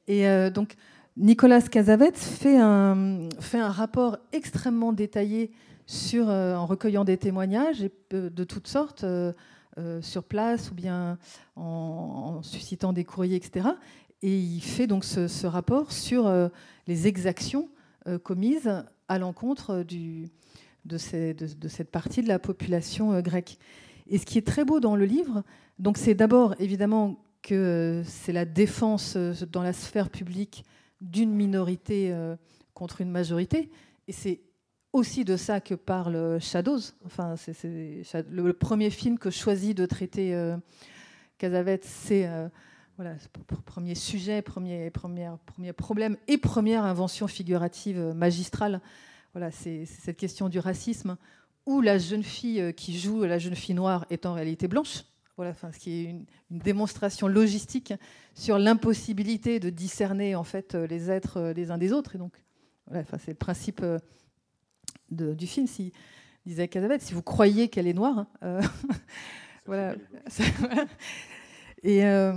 Et 0.08 0.26
donc 0.52 0.76
Nicolas 1.16 1.62
Cassavetes 1.62 2.18
fait 2.18 2.58
un, 2.58 3.30
rapport 3.54 4.18
extrêmement 4.34 4.92
détaillé 4.92 5.52
sur, 5.86 6.28
en 6.28 6.66
recueillant 6.66 7.06
des 7.06 7.18
témoignages 7.18 7.86
de 8.12 8.44
toutes 8.44 8.68
sortes, 8.68 9.06
sur 10.02 10.24
place 10.24 10.72
ou 10.72 10.76
bien 10.76 11.18
en, 11.56 12.38
en 12.40 12.44
suscitant 12.44 12.94
des 12.94 13.06
courriers, 13.06 13.38
etc. 13.38 13.70
Et 14.24 14.38
il 14.38 14.62
fait 14.62 14.88
donc 14.88 15.04
ce, 15.04 15.46
rapport 15.46 15.92
sur 15.92 16.28
euh, 16.28 16.48
les 16.88 17.08
exactions 17.08 17.70
euh, 18.08 18.18
commises 18.18 18.84
à 19.10 19.20
l'encontre 19.20 19.84
du, 19.84 20.30
de, 20.86 20.98
de- 21.34 21.68
cette 21.68 21.92
partie 21.92 22.24
de 22.24 22.30
la 22.30 22.40
population 22.40 23.12
euh, 23.12 23.22
grecque. 23.22 23.58
Et 24.08 24.18
ce 24.18 24.26
qui 24.26 24.38
est 24.38 24.48
très 24.48 24.64
beau 24.64 24.80
dans 24.80 24.96
le 24.96 25.04
livre, 25.04 25.44
donc 25.78 25.98
c'est 25.98 26.14
d'abord 26.14 26.56
évidemment 26.60 27.18
que 27.42 27.54
euh, 27.54 28.04
c'est 28.06 28.32
la 28.32 28.46
défense 28.46 29.16
euh, 29.18 29.34
dans 29.52 29.62
la 29.62 29.74
sphère 29.74 30.10
publique 30.10 30.64
d'une 31.02 31.34
minorité 31.34 32.14
euh, 32.14 32.38
contre 32.74 33.02
une 33.02 33.12
majorité. 33.12 33.70
Et 34.08 34.14
c'est 34.14 34.40
aussi 34.94 35.26
de 35.26 35.36
ça 35.36 35.60
que 35.60 35.76
parle 35.76 36.40
Shadows. 36.40 36.80
Enfin, 37.06 37.36
c'est 37.36 38.26
le, 38.32 38.54
premier 38.54 38.90
film 38.90 39.20
que 39.20 39.30
je 39.30 39.38
choisis 39.38 39.76
de 39.76 39.86
traiter 39.86 40.34
euh, 40.34 40.56
Cassavetes, 41.38 41.84
c'est 41.84 42.26
euh, 42.26 42.48
voilà, 42.98 43.16
premier 43.66 43.96
sujet, 43.96 44.42
premier, 44.42 44.90
première, 44.92 45.38
premier 45.40 45.74
problème 45.74 46.16
et 46.28 46.38
première 46.38 46.84
invention 46.86 47.28
figurative 47.28 47.98
euh, 47.98 48.14
magistrale. 48.14 48.82
Voilà, 49.34 49.50
c'est 49.52 49.86
cette 49.86 50.18
question 50.18 50.48
du 50.48 50.60
racisme 50.60 51.18
où 51.66 51.82
la 51.82 51.98
jeune 51.98 52.24
fille 52.24 52.62
euh, 52.62 52.72
qui 52.72 52.98
joue 53.00 53.24
la 53.24 53.40
jeune 53.40 53.56
fille 53.56 53.74
noire 53.74 54.06
est 54.12 54.26
en 54.26 54.34
réalité 54.34 54.68
blanche. 54.68 55.04
Voilà, 55.38 55.52
enfin, 55.52 55.72
ce 55.72 55.80
qui 55.80 55.92
est 55.92 56.04
une, 56.04 56.26
une 56.52 56.60
démonstration 56.60 57.28
logistique 57.28 57.94
sur 58.36 58.60
l'impossibilité 58.60 59.60
de 59.60 59.72
discerner 59.72 60.36
en 60.36 60.44
fait 60.44 60.76
euh, 60.76 60.86
les 60.86 61.10
êtres 61.10 61.38
euh, 61.38 61.54
les 61.54 61.72
uns 61.72 61.80
des 61.80 61.92
autres. 61.94 62.16
Et 62.16 62.20
donc, 62.20 62.34
voilà, 62.86 63.02
enfin, 63.02 63.18
c'est 63.18 63.32
le 63.32 63.38
principe 63.38 63.82
euh, 63.82 63.98
de- 65.10 65.34
du 65.34 65.48
film. 65.48 65.66
Si 65.66 65.92
disait 66.46 66.68
Casabeth, 66.68 67.02
si 67.02 67.16
vous 67.16 67.24
croyez 67.24 67.70
qu'elle 67.70 67.88
est 67.88 67.94
noire, 67.94 68.28
euh, 68.44 68.62
voilà. 69.66 69.96
Et 71.84 72.06
euh, 72.06 72.34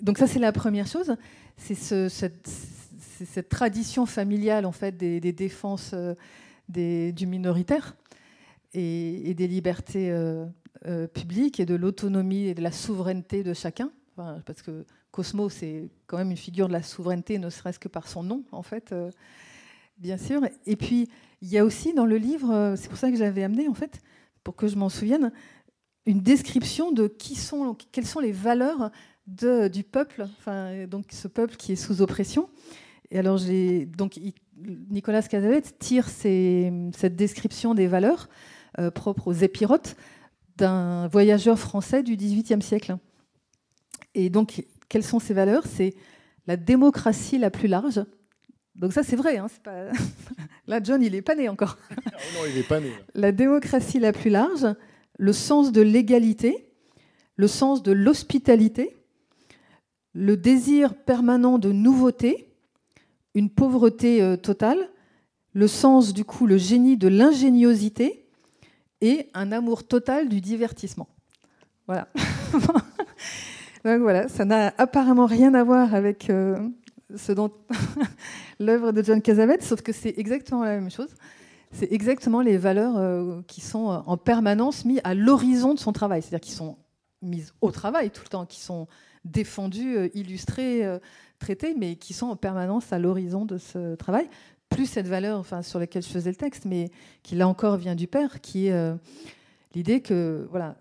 donc 0.00 0.18
ça, 0.18 0.26
c'est 0.26 0.38
la 0.38 0.52
première 0.52 0.86
chose. 0.86 1.14
C'est 1.56 1.74
ce- 1.74 2.08
cette, 2.08 3.48
tradition 3.48 4.06
familiale 4.06 4.64
en 4.64 4.70
fait 4.72 4.96
des, 4.96 5.20
défenses 5.32 5.92
euh, 5.92 6.14
du 6.68 7.26
minoritaire 7.26 7.96
et, 8.72 9.34
des 9.34 9.48
libertés 9.48 10.10
euh, 10.12 10.46
publiques 11.08 11.58
et 11.58 11.66
de 11.66 11.74
l'autonomie 11.74 12.44
et 12.44 12.54
de 12.54 12.62
la 12.62 12.70
souveraineté 12.70 13.42
de 13.42 13.54
chacun. 13.54 13.90
Parce 14.14 14.62
que 14.62 14.84
Cosmo, 15.10 15.48
c'est 15.48 15.90
quand 16.06 16.16
même 16.16 16.30
une 16.30 16.36
figure 16.36 16.68
de 16.68 16.72
la 16.72 16.82
souveraineté, 16.82 17.38
ne 17.38 17.50
serait-ce 17.50 17.78
que 17.78 17.88
par 17.88 18.06
son 18.08 18.22
nom, 18.22 18.44
en 18.52 18.62
fait, 18.62 18.94
bien 19.98 20.18
sûr. 20.18 20.42
Et 20.66 20.74
puis, 20.74 21.08
il 21.40 21.48
y 21.48 21.58
a 21.58 21.64
aussi 21.64 21.94
dans 21.94 22.04
le 22.06 22.16
livre, 22.16 22.74
c'est 22.76 22.88
pour 22.88 22.98
ça 22.98 23.10
que 23.10 23.16
je 23.16 23.22
l'avais 23.22 23.44
amené, 23.44 23.68
en 23.68 23.74
fait, 23.74 24.00
pour 24.42 24.56
que 24.56 24.66
je 24.66 24.76
m'en 24.76 24.88
souvienne, 24.88 25.30
une 26.08 26.20
description 26.20 26.90
de 26.90 27.06
qui 27.06 27.34
sont, 27.34 27.76
quelles 27.92 28.06
sont 28.06 28.20
les 28.20 28.32
valeurs 28.32 28.90
de, 29.26 29.68
du 29.68 29.84
peuple, 29.84 30.26
enfin, 30.38 30.86
donc 30.86 31.04
ce 31.10 31.28
peuple 31.28 31.56
qui 31.56 31.72
est 31.72 31.76
sous 31.76 32.00
oppression. 32.00 32.48
Et 33.10 33.18
alors, 33.18 33.36
j'ai 33.36 33.84
donc 33.84 34.18
Nicolas 34.56 35.22
Casavet 35.22 35.60
tire 35.78 36.08
cette 36.08 37.14
description 37.14 37.74
des 37.74 37.86
valeurs 37.86 38.30
euh, 38.78 38.90
propres 38.90 39.28
aux 39.28 39.34
épirotes 39.34 39.96
d'un 40.56 41.08
voyageur 41.08 41.58
français 41.58 42.02
du 42.02 42.16
XVIIIe 42.16 42.62
siècle. 42.62 42.96
Et 44.14 44.30
donc, 44.30 44.64
quelles 44.88 45.04
sont 45.04 45.20
ces 45.20 45.34
valeurs? 45.34 45.64
C'est 45.66 45.94
la 46.46 46.56
démocratie 46.56 47.36
la 47.36 47.50
plus 47.50 47.68
large. 47.68 48.02
Donc 48.74 48.94
ça, 48.94 49.02
c'est 49.02 49.16
vrai. 49.16 49.36
hein, 49.36 49.48
c'est 49.50 49.62
pas... 49.62 49.90
Là, 50.66 50.80
John, 50.82 51.02
il 51.02 51.12
n'est 51.12 51.22
pas 51.22 51.34
né 51.34 51.50
encore. 51.50 51.76
Ah 51.90 52.10
non, 52.34 52.40
il 52.48 52.54
n'est 52.56 52.62
pas 52.62 52.80
né. 52.80 52.92
La 53.14 53.30
démocratie 53.30 54.00
la 54.00 54.12
plus 54.12 54.30
large, 54.30 54.66
le 55.18 55.32
sens 55.32 55.72
de 55.72 55.82
l'égalité, 55.82 56.68
le 57.36 57.48
sens 57.48 57.82
de 57.82 57.92
l'hospitalité, 57.92 58.96
le 60.14 60.36
désir 60.36 60.94
permanent 60.94 61.58
de 61.58 61.70
nouveauté, 61.70 62.48
une 63.34 63.50
pauvreté 63.50 64.22
euh, 64.22 64.36
totale, 64.36 64.88
le 65.52 65.68
sens 65.68 66.14
du 66.14 66.24
coup, 66.24 66.46
le 66.46 66.56
génie 66.56 66.96
de 66.96 67.08
l'ingéniosité 67.08 68.26
et 69.00 69.28
un 69.34 69.52
amour 69.52 69.86
total 69.86 70.28
du 70.28 70.40
divertissement. 70.40 71.08
Voilà. 71.86 72.08
Donc 73.84 74.00
voilà, 74.00 74.28
ça 74.28 74.44
n'a 74.44 74.72
apparemment 74.78 75.26
rien 75.26 75.54
à 75.54 75.62
voir 75.62 75.94
avec 75.94 76.30
euh, 76.30 76.56
ce 77.14 77.32
dont 77.32 77.50
l'œuvre 78.60 78.92
de 78.92 79.02
John 79.02 79.22
Cassavetes, 79.22 79.62
sauf 79.62 79.82
que 79.82 79.92
c'est 79.92 80.18
exactement 80.18 80.64
la 80.64 80.78
même 80.78 80.90
chose. 80.90 81.10
C'est 81.72 81.92
exactement 81.92 82.40
les 82.40 82.56
valeurs 82.56 82.96
euh, 82.96 83.42
qui 83.46 83.60
sont 83.60 83.90
euh, 83.90 83.98
en 84.06 84.16
permanence 84.16 84.84
mises 84.84 85.00
à 85.04 85.14
l'horizon 85.14 85.74
de 85.74 85.78
son 85.78 85.92
travail, 85.92 86.22
c'est-à-dire 86.22 86.40
qui 86.40 86.52
sont 86.52 86.78
mises 87.20 87.52
au 87.60 87.70
travail 87.70 88.10
tout 88.10 88.22
le 88.24 88.28
temps, 88.28 88.46
qui 88.46 88.60
sont 88.60 88.86
défendues, 89.24 89.96
euh, 89.96 90.08
illustrées, 90.14 90.82
traitées, 91.38 91.74
mais 91.76 91.96
qui 91.96 92.14
sont 92.14 92.26
en 92.26 92.36
permanence 92.36 92.92
à 92.92 92.98
l'horizon 92.98 93.44
de 93.44 93.58
ce 93.58 93.96
travail. 93.96 94.28
Plus 94.70 94.86
cette 94.86 95.08
valeur 95.08 95.38
enfin, 95.38 95.62
sur 95.62 95.78
laquelle 95.78 96.02
je 96.02 96.08
faisais 96.08 96.30
le 96.30 96.36
texte, 96.36 96.64
mais 96.64 96.90
qui 97.22 97.34
là 97.34 97.48
encore 97.48 97.76
vient 97.76 97.94
du 97.94 98.06
père, 98.06 98.40
qui 98.40 98.66
est 98.66 98.92
l'idée 99.74 100.02
que 100.02 100.46
voilà, 100.50 100.76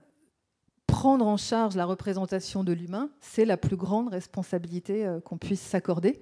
prendre 0.88 1.26
en 1.26 1.38
charge 1.38 1.76
la 1.76 1.86
représentation 1.86 2.66
de 2.66 2.74
l'humain, 2.74 3.10
c'est 3.22 3.46
la 3.46 3.56
plus 3.56 3.78
grande 3.78 4.10
responsabilité 4.10 5.10
qu'on 5.24 5.38
puisse 5.38 5.62
s'accorder. 5.62 6.20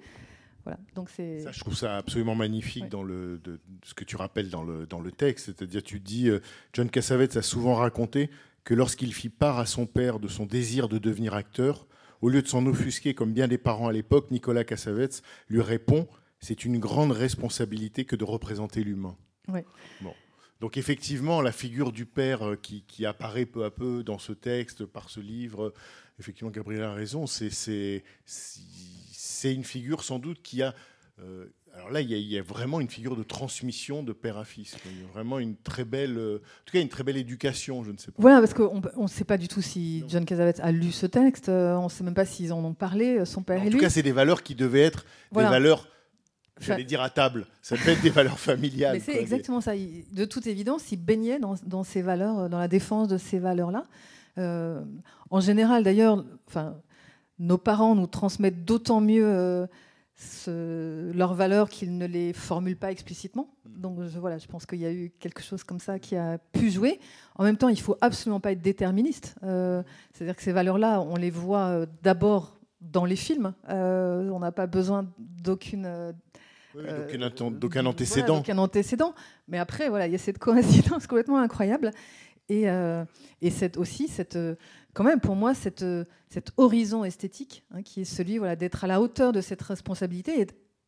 Voilà. 0.66 0.80
Donc 0.96 1.08
c'est 1.10 1.40
Ça, 1.40 1.52
je 1.52 1.60
trouve 1.60 1.76
ça 1.76 1.96
absolument 1.96 2.34
magnifique 2.34 2.82
Ouais. 2.82 2.88
dans 2.88 3.04
le, 3.04 3.38
de, 3.44 3.52
de 3.52 3.60
ce 3.84 3.94
que 3.94 4.02
tu 4.04 4.16
rappelles 4.16 4.50
dans 4.50 4.64
le, 4.64 4.84
dans 4.86 5.00
le 5.00 5.12
texte. 5.12 5.46
C'est-à-dire, 5.46 5.82
tu 5.82 6.00
dis, 6.00 6.28
euh, 6.28 6.40
John 6.72 6.90
Cassavetes 6.90 7.36
a 7.36 7.42
souvent 7.42 7.74
raconté 7.76 8.30
que 8.64 8.74
lorsqu'il 8.74 9.14
fit 9.14 9.28
part 9.28 9.58
à 9.60 9.66
son 9.66 9.86
père 9.86 10.18
de 10.18 10.26
son 10.28 10.44
désir 10.44 10.88
de 10.88 10.98
devenir 10.98 11.34
acteur, 11.34 11.86
au 12.20 12.28
lieu 12.28 12.42
de 12.42 12.48
s'en 12.48 12.66
offusquer 12.66 13.14
comme 13.14 13.32
bien 13.32 13.46
des 13.46 13.58
parents 13.58 13.86
à 13.88 13.92
l'époque, 13.92 14.30
Nicolas 14.32 14.64
Cassavetes 14.64 15.22
lui 15.48 15.60
répond 15.62 16.08
C'est 16.40 16.64
une 16.64 16.78
grande 16.78 17.12
responsabilité 17.12 18.04
que 18.04 18.16
de 18.16 18.24
représenter 18.24 18.82
l'humain. 18.82 19.16
Ouais. 19.48 19.64
Bon. 20.00 20.12
Donc 20.60 20.76
effectivement, 20.78 21.42
la 21.42 21.52
figure 21.52 21.92
du 21.92 22.06
père 22.06 22.42
euh, 22.42 22.56
qui, 22.56 22.82
qui 22.82 23.06
apparaît 23.06 23.46
peu 23.46 23.64
à 23.64 23.70
peu 23.70 24.02
dans 24.02 24.18
ce 24.18 24.32
texte, 24.32 24.84
par 24.84 25.10
ce 25.10 25.20
livre, 25.20 25.66
euh, 25.66 25.74
effectivement, 26.18 26.50
Gabriel 26.50 26.82
a 26.82 26.92
raison, 26.94 27.26
c'est- 27.26 28.02
c'est 29.36 29.54
une 29.54 29.64
figure 29.64 30.02
sans 30.02 30.18
doute 30.18 30.40
qui 30.42 30.62
a... 30.62 30.74
euh, 31.20 31.46
alors 31.74 31.90
là, 31.90 32.00
il 32.00 32.10
y, 32.10 32.14
a, 32.14 32.16
il 32.16 32.26
y 32.26 32.38
a 32.38 32.42
vraiment 32.42 32.80
une 32.80 32.88
figure 32.88 33.16
de 33.16 33.22
transmission 33.22 34.02
de 34.02 34.14
père 34.14 34.38
à 34.38 34.46
fils. 34.46 34.76
Il 34.86 35.02
y 35.02 35.04
a 35.04 35.08
vraiment 35.12 35.38
une 35.38 35.56
très 35.56 35.84
belle, 35.84 36.16
euh, 36.16 36.36
en 36.36 36.64
tout 36.64 36.72
cas, 36.72 36.80
une 36.80 36.88
très 36.88 37.04
belle 37.04 37.18
éducation, 37.18 37.84
je 37.84 37.90
ne 37.92 37.98
sais 37.98 38.10
pas. 38.12 38.16
Voilà, 38.22 38.38
parce 38.40 38.54
qu'on 38.54 38.80
ne 39.02 39.06
sait 39.08 39.24
pas 39.24 39.36
du 39.36 39.46
tout 39.46 39.60
si 39.60 40.02
John 40.08 40.24
Cassavetes 40.24 40.60
a 40.60 40.72
lu 40.72 40.90
ce 40.90 41.04
texte, 41.04 41.50
euh, 41.50 41.74
on 41.76 41.84
ne 41.84 41.88
sait 41.90 42.02
même 42.02 42.14
pas 42.14 42.24
s'ils 42.24 42.50
en 42.54 42.64
ont 42.64 42.72
parlé, 42.72 43.22
son 43.26 43.42
père 43.42 43.60
En 43.60 43.64
et 43.64 43.68
tout 43.68 43.74
lui. 43.74 43.80
cas, 43.82 43.90
c'est 43.90 44.02
des 44.02 44.12
valeurs 44.12 44.42
qui 44.42 44.54
devaient 44.54 44.80
être 44.80 45.04
Voilà. 45.32 45.48
des 45.50 45.52
valeurs, 45.52 45.86
j'allais 46.60 46.84
dire 46.84 47.02
à 47.02 47.10
table, 47.10 47.46
ça 47.60 47.76
peut 47.76 47.90
être 47.90 48.00
des 48.00 48.08
valeurs 48.08 48.38
familiales. 48.38 48.98
C'est 49.04 49.20
exactement 49.20 49.60
ça. 49.60 49.72
De 49.76 50.24
toute 50.24 50.46
évidence, 50.46 50.90
il 50.92 50.96
baignait 50.96 51.38
dans, 51.38 51.56
dans 51.66 51.84
ces 51.84 52.00
valeurs, 52.00 52.48
dans 52.48 52.58
la 52.58 52.68
défense 52.68 53.08
de 53.08 53.18
ces 53.18 53.38
valeurs-là. 53.38 53.84
Euh, 54.38 54.82
en 55.28 55.40
général, 55.40 55.84
d'ailleurs, 55.84 56.24
enfin, 56.48 56.76
nos 57.38 57.58
parents 57.58 57.94
nous 57.94 58.06
transmettent 58.06 58.64
d'autant 58.64 59.00
mieux 59.00 59.26
euh, 59.26 59.66
ce- 60.16 61.12
leurs 61.12 61.34
valeurs 61.34 61.68
qu'ils 61.68 61.96
ne 61.98 62.06
les 62.06 62.32
formulent 62.32 62.76
pas 62.78 62.90
explicitement. 62.90 63.48
Donc 63.66 63.98
je, 64.02 64.18
voilà, 64.18 64.38
je 64.38 64.46
pense 64.46 64.64
qu'il 64.64 64.78
y 64.80 64.86
a 64.86 64.92
eu 64.92 65.12
quelque 65.20 65.42
chose 65.42 65.62
comme 65.62 65.78
ça 65.80 65.98
qui 65.98 66.16
a 66.16 66.38
pu 66.52 66.70
jouer. 66.70 66.98
En 67.34 67.44
même 67.44 67.56
temps, 67.58 67.68
il 67.68 67.80
faut 67.80 67.96
absolument 68.00 68.40
pas 68.40 68.52
être 68.52 68.62
déterministe. 68.62 69.34
Euh, 69.42 69.82
C'est-à-dire 70.12 70.34
que 70.36 70.42
ces 70.42 70.52
valeurs-là, 70.52 71.00
on 71.02 71.16
les 71.16 71.30
voit 71.30 71.66
euh, 71.66 71.86
d'abord 72.02 72.58
dans 72.80 73.04
les 73.04 73.16
films. 73.16 73.52
Euh, 73.68 74.30
on 74.30 74.38
n'a 74.38 74.52
pas 74.52 74.66
besoin 74.66 75.06
d'aucune 75.18 75.86
Oui, 76.74 76.82
d'aucun 77.50 77.82
voilà, 77.82 77.88
antécédent. 77.90 78.42
antécédent. 78.58 79.14
Mais 79.48 79.58
après, 79.58 79.88
voilà, 79.90 80.06
il 80.06 80.12
y 80.12 80.14
a 80.14 80.18
cette 80.18 80.38
coïncidence 80.38 81.06
complètement 81.08 81.38
incroyable. 81.38 81.90
Et, 82.48 82.68
euh, 82.68 83.04
et 83.42 83.50
cette, 83.50 83.76
aussi, 83.76 84.08
cette, 84.08 84.36
euh, 84.36 84.54
quand 84.94 85.04
même, 85.04 85.20
pour 85.20 85.36
moi, 85.36 85.54
cette, 85.54 85.82
euh, 85.82 86.04
cet 86.28 86.52
horizon 86.56 87.04
esthétique, 87.04 87.64
hein, 87.72 87.82
qui 87.82 88.02
est 88.02 88.04
celui 88.04 88.38
voilà, 88.38 88.56
d'être 88.56 88.84
à 88.84 88.86
la 88.86 89.00
hauteur 89.00 89.32
de 89.32 89.40
cette 89.40 89.62
responsabilité. 89.62 90.40
Et 90.40 90.46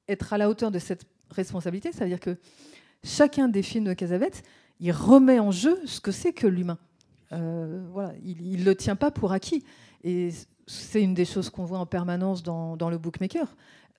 être 0.09 0.33
à 0.33 0.39
la 0.39 0.49
hauteur 0.49 0.71
de 0.71 0.79
cette 0.79 1.05
responsabilité, 1.31 1.93
ça 1.93 2.05
veut 2.05 2.11
dire 2.11 2.21
que 2.21 2.37
chacun 3.05 3.49
des 3.49 3.63
films 3.63 3.85
de 3.85 3.93
Casavetes, 3.93 4.43
il 4.81 4.93
remet 4.93 5.39
en 5.41 5.51
jeu 5.51 5.79
ce 5.85 6.01
que 6.01 6.13
c'est 6.13 6.33
que 6.33 6.47
l'humain. 6.47 6.79
Euh, 7.33 7.85
voilà, 7.93 8.13
il 8.25 8.61
ne 8.61 8.65
le 8.65 8.75
tient 8.75 8.97
pas 8.97 9.11
pour 9.11 9.33
acquis. 9.33 9.65
Et 10.05 10.31
c'est 10.67 11.03
une 11.03 11.15
des 11.15 11.25
choses 11.25 11.51
qu'on 11.51 11.65
voit 11.65 11.79
en 11.79 11.87
permanence 11.87 12.43
dans 12.43 12.91
le 12.91 12.99
bookmaker, 12.99 13.55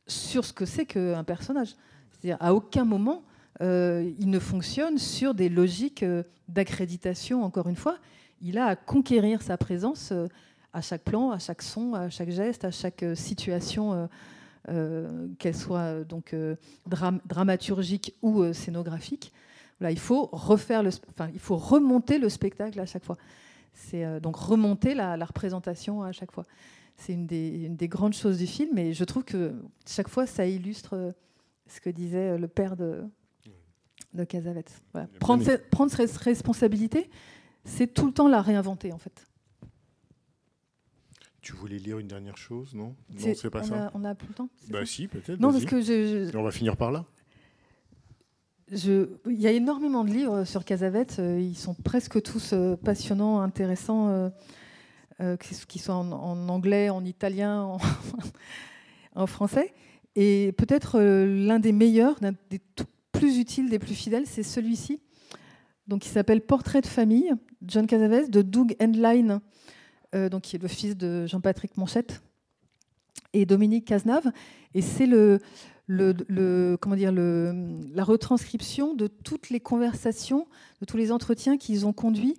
sur 0.07 0.45
ce 0.45 0.53
que 0.53 0.65
c'est 0.65 0.85
qu'un 0.85 1.23
personnage. 1.23 1.75
C'est-à-dire, 2.11 2.37
à 2.39 2.53
aucun 2.53 2.85
moment, 2.85 3.23
euh, 3.61 4.09
il 4.19 4.29
ne 4.29 4.39
fonctionne 4.39 4.97
sur 4.97 5.33
des 5.33 5.49
logiques 5.49 6.03
euh, 6.03 6.23
d'accréditation, 6.47 7.43
encore 7.43 7.67
une 7.67 7.75
fois. 7.75 7.97
Il 8.41 8.57
a 8.57 8.67
à 8.67 8.75
conquérir 8.75 9.41
sa 9.41 9.57
présence 9.57 10.11
euh, 10.11 10.27
à 10.71 10.81
chaque 10.81 11.03
plan, 11.03 11.31
à 11.31 11.39
chaque 11.39 11.61
son, 11.61 11.93
à 11.93 12.09
chaque 12.09 12.29
geste, 12.29 12.63
à 12.63 12.71
chaque 12.71 13.03
situation, 13.15 14.07
qu'elle 15.39 15.55
soit 15.55 16.03
donc 16.03 16.35
dram- 16.87 17.19
dramaturgique 17.25 18.13
ou 18.21 18.53
scénographique. 18.53 19.33
Voilà, 19.79 19.91
il 19.91 19.97
faut 19.97 20.29
refaire 20.31 20.83
le, 20.83 20.91
il 21.33 21.39
faut 21.39 21.57
remonter 21.57 22.19
le 22.19 22.29
spectacle 22.29 22.79
à 22.79 22.85
chaque 22.85 23.03
fois. 23.03 23.17
C'est 23.73 24.21
donc 24.21 24.35
remonter 24.35 24.93
la, 24.93 25.15
représentation 25.25 26.03
à 26.03 26.11
chaque 26.11 26.31
fois. 26.31 26.43
C'est 26.97 27.13
une 27.13 27.27
une 27.31 27.75
des 27.75 27.87
grandes 27.87 28.13
choses 28.13 28.37
du 28.37 28.45
film, 28.45 28.77
et 28.77 28.93
je 28.93 29.03
trouve 29.05 29.23
que 29.23 29.55
chaque 29.87 30.07
fois 30.07 30.27
ça 30.27 30.45
illustre 30.45 31.15
ce 31.65 31.81
que 31.81 31.89
disait 31.89 32.37
le 32.37 32.47
père 32.47 32.77
de, 32.77 33.09
de. 34.13 34.25
Voilà. 34.93 35.07
A 35.13 35.19
Prendre, 35.19 35.43
ses, 35.43 35.57
prendre 35.57 35.91
ses 35.91 36.05
responsabilités, 36.17 37.09
c'est 37.63 37.93
tout 37.93 38.07
le 38.07 38.11
temps 38.13 38.27
la 38.27 38.41
réinventer 38.41 38.91
en 38.91 38.97
fait. 38.97 39.27
Tu 41.41 41.53
voulais 41.53 41.77
lire 41.79 41.99
une 41.99 42.07
dernière 42.07 42.37
chose, 42.37 42.73
non? 42.75 42.95
Non, 43.09 43.17
C'est- 43.17 43.49
pas 43.49 43.61
on 43.61 43.63
ça. 43.63 43.85
A, 43.87 43.91
on 43.93 44.03
a 44.03 44.13
plus 44.13 44.27
le 44.27 44.33
temps 44.33 44.49
Bah 44.69 44.85
si, 44.85 45.07
peut-être. 45.07 45.39
Non, 45.39 45.51
parce 45.51 45.65
que 45.65 45.79
je, 45.81 46.27
je- 46.27 46.31
Et 46.33 46.35
On 46.35 46.43
va 46.43 46.51
finir 46.51 46.75
par 46.75 46.91
là. 46.91 47.05
je- 48.71 49.09
il 49.25 49.39
y 49.39 49.47
a 49.47 49.51
énormément 49.51 50.03
de 50.03 50.09
livres 50.11 50.43
sur 50.43 50.65
Casavetes. 50.65 51.17
euh, 51.19 51.39
Ils 51.39 51.55
sont 51.57 51.73
presque 51.73 52.21
tous 52.21 52.51
euh, 52.53 52.75
passionnants, 52.75 53.39
intéressants, 53.41 54.09
euh, 54.09 54.29
euh, 55.21 55.37
qu'ils 55.37 55.81
soient 55.81 55.95
en, 55.95 56.11
en 56.11 56.49
anglais, 56.49 56.89
en 56.89 57.03
italien, 57.05 57.61
en, 57.63 57.77
en 59.15 59.27
français. 59.27 59.73
Et 60.15 60.51
peut-être 60.57 60.99
l'un 60.99 61.59
des 61.59 61.71
meilleurs, 61.71 62.17
l'un 62.21 62.33
des 62.49 62.59
tout 62.75 62.85
plus 63.19 63.37
utiles, 63.37 63.69
des 63.69 63.79
plus 63.79 63.95
fidèles, 63.95 64.25
c'est 64.25 64.43
celui-ci. 64.43 65.01
Donc, 65.87 66.05
il 66.05 66.09
s'appelle 66.09 66.39
Portrait 66.39 66.79
de 66.79 66.87
famille, 66.87 67.33
John 67.61 67.85
Casavetes, 67.85 68.29
de 68.29 68.41
Doug 68.41 68.77
Endline, 68.81 69.41
euh, 70.15 70.29
donc 70.29 70.43
qui 70.43 70.55
est 70.55 70.61
le 70.61 70.69
fils 70.69 70.95
de 70.95 71.25
Jean-Patrick 71.25 71.75
Manchette 71.75 72.21
et 73.33 73.45
Dominique 73.45 73.85
Cazenave. 73.85 74.31
Et 74.73 74.81
c'est 74.81 75.05
le, 75.05 75.39
le, 75.87 76.77
comment 76.79 76.95
dire, 76.95 77.11
le, 77.11 77.53
la 77.93 78.05
retranscription 78.05 78.93
de 78.93 79.07
toutes 79.07 79.49
les 79.49 79.59
conversations, 79.59 80.47
de 80.79 80.85
tous 80.85 80.95
les 80.95 81.11
entretiens 81.11 81.57
qu'ils 81.57 81.85
ont 81.85 81.93
conduits 81.93 82.35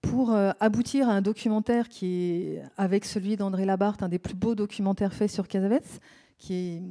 pour 0.00 0.32
euh, 0.32 0.52
aboutir 0.60 1.10
à 1.10 1.12
un 1.12 1.20
documentaire 1.20 1.90
qui 1.90 2.06
est, 2.06 2.62
avec 2.78 3.04
celui 3.04 3.36
d'André 3.36 3.66
Labarthe, 3.66 4.02
un 4.02 4.08
des 4.08 4.18
plus 4.18 4.34
beaux 4.34 4.54
documentaires 4.54 5.12
faits 5.12 5.30
sur 5.30 5.46
Casavetes, 5.46 6.00
qui 6.38 6.54
est 6.54 6.82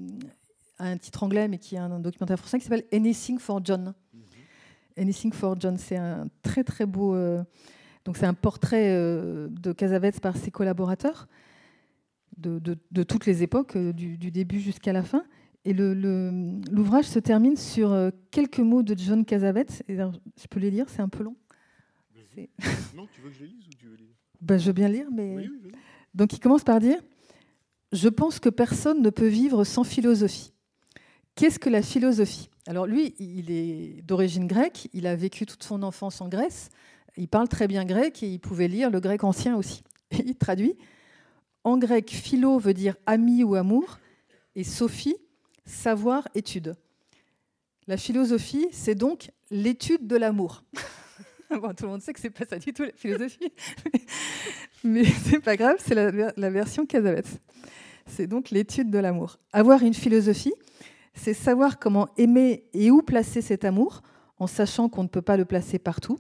un 0.90 0.98
titre 0.98 1.24
anglais, 1.24 1.48
mais 1.48 1.58
qui 1.58 1.76
est 1.76 1.80
un 1.80 1.99
documentaire 1.99 2.38
français 2.40 2.58
qui 2.60 2.64
s'appelle 2.66 2.86
Anything 2.94 3.40
for 3.40 3.62
John. 3.64 3.94
Anything 4.98 5.32
for 5.34 5.60
John, 5.60 5.78
c'est 5.78 5.95
un 5.98 6.28
très 6.41 6.64
très 6.64 6.86
beau. 6.86 7.16
euh, 7.16 7.44
donc 8.06 8.18
c'est 8.18 8.26
un 8.26 8.34
portrait 8.34 8.90
euh, 8.90 9.48
de 9.49 9.72
Casavetes 9.72 10.20
par 10.20 10.36
ses 10.36 10.52
collaborateurs 10.52 11.28
de, 12.38 12.60
de- 12.60 12.78
de 12.91 13.03
toutes 13.03 13.26
les 13.26 13.44
époques, 13.44 13.76
euh, 13.76 13.94
du, 13.94 14.18
du 14.18 14.32
début 14.32 14.60
jusqu'à 14.60 14.91
la 14.94 15.03
fin. 15.03 15.24
Et 15.64 15.74
l'ouvrage 15.74 17.06
se 17.06 17.20
termine 17.20 17.56
sur 17.56 17.95
quelques 18.32 18.60
mots 18.60 18.82
de 18.82 18.98
John 18.98 19.24
Casavetes. 19.24 19.84
Et 19.88 19.94
alors, 19.94 20.14
je 20.41 20.48
peux 20.48 20.60
les 20.60 20.72
lire, 20.72 20.90
c'est 20.90 21.02
un 21.03 21.10
peu 21.10 21.24
long. 21.24 21.36
Non, 22.95 23.08
tu 23.14 23.22
veux 23.22 23.30
que 23.30 23.36
je 23.36 23.41
les 23.44 23.49
lise 23.49 23.68
ou 23.68 23.74
tu 23.78 23.86
veux 23.86 23.95
lire? 23.95 24.08
Ben, 24.41 24.58
je 24.58 24.66
veux 24.66 24.74
bien 24.74 24.88
lire, 24.90 25.08
mais. 25.12 25.36
Oui, 25.36 25.49
oui. 25.66 25.72
Donc 26.16 26.34
il 26.34 26.40
commence 26.40 26.64
par 26.64 26.80
dire 26.80 26.98
Je 27.91 28.10
pense 28.10 28.40
que 28.40 28.49
personne 28.49 29.02
ne 29.03 29.10
peut 29.12 29.28
vivre 29.28 29.64
sans 29.64 29.84
philosophie. 29.84 30.52
Qu'est-ce 31.36 31.60
que 31.60 31.70
la 31.70 31.82
philosophie? 31.82 32.49
Alors 32.68 32.86
lui, 32.86 33.16
il 33.20 33.52
est 33.52 34.02
d'origine 34.03 34.48
grecque, 34.48 34.90
il 34.94 35.08
a 35.08 35.16
vécu 35.16 35.45
toute 35.45 35.64
son 35.64 35.82
enfance 35.84 36.22
en 36.22 36.28
Grèce, 36.28 36.70
il 37.18 37.28
parle 37.28 37.48
très 37.48 37.68
bien 37.68 37.86
grec 37.86 38.24
et 38.24 38.28
il 38.28 38.40
pouvait 38.40 38.68
lire 38.68 38.90
le 38.90 38.99
grec 38.99 39.24
ancien 39.24 39.56
aussi. 39.58 39.84
Il 40.12 40.36
traduit 40.36 40.78
En 41.64 41.78
grec, 41.78 42.10
philo 42.10 42.58
veut 42.60 42.74
dire 42.74 42.95
ami 43.06 43.44
ou 43.44 43.56
amour, 43.56 43.99
et 44.56 44.64
sophie, 44.64 45.16
savoir, 45.66 46.28
étude. 46.36 46.76
La 47.88 47.98
philosophie, 47.98 48.68
c'est 48.72 48.95
donc 48.95 49.32
l'étude 49.49 50.08
de 50.08 50.16
l'amour. 50.16 50.64
Tout 51.49 51.84
le 51.84 51.88
monde 51.88 52.02
sait 52.02 52.14
que 52.14 52.20
c'est 52.20 52.30
pas 52.30 52.45
ça 52.45 52.58
du 52.58 52.72
tout 52.72 52.84
la 52.84 52.94
philosophie, 52.95 53.52
mais 54.86 55.03
c'est 55.03 55.41
pas 55.41 55.58
grave, 55.58 55.76
c'est 55.86 55.95
la, 55.95 56.49
version 56.49 56.86
Casavetes. 56.86 57.41
C'est 58.08 58.26
donc 58.26 58.52
l'étude 58.52 58.90
de 58.90 58.98
l'amour. 58.98 59.38
Avoir 59.52 59.84
une 59.84 59.94
philosophie, 59.94 60.53
c'est 61.13 61.33
savoir 61.33 61.79
comment 61.79 62.07
aimer 62.17 62.65
et 62.73 62.91
où 62.91 63.01
placer 63.01 63.41
cet 63.41 63.65
amour, 63.65 64.01
en 64.39 64.47
sachant 64.47 64.89
qu'on 64.89 65.03
ne 65.03 65.07
peut 65.07 65.21
pas 65.21 65.38
le 65.38 65.45
placer 65.45 65.77
partout. 65.77 66.17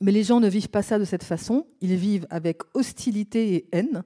Mais 0.00 0.12
les 0.12 0.22
gens 0.22 0.40
ne 0.40 0.48
vivent 0.48 0.68
pas 0.68 0.82
ça 0.82 0.98
de 0.98 1.04
cette 1.04 1.24
façon. 1.24 1.66
Ils 1.80 1.96
vivent 1.96 2.26
avec 2.30 2.60
hostilité 2.74 3.54
et 3.54 3.68
haine. 3.72 4.04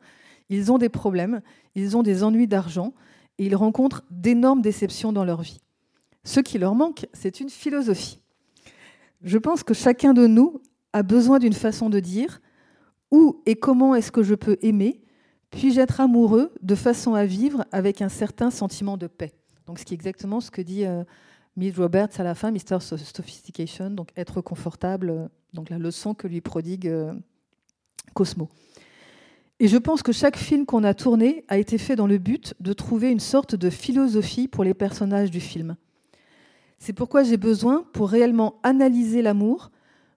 Ils 0.49 0.73
ont 0.73 0.79
des 0.79 0.89
problèmes, 0.89 1.43
ils 1.75 1.97
ont 1.97 2.03
des 2.03 2.23
ennuis 2.23 2.47
d'argent 2.47 2.95
et 3.39 3.47
ils 3.47 3.57
rencontrent 3.57 4.05
d'énormes 4.11 4.63
déceptions 4.63 5.13
dans 5.13 5.25
leur 5.25 5.43
vie. 5.43 5.61
Ce 6.25 6.41
qui 6.41 6.59
leur 6.59 6.75
manque, 6.75 7.07
c'est 7.13 7.41
une 7.41 7.51
philosophie. 7.51 8.21
Je 9.23 9.39
pense 9.39 9.63
que 9.63 9.75
chacun 9.75 10.13
de 10.15 10.27
nous 10.27 10.61
a 10.93 11.03
besoin 11.03 11.39
d'une 11.39 11.53
façon 11.53 11.91
de 11.91 12.01
dire 12.01 12.41
où 13.11 13.43
et 13.47 13.57
comment 13.57 13.95
est-ce 13.95 14.13
que 14.13 14.23
je 14.23 14.35
peux 14.35 14.57
aimer? 14.63 15.03
Puis-je 15.51 15.81
être 15.81 16.01
amoureux 16.01 16.53
de 16.63 16.75
façon 16.75 17.15
à 17.15 17.25
vivre 17.25 17.65
avec 17.73 18.03
un 18.03 18.09
certain 18.09 18.51
sentiment 18.51 18.97
de 18.97 19.09
paix? 19.09 19.33
Ce 19.79 19.85
qui 19.85 19.95
est 19.95 19.97
exactement 19.97 20.41
ce 20.41 20.51
que 20.51 20.63
dit 20.63 20.85
euh, 20.85 21.05
Roberts 21.77 22.19
à 22.19 22.23
la 22.23 22.35
fin, 22.35 22.51
Mr. 22.51 22.81
Sophistication, 22.81 23.91
donc 23.91 24.11
être 24.17 24.41
confortable, 24.41 25.11
euh, 25.11 25.29
donc 25.53 25.71
la 25.71 25.79
leçon 25.79 26.15
que 26.15 26.27
lui 26.27 26.41
prodigue 26.41 26.89
euh, 26.89 27.13
Cosmo. 28.15 28.49
Et 29.59 29.69
je 29.69 29.77
pense 29.77 30.03
que 30.03 30.13
chaque 30.13 30.39
film 30.39 30.65
qu'on 30.65 30.85
a 30.85 30.95
tourné 30.95 31.45
a 31.49 31.59
été 31.59 31.77
fait 31.77 31.97
dans 31.97 32.07
le 32.07 32.19
but 32.19 32.55
de 32.61 32.73
trouver 32.73 33.11
une 33.11 33.21
sorte 33.21 33.55
de 33.55 33.69
philosophie 33.69 34.49
pour 34.49 34.65
les 34.65 34.73
personnages 34.73 35.31
du 35.31 35.41
film. 35.41 35.77
C'est 36.79 36.95
pourquoi 36.95 37.25
j'ai 37.25 37.37
besoin, 37.37 37.85
pour 37.93 38.09
réellement 38.09 38.59
analyser 38.63 39.21
l'amour, 39.21 39.71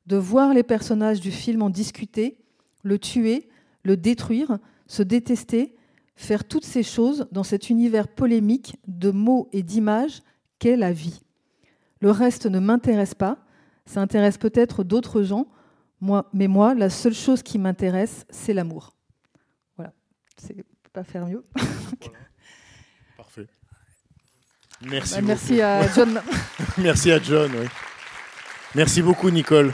de 0.08 0.16
voir 0.16 0.54
les 0.54 0.64
personnages 0.64 1.20
du 1.20 1.32
film 1.32 1.62
en 1.62 1.70
discuter, 1.70 2.38
le 2.84 2.98
tuer, 2.98 3.50
le 3.84 3.98
détruire, 3.98 4.60
se 4.88 5.04
détester, 5.04 5.76
faire 6.16 6.44
toutes 6.44 6.66
ces 6.66 6.84
choses 6.84 7.28
dans 7.32 7.44
cet 7.44 7.70
univers 7.70 8.08
polémique 8.08 8.78
de 8.88 9.12
mots 9.12 9.50
et 9.52 9.64
d'images 9.64 10.22
qu'est 10.60 10.76
la 10.76 10.92
vie. 10.92 11.22
Le 12.00 12.12
reste 12.12 12.46
ne 12.46 12.60
m'intéresse 12.60 13.16
pas, 13.16 13.38
Ça 13.86 14.02
intéresse 14.02 14.38
peut-être 14.38 14.84
d'autres 14.84 15.24
gens, 15.24 15.48
moi, 16.00 16.30
mais 16.34 16.48
moi, 16.48 16.74
la 16.74 16.90
seule 16.90 17.14
chose 17.14 17.44
qui 17.44 17.60
m'intéresse, 17.60 18.26
c'est 18.30 18.54
l'amour. 18.54 18.94
Voilà, 19.76 19.94
c'est 20.38 20.56
pas 20.94 21.04
faire 21.04 21.26
mieux. 21.26 21.44
Parfait. 23.18 23.48
Merci. 24.82 25.16
Bah, 25.16 25.22
beaucoup. 25.22 25.28
merci 25.28 25.62
à 25.62 25.94
John. 25.94 26.22
Merci 26.78 27.12
à 27.12 27.22
John. 27.22 27.52
oui. 27.58 27.68
Merci 28.76 29.02
beaucoup, 29.02 29.30
Nicole. 29.30 29.74